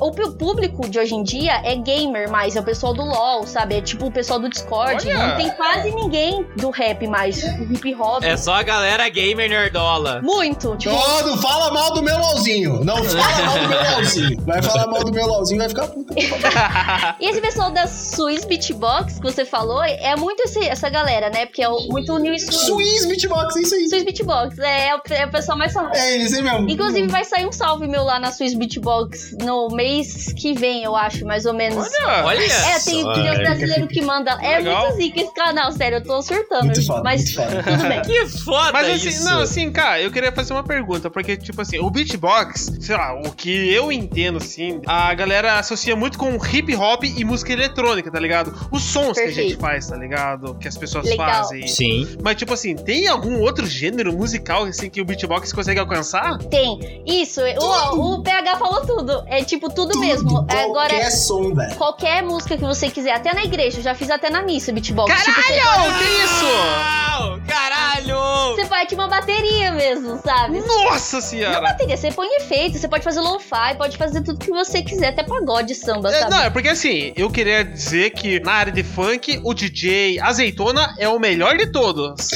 o 0.00 0.10
público 0.32 0.88
de 0.88 0.98
hoje 0.98 1.14
em 1.14 1.22
dia 1.22 1.60
é 1.64 1.76
gamer 1.76 2.30
mais, 2.30 2.56
é 2.56 2.60
o 2.60 2.64
pessoal 2.64 2.92
do 2.94 3.02
LoL, 3.02 3.46
sabe? 3.46 3.76
É 3.76 3.80
tipo 3.80 4.06
o 4.06 4.10
pessoal 4.12 4.38
do 4.40 4.48
Discord. 4.48 5.06
Olha! 5.06 5.28
Não 5.28 5.36
tem 5.36 5.50
quase 5.50 5.90
ninguém 5.94 6.44
do 6.56 6.70
rap 6.70 7.06
mais, 7.06 7.42
do 7.42 7.72
hip 7.74 7.94
hop. 7.94 8.22
É 8.24 8.36
só 8.36 8.54
a 8.54 8.62
galera 8.62 9.08
gamer 9.08 9.48
nerdola. 9.48 10.20
Muito. 10.22 10.76
Tipo, 10.76 10.94
não 10.94 11.36
fala 11.38 11.70
mal 11.72 11.92
do 11.92 12.02
meu 12.02 12.18
LOLzinho. 12.18 12.84
Não 12.84 12.96
fala 13.04 13.46
mal 13.46 13.58
do 13.58 13.68
meu 13.68 13.82
LOLzinho. 13.92 14.40
Vai 14.44 14.62
falar 14.62 14.86
mal 14.88 15.04
do 15.04 15.12
meu 15.12 15.26
LOLzinho, 15.26 15.58
vai 15.60 15.68
ficar 15.68 15.86
puto. 15.88 16.14
E 17.20 17.28
esse 17.28 17.40
pessoal 17.40 17.70
da 17.70 17.86
Swiss 17.86 18.44
Beatbox 18.44 19.14
que 19.18 19.22
você 19.22 19.44
falou, 19.44 19.82
é 19.84 20.16
muito 20.16 20.40
esse- 20.42 20.66
essa 20.68 20.88
galera, 20.88 21.30
né? 21.30 21.46
Porque 21.46 21.62
é 21.62 21.68
o- 21.68 21.88
muito 21.88 22.18
New 22.18 22.36
School. 22.38 22.52
Swiss 22.80 23.06
Beatbox, 23.06 23.56
é 23.56 23.60
isso 23.60 23.74
aí. 23.74 23.88
Swiss 23.88 24.04
Beatbox, 24.04 24.58
é, 24.58 24.88
é 24.88 24.96
o, 24.96 25.00
é 25.10 25.26
o 25.26 25.30
pessoal 25.30 25.56
mais 25.58 25.72
famoso. 25.72 25.94
É 26.00 26.14
eles 26.14 26.32
aí 26.32 26.42
mesmo. 26.42 26.68
Inclusive, 26.68 27.06
vai 27.08 27.24
sair 27.24 27.46
um 27.46 27.52
salve 27.52 27.86
meu 27.86 28.02
lá 28.04 28.18
na 28.18 28.32
Swiss 28.32 28.54
Beatbox 28.54 29.36
no 29.42 29.68
mês 29.82 30.32
que 30.36 30.54
vem, 30.54 30.84
eu 30.84 30.94
acho, 30.94 31.26
mais 31.26 31.44
ou 31.44 31.52
menos. 31.52 31.88
Olha. 32.04 32.24
Olha 32.24 32.44
É, 32.44 32.78
tem, 32.78 33.02
tem 33.12 33.30
os 33.30 33.38
brasileiros 33.38 33.88
que 33.88 34.00
mandam. 34.00 34.38
É 34.40 34.58
Legal. 34.58 34.86
muito 34.86 34.96
zica 34.96 35.20
esse 35.20 35.34
canal, 35.34 35.72
sério, 35.72 35.98
eu 35.98 36.04
tô 36.04 36.22
surtando. 36.22 36.66
Muito 36.66 36.86
foda, 36.86 37.02
mas 37.02 37.24
muito 37.24 37.34
foda. 37.34 37.62
tudo 37.62 37.88
bem. 37.88 38.02
Que 38.12 38.26
foda 38.26 38.72
Mas 38.72 38.88
assim, 38.88 39.08
isso. 39.08 39.24
não, 39.24 39.40
assim, 39.40 39.70
cara, 39.70 40.00
eu 40.00 40.10
queria 40.10 40.32
fazer 40.32 40.52
uma 40.52 40.62
pergunta, 40.64 41.08
porque, 41.08 41.36
tipo 41.36 41.60
assim, 41.62 41.78
o 41.78 41.88
beatbox, 41.88 42.72
sei 42.80 42.96
lá, 42.96 43.14
o 43.14 43.32
que 43.32 43.72
eu 43.72 43.92
entendo, 43.92 44.38
assim, 44.38 44.80
a 44.86 45.14
galera 45.14 45.58
associa 45.58 45.94
muito 45.94 46.18
com 46.18 46.36
hip 46.44 46.74
hop 46.74 47.04
e 47.04 47.24
música 47.24 47.52
eletrônica, 47.52 48.10
tá 48.10 48.18
ligado? 48.18 48.52
Os 48.70 48.82
sons 48.82 49.16
que 49.16 49.20
a 49.20 49.26
gente 49.28 49.34
Perfeito. 49.36 49.60
faz, 49.60 49.86
tá 49.86 49.96
ligado? 49.96 50.54
Que 50.56 50.68
as 50.68 50.76
pessoas 50.76 51.06
Legal. 51.06 51.26
fazem. 51.30 51.66
Sim. 51.66 52.16
Mas, 52.22 52.36
tipo 52.36 52.52
assim, 52.52 52.74
tem 52.74 53.06
algum 53.08 53.40
outro 53.40 53.66
gênero 53.66 54.12
musical, 54.12 54.64
assim, 54.64 54.90
que 54.90 55.00
o 55.00 55.04
beatbox 55.04 55.52
consegue 55.52 55.78
alcançar? 55.80 56.38
Tem. 56.38 57.02
Isso, 57.06 57.40
o, 57.40 58.14
o 58.16 58.22
PH 58.22 58.56
falou 58.56 58.84
tudo. 58.84 59.22
É 59.26 59.42
tipo 59.44 59.71
tudo, 59.74 59.98
mesmo. 59.98 60.30
Qualquer 60.30 60.64
Agora, 60.64 61.10
som, 61.10 61.54
velho. 61.54 61.74
qualquer 61.76 62.22
música 62.22 62.56
que 62.56 62.64
você 62.64 62.88
quiser, 62.90 63.12
até 63.12 63.32
na 63.34 63.44
igreja, 63.44 63.78
eu 63.78 63.82
já 63.82 63.94
fiz 63.94 64.10
até 64.10 64.30
na 64.30 64.42
missa 64.42 64.72
beatbox. 64.72 65.12
Tipo, 65.24 65.42
você 65.42 65.54
Caralho, 65.60 65.92
que 65.98 66.04
isso? 66.24 66.44
Uau, 66.44 67.40
caralho! 67.48 68.54
Você 68.56 68.66
parte 68.66 68.94
uma 68.94 69.08
bateria 69.08 69.72
mesmo, 69.72 70.20
sabe? 70.22 70.60
Nossa 70.60 71.16
Não 71.16 71.22
senhora! 71.22 71.60
bateria, 71.60 71.96
você 71.96 72.10
põe 72.12 72.28
efeito, 72.36 72.78
você 72.78 72.88
pode 72.88 73.02
fazer 73.04 73.20
lo-fi, 73.20 73.74
pode 73.76 73.96
fazer 73.96 74.22
tudo 74.22 74.38
que 74.38 74.50
você 74.50 74.82
quiser, 74.82 75.08
até 75.08 75.22
pagode, 75.22 75.74
samba, 75.74 76.10
É, 76.10 76.20
sabe? 76.20 76.30
não, 76.30 76.42
é 76.42 76.50
porque 76.50 76.68
assim, 76.68 77.12
eu 77.16 77.30
queria 77.30 77.64
dizer 77.64 78.10
que 78.10 78.40
na 78.40 78.52
área 78.52 78.72
de 78.72 78.82
funk, 78.82 79.40
o 79.44 79.54
DJ 79.54 80.20
Azeitona 80.20 80.94
é 80.98 81.08
o 81.08 81.18
melhor 81.18 81.56
de 81.56 81.66
todos. 81.70 82.28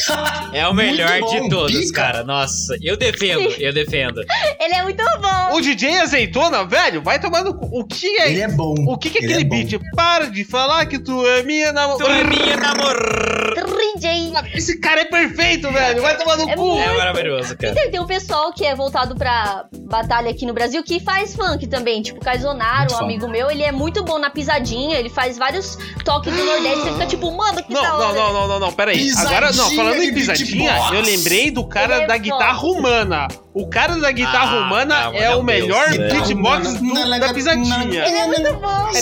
É 0.53 0.67
o 0.67 0.73
melhor 0.75 1.21
bom, 1.21 1.27
de 1.43 1.49
todos, 1.51 1.73
pica. 1.73 1.93
cara. 2.03 2.25
Nossa, 2.25 2.77
eu 2.83 2.97
defendo, 2.97 3.43
eu 3.59 3.73
defendo. 3.73 4.21
Ele 4.61 4.75
é 4.75 4.83
muito 4.83 5.03
bom. 5.21 5.57
O 5.57 5.61
DJ 5.61 5.99
Azeitona, 5.99 6.65
velho, 6.65 7.03
vai 7.03 7.19
tomando. 7.31 7.59
O 7.73 7.85
que 7.85 8.07
é. 8.21 8.31
Ele 8.31 8.41
é 8.43 8.49
bom. 8.49 8.75
O 8.87 8.97
que, 8.99 9.11
que 9.11 9.19
é 9.19 9.23
Ele 9.23 9.35
aquele 9.35 9.45
bom. 9.49 9.57
beat? 9.57 9.81
Para 9.95 10.27
de 10.27 10.45
falar 10.45 10.87
que 10.87 10.99
tu 10.99 11.27
é 11.27 11.43
minha 11.43 11.73
namorada. 11.73 12.05
Tu 12.05 12.11
é 12.11 12.25
minha 12.25 12.57
namor... 12.57 12.97
DJ. 13.97 14.33
Esse 14.55 14.79
cara 14.79 15.01
é 15.01 15.05
perfeito, 15.05 15.71
velho. 15.71 16.03
Vai 16.03 16.17
tomar 16.17 16.37
no 16.37 16.49
É 16.49 16.57
cu. 16.57 16.79
É 16.79 16.97
maravilhoso, 16.97 17.57
cara. 17.57 17.75
Tem 17.75 18.01
um 18.01 18.07
pessoal 18.07 18.53
que 18.53 18.65
é 18.65 18.75
voltado 18.75 19.15
pra 19.17 19.65
batalha 19.73 20.31
aqui 20.31 20.45
no 20.45 20.53
Brasil 20.53 20.83
que 20.83 21.01
faz 21.01 21.35
funk 21.35 21.67
também. 21.67 22.03
Tipo, 22.03 22.21
Caizonaro, 22.21 22.93
um 22.95 22.99
amigo 22.99 23.29
meu, 23.29 23.51
ele 23.51 23.63
é 23.63 23.73
muito 23.73 24.03
bom 24.05 24.19
na 24.19 24.31
pisadinha, 24.31 24.99
ele 24.99 25.09
faz 25.09 25.39
vários 25.39 25.79
toques 26.05 26.33
do 26.33 26.45
Nordeste. 26.45 26.81
Você 26.81 26.93
fica 26.93 27.07
tipo, 27.07 27.31
mano, 27.33 27.63
que 27.63 27.73
da 27.73 27.83
Não, 27.83 27.97
hora. 27.97 28.07
não, 28.07 28.15
não, 28.15 28.33
não, 28.33 28.49
não, 28.49 28.61
não, 28.61 28.73
pera 28.73 28.91
aí. 28.91 28.99
Pisadinha 28.99 29.37
Agora, 29.39 29.53
não, 29.53 29.71
falando 29.71 30.03
em 30.03 30.13
pisadinha, 30.15 30.79
eu 30.93 31.01
lembrei 31.01 31.51
do 31.51 31.67
cara 31.67 32.03
é 32.03 32.07
da 32.07 32.17
guitarra 32.17 32.67
humana. 32.67 33.29
O 33.59 33.67
cara 33.69 33.97
da 33.97 34.13
guitarra 34.13 34.59
Ah, 34.59 34.67
humana 34.67 35.11
é 35.15 35.31
meu 35.31 35.41
o 35.41 35.43
melhor 35.43 35.89
Deus, 35.89 35.99
é. 35.99 36.13
beatbox 36.13 36.75
do- 36.75 37.19
da 37.19 37.33
pisadinha. 37.33 38.05
Ele 38.07 38.19
é 38.19 38.27
muito 38.27 38.53
bom. 38.55 38.91
É 38.95 39.01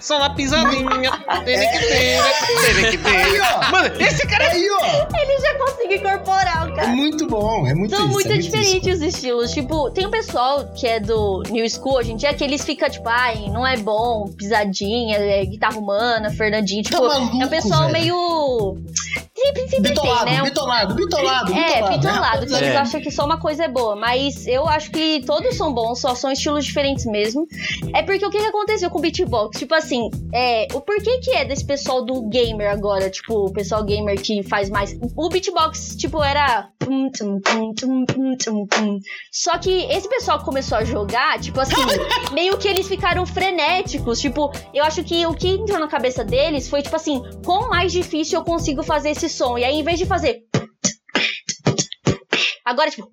Só 0.00 0.18
na 0.20 0.30
pisadinha. 0.30 1.10
Mano, 3.72 3.90
esse 4.00 4.24
cara 4.26 4.44
é 4.44 4.50
Aí, 4.52 4.68
ó. 4.70 5.06
Ele 5.18 5.40
já 5.40 5.54
consegue 5.58 5.96
incorporar 5.96 6.68
o 6.68 6.72
É 6.72 6.76
cara. 6.76 6.88
muito 6.88 7.26
bom, 7.26 7.66
é 7.66 7.74
muito 7.74 7.90
São 7.96 8.04
isso, 8.04 8.12
muito 8.12 8.32
é 8.32 8.36
diferentes 8.38 8.96
os 8.98 9.02
estilos. 9.02 9.50
Tipo, 9.50 9.90
tem 9.90 10.06
um 10.06 10.10
pessoal 10.10 10.64
que 10.74 10.86
é 10.86 11.00
do 11.00 11.42
New 11.50 11.68
School 11.68 11.96
hoje 11.96 12.12
em 12.12 12.16
dia 12.16 12.32
que 12.34 12.44
eles 12.44 12.64
ficam, 12.64 12.88
tipo, 12.88 13.08
ai, 13.08 13.46
não 13.48 13.66
é 13.66 13.76
bom, 13.76 14.28
pisadinha, 14.38 15.16
é 15.16 15.44
guitarra 15.44 15.76
humana, 15.78 16.30
Fernandinho. 16.30 16.82
Tipo, 16.84 17.08
Tá 17.08 17.18
maluco, 17.18 17.42
é 17.42 17.46
um 17.46 17.48
pessoal 17.48 17.90
velho. 17.90 17.92
meio. 17.92 18.76
Sempre, 19.46 19.68
sempre 19.68 19.90
Bitolado, 19.90 20.24
tem, 20.24 20.34
né? 20.34 20.42
bitolado, 20.42 20.94
bitolado, 20.94 21.52
É, 21.52 21.64
bitolado. 21.74 21.94
pitolado, 21.98 22.46
que 22.46 22.52
né? 22.52 22.58
eles 22.58 22.70
É. 22.70 22.76
acham 22.76 23.00
que 23.00 23.10
só 23.10 23.24
uma 23.24 23.38
coisa 23.38 23.64
é 23.64 23.68
boa. 23.68 23.94
Mas 23.96 24.46
eu 24.46 24.66
acho 24.68 24.90
que 24.90 25.22
todos 25.26 25.56
são 25.56 25.72
bons, 25.72 26.00
só 26.00 26.14
são 26.14 26.30
estilos 26.30 26.64
diferentes 26.64 27.04
mesmo. 27.06 27.46
É 27.94 28.02
porque 28.02 28.24
o 28.24 28.30
que, 28.30 28.38
que 28.38 28.46
aconteceu 28.46 28.90
com 28.90 28.98
o 28.98 29.02
beatbox? 29.02 29.58
Tipo 29.58 29.74
assim, 29.74 30.08
é, 30.32 30.66
o 30.72 30.80
porquê 30.80 31.18
que 31.18 31.30
é 31.32 31.44
desse 31.44 31.64
pessoal 31.66 32.04
do 32.04 32.22
gamer 32.28 32.70
agora? 32.70 33.10
Tipo, 33.10 33.46
o 33.46 33.52
pessoal 33.52 33.84
gamer 33.84 34.20
que 34.20 34.42
faz 34.42 34.70
mais. 34.70 34.96
O 35.16 35.28
beatbox, 35.28 35.96
tipo, 35.96 36.22
era. 36.22 36.68
Só 39.30 39.58
que 39.58 39.70
esse 39.90 40.08
pessoal 40.08 40.38
que 40.38 40.44
começou 40.44 40.78
a 40.78 40.84
jogar, 40.84 41.38
tipo 41.40 41.60
assim, 41.60 41.74
meio 42.32 42.56
que 42.58 42.68
eles 42.68 42.86
ficaram 42.88 43.24
frenéticos. 43.26 44.20
Tipo, 44.20 44.50
eu 44.72 44.84
acho 44.84 45.02
que 45.04 45.26
o 45.26 45.34
que 45.34 45.48
entrou 45.48 45.78
na 45.78 45.88
cabeça 45.88 46.24
deles 46.24 46.68
foi, 46.68 46.82
tipo 46.82 46.94
assim, 46.96 47.22
quão 47.44 47.68
mais 47.68 47.92
difícil 47.92 48.38
eu 48.38 48.44
consigo 48.44 48.82
fazer 48.82 49.10
esse 49.10 49.28
som. 49.34 49.58
E 49.58 49.64
aí, 49.64 49.74
em 49.74 49.82
vez 49.82 49.98
de 49.98 50.06
fazer. 50.06 50.42
Agora, 52.64 52.90
tipo. 52.90 53.10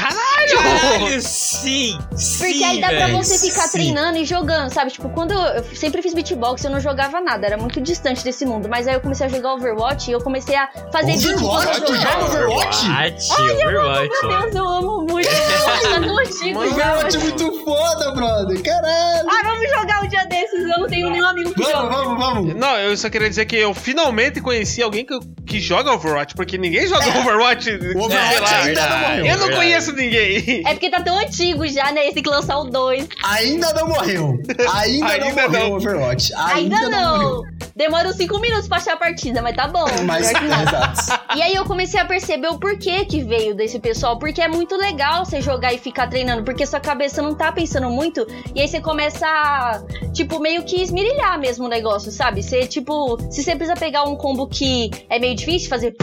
Caralho, 0.00 1.20
sim! 1.20 1.98
Porque 2.10 2.18
sim, 2.18 2.64
aí 2.64 2.80
dá 2.80 2.88
pra 2.88 3.06
velho, 3.06 3.16
você 3.18 3.38
ficar 3.38 3.62
sim. 3.62 3.72
treinando 3.72 4.18
e 4.18 4.24
jogando, 4.24 4.72
sabe? 4.72 4.90
Tipo, 4.90 5.08
quando 5.10 5.32
eu, 5.32 5.40
eu 5.40 5.64
sempre 5.74 6.00
fiz 6.02 6.14
beatbox, 6.14 6.64
eu 6.64 6.70
não 6.70 6.80
jogava 6.80 7.20
nada, 7.20 7.46
era 7.46 7.56
muito 7.58 7.80
distante 7.80 8.24
desse 8.24 8.46
mundo. 8.46 8.68
Mas 8.68 8.88
aí 8.88 8.94
eu 8.94 9.00
comecei 9.00 9.26
a 9.26 9.28
jogar 9.28 9.54
Overwatch 9.54 10.10
e 10.10 10.14
eu 10.14 10.20
comecei 10.20 10.56
a 10.56 10.68
fazer 10.92 11.12
Overwatch? 11.12 11.26
beatbox. 11.26 11.80
Tu 11.80 11.94
joga 11.96 12.24
Overwatch? 12.24 12.86
Overwatch, 12.86 13.32
Overwatch. 13.32 14.26
Meu 14.26 14.40
Deus, 14.40 14.54
eu 14.54 14.68
amo 14.68 15.02
muito 15.02 15.28
Overwatch. 15.28 16.54
Overwatch 16.54 17.16
é 17.16 17.20
muito 17.20 17.64
foda, 17.64 18.12
brother. 18.12 18.62
Caralho. 18.62 19.28
Ah, 19.28 19.42
vamos 19.44 19.70
jogar 19.70 20.02
um 20.02 20.08
dia 20.08 20.24
desses, 20.26 20.60
eu 20.60 20.78
não 20.78 20.86
tenho 20.88 21.10
nenhum 21.10 21.26
amigo 21.26 21.52
que 21.54 21.62
Vamos, 21.62 21.72
joga. 21.72 21.94
vamos, 21.94 22.18
vamos. 22.18 22.54
Não, 22.56 22.76
eu 22.78 22.96
só 22.96 23.10
queria 23.10 23.28
dizer 23.28 23.44
que 23.44 23.56
eu 23.56 23.74
finalmente 23.74 24.40
conheci 24.40 24.82
alguém 24.82 25.04
que, 25.04 25.18
que 25.46 25.60
joga 25.60 25.92
Overwatch, 25.92 26.34
porque 26.34 26.56
ninguém 26.56 26.86
joga 26.86 27.06
Overwatch. 27.20 27.70
O 27.94 28.02
Overwatch 28.04 28.40
lá. 28.40 28.62
ainda 28.62 28.88
não 28.88 28.98
morreu. 28.98 29.26
Eu 29.26 29.38
não 29.38 29.46
verdade. 29.48 29.60
Conheço 29.90 29.96
ninguém. 29.96 30.62
É 30.66 30.72
porque 30.72 30.90
tá 30.90 31.00
tão 31.02 31.18
antigo 31.18 31.66
já, 31.66 31.92
né? 31.92 32.06
Esse 32.06 32.22
que 32.22 32.28
lançar 32.28 32.58
o 32.58 32.64
2. 32.64 33.08
Ainda 33.24 33.72
não 33.74 33.88
morreu. 33.88 34.38
Ainda, 34.74 35.06
Ainda 35.06 35.18
não 35.18 35.30
morreu 35.30 35.50
não. 35.50 35.72
o 35.72 35.76
Overwatch. 35.76 36.32
Ainda, 36.34 36.76
Ainda, 36.76 36.88
não. 36.90 37.18
morreu. 37.18 37.42
Demora 37.76 38.08
uns 38.08 38.16
5 38.16 38.38
minutos 38.40 38.68
pra 38.68 38.76
achar 38.78 38.94
a 38.94 38.96
partida, 38.96 39.40
mas 39.40 39.56
tá 39.56 39.66
bom. 39.66 39.84
Mas, 40.04 40.32
não. 40.32 40.62
exato. 40.62 41.20
E 41.36 41.42
aí 41.42 41.54
eu 41.54 41.64
comecei 41.64 41.98
a 42.00 42.04
perceber 42.04 42.48
o 42.48 42.58
porquê 42.58 43.04
que 43.04 43.22
veio 43.22 43.54
desse 43.54 43.78
pessoal. 43.78 44.18
Porque 44.18 44.40
é 44.40 44.48
muito 44.48 44.76
legal 44.76 45.24
você 45.24 45.40
jogar 45.40 45.72
e 45.72 45.78
ficar 45.78 46.08
treinando. 46.08 46.42
Porque 46.44 46.66
sua 46.66 46.80
cabeça 46.80 47.22
não 47.22 47.34
tá 47.34 47.52
pensando 47.52 47.88
muito. 47.88 48.26
E 48.54 48.60
aí 48.60 48.68
você 48.68 48.80
começa 48.80 49.26
a, 49.26 49.82
tipo, 50.12 50.40
meio 50.40 50.62
que 50.64 50.82
esmirilhar 50.82 51.38
mesmo 51.38 51.66
o 51.66 51.68
negócio, 51.68 52.10
sabe? 52.10 52.42
Você, 52.42 52.66
tipo, 52.66 53.18
se 53.30 53.42
você 53.42 53.54
precisa 53.56 53.78
pegar 53.78 54.04
um 54.04 54.16
combo 54.16 54.46
que 54.46 54.90
é 55.08 55.18
meio 55.18 55.34
difícil, 55.34 55.68
fazer. 55.68 55.94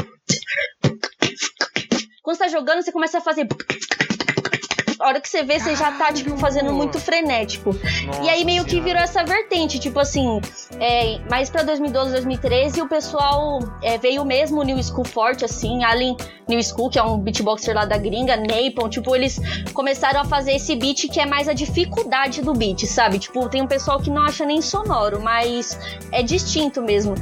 Quando 2.28 2.40
você 2.40 2.44
tá 2.44 2.50
jogando, 2.50 2.82
você 2.82 2.92
começa 2.92 3.20
a 3.20 3.22
fazer. 3.22 3.48
A 5.00 5.08
hora 5.08 5.22
que 5.22 5.30
você 5.30 5.44
vê, 5.44 5.60
você 5.60 5.76
já 5.76 5.92
tá, 5.92 6.12
tipo, 6.12 6.36
fazendo 6.38 6.74
muito 6.74 7.00
frenético. 7.00 7.76
E 8.24 8.30
aí 8.30 8.44
meio 8.44 8.66
que 8.66 8.80
virou 8.82 9.02
essa 9.02 9.24
vertente, 9.24 9.80
tipo 9.80 10.00
assim, 10.00 10.40
é, 10.80 11.20
mais 11.30 11.50
pra 11.50 11.64
2012, 11.64 12.12
2013, 12.12 12.82
o 12.82 12.88
pessoal 12.88 13.60
é, 13.84 13.98
veio 13.98 14.26
mesmo 14.26 14.62
o 14.62 14.64
New 14.64 14.82
School 14.82 15.06
forte, 15.06 15.46
assim, 15.46 15.84
Alien 15.84 16.16
New 16.48 16.64
School, 16.64 16.90
que 16.90 16.98
é 16.98 17.04
um 17.04 17.20
beatboxer 17.20 17.76
lá 17.76 17.86
da 17.86 17.98
gringa, 17.98 18.38
Napalm, 18.38 18.90
tipo, 18.90 19.16
eles 19.16 19.40
começaram 19.74 20.22
a 20.22 20.26
fazer 20.26 20.54
esse 20.54 20.76
beat 20.76 21.10
que 21.10 21.20
é 21.20 21.26
mais 21.26 21.48
a 21.48 21.54
dificuldade 21.54 22.42
do 22.42 22.54
beat, 22.54 22.86
sabe? 22.86 23.20
Tipo, 23.20 23.50
tem 23.50 23.62
um 23.62 23.68
pessoal 23.68 24.00
que 24.00 24.10
não 24.10 24.24
acha 24.24 24.46
nem 24.46 24.62
sonoro, 24.62 25.22
mas 25.22 25.78
é 26.12 26.24
distinto 26.24 26.82
mesmo. 26.82 27.14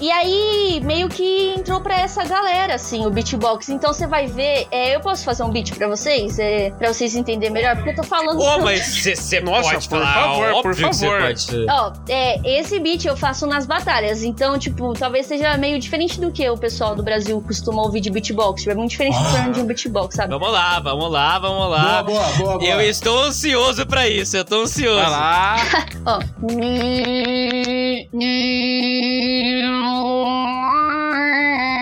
E 0.00 0.10
aí, 0.10 0.80
meio 0.84 1.08
que 1.08 1.54
entrou 1.56 1.80
pra 1.80 1.98
essa 1.98 2.24
galera, 2.24 2.74
assim, 2.74 3.06
o 3.06 3.10
beatbox. 3.10 3.70
Então 3.70 3.92
você 3.92 4.06
vai 4.06 4.26
ver, 4.26 4.68
é, 4.70 4.94
eu 4.94 5.00
posso 5.00 5.24
fazer 5.24 5.42
um 5.42 5.50
beat 5.50 5.74
pra 5.74 5.88
vocês? 5.88 6.38
É, 6.38 6.70
pra 6.70 6.92
vocês 6.92 7.07
entenderem 7.14 7.52
melhor, 7.52 7.76
porque 7.76 7.90
eu 7.90 7.96
tô 7.96 8.02
falando... 8.02 8.40
Ô, 8.40 8.58
mas 8.60 9.02
você 9.02 9.40
pode 9.40 9.88
por 9.88 9.98
falar, 9.98 10.14
favor, 10.14 10.62
por 10.62 10.74
favor. 10.74 11.20
pode. 11.22 11.46
Ó, 11.70 11.92
é, 12.08 12.58
esse 12.58 12.78
beat 12.80 13.04
eu 13.04 13.16
faço 13.16 13.46
nas 13.46 13.66
batalhas, 13.66 14.22
então, 14.22 14.58
tipo, 14.58 14.92
talvez 14.94 15.26
seja 15.26 15.56
meio 15.56 15.78
diferente 15.78 16.20
do 16.20 16.30
que 16.30 16.48
o 16.48 16.56
pessoal 16.56 16.94
do 16.94 17.02
Brasil 17.02 17.42
costuma 17.46 17.82
ouvir 17.82 18.00
de 18.00 18.10
beatbox. 18.10 18.62
Tipo, 18.62 18.72
é 18.72 18.74
muito 18.74 18.90
diferente 18.90 19.18
do 19.18 19.36
Ah. 19.36 19.48
de 19.48 19.60
um 19.60 19.66
beatbox, 19.66 20.14
sabe? 20.14 20.30
Vamos 20.32 20.52
lá, 20.52 20.80
vamos 20.80 21.10
lá, 21.10 21.38
vamos 21.38 21.58
Boa, 21.58 21.68
lá. 21.68 22.02
boa, 22.02 22.22
boa, 22.38 22.58
boa. 22.58 22.64
Eu 22.64 22.80
estou 22.80 23.22
ansioso 23.24 23.86
pra 23.86 24.08
isso, 24.08 24.36
eu 24.36 24.44
tô 24.44 24.62
ansioso. 24.62 25.00
Vai 25.00 25.10
lá. 25.10 25.56
Ó. 26.06 26.18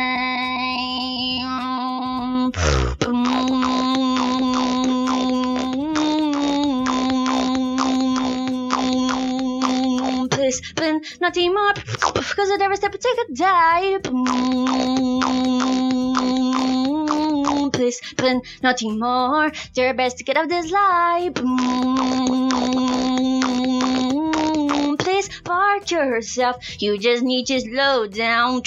Please, 10.56 10.74
but 10.74 11.20
nothing 11.20 11.52
more, 11.54 11.74
because 11.74 12.50
I 12.50 12.56
never 12.58 12.76
step 12.76 12.92
to 12.92 12.98
take 12.98 13.18
a 13.18 13.32
dive. 13.34 14.02
Please, 17.72 18.00
but 18.16 18.36
nothing 18.62 18.98
more. 18.98 19.50
Do 19.74 19.82
your 19.82 19.94
best 19.94 20.18
to 20.18 20.24
get 20.24 20.36
out 20.36 20.48
this 20.48 20.70
life. 20.70 21.34
Please 25.26 25.40
park 25.40 25.90
yourself. 25.90 26.80
You 26.80 26.98
just 26.98 27.24
need 27.24 27.46
to 27.46 27.60
slow 27.60 28.06
down. 28.06 28.62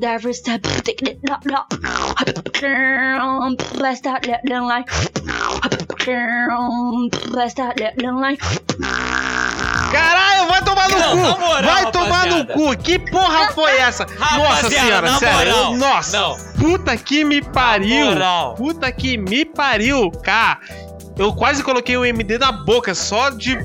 Never 0.00 0.32
step, 0.32 0.62
let 7.80 7.96
them 7.96 8.20
like. 8.20 8.40
Caralho, 9.92 10.48
vai 10.48 10.62
tomar 10.64 10.88
no 10.90 10.98
Não, 10.98 11.34
cu! 11.34 11.40
moral, 11.40 11.62
vai 11.62 11.92
tomar 11.92 12.26
no 12.26 12.46
cu! 12.46 12.76
Que 12.76 12.98
porra 12.98 13.52
foi 13.52 13.76
essa? 13.76 14.04
Nossa 14.18 14.68
senhora, 14.68 15.08
sério. 15.18 15.54
moral, 15.54 15.76
nossa! 15.76 16.18
não. 16.18 16.36
Puta 16.58 16.96
que 16.96 17.24
me 17.24 17.40
pariu! 17.40 18.06
Puta 18.56 18.90
que 18.90 19.16
me 19.16 19.44
pariu! 19.44 20.10
Cara, 20.10 20.58
eu 21.16 21.32
quase 21.32 21.62
coloquei 21.62 21.96
o 21.96 22.04
MD 22.04 22.38
na 22.38 22.50
boca 22.50 22.92
só 22.94 23.30
de 23.30 23.56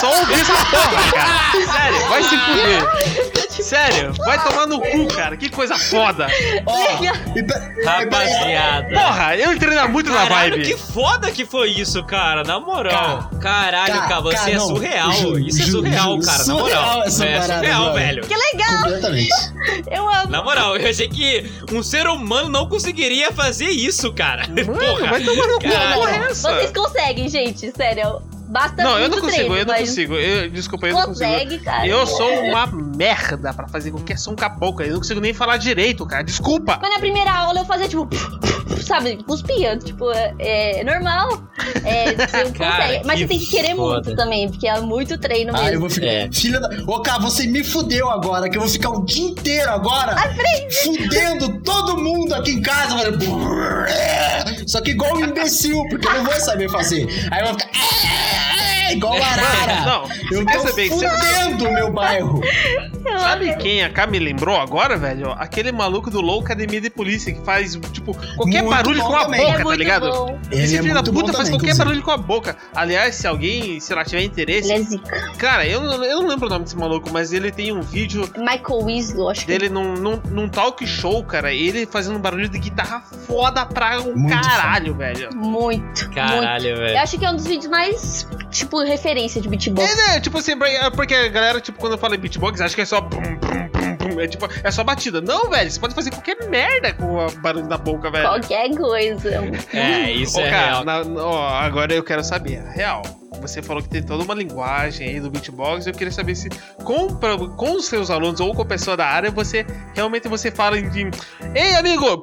só 0.00 0.10
ouvir 0.20 0.34
essa 0.40 0.52
porra, 0.66 1.12
cara. 1.12 1.52
Sério, 1.72 2.08
vai 2.08 2.22
se 2.22 2.36
fuder. 2.38 3.32
Sério, 3.62 4.12
vai 4.24 4.42
tomar 4.42 4.66
no 4.66 4.80
cu, 4.80 5.06
cara. 5.14 5.36
Que 5.36 5.48
coisa 5.48 5.76
foda. 5.78 6.26
Pe- 6.26 7.84
Rapaziada. 7.84 8.88
Porra, 8.92 9.36
eu 9.36 9.52
entrei 9.52 9.74
na- 9.74 9.88
muito 9.88 10.10
na 10.10 10.22
Caralho, 10.26 10.56
vibe. 10.56 10.66
que 10.66 10.76
foda 10.76 11.30
que 11.30 11.44
foi 11.46 11.70
isso, 11.70 12.02
cara. 12.04 12.42
Na 12.44 12.58
moral. 12.60 13.30
Caralho, 13.40 13.92
Cara, 13.94 14.08
cara, 14.08 14.20
você 14.20 14.36
cara, 14.36 14.50
é 14.52 14.58
surreal. 14.58 15.12
juro, 15.12 15.38
isso 15.38 15.62
é 15.62 15.64
juro, 15.66 15.78
surreal, 15.86 16.04
juro. 16.14 16.26
cara. 16.26 16.38
Na 16.38 16.44
Surreal 16.44 16.82
moral. 16.86 17.02
essa 17.04 17.24
é 17.24 17.32
parada, 17.38 17.54
surreal, 17.54 17.82
brother. 17.84 18.02
velho. 18.06 18.22
Que 18.26 18.34
legal! 18.34 18.82
Completamente. 18.82 19.28
Eu 19.90 20.08
amo. 20.08 20.30
Na 20.30 20.42
moral, 20.42 20.76
eu 20.76 20.90
achei 20.90 21.08
que 21.08 21.50
um 21.72 21.82
ser 21.82 22.06
humano 22.06 22.48
não 22.48 22.68
conseguiria 22.68 23.30
fazer 23.32 23.68
isso, 23.68 24.12
cara. 24.12 24.46
Mano, 24.48 24.74
Porra. 24.74 25.06
vai 25.10 25.22
tomar 25.22 25.46
no 25.46 25.58
cu. 25.58 25.66
É 25.66 26.30
essa? 26.30 26.50
Vocês 26.54 26.72
conseguem, 26.72 27.28
gente, 27.28 27.70
sério. 27.76 28.20
Basta 28.52 28.84
Não, 28.84 28.98
eu 28.98 29.08
não 29.08 29.18
consigo, 29.18 29.36
treino, 29.36 29.56
eu 29.56 29.64
não 29.64 29.74
consigo. 29.74 30.14
Eu, 30.14 30.50
desculpa, 30.50 30.86
eu 30.86 30.94
não 30.94 31.06
consigo. 31.06 31.30
Consegue, 31.30 31.58
cara. 31.60 31.86
Eu 31.86 32.06
sou 32.06 32.30
uma 32.44 32.66
merda 32.66 33.54
pra 33.54 33.66
fazer 33.66 33.90
qualquer 33.90 34.18
som 34.18 34.36
com 34.36 34.44
a 34.44 34.48
boca. 34.50 34.84
Eu 34.84 34.92
não 34.92 34.98
consigo 34.98 35.20
nem 35.20 35.32
falar 35.32 35.56
direito, 35.56 36.04
cara. 36.04 36.22
Desculpa. 36.22 36.78
Mas 36.80 36.90
na 36.90 36.98
primeira 36.98 37.32
aula 37.32 37.60
eu 37.60 37.64
fazia, 37.64 37.88
tipo, 37.88 38.06
sabe, 38.86 39.16
cuspia. 39.24 39.78
Tipo, 39.78 40.12
é, 40.12 40.80
é 40.80 40.84
normal. 40.84 41.42
É, 41.82 42.12
você 42.28 42.44
não 42.44 42.52
Cara, 42.52 42.82
consegue. 42.82 43.06
Mas 43.06 43.20
você 43.20 43.26
tem 43.26 43.38
que 43.38 43.46
querer 43.46 43.74
foda. 43.74 44.02
muito 44.02 44.16
também, 44.16 44.50
porque 44.50 44.68
é 44.68 44.80
muito 44.80 45.16
treino 45.16 45.52
mesmo. 45.54 45.66
Ah, 45.66 45.72
eu 45.72 45.80
vou 45.80 45.88
ficar. 45.88 46.06
É. 46.06 46.30
Filha 46.30 46.60
da. 46.60 46.68
Ô, 46.86 47.00
cara, 47.00 47.20
você 47.20 47.46
me 47.46 47.64
fudeu 47.64 48.10
agora, 48.10 48.50
que 48.50 48.58
eu 48.58 48.60
vou 48.60 48.70
ficar 48.70 48.90
o 48.90 49.02
dia 49.02 49.30
inteiro 49.30 49.70
agora 49.70 50.14
fudendo 50.82 51.58
todo 51.62 51.96
mundo 51.96 52.34
aqui 52.34 52.52
em 52.52 52.60
casa, 52.60 52.96
velho. 52.98 53.18
Só 54.66 54.82
que 54.82 54.90
igual 54.90 55.16
um 55.16 55.24
imbecil, 55.24 55.82
porque 55.88 56.06
eu 56.06 56.12
não 56.12 56.24
vou 56.24 56.34
saber 56.34 56.70
fazer. 56.70 57.08
Aí 57.30 57.40
eu 57.40 57.46
vou 57.46 57.58
ficar. 57.58 58.41
Yeah! 58.42 58.71
Igual 58.92 59.14
arara. 59.14 59.80
Não, 59.86 60.38
Eu 60.38 60.46
tô 60.46 60.60
saber 60.60 60.88
que 60.88 60.94
você- 60.94 61.08
fudendo 61.08 61.68
o 61.68 61.72
meu 61.72 61.92
bairro. 61.92 62.40
Sabe 63.18 63.54
quem 63.56 63.82
a 63.82 63.90
K 63.90 64.06
me 64.06 64.18
lembrou 64.18 64.56
agora, 64.56 64.96
velho? 64.96 65.30
Aquele 65.32 65.72
maluco 65.72 66.10
do 66.10 66.20
Low 66.20 66.40
Academia 66.40 66.80
de 66.80 66.90
Polícia 66.90 67.32
que 67.32 67.40
faz, 67.44 67.78
tipo, 67.92 68.14
qualquer 68.36 68.62
Muito 68.62 68.70
barulho 68.70 69.02
com 69.02 69.16
a 69.16 69.24
também. 69.24 69.40
É 69.40 69.44
boca, 69.46 69.58
tá 69.58 69.64
muito 69.64 69.78
ligado? 69.78 70.10
bom. 70.10 70.38
Esse 70.50 70.76
é 70.76 70.82
filho 70.82 70.94
da 70.94 71.02
muito 71.02 71.12
puta 71.12 71.32
faz 71.32 71.38
também, 71.48 71.52
qualquer 71.52 71.72
inclusive. 71.72 71.78
barulho 71.78 72.02
com 72.02 72.10
a 72.10 72.16
boca. 72.16 72.56
Aliás, 72.74 73.14
se 73.16 73.26
alguém, 73.26 73.80
sei 73.80 73.96
lá, 73.96 74.04
tiver 74.04 74.22
interesse. 74.22 74.72
É. 74.72 74.82
Cara, 75.38 75.66
eu, 75.66 75.80
não- 75.80 76.04
eu 76.04 76.20
não 76.20 76.28
lembro 76.28 76.46
o 76.46 76.50
nome 76.50 76.64
desse 76.64 76.76
maluco, 76.76 77.10
mas 77.12 77.32
ele 77.32 77.50
tem 77.50 77.72
um 77.72 77.82
vídeo 77.82 78.28
Michael 78.36 78.84
Winslow, 78.84 79.30
acho 79.30 79.40
que. 79.42 79.46
dele 79.46 79.68
num, 79.68 79.94
num, 79.94 80.20
num 80.30 80.48
talk 80.48 80.86
show, 80.86 81.22
cara. 81.24 81.52
Ele 81.52 81.86
fazendo 81.86 82.16
um 82.16 82.20
barulho 82.20 82.48
de 82.48 82.58
guitarra 82.58 83.02
foda 83.26 83.66
pra 83.66 84.00
um 84.00 84.14
Muito 84.16 84.40
caralho, 84.40 84.94
velho. 84.94 85.34
Muito, 85.34 85.82
muito. 86.04 86.10
Caralho, 86.10 86.68
Eu 86.68 86.76
velho. 86.76 86.98
acho 87.00 87.18
que 87.18 87.24
é 87.24 87.30
um 87.30 87.36
dos 87.36 87.46
vídeos 87.46 87.70
mais, 87.70 88.26
tipo, 88.50 88.81
referência 88.84 89.40
de 89.40 89.48
beatbox. 89.48 89.90
É, 89.90 89.94
né? 90.14 90.20
Tipo 90.20 90.38
assim, 90.38 90.56
pra- 90.56 90.90
porque 90.90 91.14
a 91.14 91.28
galera, 91.28 91.60
tipo, 91.60 91.78
quando 91.78 91.92
eu 91.92 91.98
falo 91.98 92.14
em 92.14 92.18
beatbox, 92.18 92.60
acha 92.60 92.74
que 92.74 92.80
é 92.82 92.84
só. 92.84 92.98
É, 94.20 94.26
tipo, 94.28 94.48
é 94.62 94.70
só 94.70 94.84
batida. 94.84 95.20
Não, 95.20 95.48
velho, 95.50 95.70
você 95.70 95.80
pode 95.80 95.94
fazer 95.94 96.10
qualquer 96.10 96.36
merda 96.48 96.92
com 96.92 97.26
o 97.26 97.30
barulho 97.40 97.66
da 97.66 97.78
boca, 97.78 98.10
velho. 98.10 98.28
Qualquer 98.28 98.70
coisa. 98.76 99.30
É, 99.72 100.10
isso 100.10 100.38
Ô, 100.38 100.40
é 100.42 100.50
cara, 100.50 100.66
real. 100.66 100.84
na- 100.84 101.22
ó, 101.22 101.48
agora 101.58 101.94
eu 101.94 102.02
quero 102.02 102.22
saber, 102.22 102.62
real. 102.74 103.02
Você 103.42 103.60
falou 103.62 103.82
que 103.82 103.88
tem 103.88 104.02
toda 104.02 104.22
uma 104.24 104.34
linguagem 104.34 105.08
aí 105.08 105.20
do 105.20 105.30
beatbox. 105.30 105.86
Eu 105.86 105.92
queria 105.92 106.12
saber 106.12 106.34
se 106.34 106.48
com, 106.84 107.14
pra- 107.16 107.36
com 107.36 107.72
os 107.76 107.86
seus 107.86 108.10
alunos 108.10 108.40
ou 108.40 108.54
com 108.54 108.62
a 108.62 108.66
pessoa 108.66 108.96
da 108.96 109.06
área, 109.06 109.30
você 109.30 109.66
realmente 109.94 110.28
você 110.28 110.50
fala 110.50 110.80
de. 110.80 111.10
Ei, 111.54 111.74
amigo! 111.74 112.22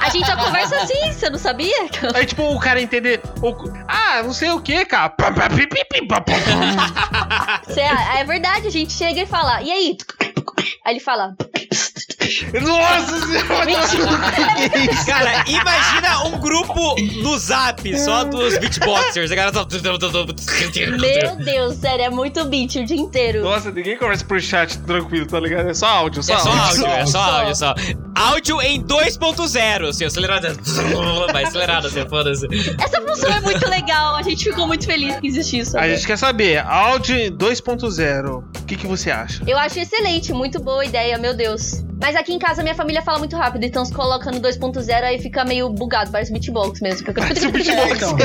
A 0.00 0.08
gente 0.10 0.26
só 0.26 0.36
conversa 0.36 0.76
assim, 0.76 1.12
você 1.12 1.28
não 1.30 1.38
sabia? 1.38 1.76
Aí, 2.14 2.24
tipo, 2.26 2.42
o 2.42 2.58
cara 2.60 2.80
entender. 2.80 3.20
o- 3.42 3.54
ah, 3.88 4.22
não 4.22 4.32
sei 4.32 4.50
o 4.50 4.60
que, 4.60 4.84
cara. 4.84 5.12
Cê- 7.68 7.80
é 7.80 8.24
verdade, 8.24 8.66
a 8.66 8.70
gente 8.70 8.92
chega 8.92 9.20
e 9.22 9.26
fala, 9.26 9.62
e 9.62 9.70
aí? 9.70 9.96
Aí 10.84 10.94
ele 10.94 11.00
fala, 11.00 11.34
Nossa 12.62 13.26
senhora! 13.26 13.72
Cara, 15.06 15.44
imagina 15.46 16.24
um 16.26 16.38
grupo 16.38 16.94
no 17.22 17.38
zap 17.38 17.98
só 17.98 18.24
dos 18.24 18.58
beatboxers. 18.58 19.30
A 19.30 19.34
galera 19.34 19.54
só. 19.54 19.66
meu 20.98 21.36
Deus, 21.36 21.76
sério, 21.76 22.04
é 22.04 22.10
muito 22.10 22.44
beat 22.44 22.76
o 22.76 22.84
dia 22.84 22.96
inteiro. 22.96 23.42
Nossa, 23.42 23.70
ninguém 23.70 23.96
conversa 23.96 24.24
por 24.24 24.40
chat 24.40 24.78
tranquilo, 24.80 25.26
tá 25.26 25.40
ligado? 25.40 25.68
É 25.70 25.74
só 25.74 25.86
áudio, 25.86 26.22
só 26.22 26.34
É 26.34 26.38
só 26.38 26.50
áudio. 26.50 26.62
áudio, 26.86 26.86
é 26.86 27.06
só 27.06 27.12
Só. 27.12 27.30
áudio, 27.40 27.56
só. 27.56 27.74
Áudio 28.14 28.62
em 28.62 28.82
2.0, 28.82 29.88
assim, 29.88 30.04
acelerado. 30.04 30.48
Vai 31.32 31.44
acelerado, 31.44 31.86
assim, 31.86 32.06
foda-se. 32.08 32.46
Essa 32.78 33.00
função 33.00 33.30
é 33.32 33.40
muito 33.40 33.68
legal, 33.68 34.16
a 34.16 34.22
gente 34.22 34.44
ficou 34.44 34.66
muito 34.66 34.84
feliz 34.84 35.16
que 35.16 35.26
existe 35.26 35.58
isso. 35.58 35.78
A 35.78 35.88
gente 35.88 36.06
quer 36.06 36.18
saber, 36.18 36.58
áudio 36.58 37.30
2.0, 37.32 38.38
o 38.38 38.64
que, 38.66 38.76
que 38.76 38.86
você 38.86 39.10
acha? 39.10 39.42
Eu 39.46 39.58
acho 39.58 39.78
excelente, 39.78 40.32
muito 40.32 40.60
boa 40.60 40.84
ideia, 40.84 41.16
meu 41.18 41.34
Deus. 41.34 41.82
Mas 42.00 42.16
aqui 42.22 42.32
em 42.32 42.38
casa 42.38 42.62
minha 42.62 42.74
família 42.74 43.02
fala 43.02 43.18
muito 43.18 43.36
rápido, 43.36 43.64
então 43.64 43.84
se 43.84 43.92
coloca 43.92 44.30
no 44.30 44.40
2.0 44.40 45.02
aí 45.02 45.20
fica 45.20 45.44
meio 45.44 45.68
bugado, 45.68 46.10
parece 46.10 46.32
beatbox 46.32 46.80
mesmo. 46.80 46.98
Fica... 46.98 47.12
É, 47.72 47.92
então. 47.92 48.16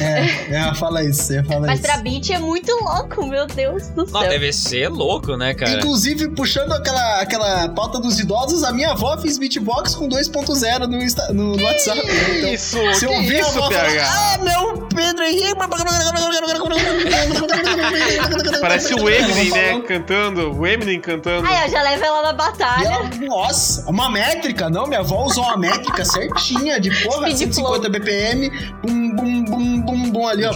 É, 0.00 0.70
é, 0.70 0.74
fala 0.74 1.02
isso, 1.02 1.22
você 1.22 1.42
fala 1.44 1.66
Mas 1.66 1.80
isso. 1.80 1.88
pra 1.88 1.98
beat 1.98 2.30
é 2.30 2.38
muito 2.38 2.72
louco, 2.84 3.26
meu 3.26 3.46
Deus 3.46 3.88
do 3.88 4.06
céu. 4.06 4.20
Não, 4.20 4.28
deve 4.28 4.52
ser 4.52 4.88
louco, 4.88 5.36
né, 5.36 5.54
cara? 5.54 5.72
Inclusive, 5.72 6.28
puxando 6.30 6.72
aquela, 6.72 7.20
aquela 7.20 7.68
pauta 7.70 8.00
dos 8.00 8.18
idosos, 8.18 8.62
a 8.64 8.72
minha 8.72 8.90
avó 8.92 9.16
fez 9.18 9.38
beatbox 9.38 9.94
com 9.94 10.08
2.0 10.08 10.86
no, 10.86 11.02
Insta- 11.02 11.32
no, 11.32 11.56
no 11.56 11.62
WhatsApp. 11.62 12.06
né? 12.06 12.38
Então, 12.38 12.54
isso, 12.54 12.94
se 12.94 13.04
eu 13.04 13.10
que 13.10 13.16
ouvir 13.16 13.36
a 13.36 13.40
isso, 13.40 13.58
avó 13.58 13.68
PH? 13.68 14.04
falar, 14.04 14.34
ah, 14.34 14.38
meu 14.38 14.88
Pedro 14.88 15.24
Henrique... 15.24 15.52
Parece 18.60 18.94
o 18.94 19.08
Eminem, 19.08 19.50
né? 19.50 19.80
Cantando, 19.86 20.52
o 20.56 20.66
Eminem 20.66 21.00
cantando. 21.00 21.46
Aí, 21.46 21.66
ó, 21.66 21.68
já 21.68 21.82
leva 21.82 22.06
ela 22.06 22.22
na 22.22 22.30
E 22.30 22.34
batalha. 22.34 22.90
Nossa, 23.22 23.88
uma 23.90 24.10
métrica, 24.10 24.68
não? 24.68 24.86
Minha 24.86 25.00
avó 25.00 25.24
usou 25.24 25.44
uma 25.44 25.56
métrica 25.56 26.04
certinha 26.04 26.80
de 26.80 26.90
porra, 27.02 27.30
Speed 27.30 27.52
150 27.52 27.88
BPM, 27.88 28.50
bum, 28.82 29.16
bum, 29.16 29.44
bum, 29.44 29.80
bum, 29.80 30.10
bum 30.10 30.26
ali, 30.26 30.44
ó. 30.44 30.52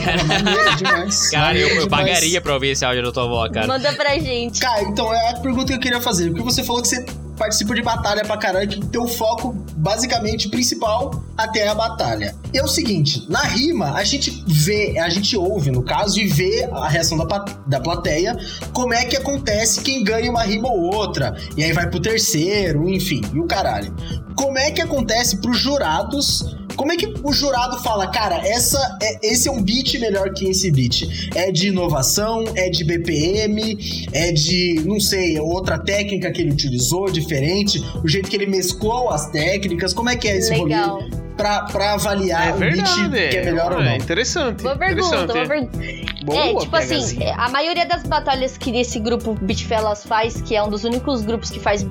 Demais. 0.76 1.30
Cara, 1.30 1.58
eu, 1.58 1.68
eu 1.68 1.88
pagaria 1.88 2.40
pra 2.40 2.54
ouvir 2.54 2.68
esse 2.68 2.84
áudio 2.84 3.02
da 3.02 3.12
tua 3.12 3.24
avó, 3.24 3.48
cara. 3.48 3.66
Manda 3.66 3.92
pra 3.92 4.18
gente. 4.18 4.60
Cara, 4.60 4.82
então 4.82 5.12
é 5.12 5.30
a 5.30 5.34
pergunta 5.34 5.66
que 5.66 5.74
eu 5.74 5.80
queria 5.80 6.00
fazer. 6.00 6.30
Porque 6.30 6.42
você 6.42 6.62
falou 6.62 6.82
que 6.82 6.88
você 6.88 7.04
participa 7.36 7.74
de 7.74 7.82
batalha 7.82 8.24
pra 8.24 8.36
caralho, 8.36 8.68
que 8.68 8.84
teu 8.86 9.06
foco, 9.06 9.52
basicamente, 9.76 10.48
principal 10.48 11.22
até 11.36 11.68
a 11.68 11.74
batalha. 11.74 12.34
E 12.52 12.58
é 12.58 12.62
o 12.62 12.68
seguinte, 12.68 13.26
na 13.28 13.42
rima, 13.42 13.92
a 13.92 14.04
gente 14.04 14.44
vê, 14.46 14.98
a 14.98 15.08
gente 15.08 15.36
ouve, 15.36 15.70
no 15.70 15.82
caso, 15.82 16.18
e 16.18 16.26
vê 16.26 16.68
a 16.72 16.88
reação 16.88 17.18
da, 17.18 17.44
da 17.66 17.80
plateia, 17.80 18.36
como 18.72 18.94
é 18.94 19.04
que 19.04 19.16
acontece 19.16 19.80
quem 19.82 20.02
ganha 20.02 20.30
uma 20.30 20.42
rima 20.42 20.68
ou 20.68 20.94
outra. 20.94 21.36
E 21.56 21.62
aí 21.62 21.72
vai 21.72 21.88
pro 21.88 22.00
terceiro, 22.00 22.88
enfim, 22.88 23.20
e 23.32 23.38
o 23.38 23.46
caralho. 23.46 23.94
Como 24.34 24.58
é 24.58 24.70
que 24.70 24.82
acontece 24.82 25.36
pros 25.38 25.58
jurados 25.58 26.56
como 26.76 26.92
é 26.92 26.96
que 26.96 27.06
o 27.22 27.32
jurado 27.32 27.82
fala, 27.82 28.06
cara, 28.08 28.36
essa 28.46 28.78
é, 29.02 29.18
esse 29.32 29.48
é 29.48 29.52
um 29.52 29.62
beat 29.62 29.94
melhor 29.98 30.30
que 30.32 30.48
esse 30.48 30.70
beat? 30.70 31.28
É 31.34 31.50
de 31.50 31.68
inovação, 31.68 32.44
é 32.54 32.68
de 32.68 32.84
BPM, 32.84 34.08
é 34.12 34.32
de, 34.32 34.82
não 34.84 35.00
sei, 35.00 35.38
outra 35.40 35.78
técnica 35.78 36.30
que 36.30 36.42
ele 36.42 36.52
utilizou, 36.52 37.10
diferente, 37.10 37.82
o 38.04 38.08
jeito 38.08 38.28
que 38.28 38.36
ele 38.36 38.46
mesclou 38.46 39.10
as 39.10 39.30
técnicas, 39.30 39.92
como 39.92 40.10
é 40.10 40.16
que 40.16 40.28
é 40.28 40.36
esse 40.38 40.50
Legal. 40.50 41.00
rolê 41.00 41.10
pra, 41.36 41.62
pra 41.64 41.94
avaliar 41.94 42.48
É 42.48 42.52
o 42.54 42.56
verdade. 42.56 43.08
beat 43.08 43.30
que 43.30 43.36
é 43.36 43.44
melhor 43.44 43.72
ou 43.72 43.80
É 43.82 43.84
não? 43.90 43.96
interessante. 43.96 44.62
Boa 44.62 44.76
pergunta, 44.76 45.06
interessante. 45.16 45.32
boa 45.32 45.46
pergunta. 45.46 45.78
Boa, 46.26 46.38
é, 46.44 46.54
tipo 46.56 46.76
assim, 46.76 47.22
é, 47.22 47.32
a 47.36 47.48
maioria 47.48 47.86
das 47.86 48.02
batalhas 48.02 48.58
que 48.58 48.70
esse 48.76 48.98
grupo 48.98 49.34
Beat 49.40 49.64
Fellas 49.64 50.04
faz, 50.04 50.40
que 50.42 50.54
é 50.56 50.62
um 50.62 50.68
dos 50.68 50.84
únicos 50.84 51.22
grupos 51.22 51.50
que 51.50 51.60
faz 51.60 51.86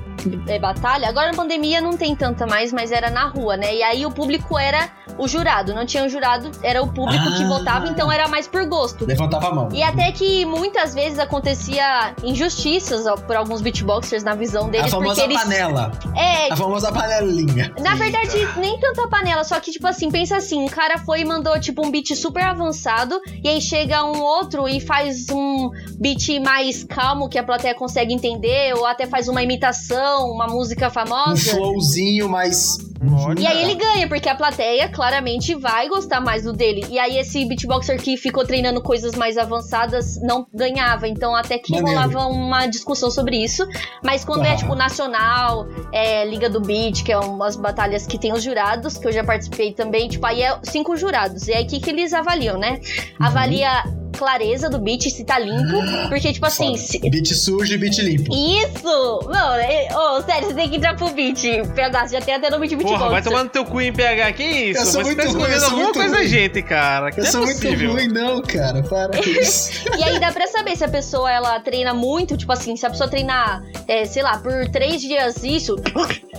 é, 0.46 0.58
batalha, 0.58 1.08
agora 1.08 1.30
na 1.30 1.36
pandemia 1.36 1.80
não 1.80 1.96
tem 1.96 2.14
tanta 2.14 2.46
mais, 2.46 2.72
mas 2.72 2.92
era 2.92 3.10
na 3.10 3.26
rua, 3.28 3.56
né? 3.56 3.74
E 3.74 3.82
aí 3.82 4.04
o 4.06 4.10
público 4.10 4.58
era 4.58 4.90
o 5.18 5.26
jurado, 5.26 5.72
não 5.74 5.86
tinha 5.86 6.04
um 6.04 6.08
jurado, 6.08 6.50
era 6.62 6.82
o 6.82 6.88
público 6.92 7.24
que 7.36 7.42
Ah. 7.44 7.48
votava, 7.48 7.88
então 7.88 8.12
era 8.12 8.28
mais 8.28 8.46
por 8.46 8.66
gosto. 8.66 9.06
Levantava 9.06 9.48
a 9.48 9.54
mão. 9.54 9.68
E 9.72 9.82
até 9.82 10.12
que 10.12 10.44
muitas 10.44 10.92
vezes 10.94 11.18
acontecia 11.18 12.14
injustiças 12.22 13.06
ó, 13.06 13.14
por 13.16 13.34
alguns 13.36 13.62
beatboxers 13.62 14.22
na 14.22 14.34
visão 14.34 14.66
A 14.66 14.68
deles, 14.70 14.90
porque 14.90 15.02
famosa 15.04 15.22
eles. 15.24 15.42
panela. 15.42 15.92
É, 16.14 16.52
A 16.52 16.56
famosa 16.56 16.92
panelinha. 16.92 17.72
na 17.80 17.94
verdade, 17.94 18.36
nem 18.58 18.78
tanta 18.78 19.08
panela, 19.08 19.42
só 19.44 19.58
que, 19.58 19.70
tipo 19.70 19.86
assim, 19.86 20.10
pensa 20.10 20.36
assim, 20.36 20.60
um 20.60 20.68
cara 20.68 20.98
foi 20.98 21.20
e 21.20 21.24
mandou, 21.24 21.58
tipo, 21.58 21.86
um 21.86 21.90
beat 21.90 22.14
super 22.14 22.42
avançado, 22.44 23.18
e 23.42 23.48
aí 23.48 23.60
chega 23.60 24.04
um 24.04 24.20
outro 24.26 24.68
e 24.68 24.80
faz 24.80 25.28
um 25.30 25.70
beat 25.98 26.40
mais 26.40 26.84
calmo, 26.84 27.28
que 27.28 27.38
a 27.38 27.42
plateia 27.44 27.74
consegue 27.74 28.12
entender, 28.12 28.74
ou 28.74 28.84
até 28.86 29.06
faz 29.06 29.28
uma 29.28 29.42
imitação, 29.42 30.30
uma 30.30 30.46
música 30.46 30.88
Um 30.88 30.90
famosa. 30.90 31.50
flowzinho 31.52 32.28
mais... 32.28 32.78
Olha. 33.26 33.38
E 33.38 33.46
aí 33.46 33.62
ele 33.62 33.74
ganha, 33.74 34.08
porque 34.08 34.26
a 34.26 34.34
plateia 34.34 34.88
claramente 34.88 35.54
vai 35.54 35.86
gostar 35.86 36.18
mais 36.18 36.44
do 36.44 36.52
dele. 36.54 36.82
E 36.90 36.98
aí 36.98 37.18
esse 37.18 37.44
beatboxer 37.44 38.00
que 38.00 38.16
ficou 38.16 38.42
treinando 38.44 38.80
coisas 38.80 39.14
mais 39.14 39.36
avançadas 39.36 40.18
não 40.22 40.46
ganhava. 40.52 41.06
Então 41.06 41.36
até 41.36 41.58
que 41.58 41.72
Maneiro. 41.72 42.00
rolava 42.00 42.26
uma 42.28 42.66
discussão 42.66 43.10
sobre 43.10 43.36
isso. 43.36 43.68
Mas 44.02 44.24
quando 44.24 44.46
é 44.46 44.52
Ah. 44.52 44.56
tipo 44.56 44.74
nacional, 44.74 45.66
é, 45.92 46.24
Liga 46.24 46.48
do 46.48 46.58
Beat, 46.58 47.04
que 47.04 47.12
é 47.12 47.18
umas 47.18 47.54
batalhas 47.54 48.06
que 48.06 48.18
tem 48.18 48.32
os 48.32 48.42
jurados, 48.42 48.96
que 48.96 49.06
eu 49.06 49.12
já 49.12 49.22
participei 49.22 49.72
também, 49.74 50.08
tipo, 50.08 50.24
aí 50.24 50.42
é 50.42 50.58
cinco 50.62 50.96
jurados. 50.96 51.48
E 51.48 51.52
aí 51.52 51.64
o 51.64 51.66
que, 51.66 51.78
que 51.78 51.90
eles 51.90 52.14
avaliam, 52.14 52.56
né? 52.58 52.80
Uhum. 53.20 53.26
Clareza 54.16 54.68
do 54.68 54.78
beat, 54.78 55.02
se 55.10 55.24
tá 55.24 55.38
limpo. 55.38 55.76
Porque, 56.08 56.32
tipo 56.32 56.46
assim, 56.46 56.76
se- 56.76 56.98
Beat 56.98 57.28
sujo 57.34 57.74
e 57.74 57.78
beat 57.78 57.98
limpo. 57.98 58.32
isso! 58.34 59.20
Não, 59.30 59.54
é- 59.54 59.88
ô, 59.94 60.22
sério, 60.22 60.48
você 60.48 60.54
tem 60.54 60.68
que 60.68 60.76
entrar 60.76 60.96
pro 60.96 61.08
beat. 61.10 61.42
PH, 61.74 62.08
você 62.08 62.14
já 62.18 62.20
tem 62.24 62.34
até 62.34 62.50
nome 62.50 62.68
de 62.68 62.76
beatbox. 62.76 62.98
Porra, 63.00 63.10
vai 63.12 63.22
tomar 63.22 63.44
no 63.44 63.50
teu 63.50 63.64
cu 63.64 63.80
em 63.80 63.92
PH, 63.92 64.32
que 64.32 64.42
isso? 64.42 64.80
Eu 64.80 64.86
sou 64.86 65.02
Você 65.04 65.14
muito 65.14 65.16
tá 65.18 65.22
ruim, 65.24 65.32
eu 65.32 65.38
escondendo 65.40 65.64
alguma 65.64 65.82
muito 65.82 65.94
coisa 65.98 66.10
da 66.12 66.18
ruim. 66.18 66.28
gente, 66.28 66.62
cara. 66.62 67.10
Que 67.10 67.20
Eu 67.20 67.24
não 67.24 67.30
sou 67.32 67.42
é 67.42 67.46
muito 67.46 67.92
ruim, 67.92 68.08
não, 68.08 68.42
cara. 68.42 68.82
Para 68.82 69.08
com 69.22 69.28
isso. 69.30 69.70
E 69.98 70.02
aí 70.04 70.18
dá 70.18 70.32
pra 70.32 70.46
saber 70.46 70.76
se 70.76 70.84
a 70.84 70.88
pessoa 70.88 71.30
ela 71.30 71.60
treina 71.60 71.92
muito, 71.94 72.36
tipo 72.36 72.52
assim, 72.52 72.76
se 72.76 72.86
a 72.86 72.90
pessoa 72.90 73.08
treinar, 73.08 73.62
é, 73.88 74.04
sei 74.04 74.22
lá, 74.22 74.38
por 74.38 74.68
três 74.70 75.00
dias 75.00 75.42
isso, 75.42 75.76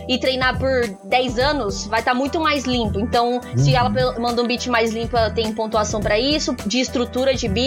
e 0.08 0.18
treinar 0.18 0.58
por 0.58 0.88
10 1.06 1.38
anos, 1.40 1.86
vai 1.88 2.00
estar 2.00 2.14
muito 2.14 2.40
mais 2.40 2.64
limpo. 2.66 3.00
Então, 3.00 3.40
se 3.56 3.76
ela 3.76 3.90
pe- 3.90 4.20
manda 4.20 4.42
um 4.42 4.48
beat 4.48 4.68
mais 4.68 4.92
limpo, 4.92 5.18
ela 5.18 5.30
tem 5.30 5.52
pontuação 5.54 6.00
pra 6.00 6.18
isso, 6.20 6.56
de 6.66 6.80
estrutura 6.80 7.34
de 7.34 7.48
beat, 7.48 7.67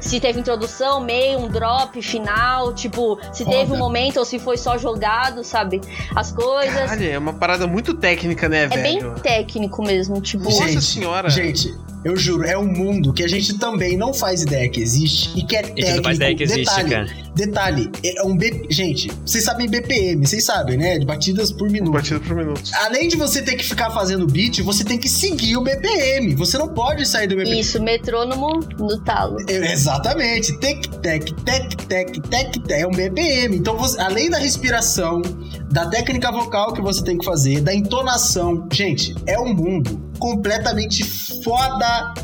se 0.00 0.20
teve 0.20 0.40
introdução, 0.40 1.00
meio, 1.00 1.38
um 1.38 1.48
drop, 1.48 2.00
final, 2.02 2.72
tipo, 2.74 3.18
se 3.32 3.44
Foda. 3.44 3.56
teve 3.56 3.72
um 3.72 3.76
momento 3.78 4.18
ou 4.18 4.24
se 4.24 4.38
foi 4.38 4.56
só 4.56 4.76
jogado, 4.78 5.42
sabe? 5.44 5.80
As 6.14 6.32
coisas. 6.32 6.74
Caralho, 6.74 7.10
é 7.10 7.18
uma 7.18 7.32
parada 7.32 7.66
muito 7.66 7.94
técnica, 7.94 8.48
né, 8.48 8.64
é 8.64 8.68
velho? 8.68 8.82
bem 8.82 9.22
técnico 9.22 9.82
mesmo, 9.82 10.20
tipo. 10.20 10.44
Nossa 10.44 10.68
Gente, 10.68 10.82
senhora. 10.84 11.28
Gente, 11.30 11.74
eu 12.04 12.16
juro, 12.16 12.44
é 12.44 12.56
um 12.56 12.66
mundo 12.66 13.12
que 13.12 13.22
a 13.22 13.28
gente 13.28 13.58
também 13.58 13.96
não 13.96 14.14
faz 14.14 14.42
ideia 14.42 14.68
que 14.68 14.80
existe 14.80 15.38
e 15.38 15.42
que 15.44 15.54
é 15.54 15.60
A 15.60 15.62
gente 15.64 15.74
técnico. 15.74 15.96
não 15.96 16.04
faz 16.04 16.16
ideia 16.16 16.34
que 16.36 16.42
existe, 16.42 16.64
detalhe, 16.82 16.90
cara. 16.90 17.06
detalhe, 17.34 17.90
é 18.04 18.22
um 18.22 18.36
B... 18.36 18.66
Gente, 18.70 19.10
vocês 19.24 19.44
sabem 19.44 19.68
BPM, 19.68 20.26
vocês 20.26 20.44
sabem, 20.44 20.78
né? 20.78 20.98
De 20.98 21.04
batidas 21.04 21.52
por 21.52 21.68
minuto. 21.68 21.92
Batida 21.92 22.18
por 22.20 22.34
minuto. 22.34 22.62
Além 22.86 23.06
de 23.08 23.16
você 23.16 23.42
ter 23.42 23.54
que 23.56 23.64
ficar 23.64 23.90
fazendo 23.90 24.26
beat, 24.26 24.60
você 24.62 24.82
tem 24.82 24.98
que 24.98 25.08
seguir 25.08 25.56
o 25.56 25.60
BPM. 25.62 26.34
Você 26.36 26.56
não 26.56 26.68
pode 26.68 27.06
sair 27.06 27.26
do 27.26 27.36
BPM. 27.36 27.60
Isso, 27.60 27.82
metrônomo 27.82 28.60
no 28.78 28.98
talo. 29.00 29.29
Exatamente. 29.48 30.58
Tec, 30.58 30.86
tec, 31.02 31.32
tec, 31.44 31.74
tec, 31.86 32.16
tec, 32.28 32.28
tec. 32.28 32.70
É 32.70 32.86
um 32.86 32.90
BPM. 32.90 33.56
Então, 33.56 33.76
você- 33.76 34.00
além 34.00 34.30
da 34.30 34.38
respiração, 34.38 35.22
da 35.70 35.88
técnica 35.88 36.30
vocal 36.32 36.72
que 36.72 36.80
você 36.80 37.02
tem 37.02 37.16
que 37.18 37.24
fazer, 37.24 37.60
da 37.60 37.74
entonação. 37.74 38.66
Gente, 38.72 39.14
é 39.26 39.38
um 39.38 39.54
mundo 39.54 40.00
completamente 40.18 41.04
foda, 41.42 42.14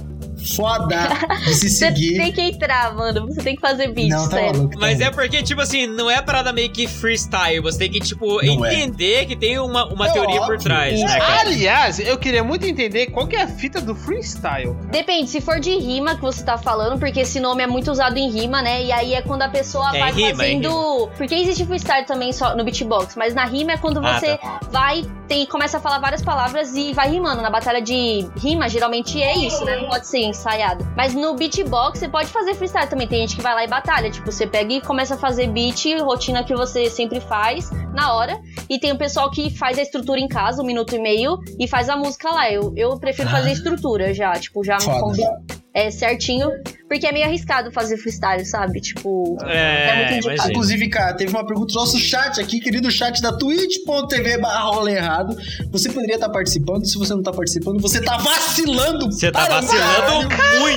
foda 0.46 1.08
de 1.44 1.54
se 1.54 1.68
Você 1.70 1.86
seguir. 1.86 2.16
tem 2.16 2.32
que 2.32 2.40
entrar, 2.40 2.94
mano. 2.94 3.26
Você 3.26 3.42
tem 3.42 3.54
que 3.54 3.60
fazer 3.60 3.88
beat, 3.92 4.08
Não, 4.10 4.28
tá 4.28 4.36
sério. 4.36 4.54
maluco. 4.56 4.74
tá 4.74 4.80
Mas 4.80 5.00
é 5.00 5.10
porque, 5.10 5.42
tipo 5.42 5.60
assim, 5.60 5.86
não 5.86 6.10
é 6.10 6.20
parada 6.22 6.52
meio 6.52 6.70
que 6.70 6.86
freestyle. 6.86 7.60
Você 7.60 7.78
tem 7.78 7.90
que, 7.90 8.00
tipo, 8.00 8.42
Não 8.44 8.64
é. 8.64 8.74
entender 8.74 9.26
que 9.26 9.36
tem 9.36 9.58
uma, 9.58 9.86
uma 9.86 10.08
É 10.08 10.12
teoria 10.12 10.36
por 10.40 10.54
óbvio. 10.54 10.58
trás, 10.60 11.00
né, 11.00 11.18
cara? 11.18 11.40
Aliás, 11.40 11.98
eu 11.98 12.16
queria 12.18 12.42
muito 12.44 12.66
entender 12.66 13.06
qual 13.06 13.26
que 13.26 13.36
é 13.36 13.42
a 13.42 13.48
fita 13.48 13.80
do 13.80 13.94
freestyle. 13.94 14.74
cara. 14.74 14.88
Depende, 14.90 15.30
se 15.30 15.40
for 15.40 15.58
de 15.60 15.76
rima 15.76 16.14
que 16.14 16.22
você 16.22 16.44
tá 16.44 16.56
falando, 16.58 16.98
porque 16.98 17.20
esse 17.20 17.40
nome 17.40 17.62
é 17.62 17.66
muito 17.66 17.90
usado 17.90 18.16
em 18.16 18.30
rima, 18.30 18.62
né? 18.62 18.82
E 18.84 18.92
aí 18.92 19.14
é 19.14 19.22
quando 19.22 19.42
a 19.42 19.48
pessoa 19.48 19.94
É, 19.96 19.98
vai 20.00 20.12
rima, 20.12 20.28
é 20.30 20.34
fazendo. 20.34 21.08
Porque 21.16 21.34
existe 21.34 21.64
freestyle 21.66 22.06
também 22.06 22.32
só 22.32 22.56
no 22.56 22.64
beatbox, 22.64 23.16
mas 23.16 23.34
na 23.34 23.44
rima 23.44 23.72
é 23.72 23.76
quando 23.76 24.04
Ah, 24.04 24.18
você 24.20 24.38
vai, 24.70 25.04
tem, 25.28 25.46
começa 25.46 25.78
a 25.78 25.80
falar 25.80 25.98
várias 25.98 26.22
palavras 26.22 26.74
e 26.74 26.92
vai 26.92 27.10
rimando. 27.10 27.42
Na 27.42 27.50
batalha 27.50 27.80
de 27.80 28.26
rima, 28.36 28.68
geralmente 28.68 29.22
é 29.22 29.36
isso, 29.36 29.64
né? 29.64 29.76
Não 29.76 29.88
pode 29.88 30.06
ser 30.06 30.18
ensaiado. 30.36 30.86
Mas 30.96 31.14
no 31.14 31.34
beatbox 31.34 31.98
você 31.98 32.08
pode 32.08 32.28
fazer 32.28 32.54
freestyle 32.54 32.88
também. 32.88 33.06
Tem 33.06 33.20
gente 33.20 33.36
que 33.36 33.42
vai 33.42 33.54
lá 33.54 33.64
e 33.64 33.68
batalha. 33.68 34.10
Tipo, 34.10 34.30
você 34.30 34.46
pega 34.46 34.72
e 34.72 34.80
começa 34.80 35.14
a 35.14 35.18
fazer 35.18 35.48
beat, 35.48 35.84
rotina 36.00 36.44
que 36.44 36.54
você 36.54 36.88
sempre 36.90 37.20
faz, 37.20 37.70
na 37.92 38.14
hora. 38.14 38.40
E 38.68 38.78
tem 38.78 38.92
o 38.92 38.98
pessoal 38.98 39.30
que 39.30 39.50
faz 39.50 39.78
a 39.78 39.82
estrutura 39.82 40.20
em 40.20 40.28
casa, 40.28 40.62
um 40.62 40.66
minuto 40.66 40.94
e 40.94 40.98
meio, 40.98 41.38
e 41.58 41.66
faz 41.66 41.88
a 41.88 41.96
música 41.96 42.30
lá. 42.30 42.50
Eu, 42.50 42.72
eu 42.76 42.98
prefiro 42.98 43.28
fazer 43.28 43.52
estrutura 43.52 44.12
já, 44.12 44.32
tipo, 44.32 44.62
já 44.64 44.78
Foda. 44.80 45.22
é, 45.74 45.90
certinho, 45.90 46.50
porque 46.88 47.06
é 47.06 47.12
meio 47.12 47.24
arriscado 47.26 47.70
fazer 47.72 47.96
freestyle, 47.98 48.44
sabe? 48.44 48.80
Tipo, 48.80 49.36
É, 49.44 49.96
muito 49.96 50.12
indicado. 50.14 50.34
imagina. 50.34 50.50
Inclusive, 50.50 50.88
cara, 50.88 51.14
teve 51.14 51.30
uma 51.30 51.44
pergunta 51.46 51.72
no 51.74 51.80
nosso 51.80 51.98
chat 51.98 52.40
aqui, 52.40 52.60
querido 52.60 52.90
chat 52.90 53.20
da 53.20 53.32
twitch.tv 53.32 54.38
barra 54.38 54.90
errado. 54.90 55.36
Você 55.70 55.90
poderia 55.90 56.14
estar 56.14 56.28
participando, 56.28 56.86
se 56.86 56.96
você 56.98 57.14
não 57.14 57.22
tá 57.22 57.32
participando, 57.32 57.80
você 57.80 58.00
tá 58.00 58.16
vacilando 58.18 59.06
Você 59.06 59.30
tá 59.32 59.44
um 59.44 59.48
vacilando 59.48 60.28
caralho. 60.28 60.60
muito. 60.60 60.76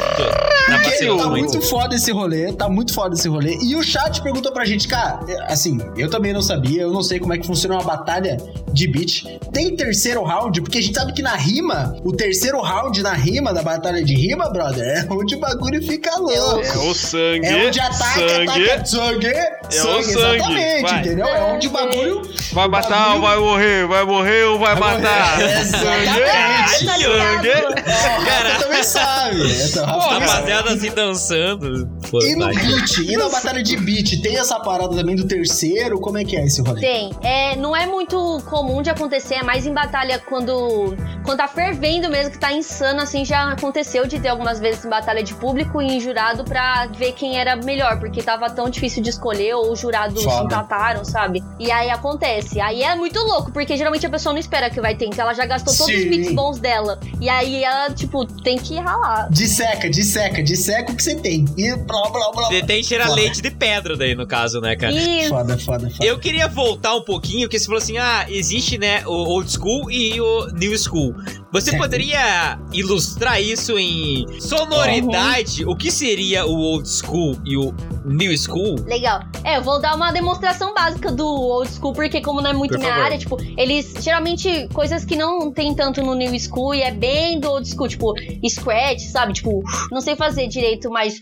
Tá 0.70 0.76
Porque 0.78 0.89
vacilando 0.89 1.24
tá 1.24 1.30
muito. 1.30 1.53
muito 1.53 1.62
foda 1.68 1.95
esse 1.95 2.12
rolê, 2.12 2.53
tá 2.53 2.70
muito 2.70 2.93
foda 2.93 3.16
esse 3.16 3.28
rolê. 3.28 3.57
E 3.62 3.76
o 3.76 3.84
chat 3.84 4.22
perguntou 4.22 4.51
pra 4.51 4.66
gente, 4.66 4.88
cara, 4.88 5.20
é, 5.28 5.51
assim, 5.53 5.78
eu 5.97 6.10
também 6.10 6.34
não 6.34 6.41
sabia, 6.41 6.82
eu 6.84 6.91
não 6.91 7.01
sei 7.03 7.20
como 7.20 7.34
é 7.34 7.38
que 7.38 7.45
funciona 7.45 7.76
uma 7.76 7.84
batalha 7.84 8.38
de 8.72 8.88
beat. 8.88 9.24
Tem 9.51 9.76
terceiro 9.76 10.24
round? 10.24 10.62
Porque 10.62 10.78
a 10.78 10.82
gente 10.82 10.95
sabe 10.95 11.14
que 11.14 11.22
na 11.22 11.36
rima, 11.36 11.95
o 12.03 12.12
terceiro 12.12 12.60
round 12.62 13.01
na 13.01 13.14
rima, 13.14 13.53
da 13.53 13.62
batalha 13.62 14.03
de 14.03 14.14
rima, 14.16 14.49
brother, 14.49 14.84
é 14.86 15.07
onde 15.12 15.36
o 15.36 15.39
bagulho 15.39 15.82
fica 15.86 15.99
louco. 16.18 16.62
É 16.66 16.78
o 16.78 16.93
sangue. 16.93 17.45
É 17.47 17.68
onde 17.68 17.80
ataca, 17.80 18.30
sangue. 18.30 18.70
ataca, 18.70 18.86
sangue, 18.86 19.28
É 19.28 19.58
o 19.68 19.72
sangue, 19.72 20.04
sangue, 20.04 20.20
exatamente, 20.38 20.82
vai. 20.89 21.00
entendeu? 21.00 21.26
É 21.28 21.41
onde 21.41 21.68
o 21.68 21.72
bagulho... 21.72 22.22
Vai 22.54 22.68
matar 22.68 23.16
ou 23.16 23.22
vai 23.22 23.38
morrer? 23.38 23.88
Vai 23.88 24.04
morrer 24.06 24.43
ou 24.45 24.60
vai, 24.60 24.76
Vai 24.76 24.97
matar? 24.97 25.38
morrer. 25.38 25.66
Sangue. 25.66 26.08
Exatamente. 26.08 26.86
tá 26.86 26.97
ligado? 26.97 27.20
Sangue. 27.39 27.52
Ó, 27.89 28.18
o 28.18 28.24
Rafa 28.24 28.60
também 28.64 28.84
sabe. 28.84 29.36
Então, 29.70 30.02
sabe. 30.02 30.26
Rapaziada 30.26 30.74
assim 30.74 30.91
dançando. 30.91 31.89
Pô, 32.10 32.20
E 32.24 32.36
no 32.36 32.45
vai. 32.45 32.55
beat, 32.55 32.97
e 32.99 33.16
na 33.18 33.30
batalha 33.30 33.62
de 33.62 33.78
beat, 33.78 34.22
tem 34.22 34.38
essa 34.38 34.60
parada 34.60 34.95
também 34.95 35.16
do 35.16 35.26
terceiro? 35.28 35.99
Como 35.99 36.18
é 36.18 36.24
que 36.24 36.36
é 36.36 36.45
esse 36.45 36.62
rolê? 36.62 36.82
Tem. 36.82 37.12
É, 37.22 37.55
não 37.55 37.76
é 37.76 37.86
muito 37.86 38.41
comum 38.49 38.82
de 38.82 38.89
acontecer, 38.89 39.36
é 39.36 39.43
mais 39.43 39.66
em 39.66 39.74
batalha 39.74 40.20
quando, 40.20 40.95
quando 41.24 41.38
tá 41.38 41.47
fervendo 41.47 42.10
mesmo, 42.10 42.32
que 42.32 42.39
tá 42.39 42.51
insano, 42.51 43.01
assim, 43.01 43.24
já 43.26 43.51
aconteceu 43.51 44.07
de 44.07 44.20
ter 44.20 44.30
algumas 44.30 44.60
vezes 44.60 44.84
em 44.86 44.89
batalha 44.89 45.24
de 45.24 45.34
público 45.36 45.82
e 45.82 45.86
em 45.97 45.99
jurado 45.99 46.43
pra 46.43 46.88
ver 46.88 47.12
quem 47.14 47.39
era 47.39 47.55
melhor, 47.55 47.99
porque 47.99 48.22
tava 48.24 48.49
tão 48.49 48.70
difícil 48.70 49.03
de 49.03 49.10
escolher 49.10 49.53
ou 49.55 49.72
os 49.72 49.80
jurados 49.80 50.24
Foda. 50.24 50.45
empataram, 50.45 51.03
sabe? 51.05 51.43
E 51.60 51.72
aí 51.72 51.89
acontece. 51.89 52.60
Aí 52.60 52.82
é 52.84 52.95
muito 52.95 53.20
louco, 53.20 53.51
porque 53.51 53.78
geralmente 53.78 54.05
a 54.05 54.10
pessoa 54.10 54.34
não 54.34 54.39
espera 54.39 54.70
que 54.70 54.82
vai 54.82 54.95
ter, 54.95 55.05
então 55.05 55.24
ela 55.24 55.34
já 55.34 55.45
gastou 55.45 55.76
todos 55.76 55.95
os 55.95 56.05
beats 56.10 56.34
bons 56.34 56.60
dela. 56.60 56.99
E 57.22 57.30
aí 57.30 57.64
ela, 57.64 57.89
tipo, 57.93 58.26
tem 58.41 58.57
que 58.57 58.76
ralar. 58.78 59.30
Disseca, 59.30 59.89
disseca, 59.89 60.41
disseca 60.41 60.91
o 60.91 60.95
que 60.95 61.03
você 61.03 61.16
tem. 61.16 61.45
E 61.57 61.76
blá, 62.04 62.12
blá, 62.12 62.32
blá. 62.32 62.47
Você 62.47 62.64
tem 62.64 62.82
que 62.82 62.88
tirar 62.88 63.08
Foda. 63.08 63.16
leite 63.22 63.41
de 63.41 63.52
pedra 63.52 63.95
daí, 63.97 64.16
no 64.16 64.26
caso, 64.28 64.60
né, 64.62 64.76
cara? 64.76 64.93
E 64.93 65.28
Foda, 65.30 65.58
foda, 65.58 65.89
foda. 65.89 66.06
Eu 66.06 66.20
queria 66.20 66.47
voltar 66.47 66.95
um 66.95 67.02
pouquinho, 67.04 67.41
porque 67.41 67.60
você 67.60 67.66
falou 67.66 67.80
assim: 67.80 67.97
ah, 67.97 68.26
existe, 68.30 68.78
né, 68.78 69.04
o 69.06 69.12
old 69.12 69.52
school 69.52 69.89
e 69.91 70.20
o 70.22 70.47
new 70.54 70.78
school. 70.78 71.14
Você 71.52 71.72
Certo. 71.72 71.82
poderia 71.82 72.60
ilustrar 72.72 73.41
isso 73.41 73.78
em 73.78 74.26
sonoridade? 74.39 75.66
O 75.66 75.76
que 75.76 75.91
seria 75.91 76.45
o 76.45 76.56
old 76.56 76.88
school 76.88 77.36
e 77.45 77.58
o 77.58 77.74
new 78.06 78.36
school? 78.38 78.76
Legal. 78.86 79.22
É, 79.43 79.58
eu 79.58 79.64
vou 79.64 79.82
dar 79.82 79.95
uma 79.95 80.12
demonstração 80.12 80.74
básica 80.74 81.12
do 81.12 81.26
old 81.26 81.70
school, 81.72 81.93
porque 81.93 82.22
como 82.22 82.39
não 82.41 82.52
é 82.52 82.54
muito 82.54 82.72
Por 82.72 82.80
minha 82.80 82.91
favor. 82.91 83.06
área, 83.06 83.18
tipo, 83.18 83.38
eles 83.58 83.93
geralmente 84.00 84.68
coisas 84.74 85.04
que 85.04 85.16
não 85.16 85.52
tem 85.52 85.74
tanto 85.74 86.02
no 86.04 86.14
new 86.14 86.38
school 86.39 86.76
e 86.76 86.82
é 86.82 86.91
bem 86.91 87.39
do 87.39 87.50
old 87.50 87.68
school, 87.68 87.88
tipo, 87.88 88.14
scratch, 88.47 89.02
sabe? 89.12 89.34
Tipo, 89.34 89.64
não 89.91 90.02
sei 90.02 90.16
fazer 90.16 90.47
direito, 90.47 90.89
mas 90.91 91.16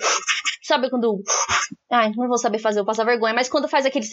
sabe 0.68 0.90
quando 0.90 1.24
Ai, 1.92 2.12
não 2.16 2.28
vou 2.28 2.38
saber 2.38 2.60
fazer, 2.60 2.80
eu 2.80 2.86
passo 2.86 3.04
vergonha, 3.06 3.34
mas 3.34 3.50
quando 3.50 3.68
faz 3.68 3.86
aqueles 3.86 4.10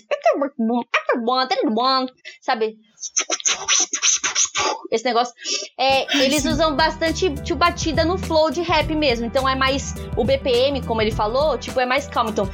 sabe? 2.40 2.76
Esse 4.90 5.04
negócio. 5.04 5.34
É, 5.78 6.24
eles 6.24 6.44
usam 6.44 6.76
bastante 6.76 7.34
tipo, 7.42 7.58
batida 7.58 8.04
no 8.04 8.16
flow 8.16 8.50
de 8.50 8.62
rap 8.62 8.94
mesmo. 8.94 9.26
Então 9.26 9.48
é 9.48 9.56
mais. 9.56 9.94
O 10.16 10.24
BPM, 10.24 10.86
como 10.86 11.02
ele 11.02 11.10
falou, 11.10 11.58
tipo, 11.58 11.80
é 11.80 11.86
mais 11.86 12.06
calmo. 12.06 12.30
Então. 12.30 12.48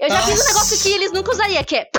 Eu 0.00 0.10
já 0.10 0.22
fiz 0.22 0.40
um 0.40 0.46
negócio 0.46 0.82
que 0.82 0.88
eles 0.88 1.12
nunca 1.12 1.32
usariam, 1.32 1.62
que 1.64 1.76
é. 1.76 1.90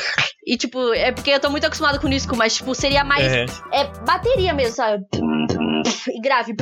E 0.50 0.58
tipo, 0.58 0.92
é 0.96 1.12
porque 1.12 1.30
eu 1.30 1.40
tô 1.40 1.48
muito 1.52 1.68
acostumado 1.68 2.00
com 2.00 2.08
o 2.08 2.10
disco, 2.10 2.36
mas 2.36 2.56
tipo, 2.56 2.74
seria 2.74 3.04
mais. 3.04 3.24
É. 3.24 3.46
É 3.72 3.84
bateria 4.04 4.52
mesmo, 4.52 4.76
sabe? 4.76 5.06
E 6.08 6.20
grave. 6.20 6.56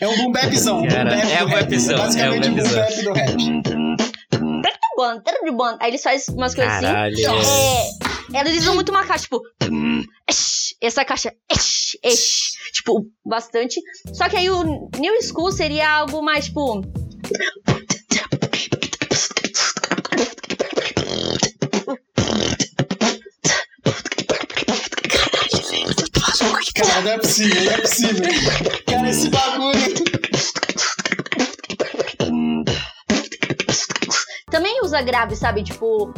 É 0.00 0.08
um 0.08 0.16
boom 0.16 0.32
bapzão. 0.32 0.88
Cara, 0.88 1.10
boom 1.10 1.20
bap 1.20 1.32
é 1.32 1.44
um 1.44 1.50
bapzão, 1.50 1.98
Basicamente 1.98 2.46
é 2.46 2.50
um 2.50 2.54
boom 2.54 2.62
bapzão. 2.62 2.80
bap 2.80 3.02
do 3.02 3.12
rap. 3.12 3.36
Bom, 4.96 5.20
de 5.44 5.50
bom. 5.50 5.76
Aí 5.80 5.90
eles 5.90 6.02
fazem 6.02 6.34
umas 6.34 6.54
coisas 6.54 6.72
assim. 6.72 6.86
Caralho. 6.86 7.16
É, 8.32 8.40
eles 8.40 8.62
usam 8.62 8.74
muito 8.74 8.88
uma 8.88 9.04
caixa, 9.04 9.24
tipo. 9.24 9.42
Essa 10.80 11.04
caixa. 11.04 11.34
Tipo, 12.72 13.04
bastante. 13.22 13.78
Só 14.14 14.30
que 14.30 14.36
aí 14.38 14.48
o 14.48 14.88
New 14.98 15.22
School 15.22 15.52
seria 15.52 15.90
algo 15.90 16.22
mais, 16.22 16.46
tipo. 16.46 16.80
Cara, 26.74 27.00
não 27.02 27.10
é 27.12 27.18
possível, 27.18 27.64
não 27.64 27.72
é 27.72 27.80
possível. 27.80 28.22
Cara, 28.86 29.08
esse 29.10 29.28
bagulho. 29.28 29.94
Também 34.50 34.80
usa 34.82 35.00
grave, 35.02 35.36
sabe? 35.36 35.62
Tipo. 35.62 36.12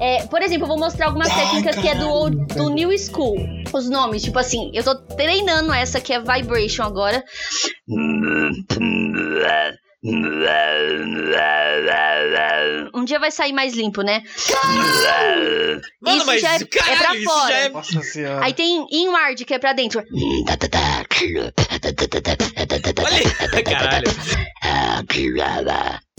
é, 0.00 0.26
por 0.26 0.40
exemplo, 0.42 0.64
eu 0.64 0.68
vou 0.68 0.78
mostrar 0.78 1.06
algumas 1.06 1.28
Ai, 1.30 1.44
técnicas 1.44 1.76
que 1.76 1.88
é 1.88 1.94
do, 1.94 2.08
old- 2.08 2.46
do. 2.54 2.70
New 2.70 2.90
School. 2.98 3.36
Os 3.72 3.88
nomes, 3.90 4.22
tipo 4.22 4.38
assim, 4.38 4.70
eu 4.72 4.82
tô 4.84 4.94
treinando 5.16 5.72
essa 5.72 6.00
que 6.00 6.12
é 6.12 6.20
Vibration 6.20 6.82
agora. 6.84 7.22
Um 12.94 13.04
dia 13.04 13.18
vai 13.18 13.30
sair 13.30 13.52
mais 13.52 13.72
limpo, 13.74 14.02
né? 14.02 14.22
Mano, 16.00 16.16
Isso 16.18 16.26
mas 16.26 16.42
já 16.42 16.52
é- 16.54 16.56
é 16.56 16.64
caralho, 16.66 16.98
pra 16.98 17.16
isso 17.16 17.24
fora. 17.30 17.48
já 17.52 17.58
é. 17.58 17.68
Nossa 17.70 18.02
senhora. 18.02 18.44
Aí 18.44 18.52
tem 18.52 18.86
Inward, 18.92 19.44
que 19.44 19.54
é 19.54 19.58
pra 19.58 19.72
dentro. 19.72 20.00
Olha, 23.02 23.62
caralho. 23.64 24.04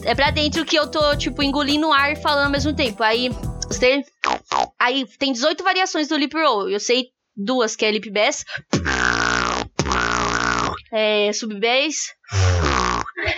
É 0.03 0.13
pra 0.13 0.29
dentro 0.31 0.65
que 0.65 0.75
eu 0.77 0.85
tô, 0.89 1.15
tipo, 1.15 1.41
engolindo 1.41 1.91
ar 1.91 2.11
e 2.11 2.15
falando 2.15 2.45
ao 2.45 2.51
mesmo 2.51 2.75
tempo. 2.75 3.01
Aí, 3.01 3.29
você... 3.67 4.03
Aí 4.79 5.05
tem 5.17 5.31
18 5.33 5.63
variações 5.63 6.07
do 6.07 6.15
lip 6.17 6.35
roll. 6.37 6.69
Eu 6.69 6.79
sei 6.79 7.07
duas, 7.35 7.75
que 7.75 7.85
é 7.85 7.91
lip 7.91 8.09
bass. 8.11 8.43
É, 10.91 11.31
sub 11.33 11.59
bass. 11.59 12.13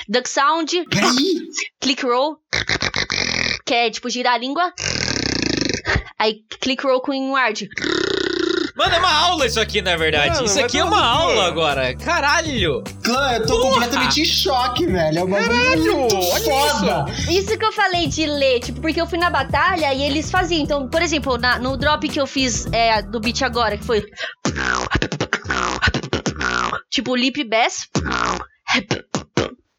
Duck 0.07 0.29
sound. 0.29 0.85
Peraí. 0.89 1.39
Click 1.81 2.05
roll. 2.05 2.37
Que 3.65 3.73
é, 3.73 3.89
tipo, 3.89 4.09
girar 4.09 4.33
a 4.33 4.37
língua. 4.37 4.73
Aí, 6.19 6.37
click 6.61 6.83
roll 6.85 7.01
com 7.01 7.13
inward. 7.13 7.67
Mano, 8.75 8.93
é 8.93 8.99
uma 8.99 9.11
aula 9.11 9.47
isso 9.47 9.59
aqui, 9.59 9.81
na 9.81 9.95
verdade. 9.95 10.35
Mano, 10.35 10.45
isso 10.45 10.59
aqui 10.59 10.77
é 10.77 10.83
tomar 10.83 10.97
uma 10.97 11.05
aula 11.05 11.47
agora. 11.47 11.95
Caralho. 11.95 12.83
Clã, 13.03 13.33
eu 13.33 13.45
tô 13.47 13.59
Porra! 13.59 13.73
completamente 13.73 14.21
em 14.21 14.25
choque, 14.25 14.85
velho. 14.85 15.17
É 15.19 15.23
um 15.23 15.27
bagulho 15.27 15.49
Caralho, 15.51 15.97
muito 15.97 16.15
olha 16.15 16.43
foda. 16.43 17.05
Isso 17.31 17.57
que 17.57 17.65
eu 17.65 17.71
falei 17.71 18.05
de 18.07 18.25
ler, 18.27 18.59
tipo, 18.59 18.79
porque 18.79 19.01
eu 19.01 19.07
fui 19.07 19.17
na 19.17 19.31
batalha 19.31 19.91
e 19.95 20.03
eles 20.03 20.29
faziam. 20.29 20.61
Então, 20.61 20.87
por 20.89 21.01
exemplo, 21.01 21.37
na- 21.39 21.57
no 21.57 21.75
drop 21.75 22.07
que 22.07 22.19
eu 22.21 22.27
fiz 22.27 22.67
é, 22.71 23.01
do 23.01 23.19
beat 23.19 23.41
agora, 23.41 23.77
que 23.79 23.83
foi. 23.83 24.05
Tipo, 26.91 27.15
lip 27.15 27.43
bass. 27.45 27.87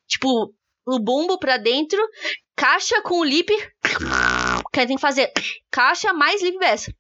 Tipo, 0.08 0.52
o 0.86 0.98
bumbo 0.98 1.38
pra 1.38 1.56
dentro. 1.56 2.00
Caixa 2.56 3.00
com 3.02 3.20
o 3.20 3.24
lip. 3.24 3.52
Que 4.72 4.80
aí 4.80 4.86
tem 4.86 4.96
que 4.96 5.00
fazer 5.00 5.30
caixa 5.70 6.12
mais 6.12 6.42
lip 6.42 6.58
bass. 6.58 6.90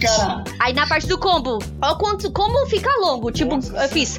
Cara, 0.00 0.44
Aí 0.60 0.72
na 0.72 0.86
parte 0.86 1.06
do 1.06 1.18
combo, 1.18 1.58
ó 1.80 1.96
quanto, 1.96 2.32
como 2.32 2.66
fica 2.66 2.90
longo. 3.00 3.30
Tipo, 3.30 3.54
eu 3.54 3.88
fiz. 3.88 4.18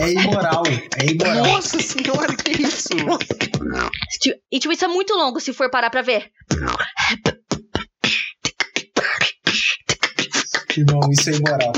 é 0.00 0.12
imoral. 0.12 0.62
É 0.98 1.06
imoral. 1.06 1.44
Nossa 1.46 1.78
senhora, 1.80 2.34
que 2.36 2.62
isso? 2.62 2.88
E 4.50 4.58
tipo, 4.58 4.72
isso 4.72 4.84
é 4.84 4.88
muito 4.88 5.14
longo 5.14 5.40
se 5.40 5.52
for 5.52 5.70
parar 5.70 5.90
pra 5.90 6.02
ver. 6.02 6.30
Irmão, 10.80 11.00
isso 11.10 11.30
é 11.30 11.34
imoral. 11.34 11.72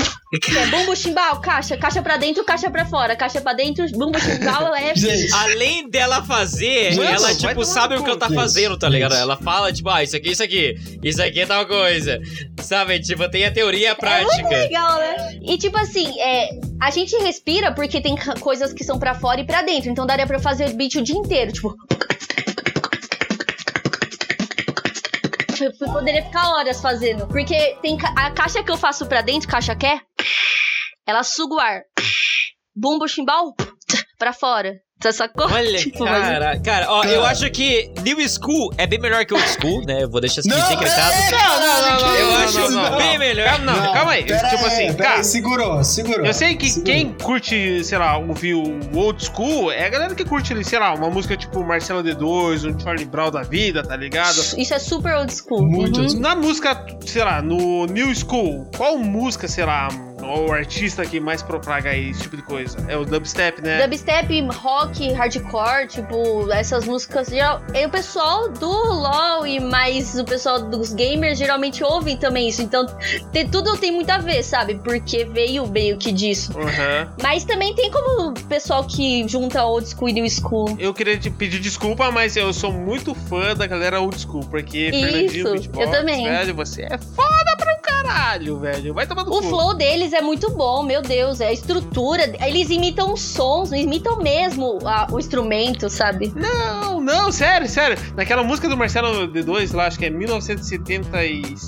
É 0.57 0.65
bumbo 0.67 0.95
chimbal, 0.95 1.39
caixa, 1.41 1.77
caixa 1.77 2.01
pra 2.01 2.17
dentro, 2.17 2.43
caixa 2.43 2.69
pra 2.71 2.85
fora, 2.85 3.15
caixa 3.15 3.39
pra 3.41 3.53
dentro, 3.53 3.85
bumbo 3.91 4.19
chimbal 4.19 4.73
é. 4.75 4.93
Gente, 4.97 5.31
Além 5.33 5.89
dela 5.89 6.23
fazer, 6.23 6.95
Mano, 6.95 7.09
ela, 7.09 7.35
tipo, 7.35 7.63
sabe 7.65 7.95
o 7.95 8.03
que 8.03 8.09
ela 8.09 8.17
tá 8.19 8.29
fazendo, 8.29 8.77
tá 8.77 8.87
gente. 8.87 8.95
ligado? 8.95 9.15
Ela 9.15 9.37
fala, 9.37 9.71
tipo, 9.71 9.89
ah, 9.89 10.03
isso 10.03 10.15
aqui, 10.15 10.31
isso 10.31 10.43
aqui. 10.43 10.75
Isso 11.03 11.21
aqui 11.21 11.41
é 11.41 11.45
tal 11.45 11.65
coisa. 11.67 12.19
Sabe? 12.61 12.99
Tipo, 12.99 13.29
tem 13.29 13.45
a 13.45 13.51
teoria 13.51 13.79
e 13.79 13.85
a 13.87 13.91
É 13.91 14.21
muito 14.21 14.29
prática. 14.29 14.49
legal, 14.49 14.97
né? 14.99 15.39
E 15.43 15.57
tipo 15.57 15.77
assim, 15.77 16.19
é, 16.19 16.49
a 16.81 16.89
gente 16.89 17.15
respira 17.17 17.71
porque 17.73 18.01
tem 18.01 18.15
coisas 18.39 18.73
que 18.73 18.83
são 18.83 18.97
pra 18.97 19.13
fora 19.13 19.41
e 19.41 19.45
pra 19.45 19.61
dentro. 19.61 19.89
Então 19.89 20.05
daria 20.05 20.25
pra 20.25 20.39
fazer 20.39 20.69
o 20.69 20.73
beat 20.75 20.95
o 20.95 21.01
dia 21.03 21.15
inteiro, 21.15 21.51
tipo. 21.51 21.75
Eu 25.61 25.71
poderia 25.93 26.23
ficar 26.23 26.49
horas 26.51 26.81
fazendo. 26.81 27.27
Porque 27.27 27.77
tem 27.81 27.97
ca- 27.97 28.13
a 28.17 28.31
caixa 28.31 28.63
que 28.63 28.71
eu 28.71 28.77
faço 28.77 29.05
pra 29.07 29.21
dentro, 29.21 29.47
caixa 29.47 29.75
quer, 29.75 30.01
ela 31.05 31.23
suga 31.23 31.55
o 31.55 31.59
ar. 31.59 31.81
Bumbo 32.75 33.07
chimbal 33.07 33.53
pra 34.17 34.33
fora. 34.33 34.79
Você 35.03 35.11
sacou? 35.11 35.47
Olha, 35.51 35.77
Tipo, 35.77 36.05
mas- 36.05 36.21
cara, 36.27 36.59
cara, 36.59 36.85
ó, 36.91 37.03
eu 37.03 37.19
Cara. 37.21 37.31
acho 37.33 37.49
que 37.51 37.91
New 38.03 38.17
School 38.29 38.71
é 38.77 38.87
bem 38.87 38.99
melhor 38.99 39.25
que 39.25 39.33
Old 39.33 39.45
School, 39.49 39.85
né? 39.85 40.03
Eu 40.03 40.09
vou 40.09 40.21
deixar 40.21 40.39
isso 40.41 40.49
aqui 40.53 40.61
secretado. 40.67 41.11
é, 41.11 41.31
Não, 41.31 41.59
não, 41.59 41.81
não, 41.81 41.99
não, 42.07 42.15
Eu 42.15 42.25
não, 42.27 42.35
acho 42.37 42.59
não, 42.59 42.69
não, 42.91 42.97
bem 42.97 43.11
não. 43.13 43.19
melhor. 43.19 43.47
Calma, 43.49 43.71
não, 43.73 43.93
calma 43.93 44.11
aí. 44.13 44.23
pera 44.23 44.49
tipo 44.49 44.61
aí, 44.63 44.67
assim, 44.71 44.93
pera 44.93 45.03
cara. 45.03 45.17
aí, 45.17 45.23
segurou, 45.25 45.83
segurou. 45.83 46.25
Eu 46.25 46.33
sei 46.33 46.55
que 46.55 46.67
segurou. 46.69 46.85
quem 46.85 47.13
curte, 47.13 47.83
sei 47.83 47.97
lá, 47.97 48.17
ouvir 48.17 48.53
o 48.53 48.79
old 48.97 49.23
school 49.25 49.71
é 49.71 49.85
a 49.85 49.89
galera 49.89 50.15
que 50.15 50.23
curte, 50.23 50.63
sei 50.63 50.79
lá, 50.79 50.93
uma 50.93 51.09
música 51.09 51.35
tipo 51.35 51.61
Marcelo 51.65 52.01
D2, 52.01 52.73
um 52.73 52.79
Charlie 52.79 53.05
Brown 53.05 53.29
da 53.29 53.41
vida, 53.43 53.83
tá 53.83 53.97
ligado? 53.97 54.37
Isso 54.57 54.73
é 54.73 54.79
super 54.79 55.15
old 55.17 55.33
school. 55.35 55.63
Muito 55.67 55.99
Uhum. 55.99 56.19
Na 56.19 56.33
música, 56.35 56.85
sei 57.05 57.23
lá, 57.23 57.41
no 57.41 57.85
New 57.87 58.13
School, 58.15 58.69
qual 58.77 58.97
música, 58.97 59.47
sei 59.49 59.65
lá, 59.65 59.89
o 60.23 60.51
artista 60.51 61.05
que 61.05 61.19
mais 61.19 61.41
propaga 61.41 61.95
esse 61.95 62.21
tipo 62.21 62.35
de 62.37 62.43
coisa? 62.43 62.77
É 62.87 62.97
o 62.97 63.05
dubstep, 63.05 63.61
né? 63.61 63.85
Dubstep, 63.85 64.47
rock, 64.55 65.11
hardcore, 65.13 65.87
tipo, 65.87 66.49
essas 66.51 66.85
músicas. 66.85 67.27
Geral, 67.27 67.61
e 67.73 67.85
o 67.85 67.89
pessoal 67.89 68.49
do 68.49 68.67
LoL 68.67 69.45
e 69.47 69.59
mais 69.59 70.17
o 70.19 70.25
pessoal 70.25 70.61
dos 70.61 70.93
gamers 70.93 71.37
geralmente 71.37 71.83
ouvem 71.83 72.17
também 72.17 72.49
isso. 72.49 72.61
Então, 72.61 72.85
tem, 73.31 73.47
tudo 73.47 73.77
tem 73.77 73.91
muito 73.91 74.09
a 74.09 74.17
ver, 74.17 74.43
sabe? 74.43 74.75
Porque 74.75 75.25
veio 75.25 75.67
meio 75.67 75.97
que 75.97 76.11
disso. 76.11 76.57
Aham. 76.57 77.13
Mas 77.21 77.43
também 77.43 77.73
tem 77.75 77.91
como 77.91 78.29
o 78.29 78.33
pessoal 78.47 78.83
que 78.83 79.27
junta 79.27 79.63
old 79.65 79.87
school 79.87 80.09
e 80.09 80.13
new 80.13 80.29
school. 80.29 80.75
Eu 80.79 80.93
queria 80.93 81.17
te 81.17 81.29
pedir 81.29 81.59
desculpa, 81.59 82.11
mas 82.11 82.35
eu 82.35 82.53
sou 82.53 82.71
muito 82.71 83.13
fã 83.15 83.55
da 83.55 83.65
galera 83.67 83.99
old 83.99 84.19
school, 84.19 84.45
porque 84.49 84.89
Isso, 84.89 84.99
Fernandinho 84.99 85.47
eu 85.47 85.53
Beatbox, 85.53 85.91
também. 85.91 86.23
velho, 86.23 86.55
você 86.55 86.83
é 86.83 86.97
foda 86.97 87.55
caralho, 88.03 88.59
velho. 88.59 88.93
Vai 88.93 89.07
tomar 89.07 89.23
no 89.25 89.31
O 89.33 89.41
cu. 89.41 89.49
flow 89.49 89.73
deles 89.73 90.13
é 90.13 90.21
muito 90.21 90.49
bom, 90.51 90.83
meu 90.83 91.01
Deus. 91.01 91.39
É 91.41 91.47
a 91.47 91.53
estrutura. 91.53 92.33
Eles 92.45 92.69
imitam 92.69 93.13
os 93.13 93.21
sons, 93.21 93.71
imitam 93.71 94.17
mesmo 94.17 94.79
a- 94.85 95.07
o 95.11 95.19
instrumento, 95.19 95.89
sabe? 95.89 96.31
Não, 96.35 96.99
não, 97.01 97.31
sério, 97.31 97.67
sério. 97.67 97.97
Naquela 98.15 98.43
música 98.43 98.67
do 98.69 98.75
Marcelo 98.77 99.27
D2, 99.27 99.73
lá, 99.73 99.87
acho 99.87 99.97
que 99.97 100.05
é 100.05 100.09
1976. 100.09 101.63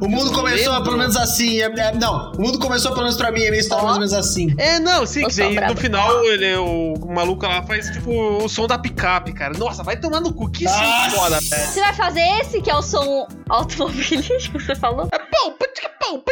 O 0.00 0.08
mundo 0.08 0.32
começou 0.32 0.72
lembro. 0.72 0.84
pelo 0.84 0.98
menos 0.98 1.16
assim. 1.16 1.60
é- 1.60 1.64
é- 1.66 1.92
não, 1.94 2.32
o 2.32 2.40
mundo 2.40 2.58
começou 2.58 2.90
pelo 2.92 3.02
menos 3.04 3.16
pra 3.16 3.30
mim, 3.30 3.44
a 3.46 3.50
minha 3.50 3.60
história 3.60 3.82
é 3.82 3.84
Ó. 3.84 3.86
mais 3.86 3.96
ou 3.96 4.00
menos 4.00 4.12
assim. 4.14 4.54
É, 4.58 4.78
não, 4.78 5.06
sim, 5.06 5.26
que 5.26 5.34
daí 5.36 5.54
no 5.68 5.76
final 5.76 6.24
ele, 6.24 6.54
o, 6.56 6.94
o 6.94 7.14
maluco 7.14 7.44
lá 7.46 7.62
faz 7.62 7.90
tipo 7.90 8.10
o 8.10 8.48
som 8.48 8.66
da 8.66 8.78
picape, 8.78 9.32
cara. 9.32 9.56
Nossa, 9.58 9.82
vai 9.82 9.96
tomar 9.96 10.20
no 10.20 10.32
cu, 10.32 10.48
que 10.50 10.68
som 10.68 11.10
foda, 11.14 11.38
velho. 11.40 11.66
Você 11.66 11.80
vai 11.80 11.94
fazer 11.94 12.20
esse 12.40 12.60
que 12.60 12.70
é 12.70 12.76
o 12.76 12.82
som 12.82 13.26
automobilístico, 13.48 14.58
você 14.60 14.74
falou? 14.74 15.08
É 15.12 15.18
pão, 15.18 15.52
go! 16.06 16.22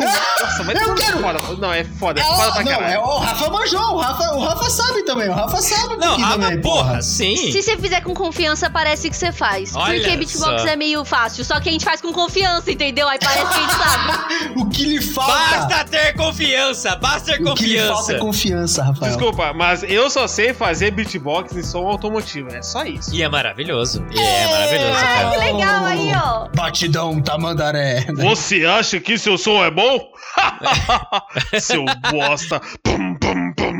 Nossa, 0.00 0.62
vai 0.64 0.74
Eu 0.76 0.94
quero. 0.94 1.18
foda. 1.20 1.40
Não, 1.58 1.72
é 1.72 1.84
foda, 1.84 2.20
é 2.20 2.22
É, 2.22 2.26
foda 2.26 2.48
o- 2.48 2.52
pra 2.54 2.64
não, 2.64 2.72
caralho. 2.72 2.94
é 2.94 2.98
o 2.98 3.18
Rafa 3.18 3.50
manjou, 3.50 3.80
o 3.80 3.96
Rafa, 3.98 4.34
o 4.34 4.40
Rafa 4.40 4.70
sabe 4.70 5.02
também, 5.04 5.28
o 5.28 5.32
Rafa 5.32 5.60
sabe 5.60 5.96
Não, 5.96 6.14
ah, 6.14 6.30
também, 6.32 6.38
mas 6.56 6.60
porra, 6.62 7.02
sim. 7.02 7.36
Se 7.36 7.62
você 7.62 7.76
fizer 7.76 8.00
com 8.02 8.14
confiança, 8.14 8.68
parece 8.70 9.08
que 9.10 9.16
você 9.16 9.32
faz. 9.32 9.74
Olha 9.76 10.00
Porque 10.00 10.16
beatbox 10.16 10.62
só. 10.62 10.68
é 10.68 10.76
meio 10.76 11.04
fácil. 11.04 11.44
Só 11.44 11.60
que 11.60 11.68
a 11.68 11.72
gente 11.72 11.84
faz 11.84 12.00
com 12.00 12.12
confiança, 12.12 12.70
entendeu? 12.70 13.08
Aí 13.08 13.18
parece 13.22 13.46
que 13.46 13.54
a 13.54 13.60
gente 13.60 13.72
sabe. 13.72 14.52
O 14.62 14.66
que 14.68 14.84
lhe 14.84 15.00
falta? 15.00 15.32
Basta 15.66 15.84
ter 15.84 16.14
confiança, 16.14 16.96
basta 16.96 17.32
ter 17.36 17.42
o 17.42 17.54
que 17.54 17.66
lhe 17.66 17.78
falta 17.78 17.92
confiança. 17.94 18.12
é 18.12 18.18
confiança, 18.18 18.82
Rafael. 18.84 19.12
Desculpa, 19.12 19.52
mas 19.52 19.82
eu 19.82 20.08
só 20.10 20.26
sei 20.26 20.52
fazer 20.54 20.90
beatbox 20.90 21.54
em 21.56 21.62
som 21.62 21.86
automotivo. 21.86 22.48
É 22.54 22.62
só 22.62 22.84
isso. 22.84 23.14
E 23.14 23.22
é 23.22 23.28
maravilhoso. 23.28 24.04
E 24.10 24.18
é 24.18 24.46
maravilhoso, 24.50 24.98
Ah, 24.98 25.02
cara. 25.02 25.30
que 25.30 25.38
legal 25.38 25.84
aí, 25.84 26.12
ó. 26.14 26.48
Batidão, 26.54 27.20
tamandaré. 27.20 28.06
Você 28.16 28.64
acha 28.64 28.98
que 29.00 29.18
seu 29.18 29.36
som 29.38 29.62
é 29.64 29.70
bom? 29.70 29.81
seu 31.60 31.84
bosta. 32.10 32.60
Pum, 32.82 33.14
pum, 33.16 33.52
pum. 33.54 33.71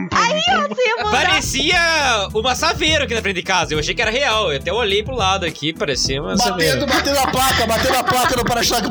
Você 0.75 1.03
mandar. 1.05 1.11
Parecia 1.11 2.29
uma 2.35 2.55
saveiro 2.55 3.05
aqui 3.05 3.15
na 3.15 3.21
frente 3.23 3.37
de 3.37 3.43
casa. 3.43 3.75
Eu 3.75 3.79
achei 3.79 3.95
que 3.95 4.03
era 4.03 4.11
real. 4.11 4.53
Eu 4.53 4.59
até 4.59 4.73
olhei 4.73 5.03
pro 5.03 5.15
lado 5.15 5.45
aqui, 5.45 5.73
parecia 5.73 6.21
uma. 6.23 6.37
Batendo, 6.37 6.87
batendo 6.87 7.19
a 7.19 7.27
placa, 7.29 7.67
batendo 7.67 7.97
a 7.97 8.05
placa 8.05 8.37
no 8.37 8.45
para-choque. 8.45 8.89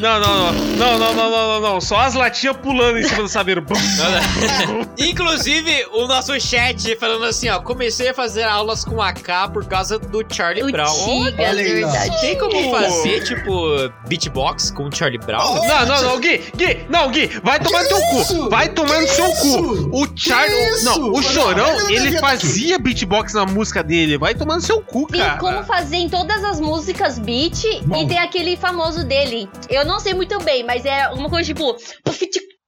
Não, 0.00 0.20
não, 0.20 0.52
não. 0.52 0.52
Não, 0.76 0.98
não, 0.98 1.14
não, 1.14 1.30
não, 1.30 1.48
não, 1.48 1.60
não. 1.60 1.80
Só 1.80 1.98
as 2.00 2.14
latinhas 2.14 2.56
pulando 2.58 2.98
em 2.98 3.04
cima 3.04 3.22
do 3.22 3.28
saveiro. 3.28 3.64
Inclusive, 4.98 5.86
o 5.92 6.06
nosso 6.06 6.38
chat 6.38 6.94
falando 6.96 7.24
assim, 7.24 7.48
ó. 7.48 7.60
Comecei 7.60 8.10
a 8.10 8.14
fazer 8.14 8.42
aulas 8.44 8.84
com 8.84 9.00
AK 9.00 9.50
por 9.52 9.64
causa 9.66 9.98
do 9.98 10.22
Charlie 10.30 10.62
O 10.62 10.70
Brown. 10.70 10.92
Tiga, 10.92 11.42
Olha 11.42 11.50
ó. 11.50 11.54
verdade. 11.54 12.20
Tem 12.20 12.38
como 12.38 12.70
fazer, 12.70 13.24
tipo, 13.24 13.90
beatbox 14.06 14.70
com 14.70 14.84
o 14.88 14.94
Charlie 14.94 15.18
Brown? 15.18 15.58
Oh. 15.58 15.66
Não, 15.66 15.86
não, 15.86 16.02
não, 16.02 16.20
Gui, 16.20 16.42
Gui, 16.54 16.86
não, 16.90 17.10
Gui, 17.10 17.28
vai 17.42 17.58
tomar 17.58 17.82
no 17.82 17.88
teu 17.88 17.98
isso? 17.98 18.36
cu, 18.36 18.50
vai 18.50 18.68
tomar 18.68 19.00
no 19.00 19.08
seu 19.08 19.26
isso? 19.28 19.58
cu. 19.88 20.02
O 20.02 20.08
Charlie, 20.14 20.45
Não, 20.84 21.12
o 21.12 21.22
Chorão, 21.22 21.90
ele 21.90 22.18
fazia 22.18 22.78
beatbox 22.78 23.32
na 23.34 23.44
música 23.46 23.82
dele, 23.82 24.18
vai 24.18 24.34
tomar 24.34 24.56
no 24.56 24.60
seu 24.60 24.80
cu, 24.82 25.06
Tem 25.06 25.20
cara. 25.20 25.38
como 25.38 25.62
fazer 25.64 25.96
em 25.96 26.08
todas 26.08 26.42
as 26.44 26.60
músicas 26.60 27.18
beat 27.18 27.62
Bom. 27.84 28.02
e 28.02 28.06
tem 28.06 28.18
aquele 28.18 28.56
famoso 28.56 29.04
dele. 29.04 29.48
Eu 29.68 29.84
não 29.84 29.98
sei 30.00 30.14
muito 30.14 30.38
bem, 30.40 30.64
mas 30.64 30.84
é 30.84 31.08
uma 31.08 31.28
coisa 31.28 31.46
tipo. 31.46 31.76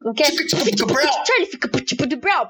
O 0.05 0.15
que 0.15 0.23
é? 0.23 0.27
Charlie 0.27 1.47
fica 1.51 1.69
tipo 1.81 2.07
de 2.07 2.17
brown. 2.17 2.47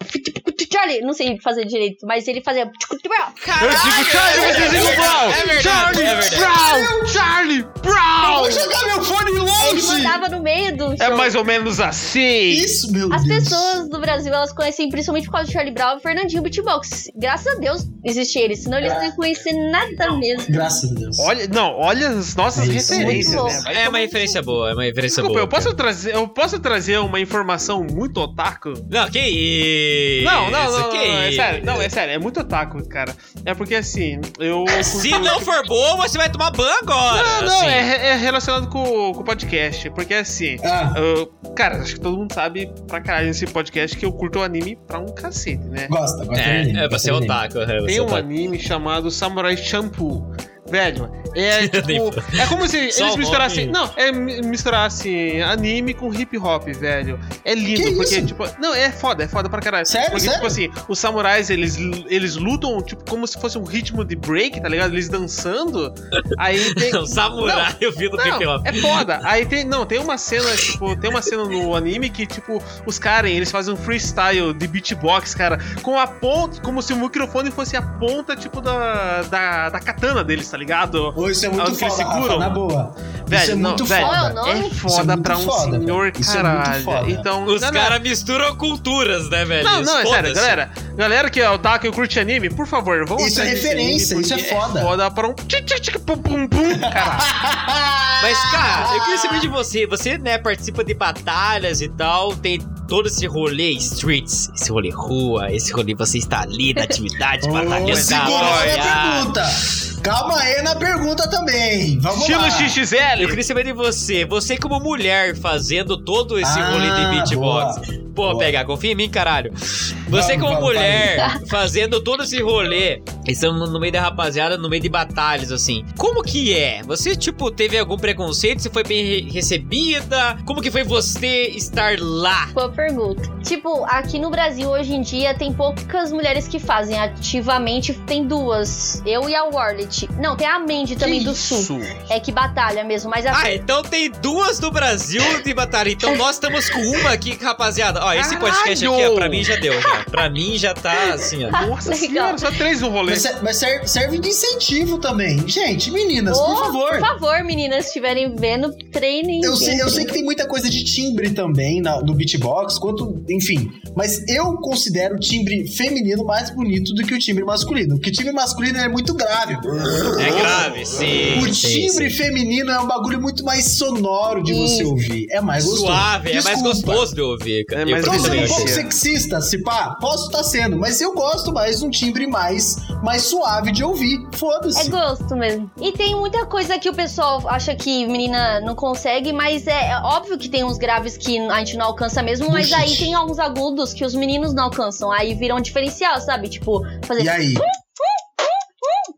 Charlie, 0.70 1.00
não 1.00 1.14
sei 1.14 1.38
fazer 1.40 1.64
direito, 1.64 2.06
mas 2.06 2.28
ele 2.28 2.42
fazia 2.42 2.66
tipo 2.78 2.96
de 3.02 3.08
brown. 3.08 3.32
Eu 3.62 3.70
digo 3.70 4.10
Charlie, 4.10 4.44
é 4.44 4.52
você 4.52 4.68
digo 4.68 4.86
verdade, 4.86 4.96
Brown. 4.96 5.30
É 5.30 5.44
verdade, 5.46 5.62
Charlie 5.62 6.04
é. 6.04 6.38
Brown, 6.38 7.06
Charlie 7.06 7.58
Eu 7.60 7.80
Brown. 7.80 8.38
vou 8.40 8.50
jogar 8.50 8.84
meu 8.86 9.02
fone 9.02 9.30
longe! 9.38 10.02
tava 10.02 10.28
no 10.28 10.42
meio 10.42 10.76
do 10.76 10.92
É 10.92 11.06
show. 11.06 11.16
mais 11.16 11.34
ou 11.34 11.44
menos 11.44 11.80
assim. 11.80 12.20
Isso, 12.50 12.92
meu 12.92 13.10
As 13.12 13.24
Deus. 13.24 13.44
pessoas 13.44 13.88
do 13.88 13.98
Brasil, 13.98 14.32
elas 14.32 14.52
conhecem 14.52 14.90
principalmente 14.90 15.24
por 15.24 15.32
causa 15.32 15.46
do 15.46 15.52
Charlie 15.52 15.72
Brown 15.72 15.96
e 15.96 16.00
Fernandinho 16.00 16.42
Beatbox. 16.42 17.04
Graças 17.16 17.46
a 17.56 17.58
Deus 17.58 17.86
existe 18.04 18.38
eles, 18.38 18.62
senão 18.62 18.76
eles 18.78 18.92
não 18.92 19.04
iam 19.04 19.12
conhecer 19.12 19.52
nada 19.70 20.12
mesmo. 20.18 20.44
Graças 20.52 20.90
a 20.90 20.94
Deus. 20.94 21.18
Olha, 21.20 21.48
não, 21.48 21.72
olha 21.78 22.10
as 22.10 22.36
nossas 22.36 22.68
É 22.68 22.72
referências, 22.72 23.64
né? 23.64 23.84
É 23.84 23.88
uma 23.88 23.98
referência 23.98 24.42
boa, 24.42 24.70
é 24.70 24.74
uma 24.74 24.82
referência 24.84 25.22
Desculpa, 25.22 25.32
boa. 25.32 25.42
eu 25.44 25.48
posso, 25.48 25.74
trazer, 25.74 26.14
eu 26.14 26.28
posso 26.28 26.58
trazer 26.60 26.98
uma 26.98 27.18
informação 27.18 27.37
muito 27.44 28.20
otaku? 28.20 28.72
Não, 28.90 29.08
que 29.10 29.18
isso? 29.18 30.24
Não, 30.24 30.50
não, 30.50 30.70
não, 30.80 30.90
que 30.90 30.96
não, 30.98 31.18
é 31.22 31.32
sério, 31.32 31.64
não, 31.64 31.82
é 31.82 31.88
sério, 31.88 32.14
é 32.14 32.18
muito 32.18 32.40
otaku, 32.40 32.86
cara. 32.88 33.14
É 33.44 33.54
porque 33.54 33.74
assim, 33.74 34.20
eu. 34.38 34.64
Se 34.82 35.10
não 35.18 35.40
for 35.40 35.66
boa, 35.66 35.96
você 35.96 36.16
vai 36.18 36.30
tomar 36.30 36.50
ban 36.50 36.70
agora. 36.82 37.22
Não, 37.40 37.42
não, 37.48 37.56
assim. 37.58 37.66
é, 37.66 38.06
é 38.08 38.16
relacionado 38.16 38.68
com, 38.68 39.12
com 39.12 39.20
o 39.20 39.24
podcast. 39.24 39.90
Porque 39.90 40.14
assim, 40.14 40.56
Ah, 40.64 40.92
eu- 40.96 41.26
cara, 41.54 41.78
acho 41.78 41.94
que 41.94 42.00
todo 42.00 42.16
mundo 42.16 42.32
sabe 42.32 42.70
pra 42.86 43.00
caralho 43.00 43.26
nesse 43.28 43.46
podcast 43.46 43.96
que 43.96 44.04
eu 44.04 44.12
curto 44.12 44.38
o 44.38 44.42
anime 44.42 44.76
pra 44.86 44.98
um 44.98 45.06
cacete, 45.06 45.64
né? 45.68 45.86
gosta, 45.88 46.24
gosta 46.24 46.42
É, 46.42 46.60
anime, 46.62 46.78
é, 46.78 46.88
você 46.88 47.10
é 47.10 47.14
otaku. 47.14 47.58
é, 47.58 47.80
você 47.80 47.86
Tem 47.86 47.96
é 47.96 48.00
um 48.02 48.04
otaku. 48.06 48.18
anime 48.20 48.58
chamado 48.58 49.10
Samurai 49.10 49.56
Shampoo. 49.56 50.32
Velho, 50.70 51.10
é 51.34 51.66
tipo. 51.68 52.12
é 52.38 52.46
como 52.46 52.66
se 52.68 52.76
eles 52.76 53.16
misturassem. 53.16 53.66
Não, 53.66 53.90
é 53.96 54.12
mi- 54.12 54.40
misturassem 54.42 55.42
anime 55.42 55.94
com 55.94 56.12
hip 56.12 56.36
hop, 56.38 56.66
velho. 56.68 57.18
É 57.44 57.54
lindo, 57.54 57.82
Que 57.82 57.92
porque, 57.92 58.16
isso? 58.16 58.26
tipo. 58.26 58.44
Não, 58.60 58.74
é 58.74 58.90
foda, 58.90 59.24
é 59.24 59.28
foda 59.28 59.48
pra 59.48 59.60
caralho. 59.60 59.86
Sério, 59.86 60.10
Porque, 60.10 60.20
sério? 60.20 60.34
tipo 60.36 60.46
assim, 60.46 60.70
os 60.88 60.98
samurais, 60.98 61.48
eles, 61.50 61.78
eles 62.08 62.36
lutam, 62.36 62.80
tipo, 62.82 63.02
como 63.08 63.26
se 63.26 63.40
fosse 63.40 63.56
um 63.58 63.64
ritmo 63.64 64.04
de 64.04 64.14
break, 64.16 64.60
tá 64.60 64.68
ligado? 64.68 64.92
Eles 64.92 65.08
dançando. 65.08 65.92
Aí 66.38 66.74
tem. 66.74 66.94
O 66.96 67.06
samurai, 67.06 67.74
eu 67.80 67.92
vi 67.92 68.08
no 68.10 68.16
hip 68.20 68.44
Não, 68.44 68.56
hop. 68.56 68.66
é 68.66 68.72
foda. 68.74 69.20
Aí 69.24 69.46
tem. 69.46 69.64
Não, 69.64 69.86
tem 69.86 69.98
uma 69.98 70.18
cena, 70.18 70.50
tipo, 70.56 70.94
tem 70.96 71.08
uma 71.10 71.22
cena 71.22 71.44
no 71.44 71.74
anime 71.74 72.10
que, 72.10 72.26
tipo, 72.26 72.62
os 72.84 72.98
Karen, 72.98 73.30
eles 73.30 73.50
fazem 73.50 73.72
um 73.72 73.76
freestyle 73.76 74.52
de 74.52 74.66
beatbox, 74.66 75.34
cara, 75.34 75.58
com 75.82 75.98
a 75.98 76.06
ponta, 76.06 76.60
como 76.60 76.82
se 76.82 76.92
o 76.92 76.96
microfone 76.96 77.50
fosse 77.50 77.76
a 77.76 77.82
ponta, 77.82 78.36
tipo, 78.36 78.60
da, 78.60 79.22
da, 79.22 79.68
da 79.70 79.80
katana 79.80 80.22
deles, 80.24 80.48
tá 80.50 80.57
ligado? 80.58 81.12
Ô, 81.16 81.30
isso 81.30 81.46
é 81.46 81.48
muito 81.48 81.74
foda, 81.74 81.84
eles 81.84 81.98
Rafa, 81.98 82.36
na 82.38 82.50
boa. 82.50 82.94
Velho, 83.26 83.42
isso 83.42 83.52
é 83.52 83.54
não, 83.54 83.70
muito 83.70 83.84
velho, 83.84 84.06
Qual 84.06 84.14
é 84.14 84.18
o 84.18 84.22
foda. 84.22 84.34
nome? 84.34 84.50
É 84.50 84.58
Isso 84.58 84.66
é 84.68 84.90
foda 84.90 85.04
muito 85.12 85.22
pra 85.22 85.36
um 85.36 85.40
foda, 85.42 85.78
senhor, 85.78 86.02
velho. 86.02 86.20
Isso 86.20 86.36
é 86.38 86.42
muito 86.42 86.56
caralho. 86.64 86.84
foda. 86.84 87.10
Então, 87.10 87.44
Os 87.44 87.70
caras 87.70 88.00
misturam 88.02 88.56
culturas, 88.56 89.28
né, 89.30 89.44
velho? 89.44 89.64
Não, 89.64 89.82
não, 89.82 89.98
é 90.00 90.06
sério, 90.06 90.34
galera. 90.34 90.70
Galera 90.96 91.30
que 91.30 91.40
é 91.40 91.50
otaku 91.50 91.86
e 91.86 91.92
curte 91.92 92.18
anime, 92.18 92.50
por 92.50 92.66
favor, 92.66 93.06
vamos 93.06 93.26
Isso 93.26 93.40
é 93.40 93.44
referência, 93.44 94.16
anime, 94.16 94.22
isso 94.24 94.34
é 94.34 94.38
foda. 94.38 94.80
É 94.80 94.82
foda 94.82 95.10
pra 95.10 95.28
um. 95.28 95.34
caralho. 95.34 97.22
Mas, 98.22 98.38
cara, 98.50 98.94
eu 98.94 99.00
queria 99.02 99.18
saber 99.18 99.40
de 99.40 99.48
você. 99.48 99.86
Você, 99.86 100.18
né, 100.18 100.38
participa 100.38 100.82
de 100.82 100.94
batalhas 100.94 101.80
e 101.80 101.88
tal, 101.88 102.34
tem 102.34 102.58
todo 102.88 103.06
esse 103.06 103.26
rolê 103.26 103.70
streets, 103.72 104.50
esse 104.54 104.70
rolê 104.72 104.90
rua, 104.90 105.52
esse 105.52 105.72
rolê 105.72 105.94
você 105.94 106.18
está 106.18 106.40
ali 106.40 106.72
na 106.74 106.82
atividade, 106.82 107.46
batalhando. 107.52 107.96
segura 107.96 108.26
na 108.26 108.54
apoiar. 108.56 109.12
pergunta. 109.14 109.98
Calma 110.02 110.38
aí 110.38 110.62
na 110.62 110.74
pergunta 110.76 111.28
também. 111.28 111.98
Vamos 111.98 112.20
Estilo 112.20 112.40
lá. 112.40 112.50
XXL. 112.50 113.20
Eu 113.20 113.28
queria 113.28 113.44
saber 113.44 113.64
de 113.64 113.72
você, 113.72 114.24
você 114.24 114.56
como 114.56 114.80
mulher 114.80 115.36
fazendo 115.36 115.96
todo 115.98 116.38
esse 116.38 116.58
Ah, 116.58 116.70
rolê 116.70 116.86
de 116.88 117.10
beatbox. 117.14 117.76
boa. 117.86 118.08
Pô, 118.18 118.30
Boa. 118.32 118.38
pegar, 118.38 118.64
confia 118.64 118.90
em 118.90 118.94
mim, 118.96 119.08
caralho. 119.08 119.52
Você 119.54 120.00
Vamos, 120.08 120.32
como 120.36 120.46
vamos, 120.54 120.60
mulher 120.64 121.40
fazendo 121.48 122.00
todo 122.00 122.24
esse 122.24 122.42
rolê, 122.42 123.00
estamos 123.28 123.70
no 123.70 123.78
meio 123.78 123.92
da 123.92 124.00
rapaziada, 124.00 124.58
no 124.58 124.68
meio 124.68 124.82
de 124.82 124.88
batalhas, 124.88 125.52
assim. 125.52 125.84
Como 125.96 126.20
que 126.24 126.52
é? 126.52 126.82
Você, 126.82 127.14
tipo, 127.14 127.48
teve 127.48 127.78
algum 127.78 127.96
preconceito? 127.96 128.60
Você 128.60 128.70
foi 128.70 128.82
bem 128.82 129.04
re- 129.06 129.30
recebida? 129.30 130.36
Como 130.44 130.60
que 130.60 130.68
foi 130.68 130.82
você 130.82 131.44
estar 131.50 131.96
lá? 132.00 132.46
Boa 132.52 132.72
pergunta. 132.82 133.28
Tipo, 133.42 133.84
aqui 133.86 134.20
no 134.20 134.30
Brasil 134.30 134.70
hoje 134.70 134.94
em 134.94 135.02
dia 135.02 135.34
tem 135.34 135.52
poucas 135.52 136.12
mulheres 136.12 136.46
que 136.46 136.60
fazem 136.60 136.96
ativamente. 136.98 137.92
Tem 138.06 138.24
duas. 138.24 139.02
Eu 139.04 139.28
e 139.28 139.34
a 139.34 139.44
Warlet. 139.44 140.08
Não, 140.20 140.36
tem 140.36 140.46
a 140.46 140.60
Mandy 140.60 140.94
também 140.94 141.24
do 141.24 141.34
Sul. 141.34 141.80
É 142.08 142.20
que 142.20 142.30
batalha 142.30 142.84
mesmo, 142.84 143.10
mas 143.10 143.26
a. 143.26 143.36
Ah, 143.36 143.52
então 143.54 143.82
tem 143.82 144.10
duas 144.10 144.60
do 144.60 144.70
Brasil 144.70 145.22
de 145.42 145.52
batalha. 145.52 145.90
Então 145.90 146.14
nós 146.16 146.36
estamos 146.36 146.70
com 146.70 146.78
uma 146.80 147.10
aqui, 147.10 147.36
rapaziada. 147.42 148.00
Ó, 148.04 148.12
esse 148.12 148.36
podcast 148.36 148.86
aqui, 148.86 149.04
ó, 149.06 149.14
pra 149.14 149.28
mim 149.28 149.42
já 149.42 149.56
deu, 149.56 149.80
já. 149.80 150.04
Pra 150.10 150.30
mim 150.30 150.56
já 150.56 150.72
tá 150.72 151.14
assim, 151.14 151.44
ó. 151.44 151.50
Nossa 151.50 151.90
Legal. 151.90 151.96
senhora, 152.08 152.38
só 152.38 152.50
três 152.52 152.80
no 152.80 152.90
rolê. 152.90 153.10
Mas, 153.12 153.42
mas 153.42 153.56
ser- 153.56 153.88
serve 153.88 154.18
de 154.18 154.28
incentivo 154.28 154.98
também. 154.98 155.46
Gente, 155.48 155.90
meninas, 155.90 156.38
Ô, 156.38 156.44
por 156.44 156.58
favor. 156.58 156.90
Por 156.90 157.00
favor, 157.00 157.44
meninas, 157.44 157.84
se 157.84 157.88
estiverem 157.88 158.34
vendo, 158.36 158.72
treinem. 158.92 159.40
Eu 159.42 159.56
sei, 159.56 159.80
eu 159.80 159.88
sei 159.88 160.04
que 160.04 160.12
tem 160.12 160.22
muita 160.24 160.46
coisa 160.46 160.68
de 160.70 160.84
timbre 160.84 161.30
também 161.30 161.80
na- 161.80 162.00
no 162.00 162.14
beatbox, 162.14 162.67
quanto, 162.76 163.22
enfim. 163.30 163.70
Mas 163.96 164.26
eu 164.28 164.54
considero 164.56 165.14
o 165.14 165.20
timbre 165.20 165.68
feminino 165.68 166.24
mais 166.24 166.50
bonito 166.50 166.92
do 166.92 167.04
que 167.04 167.14
o 167.14 167.18
timbre 167.18 167.44
masculino. 167.44 167.94
Porque 167.94 168.10
o 168.10 168.12
timbre 168.12 168.32
masculino 168.32 168.78
é 168.78 168.88
muito 168.88 169.14
grave. 169.14 169.54
É 169.54 170.30
grave, 170.40 170.84
sim. 170.84 171.38
O 171.38 171.54
sim, 171.54 171.86
timbre 171.86 172.10
sim. 172.10 172.16
feminino 172.16 172.70
é 172.70 172.80
um 172.80 172.86
bagulho 172.86 173.20
muito 173.20 173.44
mais 173.44 173.76
sonoro 173.76 174.42
de 174.42 174.52
você 174.52 174.82
Isso. 174.82 174.90
ouvir. 174.90 175.26
É 175.30 175.40
mais 175.40 175.64
gostoso. 175.64 175.86
Suave, 175.86 176.30
é 176.30 176.42
mais 176.42 176.62
Desculpa. 176.62 176.68
gostoso 176.92 177.14
de 177.14 177.20
ouvir. 177.20 177.64
É 177.70 177.82
Eu 177.82 177.90
mais 177.90 178.04
Tô 178.04 178.10
também 178.10 178.46
sendo 178.46 178.52
um 178.52 178.56
pouco 178.56 178.68
sexista, 178.68 179.40
se 179.40 179.58
pá, 179.58 179.96
posso 180.00 180.26
estar 180.26 180.42
sendo, 180.42 180.76
mas 180.76 181.00
eu 181.00 181.12
gosto 181.14 181.52
mais 181.52 181.78
de 181.78 181.84
um 181.84 181.90
timbre 181.90 182.26
mais, 182.26 182.76
mais 183.02 183.22
suave 183.22 183.70
de 183.72 183.84
ouvir. 183.84 184.18
É 184.32 184.36
Foda-se. 184.36 184.90
gosto 184.90 185.36
mesmo. 185.36 185.70
E 185.80 185.92
tem 185.92 186.14
muita 186.16 186.46
coisa 186.46 186.78
que 186.78 186.88
o 186.88 186.94
pessoal 186.94 187.42
acha 187.46 187.74
que 187.74 188.06
menina 188.06 188.60
não 188.60 188.74
consegue, 188.74 189.32
mas 189.32 189.66
é, 189.66 189.90
é 189.90 189.98
óbvio 190.02 190.38
que 190.38 190.48
tem 190.48 190.64
uns 190.64 190.78
graves 190.78 191.16
que 191.16 191.38
a 191.38 191.58
gente 191.58 191.76
não 191.76 191.86
alcança 191.86 192.22
mesmo, 192.22 192.50
mas 192.58 192.72
aí 192.72 192.96
tem 192.96 193.14
alguns 193.14 193.38
agudos 193.38 193.92
que 193.92 194.04
os 194.04 194.14
meninos 194.14 194.52
não 194.52 194.64
alcançam. 194.64 195.10
Aí 195.10 195.34
viram 195.34 195.56
um 195.56 195.60
diferencial, 195.60 196.20
sabe? 196.20 196.48
Tipo, 196.48 196.82
fazer. 197.04 197.22
E 197.22 197.28
aí? 197.28 197.54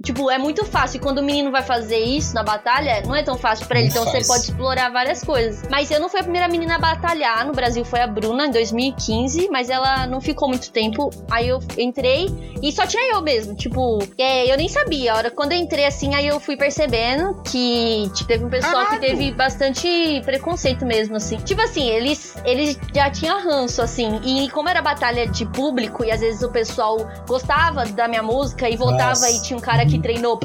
Tipo, 0.02 0.30
é 0.30 0.38
muito 0.38 0.64
fácil. 0.64 0.96
E 0.96 1.00
quando 1.00 1.18
o 1.18 1.22
menino 1.22 1.50
vai 1.50 1.62
fazer 1.62 1.98
isso 1.98 2.34
na 2.34 2.42
batalha, 2.42 3.02
não 3.06 3.14
é 3.14 3.22
tão 3.22 3.36
fácil 3.36 3.66
pra 3.66 3.78
ele. 3.78 3.88
Não 3.88 4.02
então 4.02 4.12
faz. 4.12 4.26
você 4.26 4.32
pode 4.32 4.44
explorar 4.44 4.90
várias 4.90 5.22
coisas. 5.22 5.62
Mas 5.70 5.90
eu 5.90 6.00
não 6.00 6.08
fui 6.08 6.20
a 6.20 6.22
primeira 6.22 6.48
menina 6.48 6.76
a 6.76 6.78
batalhar. 6.78 7.46
No 7.46 7.52
Brasil 7.52 7.84
foi 7.84 8.00
a 8.00 8.06
Bruna 8.06 8.46
em 8.46 8.50
2015, 8.50 9.48
mas 9.50 9.68
ela 9.68 10.06
não 10.06 10.20
ficou 10.20 10.48
muito 10.48 10.70
tempo. 10.70 11.10
Aí 11.30 11.48
eu 11.48 11.60
entrei 11.76 12.28
e 12.62 12.72
só 12.72 12.86
tinha 12.86 13.14
eu 13.14 13.20
mesmo. 13.20 13.54
Tipo, 13.54 13.98
é, 14.16 14.50
eu 14.50 14.56
nem 14.56 14.68
sabia. 14.68 15.12
A 15.12 15.16
hora 15.16 15.30
quando 15.30 15.52
eu 15.52 15.58
entrei 15.58 15.84
assim, 15.84 16.14
aí 16.14 16.26
eu 16.26 16.40
fui 16.40 16.56
percebendo 16.56 17.42
que 17.42 18.10
tipo, 18.14 18.28
teve 18.28 18.44
um 18.44 18.50
pessoal 18.50 18.84
Caralho. 18.84 19.00
que 19.00 19.06
teve 19.06 19.32
bastante 19.32 20.22
preconceito 20.24 20.86
mesmo, 20.86 21.16
assim. 21.16 21.36
Tipo 21.38 21.60
assim, 21.60 21.88
eles, 21.88 22.36
eles 22.44 22.78
já 22.94 23.10
tinham 23.10 23.42
ranço, 23.42 23.82
assim. 23.82 24.20
E 24.24 24.48
como 24.50 24.68
era 24.68 24.80
batalha 24.80 25.26
de 25.26 25.44
público, 25.44 26.04
e 26.04 26.10
às 26.10 26.20
vezes 26.20 26.42
o 26.42 26.50
pessoal 26.50 26.96
gostava 27.26 27.84
da 27.86 28.08
minha 28.08 28.22
música 28.22 28.68
e 28.68 28.76
voltava 28.76 29.10
Nossa. 29.10 29.30
e 29.30 29.42
tinha 29.42 29.56
um 29.56 29.60
cara 29.60 29.84
que 29.89 29.89
treinou 29.98 30.38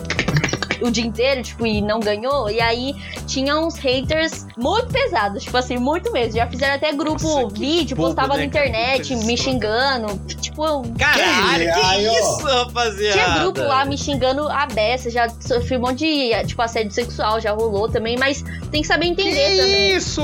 o 0.82 0.90
dia 0.92 1.06
inteiro, 1.06 1.42
tipo, 1.44 1.66
e 1.66 1.82
não 1.82 2.00
ganhou. 2.00 2.50
E 2.50 2.60
aí 2.62 2.96
tinha 3.28 3.58
uns 3.58 3.78
haters 3.78 4.46
muito 4.58 4.88
pesados, 4.88 5.44
tipo 5.44 5.56
assim, 5.58 5.78
muito 5.78 6.12
mesmo. 6.12 6.34
Já 6.38 6.48
fizeram 6.48 6.76
até 6.76 6.92
grupo, 6.92 7.24
Nossa, 7.24 7.48
vídeo, 7.56 7.96
bobo, 7.96 8.10
postava 8.10 8.38
né, 8.38 8.46
na 8.46 8.52
cara? 8.52 8.66
internet, 8.68 9.14
Puta 9.14 9.26
me 9.26 9.38
xingando. 9.38 10.20
Tipo, 10.42 10.66
eu 10.66 10.84
Caralho, 10.98 11.74
Que 11.74 12.20
isso, 12.20 12.44
rapaziada? 12.46 13.14
tinha 13.14 13.40
grupo 13.40 13.62
lá 13.62 13.86
me 13.86 13.98
xingando 13.98 14.48
a 14.50 14.66
beça, 14.68 15.10
já 15.10 15.28
sofri 15.40 15.78
um 15.78 15.82
monte 15.82 16.00
de, 16.00 16.46
tipo, 16.48 16.62
assédio 16.62 16.92
sexual, 16.92 17.40
já 17.42 17.52
rolou 17.52 17.90
também, 17.90 18.16
mas 18.18 18.44
tem 18.72 18.82
que 18.82 18.88
saber 18.88 19.06
entender 19.08 19.50
Que 19.52 19.58
também. 19.58 19.96
isso? 19.96 20.22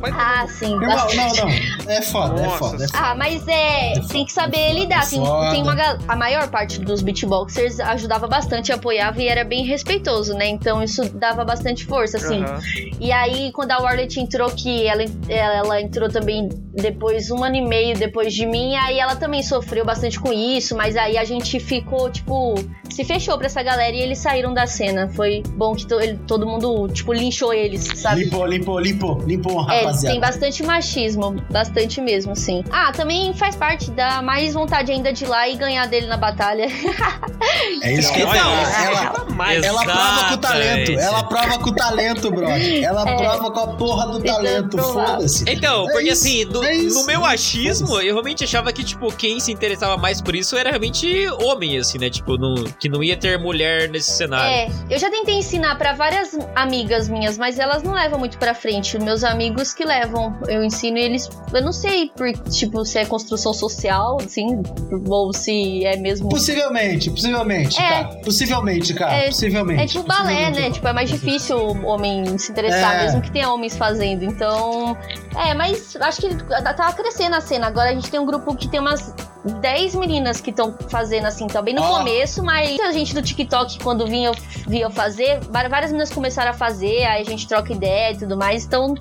Vai 0.00 0.10
Ah, 0.12 0.46
sim. 0.48 0.74
Não, 0.74 0.80
bastante. 0.86 1.40
não, 1.40 1.46
não. 1.48 1.90
É 1.92 2.02
foda, 2.02 2.40
é 2.40 2.44
Nossa. 2.46 2.58
foda. 2.58 2.84
É 2.84 2.88
foda. 2.88 2.98
Ah, 2.98 3.14
mas 3.14 3.46
é. 3.48 3.92
Tem 4.10 4.24
que 4.24 4.32
saber 4.32 4.72
lidar. 4.72 5.08
Tem, 5.08 5.24
Foda. 5.24 5.50
tem 5.50 5.62
uma, 5.62 5.74
gal- 5.74 5.98
a 6.08 6.16
maior 6.16 6.48
parte 6.48 6.78
dos 6.80 7.02
beatboxers 7.02 7.80
ajudava 7.80 8.26
bastante, 8.26 8.72
apoiava 8.72 9.22
e 9.22 9.28
era 9.28 9.44
bem 9.44 9.64
respeitoso, 9.66 10.34
né? 10.34 10.46
Então 10.48 10.82
isso 10.82 11.02
dava 11.14 11.44
bastante 11.44 11.84
força, 11.84 12.16
assim. 12.16 12.42
Aham. 12.42 12.60
E 13.00 13.12
aí, 13.12 13.52
quando 13.52 13.72
a 13.72 13.78
Warlet 13.78 14.18
entrou, 14.20 14.50
que 14.50 14.86
ela, 14.86 15.04
ela 15.28 15.80
entrou 15.80 16.08
também 16.08 16.48
depois, 16.72 17.30
um 17.30 17.42
ano 17.44 17.56
e 17.56 17.60
meio 17.62 17.96
depois 17.96 18.32
de 18.34 18.46
mim, 18.46 18.74
aí 18.76 18.98
ela 18.98 19.16
também 19.16 19.42
sofreu 19.42 19.84
bastante 19.84 20.18
com 20.20 20.32
isso, 20.32 20.76
mas 20.76 20.96
aí 20.96 21.16
a 21.18 21.24
gente 21.24 21.58
ficou, 21.60 22.10
tipo, 22.10 22.54
se 22.90 23.04
fechou 23.04 23.36
pra 23.36 23.46
essa 23.46 23.62
galera 23.62 23.94
e 23.94 24.00
eles 24.00 24.18
saíram 24.18 24.52
da 24.54 24.66
cena. 24.66 25.08
Foi 25.08 25.42
bom 25.54 25.74
que 25.74 25.86
to- 25.86 26.00
ele- 26.00 26.18
todo 26.26 26.46
mundo, 26.46 26.88
tipo, 26.88 27.12
linchou 27.12 27.52
eles, 27.52 27.84
sabe? 27.96 28.24
Limpou, 28.24 28.46
limpou, 28.46 28.78
limpou, 28.80 29.22
limpou, 29.26 29.60
É, 29.70 29.80
rapaziada. 29.80 30.12
tem 30.12 30.20
bastante 30.20 30.62
machismo, 30.62 31.32
bastante 31.50 32.00
mesmo, 32.00 32.32
assim. 32.32 32.62
Ah, 32.70 32.92
também 32.92 33.32
faz 33.34 33.56
parte 33.56 33.90
da 33.90 34.22
mais 34.22 34.54
vontade 34.54 34.92
ainda 34.92 35.12
de 35.12 35.24
ir 35.24 35.28
lá 35.28 35.48
e 35.48 35.56
ganhar 35.56 35.86
dele 35.86 36.06
na 36.06 36.16
batalha. 36.16 36.66
É 37.82 37.92
isso 37.92 38.12
que 38.12 38.20
eu 38.20 38.28
falo. 38.28 38.50
olha, 38.50 38.86
Ela, 38.86 39.00
Ela 39.00 39.26
Ela 39.64 39.84
prova 39.84 40.24
com 40.28 40.34
o 40.34 40.38
talento. 40.38 40.92
Ela 40.98 41.22
prova 41.24 41.58
com 41.58 41.70
o 41.70 41.74
talento, 41.74 42.30
brother. 42.30 42.82
Ela 42.84 43.02
É. 43.08 43.16
prova 43.16 43.50
com 43.50 43.60
a 43.60 43.66
porra 43.76 44.06
do 44.08 44.22
talento. 44.22 44.78
Foda-se. 44.78 45.44
Então, 45.48 45.88
É 45.88 45.92
porque 45.92 46.10
isso, 46.10 46.26
assim, 46.26 46.44
no, 46.44 46.64
é 46.64 46.74
no 46.82 47.06
meu 47.06 47.24
achismo, 47.24 48.00
eu 48.00 48.14
realmente 48.14 48.44
achava 48.44 48.72
que, 48.72 48.82
tipo, 48.84 49.12
quem 49.12 49.38
se 49.40 49.52
interessava 49.52 49.96
mais 49.96 50.20
por 50.20 50.34
isso 50.34 50.56
era 50.56 50.70
realmente 50.70 51.26
homem, 51.42 51.78
assim, 51.78 51.98
né? 51.98 52.10
Tipo, 52.10 52.36
não- 52.36 52.64
que 52.64 52.88
não 52.88 53.02
ia 53.02 53.16
ter 53.16 53.38
mulher 53.38 53.88
nesse 53.88 54.10
cenário. 54.12 54.46
É, 54.50 54.68
eu 54.94 54.98
já 54.98 55.10
tentei 55.10 55.34
ensinar 55.36 55.76
pra 55.76 55.92
várias 55.92 56.36
amigas 56.54 57.08
minhas, 57.08 57.36
mas 57.38 57.58
elas 57.58 57.82
não 57.82 57.92
levam 57.94 58.18
muito 58.18 58.38
pra 58.38 58.54
frente. 58.54 58.98
Meus 58.98 59.22
amigos 59.24 59.72
que 59.72 59.84
levam, 59.84 60.36
eu 60.48 60.62
ensino 60.64 60.98
eles. 60.98 61.28
Eu 61.52 61.62
não 61.62 61.72
sei, 61.72 62.10
por, 62.16 62.32
tipo, 62.50 62.84
se 62.84 62.98
é 62.98 63.04
construção 63.06 63.52
social, 63.54 64.18
assim, 64.24 64.46
ou 65.08 65.32
se 65.32 65.84
é 65.84 65.96
mesmo. 65.96 66.28
Possivelmente, 66.28 67.10
possivelmente, 67.10 67.80
É. 67.80 67.88
cara. 67.88 68.04
Possivelmente, 68.24 68.94
cara. 68.94 69.12
É- 69.14 69.26
possivelmente. 69.26 69.45
É 69.46 69.86
tipo 69.86 70.04
balé, 70.04 70.22
Possivelmente. 70.34 70.60
né? 70.60 70.70
Tipo, 70.70 70.88
é 70.88 70.92
mais 70.92 71.08
difícil 71.10 71.56
o 71.58 71.86
homem 71.86 72.36
se 72.38 72.50
interessar, 72.52 72.96
É. 72.96 73.02
mesmo 73.04 73.20
que 73.22 73.30
tenha 73.30 73.50
homens 73.50 73.76
fazendo. 73.76 74.24
Então. 74.24 74.96
É, 75.36 75.54
mas 75.54 75.96
acho 75.96 76.20
que 76.20 76.34
tá 76.34 76.92
crescendo 76.92 77.36
a 77.36 77.40
cena. 77.40 77.66
Agora 77.66 77.90
a 77.90 77.94
gente 77.94 78.10
tem 78.10 78.18
um 78.20 78.26
grupo 78.26 78.54
que 78.56 78.68
tem 78.68 78.80
umas 78.80 79.14
10 79.44 79.94
meninas 79.94 80.40
que 80.40 80.50
estão 80.50 80.74
fazendo 80.90 81.26
assim, 81.26 81.46
tá 81.46 81.62
bem 81.62 81.74
no 81.74 81.82
Ó. 81.82 81.98
começo, 81.98 82.42
mas 82.42 82.80
a 82.80 82.90
gente 82.90 83.14
do 83.14 83.22
TikTok, 83.22 83.78
quando 83.78 84.06
vinha 84.06 84.32
eu 84.70 84.90
fazer, 84.90 85.40
várias 85.50 85.90
meninas 85.92 86.10
começaram 86.10 86.50
a 86.50 86.54
fazer, 86.54 87.04
aí 87.04 87.22
a 87.22 87.24
gente 87.24 87.46
troca 87.46 87.72
ideia 87.72 88.12
e 88.12 88.18
tudo 88.18 88.36
mais, 88.36 88.64
então 88.64 88.94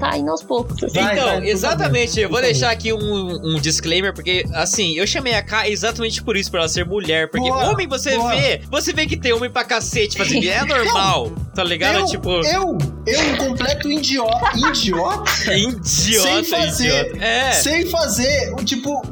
tá 0.00 0.16
indo 0.16 0.30
aos 0.30 0.42
poucos. 0.42 0.82
assim. 0.82 0.98
Vai, 0.98 1.12
então, 1.12 1.26
vai, 1.26 1.48
exatamente, 1.48 2.18
eu 2.18 2.30
vou 2.30 2.40
deixar 2.40 2.70
aqui 2.70 2.92
um, 2.92 3.54
um 3.54 3.60
disclaimer, 3.60 4.12
porque, 4.14 4.44
assim, 4.54 4.94
eu 4.96 5.06
chamei 5.06 5.34
a 5.34 5.42
K 5.42 5.68
exatamente 5.68 6.22
por 6.22 6.36
isso, 6.36 6.50
pra 6.50 6.60
ela 6.60 6.68
ser 6.68 6.84
mulher. 6.86 7.28
Porque 7.30 7.48
Boa, 7.48 7.70
homem 7.70 7.86
você 7.86 8.16
boa. 8.16 8.34
vê, 8.34 8.62
você 8.70 8.92
vê 8.92 9.06
que 9.06 9.16
tem 9.16 9.32
homem 9.32 9.50
pra 9.50 9.62
cacete 9.62 10.16
fazendo, 10.16 10.44
é 10.48 10.64
normal, 10.64 11.30
tá 11.54 11.62
ligado? 11.62 11.98
Eu, 11.98 12.06
tipo, 12.06 12.30
eu, 12.30 12.78
eu, 13.06 13.20
um 13.20 13.36
completo 13.36 13.90
idiota, 13.90 14.56
idiota, 14.56 15.54
idiota, 15.54 15.84
sem 15.84 16.44
fazer, 16.44 17.06
idiota. 17.06 17.24
É. 17.24 17.52
sem 17.52 17.86
fazer, 17.86 18.54
tipo, 18.64 19.02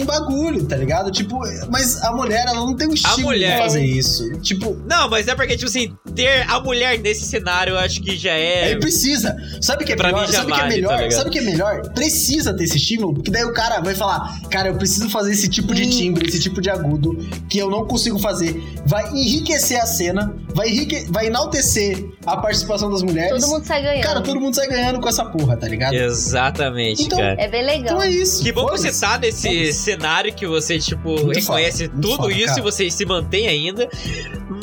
um 0.00 0.04
bagulho, 0.06 0.64
tá 0.64 0.76
ligado? 0.76 1.10
Tipo, 1.10 1.38
mas 1.70 2.02
a 2.02 2.12
mulher, 2.12 2.44
ela 2.46 2.54
não 2.60 2.74
tem 2.76 2.88
o 2.88 2.94
estímulo 2.94 3.22
mulher- 3.28 3.56
de 3.56 3.62
fazer 3.62 3.84
isso. 3.84 4.30
Tipo, 4.40 4.76
Não, 4.86 5.08
mas 5.08 5.28
é 5.28 5.34
porque, 5.34 5.56
tipo 5.56 5.68
assim, 5.68 5.92
ter 6.14 6.44
a 6.48 6.60
mulher 6.60 6.98
nesse 6.98 7.24
cenário, 7.24 7.72
eu 7.72 7.78
acho 7.78 8.00
que 8.02 8.16
já 8.16 8.32
é. 8.32 8.70
Ele 8.70 8.80
precisa. 8.80 9.36
Sabe 9.60 9.82
o 9.82 9.86
que 9.86 9.92
é 9.92 9.96
Pra 9.96 10.08
melhor? 10.08 10.26
mim 10.26 10.32
já 10.32 10.38
Sabe 10.38 10.50
o 10.50 10.54
que 10.54 10.60
é 10.60 10.62
tá 10.62 10.68
melhor? 10.68 10.96
ligado? 10.98 11.12
Sabe 11.12 11.28
o 11.28 11.32
que 11.32 11.38
é 11.38 11.42
melhor? 11.42 11.82
Precisa 11.92 12.54
ter 12.54 12.64
esse 12.64 12.76
estímulo, 12.76 13.14
porque 13.14 13.30
daí 13.30 13.44
o 13.44 13.52
cara 13.52 13.80
vai 13.80 13.94
falar: 13.94 14.40
Cara, 14.50 14.68
eu 14.68 14.74
preciso 14.76 15.08
fazer 15.10 15.32
esse 15.32 15.48
tipo 15.48 15.74
de 15.74 15.86
timbre, 15.88 16.28
esse 16.28 16.40
tipo 16.40 16.60
de 16.60 16.70
agudo, 16.70 17.16
que 17.48 17.58
eu 17.58 17.70
não 17.70 17.86
consigo 17.86 18.18
fazer. 18.18 18.60
Vai 18.86 19.08
enriquecer 19.12 19.80
a 19.80 19.86
cena, 19.86 20.34
vai, 20.54 20.68
enrique... 20.68 21.06
vai 21.10 21.26
enaltecer 21.26 22.04
a 22.26 22.36
participação 22.36 22.90
das 22.90 23.02
mulheres. 23.02 23.40
Todo 23.40 23.50
mundo 23.50 23.64
sai 23.66 23.82
ganhando. 23.82 24.04
Cara, 24.04 24.20
todo 24.20 24.40
mundo 24.40 24.54
sai 24.54 24.66
ganhando 24.68 25.00
com 25.00 25.08
essa 25.08 25.24
porra, 25.24 25.56
tá 25.56 25.66
ligado? 25.68 25.94
Exatamente, 25.94 27.02
Então, 27.04 27.18
cara. 27.18 27.36
É 27.40 27.48
bem 27.48 27.64
legal. 27.64 27.82
Então 27.96 28.02
é 28.02 28.10
isso. 28.10 28.42
Que 28.42 28.52
bom 28.52 28.66
que 28.66 28.78
você 28.78 28.92
tá 28.92 29.18
nesse. 29.18 29.48
Cenário 29.92 30.32
que 30.34 30.46
você, 30.46 30.78
tipo, 30.78 31.10
Muito 31.24 31.38
reconhece 31.40 31.86
foda, 31.88 32.00
tudo 32.02 32.16
foda, 32.16 32.32
isso 32.34 32.46
cara. 32.46 32.58
e 32.60 32.62
você 32.62 32.90
se 32.90 33.04
mantém 33.06 33.46
ainda. 33.48 33.88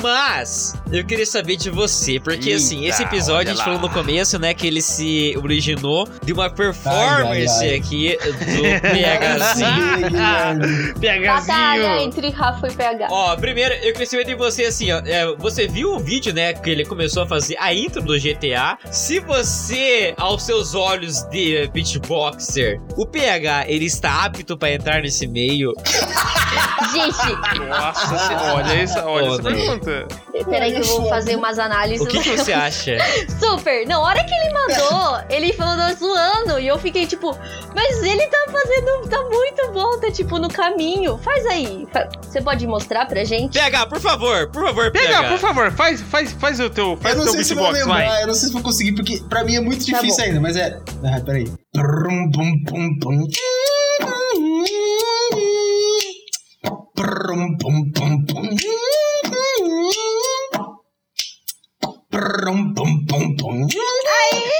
Mas, 0.02 0.74
eu 0.92 1.04
queria 1.06 1.26
saber 1.26 1.56
de 1.56 1.70
você, 1.70 2.20
porque 2.20 2.52
assim, 2.54 2.82
Eita, 2.84 2.90
esse 2.96 3.04
episódio 3.04 3.52
a 3.52 3.56
gente 3.56 3.64
falou 3.64 3.80
no 3.80 3.90
começo, 3.90 4.38
né, 4.38 4.54
que 4.54 4.68
ele 4.68 4.82
se 4.82 5.36
originou 5.42 6.08
de 6.24 6.34
uma 6.34 6.50
performance 6.50 7.64
Ai, 7.64 7.70
ai, 7.70 7.70
ai. 7.70 7.76
aqui 7.76 8.18
do 8.22 8.64
PHzinho. 8.82 10.10
Guilherme. 11.00 11.26
Batalha 11.26 11.84
PHzinho. 11.84 12.02
entre 12.02 12.30
Rafa 12.30 12.68
e 12.68 12.72
PH. 12.74 13.08
Ó, 13.10 13.36
primeiro, 13.38 13.74
eu 13.76 13.94
queria 13.94 14.06
saber 14.06 14.26
de 14.26 14.36
você 14.36 14.66
assim, 14.66 14.92
ó. 14.92 15.00
é, 15.06 15.34
você 15.38 15.68
viu 15.68 15.94
o 15.94 16.00
vídeo, 16.00 16.34
né? 16.34 16.54
Que 16.54 16.70
ele 16.70 16.86
começou 16.86 17.24
a 17.24 17.28
fazer 17.28 17.56
a 17.60 17.74
intro 17.74 18.02
do 18.02 18.14
GTA. 18.20 18.78
Se 18.92 19.20
você, 19.20 20.14
aos 20.18 20.44
seus 20.44 20.76
olhos 20.76 21.24
de 21.30 21.68
beatboxer, 21.68 22.80
o 22.98 23.06
PH, 23.06 23.66
ele 23.68 23.86
está 23.86 24.26
apto 24.26 24.58
pra 24.58 24.72
entrar 24.74 25.02
nesse 25.02 25.15
meio. 25.28 25.74
Gente, 26.94 27.68
Nossa, 27.68 28.18
senhora, 28.18 28.54
olha 28.56 28.74
essa, 28.82 29.06
olha 29.06 29.28
essa 29.28 29.44
pergunta. 29.44 30.08
peraí 30.50 30.74
que 30.74 30.80
eu 30.82 30.86
vou 30.86 31.10
fazer 31.10 31.36
umas 31.36 31.60
análises. 31.60 32.06
O 32.06 32.10
que, 32.10 32.20
que 32.22 32.30
você 32.38 32.54
acha? 32.54 32.98
Super! 33.40 33.86
Não, 33.88 34.04
a 34.06 34.10
hora 34.10 34.24
que 34.24 34.34
ele 34.34 34.54
mandou, 34.54 35.20
ele 35.30 35.52
falou 35.54 35.94
zoando 35.96 36.60
e 36.60 36.68
eu 36.68 36.78
fiquei 36.80 37.06
tipo, 37.06 37.38
mas 37.76 38.02
ele 38.04 38.26
tá 38.28 38.38
fazendo, 38.52 39.10
tá 39.10 39.22
muito 39.24 39.72
bom, 39.74 40.00
tá 40.00 40.12
tipo 40.12 40.38
no 40.40 40.48
caminho. 40.48 41.18
Faz 41.18 41.46
aí. 41.48 41.86
Você 42.22 42.42
pode 42.42 42.66
mostrar 42.68 43.06
pra 43.08 43.24
gente? 43.24 43.58
PH, 43.60 43.86
por 43.88 44.00
favor, 44.00 44.50
por 44.52 44.64
favor, 44.66 44.92
Pega, 44.92 45.08
PH. 45.08 45.30
por 45.30 45.40
favor, 45.40 45.72
faz, 45.72 46.02
faz, 46.02 46.32
faz 46.34 46.60
o 46.60 46.70
teu, 46.70 46.96
faz 46.98 47.16
Eu 47.16 47.22
o 47.22 47.26
não 47.26 47.34
teu 47.34 47.44
sei 47.44 47.44
se 47.44 47.54
vou 47.56 47.70
lembrar, 47.72 48.08
vai. 48.08 48.24
eu 48.24 48.28
não 48.28 48.34
sei 48.34 48.48
se 48.48 48.54
vou 48.54 48.62
conseguir, 48.64 48.94
porque 48.94 49.22
pra 49.30 49.44
mim 49.44 49.56
é 49.56 49.60
muito 49.60 49.86
Tá 49.86 49.92
difícil 50.00 50.18
bom. 50.18 50.24
ainda, 50.24 50.40
mas 50.42 50.56
é. 50.56 50.78
Ah, 51.04 51.20
peraí. 51.26 51.46
Brum, 51.76 52.30
bum, 52.32 52.64
bum, 52.64 52.98
bum. 53.00 53.28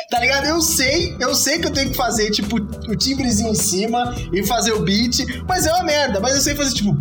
Tá 0.10 0.20
ligado? 0.20 0.46
Eu 0.46 0.62
sei, 0.62 1.16
eu 1.20 1.34
sei 1.34 1.60
que 1.60 1.68
eu 1.68 1.74
tenho 1.74 1.90
que 1.90 1.98
fazer, 1.98 2.30
tipo, 2.32 2.58
o 2.58 2.96
timbrezinho 2.96 3.52
em 3.52 3.56
cima 3.56 4.16
e 4.34 4.46
fazer 4.46 4.74
o 4.74 4.82
beat, 4.82 5.20
mas 5.48 5.66
é 5.66 5.72
uma 5.74 5.84
merda, 5.84 6.20
mas 6.20 6.36
eu 6.36 6.42
sei 6.42 6.56
fazer, 6.56 6.74
tipo. 6.76 6.92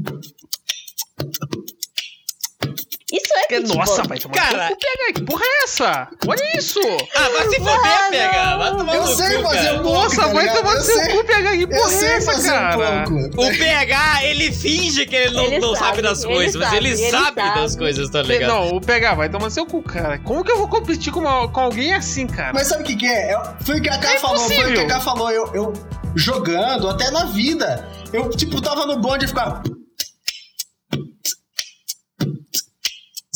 Isso 3.15 3.33
é 3.37 3.47
Que-. 3.47 3.61
Nossa, 3.61 4.03
vai 4.03 4.19
tomar 4.19 4.35
Cara- 4.35 4.69
cu, 4.69 4.77
pega. 4.77 5.13
Que 5.15 5.23
porra 5.23 5.45
é 5.45 5.65
essa? 5.65 6.09
Olha 6.27 6.59
isso. 6.59 6.81
Ah, 7.15 7.29
vai 7.29 7.49
se 7.49 7.57
foder, 7.57 7.75
Ah, 7.85 8.09
PH. 8.11 8.51
não. 8.51 8.59
Vai 8.59 8.77
tomar 8.77 8.95
Eu 8.97 9.07
sei 9.07 9.37
cu, 9.37 9.43
fazer 9.45 9.59
cara. 9.65 9.75
um 9.75 9.83
pouco. 9.83 9.99
Nossa, 10.03 10.17
tá 10.23 10.27
vai 10.29 10.55
tomar 10.55 10.75
Eu 10.75 10.81
seu 10.83 10.99
sei- 11.01 11.17
cu, 11.17 11.25
pega. 11.25 11.51
Que 11.57 11.63
Eu 11.63 11.69
porra 11.69 11.81
é 11.81 11.89
sei 11.99 12.09
essa, 12.09 12.33
fazer 12.33 12.49
cara? 12.51 12.77
um 13.09 13.31
pouco. 13.31 13.43
O 13.47 13.59
PH, 13.59 14.25
ele 14.25 14.53
finge 14.53 15.07
que 15.07 15.15
ele 15.17 15.35
não, 15.37 15.45
Ele 15.45 15.59
não 15.61 15.75
sabe, 15.75 15.87
sabe, 15.87 16.03
das 16.03 16.25
ele 16.25 16.35
coisas, 16.35 16.57
mas 16.57 16.73
ele, 16.73 16.89
ele 16.89 17.11
sabe, 17.11 17.41
sabe. 17.41 17.61
das 17.61 17.77
coisas, 17.77 18.11
tá 18.11 18.23
ligado? 18.23 18.49
Não, 18.51 18.69
o 18.77 18.81
PH 18.81 19.15
vai 19.15 19.29
tomar 19.29 19.51
seu 19.51 19.65
cu, 19.67 19.83
cara. 19.83 20.19
Como 20.19 20.43
que 20.45 20.51
eu 20.51 20.59
vou 20.59 20.69
competir 20.69 21.13
com, 21.13 21.21
uma- 21.21 21.49
com 21.49 21.61
alguém 21.61 21.95
assim, 21.95 22.27
cara? 22.27 22.53
Mas 22.53 22.67
sabe 22.69 22.83
o 22.83 22.87
que, 22.87 22.97
que 22.97 23.07
é? 23.07 23.33
É- 23.33 23.43
Foi 23.65 23.79
o 23.79 23.83
que 23.83 23.89
a 23.91 23.99
K 23.99 24.15
É 24.15 24.19
falou, 24.19 24.39
foi 24.39 24.47
o 24.47 24.49
que 24.49 24.55
a 24.55 24.65
impossível. 24.71 24.89
K 24.89 25.01
falou. 25.01 25.31
Eu, 25.31 25.51
eu 25.55 25.73
jogando, 26.17 26.89
até 26.89 27.11
na 27.11 27.27
vida. 27.27 27.89
Eu, 28.13 28.31
tipo, 28.31 28.61
tava 28.61 28.87
no 28.87 28.99
bonde 28.99 29.25
e 29.25 29.29
ficava. 29.29 29.63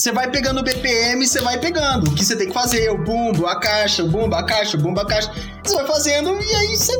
Você 0.08 0.12
vai 0.14 0.30
pegando 0.30 0.60
o 0.60 0.62
BPM, 0.62 1.26
você 1.26 1.38
vai 1.42 1.60
pegando. 1.60 2.08
O 2.08 2.14
que 2.14 2.24
você 2.24 2.34
tem 2.34 2.48
que 2.48 2.54
fazer, 2.54 2.90
o 2.90 2.96
bumbo, 2.96 3.46
a 3.46 3.60
caixa, 3.60 4.02
o 4.02 4.08
bumbo, 4.08 4.34
a 4.34 4.42
caixa, 4.42 4.78
o 4.78 4.80
bumbo, 4.80 4.98
a 5.00 5.06
caixa. 5.06 5.30
Você 5.62 5.74
vai 5.74 5.86
fazendo 5.86 6.30
e 6.40 6.54
aí 6.54 6.74
você. 6.74 6.94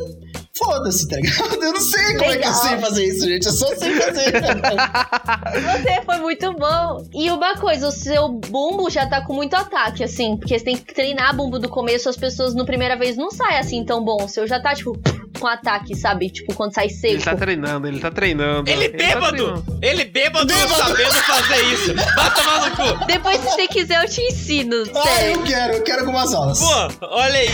Foda-se, 0.55 1.09
tá 1.09 1.17
ligado? 1.17 1.55
Eu 1.65 1.73
não 1.73 1.81
sei 1.81 2.03
como 2.19 2.25
é 2.25 2.37
que 2.37 2.45
eu 2.45 2.51
Legal. 2.51 2.55
sei 2.55 2.79
fazer 2.79 3.05
isso, 3.05 3.27
gente. 3.27 3.47
Eu 3.47 3.53
só 3.53 3.67
sei 3.77 3.95
fazer. 3.95 4.33
Você 4.33 6.03
foi 6.05 6.17
muito 6.19 6.53
bom. 6.53 7.09
E 7.15 7.31
uma 7.31 7.55
coisa, 7.55 7.89
o 7.89 7.93
seu 7.93 8.29
bumbo 8.29 8.91
já 8.91 9.07
tá 9.07 9.25
com 9.25 9.33
muito 9.33 9.55
ataque, 9.55 10.05
assim. 10.05 10.37
Porque 10.37 10.59
você 10.59 10.65
tem 10.65 10.77
que 10.77 10.93
treinar 10.93 11.35
bumbo 11.35 11.59
do 11.59 11.69
começo, 11.69 12.11
as 12.11 12.17
pessoas 12.17 12.55
no 12.55 12.67
primeira 12.67 12.99
vez 12.99 13.17
não 13.17 13.31
saem 13.31 13.59
assim 13.59 13.85
tão 13.85 14.05
bom. 14.05 14.25
O 14.25 14.29
seu 14.29 14.47
já 14.47 14.61
tá, 14.61 14.75
tipo, 14.75 14.99
com 15.39 15.47
ataque, 15.47 15.95
sabe? 15.95 16.31
Tipo, 16.31 16.55
quando 16.55 16.75
sai 16.75 16.89
seco. 16.89 17.15
Ele 17.15 17.23
tá 17.23 17.35
treinando, 17.37 17.87
ele 17.89 18.01
tá 18.01 18.11
treinando. 18.11 18.71
Ele 18.71 18.89
tá 18.89 18.97
bêbado! 18.97 19.37
treinando. 19.37 19.79
ele 19.83 20.05
bêbado, 20.05 20.47
Bêbado. 20.47 20.75
sabendo 20.75 21.15
fazer 21.15 21.65
isso! 21.73 21.95
Vai 22.15 22.35
tomar 22.35 22.71
no 22.71 22.77
cu! 22.77 23.07
Depois, 23.07 23.41
se 23.41 23.47
você 23.51 23.69
quiser, 23.69 24.03
eu 24.05 24.09
te 24.09 24.21
ensino. 24.23 24.77
ah, 24.95 25.03
Sério. 25.03 25.37
eu 25.37 25.43
quero, 25.45 25.73
eu 25.75 25.83
quero 25.83 26.01
algumas 26.01 26.35
aulas. 26.35 26.59
Pô, 26.61 27.07
olha 27.07 27.39
aí. 27.39 27.49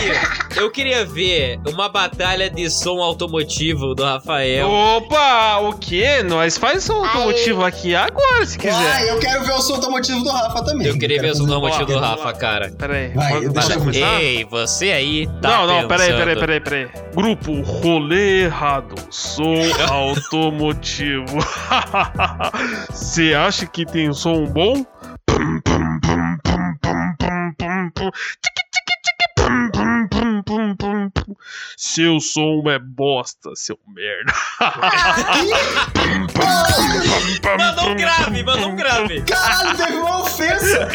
Eu 0.55 0.71
queria 0.71 1.05
ver 1.05 1.59
uma 1.67 1.89
batalha 1.89 2.49
de 2.49 2.69
som 2.69 2.99
automotivo 3.01 3.93
do 3.93 4.03
Rafael. 4.03 4.69
Opa, 4.69 5.57
o 5.59 5.73
quê? 5.77 6.23
Nós 6.23 6.57
faz 6.57 6.83
som 6.83 7.03
automotivo 7.05 7.63
aqui 7.63 7.93
agora, 7.95 8.45
se 8.45 8.57
quiser. 8.57 8.73
Ah, 8.73 9.03
eu 9.03 9.19
quero 9.19 9.43
ver 9.43 9.53
o 9.53 9.61
som 9.61 9.75
automotivo 9.75 10.23
do 10.23 10.29
Rafa 10.29 10.63
também. 10.63 10.87
Eu 10.87 10.97
queria 10.97 11.21
ver 11.21 11.31
o 11.31 11.35
som 11.35 11.43
automotivo 11.43 11.85
do. 11.85 11.99
Rafa, 11.99 12.33
cara. 12.33 12.71
Pera 12.77 12.93
aí, 12.95 13.09
Vai, 13.09 13.47
deixa 13.49 13.73
eu 13.73 13.79
começar? 13.79 14.21
Ei, 14.21 14.45
você 14.45 14.91
aí 14.91 15.27
tá 15.41 15.49
não, 15.49 15.67
não, 15.67 15.87
peraí, 15.87 16.07
pensando. 16.07 16.17
peraí, 16.19 16.35
peraí, 16.39 16.59
peraí. 16.61 17.04
Grupo 17.15 17.61
Rolê 17.61 18.43
Errado, 18.43 18.95
som 19.09 19.55
automotivo. 19.89 21.25
Você 22.91 23.33
acha 23.33 23.65
que 23.65 23.85
tem 23.85 24.11
som 24.13 24.45
bom? 24.45 24.85
Seu 31.77 32.19
som 32.19 32.63
é 32.69 32.77
bosta, 32.79 33.51
seu 33.55 33.77
merda. 33.87 34.33
Mandou 37.57 37.89
um 37.91 37.95
grave, 37.95 38.43
mandou 38.43 38.69
um 38.69 38.75
grave. 38.75 39.21
Caralho, 39.23 39.77
teve 39.77 39.93
uma 39.97 40.21
ofensa! 40.21 40.87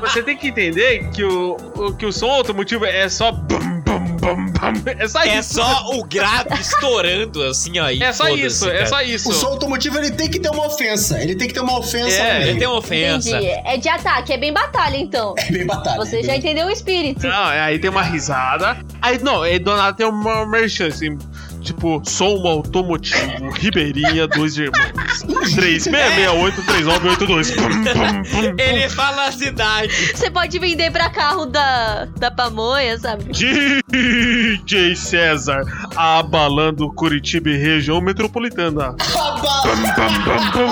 Você 0.00 0.22
tem 0.22 0.36
que 0.36 0.48
entender 0.48 1.10
que 1.10 1.24
o, 1.24 1.56
o- 1.76 1.94
que 1.96 2.06
o 2.06 2.12
som 2.12 2.30
automotivo 2.30 2.84
é 2.84 3.08
só 3.08 3.32
bum, 3.32 3.80
bam, 4.24 4.46
bam. 4.46 4.72
É 4.98 5.08
só 5.08 5.22
É 5.22 5.38
isso. 5.38 5.54
só 5.54 5.90
o 5.92 6.04
grave 6.04 6.54
estourando, 6.60 7.42
assim, 7.44 7.78
ó. 7.78 7.88
É 7.88 8.12
só 8.12 8.28
isso, 8.28 8.68
é 8.68 8.72
cara. 8.74 8.86
só 8.86 9.02
isso. 9.02 9.28
O 9.30 9.32
som 9.32 9.46
automotivo 9.48 9.98
ele 9.98 10.10
tem 10.10 10.28
que 10.30 10.38
ter 10.38 10.50
uma 10.50 10.66
ofensa. 10.66 11.20
Ele 11.20 11.34
tem 11.34 11.48
que 11.48 11.54
ter 11.54 11.60
uma 11.60 11.78
ofensa. 11.78 12.16
É. 12.20 12.48
Ele 12.48 12.58
tem 12.58 12.66
uma 12.68 12.78
ofensa. 12.78 13.28
Entendi. 13.30 13.46
É 13.64 13.76
de 13.76 13.88
ataque, 13.88 14.32
é 14.32 14.38
bem 14.38 14.52
batalha, 14.52 14.96
então. 14.96 15.34
É 15.36 15.50
bem 15.50 15.66
batalha. 15.66 15.96
Você 15.98 16.20
é 16.20 16.22
já 16.22 16.28
bem- 16.28 16.38
entendeu 16.38 16.66
o 16.66 16.70
espírito. 16.70 17.26
Não, 17.26 17.50
é, 17.50 17.60
aí 17.60 17.78
tem 17.78 17.90
uma 17.90 18.02
risada. 18.02 18.76
Aí, 19.00 19.18
não, 19.22 19.42
aí 19.42 19.58
do 19.58 19.74
nada 19.76 19.96
tem 19.96 20.06
uma 20.06 20.46
merchan, 20.46 20.88
assim. 20.88 21.18
Tipo, 21.64 22.02
som 22.04 22.46
automotivo, 22.46 23.48
Ribeirinha, 23.50 24.28
dois 24.28 24.56
irmãos. 24.58 24.92
3668-3982. 25.24 27.54
Pum, 27.54 27.62
pum, 27.62 28.22
pum, 28.30 28.54
Ele 28.58 28.86
fala 28.90 29.28
a 29.28 29.32
cidade. 29.32 30.12
Você 30.14 30.30
pode 30.30 30.58
vender 30.58 30.90
pra 30.90 31.08
carro 31.08 31.46
da, 31.46 32.04
da 32.18 32.30
pamonha, 32.30 32.98
sabe? 32.98 33.24
DJ 33.34 34.94
César, 34.96 35.62
abalando 35.96 36.92
Curitiba 36.92 37.48
e 37.48 37.56
região 37.56 37.98
metropolitana. 38.00 38.94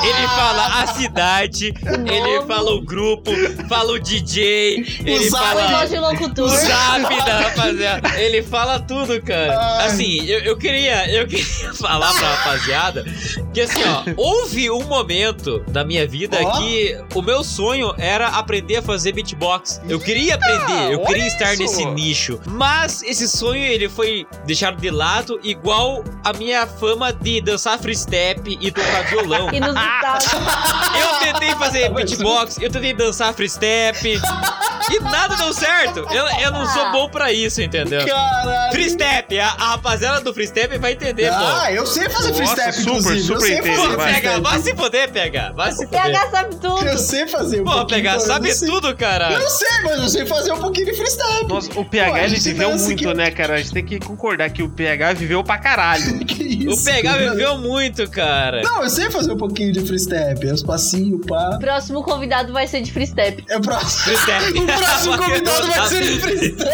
Ele 0.02 0.28
fala 0.28 0.82
a 0.82 0.86
cidade, 0.88 1.72
ele 1.86 2.42
fala 2.46 2.72
o 2.72 2.82
grupo, 2.82 3.30
fala 3.68 3.92
o 3.92 3.98
DJ, 3.98 4.84
ele 5.04 5.30
zap. 5.30 5.42
Fala 5.42 5.86
de 5.86 5.96
o 6.40 6.48
zap 6.48 7.24
da 7.24 7.40
rapaziada. 7.40 8.20
Ele 8.20 8.42
fala 8.42 8.80
tudo, 8.80 9.20
cara. 9.22 9.84
Assim, 9.84 10.24
eu, 10.26 10.40
eu 10.40 10.56
queria, 10.56 10.81
eu 10.86 11.26
queria 11.26 11.74
falar 11.74 12.12
pra 12.12 12.34
rapaziada 12.34 13.04
que 13.52 13.60
assim, 13.60 13.82
ó, 13.84 14.04
houve 14.16 14.70
um 14.70 14.84
momento 14.84 15.60
da 15.68 15.84
minha 15.84 16.06
vida 16.06 16.38
Ó. 16.42 16.58
que 16.58 16.98
o 17.14 17.20
meu 17.20 17.44
sonho 17.44 17.94
era 17.98 18.28
aprender 18.28 18.76
a 18.76 18.82
fazer 18.82 19.12
beatbox. 19.12 19.80
Eu 19.88 20.00
queria 20.00 20.34
aprender, 20.36 20.94
eu 20.94 21.00
queria 21.00 21.26
estar 21.26 21.52
isso. 21.52 21.62
nesse 21.62 21.84
nicho. 21.86 22.40
Mas 22.46 23.02
esse 23.02 23.28
sonho 23.28 23.62
ele 23.62 23.88
foi 23.88 24.26
deixado 24.46 24.80
de 24.80 24.90
lado 24.90 25.38
igual 25.42 26.02
a 26.24 26.32
minha 26.32 26.66
fama 26.66 27.12
de 27.12 27.40
dançar 27.40 27.78
free 27.78 27.96
step 27.96 28.58
e 28.60 28.70
tocar 28.70 29.02
violão. 29.08 29.52
Inusitado. 29.52 30.24
Eu 30.98 31.18
tentei 31.18 31.54
fazer 31.56 31.90
beatbox, 31.90 32.58
eu 32.60 32.70
tentei 32.70 32.92
dançar 32.92 33.32
free 33.34 33.48
step 33.48 34.20
e 34.90 35.00
nada 35.00 35.36
deu 35.36 35.52
certo. 35.52 36.06
Eu, 36.10 36.26
eu 36.40 36.50
não 36.50 36.66
sou 36.66 36.90
bom 36.92 37.08
pra 37.08 37.32
isso, 37.32 37.60
entendeu? 37.62 38.04
Caralho. 38.06 38.72
Free 38.72 38.90
step, 38.90 39.38
a, 39.38 39.46
a 39.48 39.70
rapaziada 39.72 40.20
do 40.20 40.32
free 40.34 40.46
step 40.46 40.78
vai 40.78 40.92
entender, 40.92 41.28
Ah, 41.28 41.64
pô. 41.66 41.72
eu 41.72 41.86
sei 41.86 42.08
fazer 42.08 42.32
free 42.34 42.46
Nossa, 42.46 42.62
step, 42.62 42.74
super, 42.78 42.96
inclusive. 42.98 43.22
super 43.22 43.40
sei 43.40 43.58
entendo, 43.58 43.90
Pô, 43.96 43.96
pega, 44.04 44.40
vai 44.40 44.58
se 44.60 44.74
poder, 44.74 45.10
pega. 45.10 45.52
Vai 45.54 45.72
se 45.72 45.86
poder. 45.86 46.02
PH 46.02 46.30
sabe 46.30 46.54
tudo. 46.56 46.84
Eu 46.86 46.98
sei 46.98 47.26
fazer 47.26 47.60
um 47.60 47.64
Pô, 47.64 47.86
pô, 47.86 47.94
eu 47.94 48.20
sabe 48.20 48.54
sei. 48.54 48.68
tudo, 48.68 48.96
cara. 48.96 49.32
Eu 49.32 49.48
sei, 49.48 49.68
mas 49.84 49.98
eu 50.02 50.08
sei 50.08 50.26
fazer 50.26 50.52
um 50.52 50.58
pouquinho 50.58 50.86
de 50.86 50.94
free 50.94 51.10
step. 51.10 51.46
Nossa, 51.48 51.70
o 51.72 51.74
Pô, 51.74 51.84
PH 51.84 52.14
a 52.14 52.18
ele 52.24 52.28
gente 52.36 52.42
viveu 52.52 52.70
muito, 52.76 53.08
aqui. 53.08 53.16
né, 53.16 53.30
cara? 53.30 53.54
A 53.54 53.58
gente 53.58 53.72
tem 53.72 53.84
que 53.84 53.98
concordar 54.00 54.50
que 54.50 54.62
o 54.62 54.68
PH 54.70 55.12
viveu 55.14 55.42
pra 55.44 55.58
caralho. 55.58 56.18
que 56.24 56.42
isso? 56.42 56.80
O 56.80 56.84
PH 56.84 57.02
cara? 57.10 57.30
viveu 57.30 57.58
muito, 57.58 58.08
cara. 58.10 58.62
Não, 58.62 58.82
eu 58.82 58.90
sei 58.90 59.10
fazer 59.10 59.32
um 59.32 59.36
pouquinho 59.36 59.72
de 59.72 59.80
free 59.80 59.98
step. 59.98 60.46
É 60.46 60.52
os 60.52 60.62
passinhos, 60.62 61.24
pá. 61.26 61.50
O 61.56 61.58
próximo 61.58 62.02
convidado 62.02 62.52
vai 62.52 62.66
ser 62.66 62.80
de 62.82 62.92
free 62.92 63.06
step. 63.06 63.44
É 63.48 63.56
o 63.56 63.60
próximo. 63.60 64.02
Free 64.04 64.16
step. 64.16 64.52
O 64.74 64.78
próximo 64.78 65.18
convidado 65.18 65.66
vai 65.68 65.86
ser 65.88 66.04
step. 66.04 66.66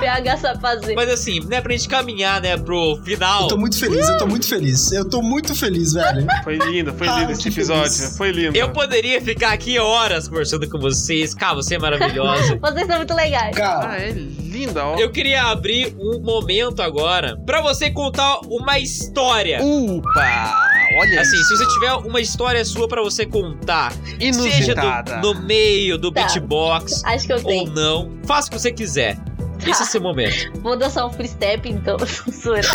PH 0.00 0.36
sabe 0.38 0.60
fazer. 0.60 0.94
Mas 0.94 1.08
assim, 1.08 1.40
né, 1.46 1.60
pra 1.60 1.72
gente 1.72 1.88
caminhar, 1.88 2.40
né, 2.40 2.56
pro 2.56 2.96
final. 3.04 3.42
Eu 3.42 3.48
tô 3.48 3.56
muito 3.56 3.78
feliz, 3.78 4.08
eu 4.08 4.18
tô 4.18 4.26
muito 4.26 4.46
feliz. 4.48 4.92
Eu 4.92 5.08
tô 5.08 5.22
muito 5.22 5.54
feliz, 5.54 5.92
velho. 5.94 6.26
Foi 6.42 6.56
lindo, 6.58 6.92
foi 6.94 7.08
Ah, 7.08 7.20
lindo 7.20 7.32
esse 7.32 7.42
que 7.42 7.48
episódio. 7.48 7.90
feliz. 7.92 8.16
Foi 8.16 8.30
lindo. 8.30 8.56
Eu 8.56 8.70
poderia 8.70 9.20
ficar 9.20 9.52
aqui 9.52 9.78
horas 9.78 10.28
conversando 10.28 10.68
com 10.68 10.78
vocês. 10.78 11.34
Cara, 11.34 11.54
você 11.54 11.74
é 11.76 11.78
maravilhosa. 11.78 12.58
Vocês 12.64 12.86
são 12.86 12.96
muito 12.96 13.14
legais. 13.14 13.56
Cara, 13.56 13.90
Ah, 13.92 13.96
é 13.98 14.10
linda, 14.10 14.84
ó. 14.84 14.96
Eu 14.96 15.10
queria 15.10 15.44
abrir 15.44 15.94
um 15.98 16.20
momento 16.20 16.80
agora 16.82 17.36
pra 17.44 17.60
você 17.60 17.90
contar 17.90 18.38
uma 18.46 18.78
história. 18.78 19.60
Upa! 19.62 20.54
Olha 20.98 21.20
Assim, 21.20 21.36
isso. 21.36 21.48
se 21.48 21.56
você 21.56 21.66
tiver 21.74 21.92
uma 21.94 22.20
história 22.20 22.64
sua 22.64 22.86
pra 22.88 23.02
você 23.02 23.26
contar, 23.26 23.92
seja 23.92 24.16
Inusitada. 24.20 25.16
do, 25.18 25.34
no 25.34 25.40
meio 25.42 25.98
do 25.98 26.10
Tá. 26.12 26.22
beatbox 26.22 27.02
Acho 27.04 27.26
que 27.26 27.32
eu 27.32 27.36
ou 27.38 27.44
tenho. 27.44 27.70
não, 27.72 28.10
faça 28.24 28.48
o 28.48 28.50
que 28.52 28.58
você 28.60 28.72
quiser. 28.72 29.18
Esse 29.66 29.82
é 29.82 29.86
seu 29.86 30.00
momento. 30.00 30.52
Vou 30.60 30.76
dançar 30.76 31.06
um 31.06 31.12
free 31.12 31.28
step, 31.28 31.68
então. 31.68 31.96
Zoeira. 32.30 32.68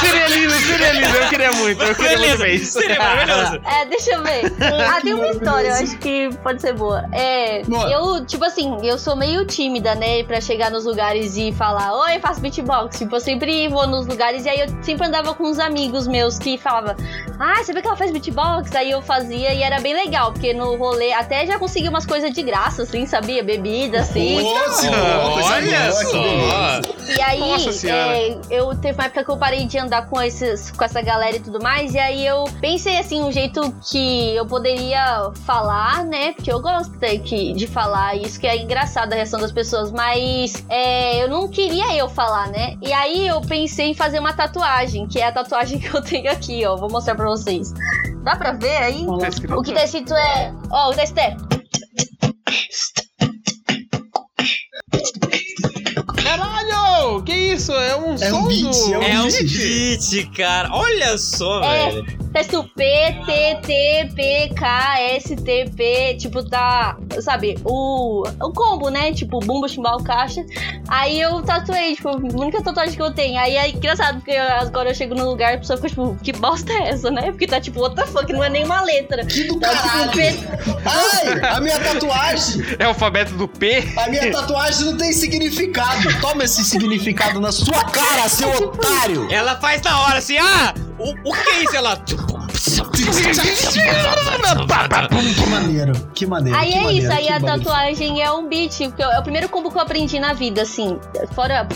Seria 0.00 0.28
lindo, 0.28 0.52
seria 0.52 0.92
lindo. 0.92 1.16
Eu 1.16 1.28
queria 1.28 1.52
muito, 1.52 1.82
eu 1.82 1.94
queria 1.94 2.10
muito 2.18 2.20
Beleza, 2.20 2.44
ver 2.44 2.54
isso. 2.54 2.78
seria 2.80 2.98
maravilhoso. 2.98 3.60
É, 3.66 3.84
deixa 3.86 4.12
eu 4.12 4.22
ver. 4.22 4.52
Ah, 4.88 5.00
tem 5.00 5.14
uma 5.14 5.28
história, 5.28 5.68
eu 5.68 5.74
acho 5.74 5.98
que 5.98 6.30
pode 6.42 6.60
ser 6.60 6.72
boa. 6.74 7.04
É, 7.12 7.62
Boa. 7.64 7.90
eu, 7.90 8.24
tipo 8.26 8.44
assim, 8.44 8.76
eu 8.82 8.98
sou 8.98 9.14
meio 9.16 9.44
tímida, 9.44 9.94
né, 9.94 10.22
pra 10.24 10.40
chegar 10.40 10.70
nos 10.70 10.84
lugares 10.84 11.36
e 11.36 11.52
falar, 11.52 11.92
oi, 11.94 12.16
eu 12.16 12.20
faço 12.20 12.40
beatbox. 12.40 12.98
Tipo, 12.98 13.16
eu 13.16 13.20
sempre 13.20 13.68
vou 13.68 13.86
nos 13.86 14.06
lugares 14.06 14.44
e 14.44 14.48
aí 14.48 14.60
eu 14.60 14.66
sempre 14.82 15.06
andava 15.06 15.34
com 15.34 15.44
uns 15.44 15.58
amigos 15.58 16.06
meus 16.06 16.38
que 16.38 16.56
falavam, 16.58 16.94
ah, 17.38 17.62
você 17.62 17.72
vê 17.72 17.80
que 17.82 17.86
ela 17.88 17.96
faz 17.96 18.10
beatbox? 18.10 18.74
Aí 18.74 18.90
eu 18.90 19.02
fazia 19.02 19.52
e 19.52 19.62
era 19.62 19.80
bem 19.80 19.94
legal, 19.94 20.32
porque 20.32 20.52
no 20.54 20.76
rolê 20.76 21.12
até 21.12 21.46
já 21.46 21.58
consegui 21.58 21.88
umas 21.88 22.06
coisas 22.06 22.32
de 22.32 22.42
graça, 22.42 22.82
assim, 22.82 23.06
sabia? 23.06 23.42
Bebida, 23.42 24.00
assim. 24.00 24.40
Boa, 24.40 25.32
coisa 25.32 25.39
Olha 25.42 25.92
só. 25.92 27.00
E 27.16 27.20
aí, 27.20 27.40
Nossa 27.40 27.72
Senhora. 27.72 28.16
é, 28.16 28.38
eu 28.50 28.74
teve 28.76 28.94
uma 28.94 29.04
época 29.04 29.24
que 29.24 29.30
eu 29.30 29.36
parei 29.36 29.66
de 29.66 29.78
andar 29.78 30.08
com, 30.08 30.20
esses, 30.22 30.70
com 30.70 30.84
essa 30.84 31.02
galera 31.02 31.36
e 31.36 31.40
tudo 31.40 31.60
mais, 31.60 31.94
e 31.94 31.98
aí 31.98 32.24
eu 32.24 32.44
pensei 32.60 32.98
assim, 32.98 33.22
um 33.22 33.32
jeito 33.32 33.74
que 33.90 34.34
eu 34.34 34.46
poderia 34.46 35.30
falar, 35.44 36.04
né? 36.04 36.32
Porque 36.32 36.52
eu 36.52 36.60
gosto 36.60 36.90
de, 36.98 37.18
que, 37.18 37.52
de 37.52 37.66
falar, 37.66 38.16
isso 38.16 38.38
que 38.38 38.46
é 38.46 38.56
engraçado 38.56 39.12
a 39.12 39.16
reação 39.16 39.40
das 39.40 39.52
pessoas, 39.52 39.90
mas 39.90 40.64
é, 40.68 41.22
eu 41.22 41.28
não 41.28 41.48
queria 41.48 41.92
eu 41.96 42.08
falar, 42.08 42.48
né? 42.48 42.76
E 42.80 42.92
aí 42.92 43.26
eu 43.26 43.40
pensei 43.40 43.88
em 43.88 43.94
fazer 43.94 44.18
uma 44.18 44.32
tatuagem, 44.32 45.06
que 45.06 45.18
é 45.18 45.26
a 45.26 45.32
tatuagem 45.32 45.78
que 45.80 45.94
eu 45.94 46.02
tenho 46.02 46.30
aqui, 46.30 46.64
ó. 46.64 46.76
Vou 46.76 46.90
mostrar 46.90 47.14
pra 47.14 47.26
vocês. 47.26 47.72
Dá 48.22 48.36
pra 48.36 48.52
ver 48.52 48.76
aí? 48.76 49.06
Tá? 49.06 49.56
O 49.56 49.62
que 49.62 49.72
tá 49.72 49.84
escrito 49.84 50.14
é. 50.14 50.52
Ó, 50.70 50.90
o 50.90 50.94
texto 50.94 51.18
é. 51.18 51.36
Caralho! 56.30 56.69
Que 57.24 57.32
isso? 57.34 57.72
É 57.72 57.96
um 57.96 58.10
É 58.14 58.14
um 58.14 58.18
som 58.18 58.46
beat, 58.46 58.62
do... 58.62 58.94
é 58.94 58.98
um 58.98 59.02
É 59.02 59.20
um 59.20 59.26
beat. 59.26 60.08
beat, 60.08 60.36
cara. 60.36 60.68
Olha 60.72 61.16
só, 61.18 61.62
É. 61.64 61.90
velho. 61.90 62.20
Texto 62.32 62.62
P, 62.76 62.84
T, 63.26 63.58
T, 63.66 64.08
P, 64.14 64.50
K, 64.54 65.00
S, 65.16 65.34
T, 65.34 65.68
P, 65.76 66.14
tipo, 66.14 66.48
tá, 66.48 66.96
sabe, 67.20 67.58
o, 67.64 68.22
o 68.40 68.52
combo, 68.52 68.88
né? 68.88 69.12
Tipo, 69.12 69.40
bumbo, 69.40 69.68
chimbal, 69.68 70.00
caixa. 70.00 70.40
Aí 70.86 71.20
eu 71.20 71.42
tatuei, 71.42 71.96
tipo, 71.96 72.08
a 72.08 72.12
única 72.14 72.62
tatuagem 72.62 72.94
que 72.94 73.02
eu 73.02 73.10
tenho. 73.12 73.36
Aí 73.36 73.56
é 73.56 73.68
engraçado, 73.70 74.18
porque 74.18 74.30
eu- 74.30 74.44
agora 74.44 74.90
eu 74.90 74.94
chego 74.94 75.16
no 75.16 75.28
lugar 75.28 75.54
e 75.54 75.56
a 75.56 75.58
pessoa 75.58 75.76
fica, 75.76 75.88
tipo, 75.88 76.16
que 76.22 76.32
bosta 76.32 76.72
é 76.72 76.90
essa, 76.90 77.10
né? 77.10 77.32
Porque 77.32 77.48
tá, 77.48 77.60
tipo, 77.60 77.80
what 77.80 77.96
the 77.96 78.06
fuck, 78.06 78.32
não 78.32 78.44
é 78.44 78.48
nem 78.48 78.64
uma 78.64 78.80
letra. 78.82 79.26
Que 79.26 79.48
do 79.48 79.58
Tá, 79.58 79.70
tipo, 79.70 79.88
caralho. 79.88 80.12
P, 80.12 80.38
Ai, 80.86 81.50
a 81.56 81.60
minha 81.60 81.80
tatuagem. 81.80 82.62
É 82.78 82.84
o 82.84 82.88
alfabeto 82.90 83.32
do 83.34 83.48
P? 83.48 83.92
A 83.96 84.06
minha 84.08 84.30
tatuagem 84.30 84.86
não 84.86 84.96
tem 84.96 85.12
significado. 85.12 86.20
Toma 86.20 86.44
esse 86.44 86.62
significado 86.64 86.89
na 87.40 87.52
sua 87.52 87.84
cara, 87.84 88.28
seu 88.28 88.48
otário. 88.50 89.28
Ela 89.30 89.56
faz 89.56 89.82
na 89.82 90.00
hora 90.02 90.18
assim, 90.18 90.38
ah, 90.38 90.74
o, 90.98 91.10
o 91.28 91.32
que 91.32 91.50
é 91.50 91.64
isso? 91.64 91.76
Ela. 91.76 91.96
Que 95.34 95.46
maneiro, 95.48 95.92
que 96.14 96.26
maneiro. 96.26 96.58
Aí 96.58 96.72
que 96.72 96.78
é 96.78 96.82
maneiro, 96.82 97.04
isso, 97.06 97.12
aí 97.12 97.28
a 97.28 97.40
maneiro. 97.40 97.64
tatuagem 97.64 98.22
é 98.22 98.32
um 98.32 98.48
beat, 98.48 98.76
porque 98.88 99.02
é 99.02 99.18
o 99.18 99.22
primeiro 99.22 99.48
combo 99.48 99.70
que 99.70 99.76
eu 99.76 99.82
aprendi 99.82 100.18
na 100.18 100.32
vida, 100.32 100.62
assim, 100.62 100.98
fora... 101.34 101.66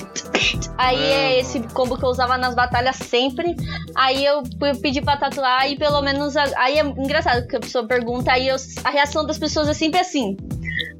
Aí 0.76 1.00
é 1.02 1.40
esse 1.40 1.60
combo 1.72 1.96
que 1.96 2.04
eu 2.04 2.08
usava 2.08 2.36
nas 2.36 2.54
batalhas 2.54 2.96
sempre, 2.96 3.54
aí 3.94 4.24
eu 4.24 4.42
pedi 4.82 5.00
pra 5.00 5.16
tatuar 5.16 5.70
e 5.70 5.76
pelo 5.76 6.02
menos... 6.02 6.36
Aí 6.36 6.78
é 6.78 6.82
engraçado 6.84 7.46
que 7.46 7.56
a 7.56 7.60
pessoa 7.60 7.86
pergunta, 7.86 8.32
aí 8.32 8.48
eu- 8.48 8.56
a 8.84 8.90
reação 8.90 9.24
das 9.24 9.38
pessoas 9.38 9.68
é 9.68 9.74
sempre 9.74 10.00
assim... 10.00 10.36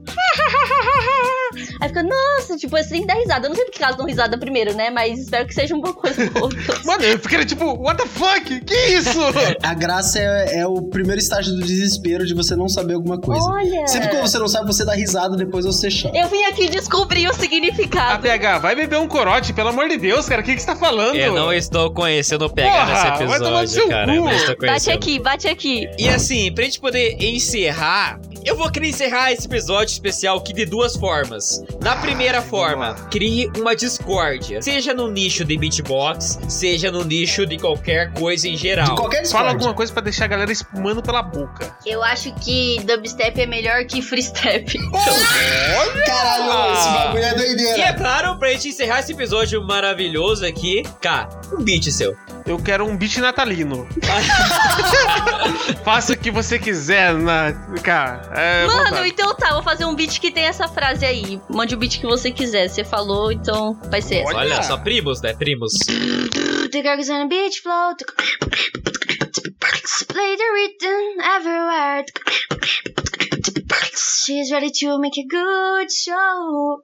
Aí 1.81 1.89
fica, 1.89 2.03
nossa, 2.03 2.57
tipo, 2.57 2.77
assim, 2.77 3.07
dá 3.07 3.15
risada. 3.15 3.47
Eu 3.47 3.51
não 3.51 3.57
sei 3.57 3.65
porque 3.65 3.83
elas 3.83 3.97
dão 3.97 4.07
risada 4.07 4.37
primeiro, 4.39 4.75
né? 4.75 4.91
Mas 4.91 5.21
espero 5.21 5.47
que 5.47 5.55
seja 5.55 5.75
uma 5.75 5.93
coisa 5.93 6.29
boa. 6.31 6.49
Mano, 6.85 7.05
eu 7.05 7.19
fiquei 7.19 7.45
tipo, 7.45 7.65
what 7.81 8.03
the 8.03 8.09
fuck? 8.09 8.61
Que 8.61 8.75
isso? 8.75 9.19
A 9.63 9.75
graça 9.75 10.19
é, 10.19 10.61
é 10.61 10.67
o 10.67 10.83
primeiro 10.83 11.21
estágio 11.21 11.55
do 11.55 11.61
desespero 11.61 12.27
de 12.27 12.35
você 12.35 12.57
não 12.57 12.69
saber 12.69 12.95
alguma 12.95 13.21
coisa. 13.21 13.43
Olha! 13.45 13.87
Sempre 13.87 14.09
que 14.09 14.17
você 14.17 14.39
não 14.39 14.49
sabe, 14.49 14.67
você 14.67 14.85
dá 14.85 14.95
risada, 14.95 15.37
depois 15.37 15.65
você 15.65 15.89
chora. 15.89 16.17
Eu 16.17 16.29
vim 16.29 16.43
aqui 16.45 16.69
descobrir 16.69 17.27
o 17.27 17.31
A 17.31 17.35
significado. 17.35 18.23
PH, 18.23 18.59
vai 18.59 18.75
beber 18.75 18.99
um 18.99 19.09
corote, 19.09 19.53
pelo 19.53 19.69
amor 19.69 19.89
de 19.89 19.97
Deus, 19.97 20.27
cara. 20.29 20.41
O 20.41 20.45
que, 20.45 20.55
que 20.55 20.61
você 20.61 20.67
tá 20.67 20.77
falando? 20.77 21.17
Eu 21.17 21.35
não 21.35 21.53
estou 21.53 21.93
conhecendo 21.93 22.47
o 22.47 22.51
PH 22.51 22.71
Porra, 22.71 22.93
nesse 22.93 23.25
vai 23.27 23.37
episódio, 23.37 23.69
seu 23.69 23.89
cara. 23.89 24.07
cu. 24.07 24.13
Eu 24.13 24.25
não 24.25 24.33
estou 24.33 24.57
Bate 24.65 24.91
aqui, 24.91 25.19
bate 25.19 25.49
aqui. 25.49 25.89
E 25.99 26.09
assim, 26.09 26.53
pra 26.53 26.65
gente 26.65 26.81
poder 26.81 27.17
encerrar 27.23 28.19
Eu 28.45 28.57
vou 28.57 28.71
querer 28.71 28.89
encerrar 28.89 29.33
esse 29.33 29.47
episódio 29.47 29.94
especial 29.95 30.39
aqui 30.39 30.53
de 30.53 30.65
duas 30.65 30.97
formas. 30.97 31.63
Na 31.81 31.97
primeira 31.97 32.43
forma, 32.43 32.95
crie 33.11 33.51
uma 33.59 33.75
discórdia. 33.75 34.61
Seja 34.63 34.93
no 34.95 35.11
nicho 35.11 35.45
de 35.45 35.57
beatbox, 35.57 36.39
seja 36.49 36.91
no 36.91 37.05
nicho 37.05 37.47
de 37.47 37.59
qualquer 37.59 38.13
coisa 38.13 38.49
em 38.49 38.57
geral. 38.57 38.97
Qualquer 38.97 39.27
Fala 39.27 39.51
alguma 39.51 39.75
coisa 39.75 39.93
pra 39.93 40.03
deixar 40.03 40.25
a 40.27 40.29
galera 40.29 40.53
espumando 40.53 41.03
pela 41.03 41.23
boca. 41.23 41.77
Eu 41.85 42.03
acho 42.03 42.33
que 42.37 42.79
dubstep 42.85 43.41
é 43.41 43.47
melhor 43.47 43.85
que 43.85 44.01
freestep. 44.03 44.79
Caralho, 46.07 46.75
esse 46.75 46.89
bagulho 46.89 47.23
é 47.23 47.27
E 47.27 47.31
é 47.31 47.35
doideira. 47.35 47.93
claro, 47.95 48.39
pra 48.39 48.51
gente 48.53 48.69
encerrar 48.69 49.01
esse 49.01 49.13
episódio 49.13 49.63
maravilhoso 49.65 50.45
aqui, 50.45 50.83
cá, 51.01 51.29
um 51.53 51.63
beat 51.63 51.85
seu. 51.91 52.17
Eu 52.47 52.59
quero 52.59 52.85
um 52.85 52.97
beat 52.97 53.17
natalino. 53.19 53.89
Faça 55.83 56.13
o 56.13 56.17
que 56.17 56.31
você 56.31 56.59
quiser 56.59 57.15
na. 57.15 57.53
Cara, 57.83 58.31
é. 58.35 58.67
Mano, 58.67 58.85
vontade. 58.85 59.09
então 59.09 59.35
tá, 59.35 59.55
vou 59.55 59.63
fazer 59.63 59.87
um 59.87 59.95
beat 59.95 60.21
que 60.21 60.31
tem 60.31 60.45
essa 60.45 60.69
frase 60.69 61.07
aí. 61.07 61.41
Mande 61.49 61.75
o 61.75 61.79
beat 61.79 61.99
que 61.99 62.07
você 62.07 62.31
quiser. 62.31 62.69
Você 62.69 62.85
falou, 62.85 63.33
então 63.33 63.81
vai 63.91 64.03
ser 64.03 64.17
essa. 64.17 64.37
Olha 64.37 64.63
só, 64.63 64.77
primos, 64.77 65.23
né? 65.23 65.33
Primos. 65.33 65.73
The 66.71 66.83
girls 66.83 67.11
on 67.11 67.29
the 67.29 67.35
beach 67.35 67.63
float. 67.63 68.05
Play 70.09 70.37
the 70.37 70.45
rhythm 70.53 71.21
everywhere. 71.37 72.05
She's 74.25 74.51
ready 74.51 74.71
to 74.71 74.99
make 74.99 75.19
a 75.19 75.27
good 75.27 75.93
show. 75.93 76.83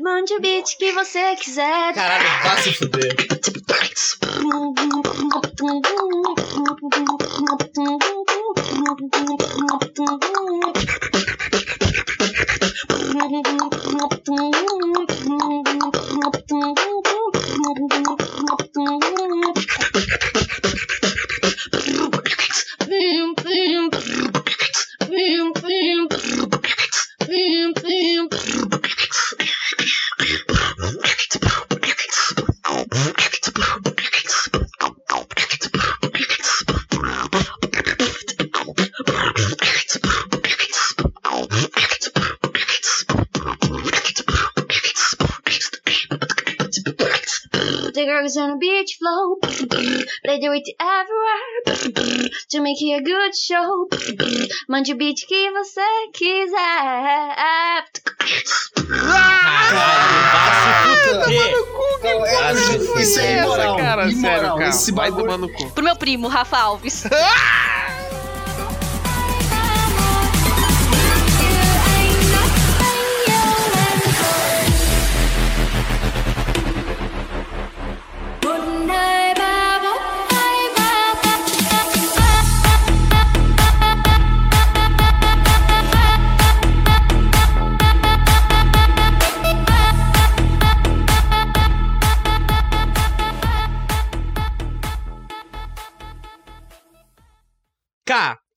Mande 0.00 0.34
o 0.34 0.40
beat 0.40 0.76
que 0.76 0.92
você 0.92 1.36
quiser. 1.36 1.94
Caralho, 1.94 2.42
vai 2.42 2.62
se 2.62 2.72
fuder. 2.72 3.14
The 47.94 48.04
girls 48.06 48.36
on 48.36 48.50
the 48.50 48.56
beach 48.56 48.96
float. 48.98 49.40
They 50.24 50.40
do 50.40 50.52
it 50.52 50.68
everywhere. 50.80 51.53
To 52.50 52.62
make 52.62 52.80
it 52.82 52.94
a 52.94 53.02
good 53.02 53.34
show. 53.36 53.88
Mande 54.68 54.92
o 54.92 54.96
beat 54.96 55.26
que 55.26 55.50
você 55.50 55.80
quiser. 56.12 56.54
Caralho, 59.74 60.22
vai 60.32 60.50
se 60.60 61.24
fuder. 61.24 61.54
Não, 62.02 62.26
é- 62.26 62.34
Ah, 62.36 62.54
se 62.54 63.00
isso 63.02 63.20
é 63.20 63.38
imoral. 63.42 63.76
cara, 63.76 64.10
imoral. 64.10 64.20
sério, 64.20 64.48
cara. 64.56 64.68
Esse 64.68 64.92
Vai 64.92 65.10
bagulho. 65.10 65.24
tomar 65.26 65.38
no 65.38 65.48
cu. 65.52 65.70
Pro 65.72 65.84
meu 65.84 65.96
primo, 65.96 66.28
Rafa 66.28 66.58
Alves. 66.58 67.04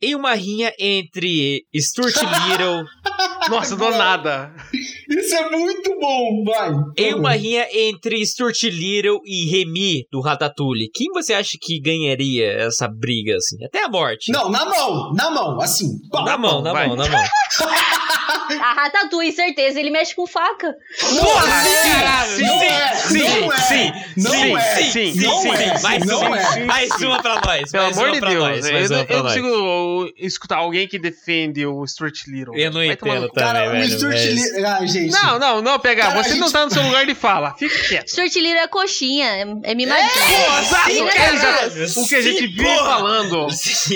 Em 0.01 0.13
uma 0.13 0.33
rinha 0.35 0.71
entre 0.79 1.63
Stuart 1.75 2.15
Little, 2.15 2.85
Nossa, 3.49 3.75
do 3.75 3.89
nada. 3.89 4.53
Isso 5.09 5.35
é 5.35 5.49
muito 5.49 5.97
bom, 5.99 6.43
vai. 6.45 6.71
em 6.97 7.15
uma 7.15 7.31
rinha 7.33 7.65
entre 7.73 8.23
Stuart 8.25 8.61
Little 8.63 9.19
e 9.25 9.49
Remy 9.49 10.05
do 10.11 10.21
Ratatouille, 10.21 10.89
quem 10.93 11.07
você 11.13 11.33
acha 11.33 11.57
que 11.59 11.79
ganharia 11.79 12.45
essa 12.45 12.87
briga 12.87 13.35
assim? 13.37 13.63
Até 13.63 13.85
a 13.85 13.89
morte. 13.89 14.31
Não, 14.31 14.49
na 14.49 14.65
mão, 14.65 15.13
na 15.13 15.31
mão, 15.31 15.59
assim. 15.61 15.87
Na 16.13 16.37
mão, 16.37 16.61
na 16.61 16.73
vai. 16.73 16.87
mão, 16.87 16.95
na 16.95 17.07
mão. 17.09 17.23
A 18.61 18.73
Ratatouille, 18.73 19.31
certeza. 19.31 19.79
Ele 19.79 19.89
mexe 19.89 20.15
com 20.15 20.25
faca. 20.27 20.75
Porra, 21.19 21.47
caralho. 21.47 22.45
Não 22.45 22.61
é, 22.61 22.95
sim, 22.95 23.17
não 23.19 23.53
é, 23.53 23.57
sim, 23.57 23.93
não 24.17 24.31
sim, 24.31 24.55
é, 24.55 24.75
sim, 24.91 25.13
sim, 25.13 25.81
mais 25.81 26.05
não 26.05 26.19
uma, 26.21 26.39
é. 26.39 26.63
mais 26.65 26.91
uma 27.01 27.21
pra 27.21 27.41
nós, 27.41 27.71
Pelo 27.71 27.83
mais 27.85 27.97
amor 27.97 28.07
uma 28.09 28.13
de 28.15 28.19
pra 28.19 28.29
Deus, 28.29 28.43
nós, 28.71 28.91
eu, 28.91 28.97
não- 28.97 29.23
consigo 29.23 30.13
escutar 30.17 30.57
alguém 30.57 30.87
que 30.87 30.97
defende 30.99 31.65
o 31.65 31.85
Stuart 31.85 32.25
Little. 32.27 32.55
Eu 32.57 32.71
não 32.71 32.83
entendo 32.83 33.29
também, 33.29 33.53
Cara, 33.53 33.67
o 33.69 33.71
velho. 33.71 33.91
Stuart 33.97 34.15
Little... 34.17 34.65
Ah, 34.67 34.85
gente. 34.85 35.11
Não, 35.11 35.39
não, 35.39 35.61
não, 35.61 35.79
pegar. 35.79 36.11
Você 36.15 36.35
não 36.35 36.51
tá 36.51 36.65
no 36.65 36.71
seu 36.71 36.81
lugar 36.83 37.05
de 37.05 37.15
fala. 37.15 37.55
Fica 37.57 37.77
quieto. 37.87 38.09
Stuart 38.09 38.35
Little 38.35 38.59
é 38.59 38.67
coxinha. 38.67 39.27
É, 39.27 39.71
é 39.71 39.75
mimadinho. 39.75 40.09
É 41.09 41.33
exato. 41.33 42.01
O 42.01 42.07
que 42.07 42.15
a 42.15 42.21
gente 42.21 42.47
vive 42.47 42.63
porra. 42.63 42.85
falando. 42.97 43.47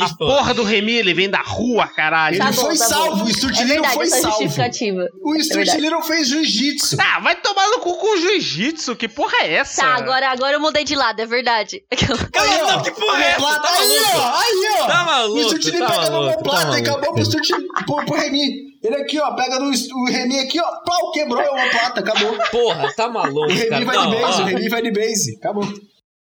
A 0.02 0.16
porra 0.18 0.54
do 0.54 0.64
Remy, 0.64 0.94
ele 0.94 1.14
vem 1.14 1.30
da 1.30 1.42
rua, 1.42 1.88
caralho. 1.88 2.36
Ele 2.36 2.40
Tá 2.44 2.54
foi 2.54 2.64
tá 2.64 2.70
bom. 2.70 2.76
salvo, 2.90 3.24
o 3.26 3.34
Stuart 3.34 3.60
Little 3.60 3.86
foi 3.90 4.08
salvo. 4.08 4.41
Justificativa. 4.44 5.08
O 5.22 5.36
É 5.36 5.40
Stuart 5.44 5.58
verdade. 5.66 5.82
Little 5.82 6.02
fez 6.04 6.28
jiu-jitsu. 6.28 6.98
Ah, 7.00 7.20
vai 7.20 7.36
tomar 7.36 7.68
no 7.70 7.80
cu 7.80 7.96
com 7.98 8.14
o 8.14 8.18
jiu-jitsu. 8.18 8.96
Que 8.96 9.08
porra 9.08 9.36
é 9.42 9.54
essa? 9.56 9.82
Tá, 9.82 9.96
agora, 9.96 10.30
agora 10.30 10.54
eu 10.54 10.60
mudei 10.60 10.84
de 10.84 10.96
lado, 10.96 11.20
é 11.20 11.26
verdade. 11.26 11.84
Cala 12.32 12.74
a 12.74 12.78
boca, 12.78 12.92
que 12.92 13.00
porra 13.00 13.24
é 13.24 13.28
essa? 13.32 13.60
Tá 13.60 13.70
aí, 13.80 13.98
ó, 14.16 14.38
aí, 14.38 14.70
ó. 14.82 14.88
Tá 14.88 15.04
maluco, 15.04 15.40
O 15.40 15.44
Stuart 15.44 15.66
Little 15.66 15.88
tá 15.88 15.94
pega 15.94 16.10
no 16.10 16.44
tá 16.44 16.78
e 16.78 16.82
acabou 16.82 17.14
pro 17.14 17.26
Stuart 17.26 17.50
pro, 17.86 18.06
pro 18.06 18.16
Remy. 18.16 18.72
Ele 18.84 18.96
aqui, 18.96 19.20
ó, 19.20 19.32
pega 19.36 19.60
no 19.60 19.70
o 19.70 20.06
Remy 20.06 20.40
aqui, 20.40 20.60
ó, 20.60 20.72
pau, 20.84 21.12
quebrou 21.12 21.44
o 21.44 21.54
homoplata, 21.54 22.00
acabou. 22.00 22.36
Porra, 22.52 22.92
tá 22.94 23.08
maluco, 23.10 23.46
O 23.46 23.48
Remy 23.54 23.70
cara. 23.70 23.86
vai 23.86 23.96
Não, 23.96 24.10
de 24.10 24.16
base, 24.22 24.42
ó. 24.42 24.44
o 24.44 24.48
Remy 24.48 24.70
vai 24.70 24.82
de 24.82 24.92
base, 24.92 25.36
acabou. 25.38 25.64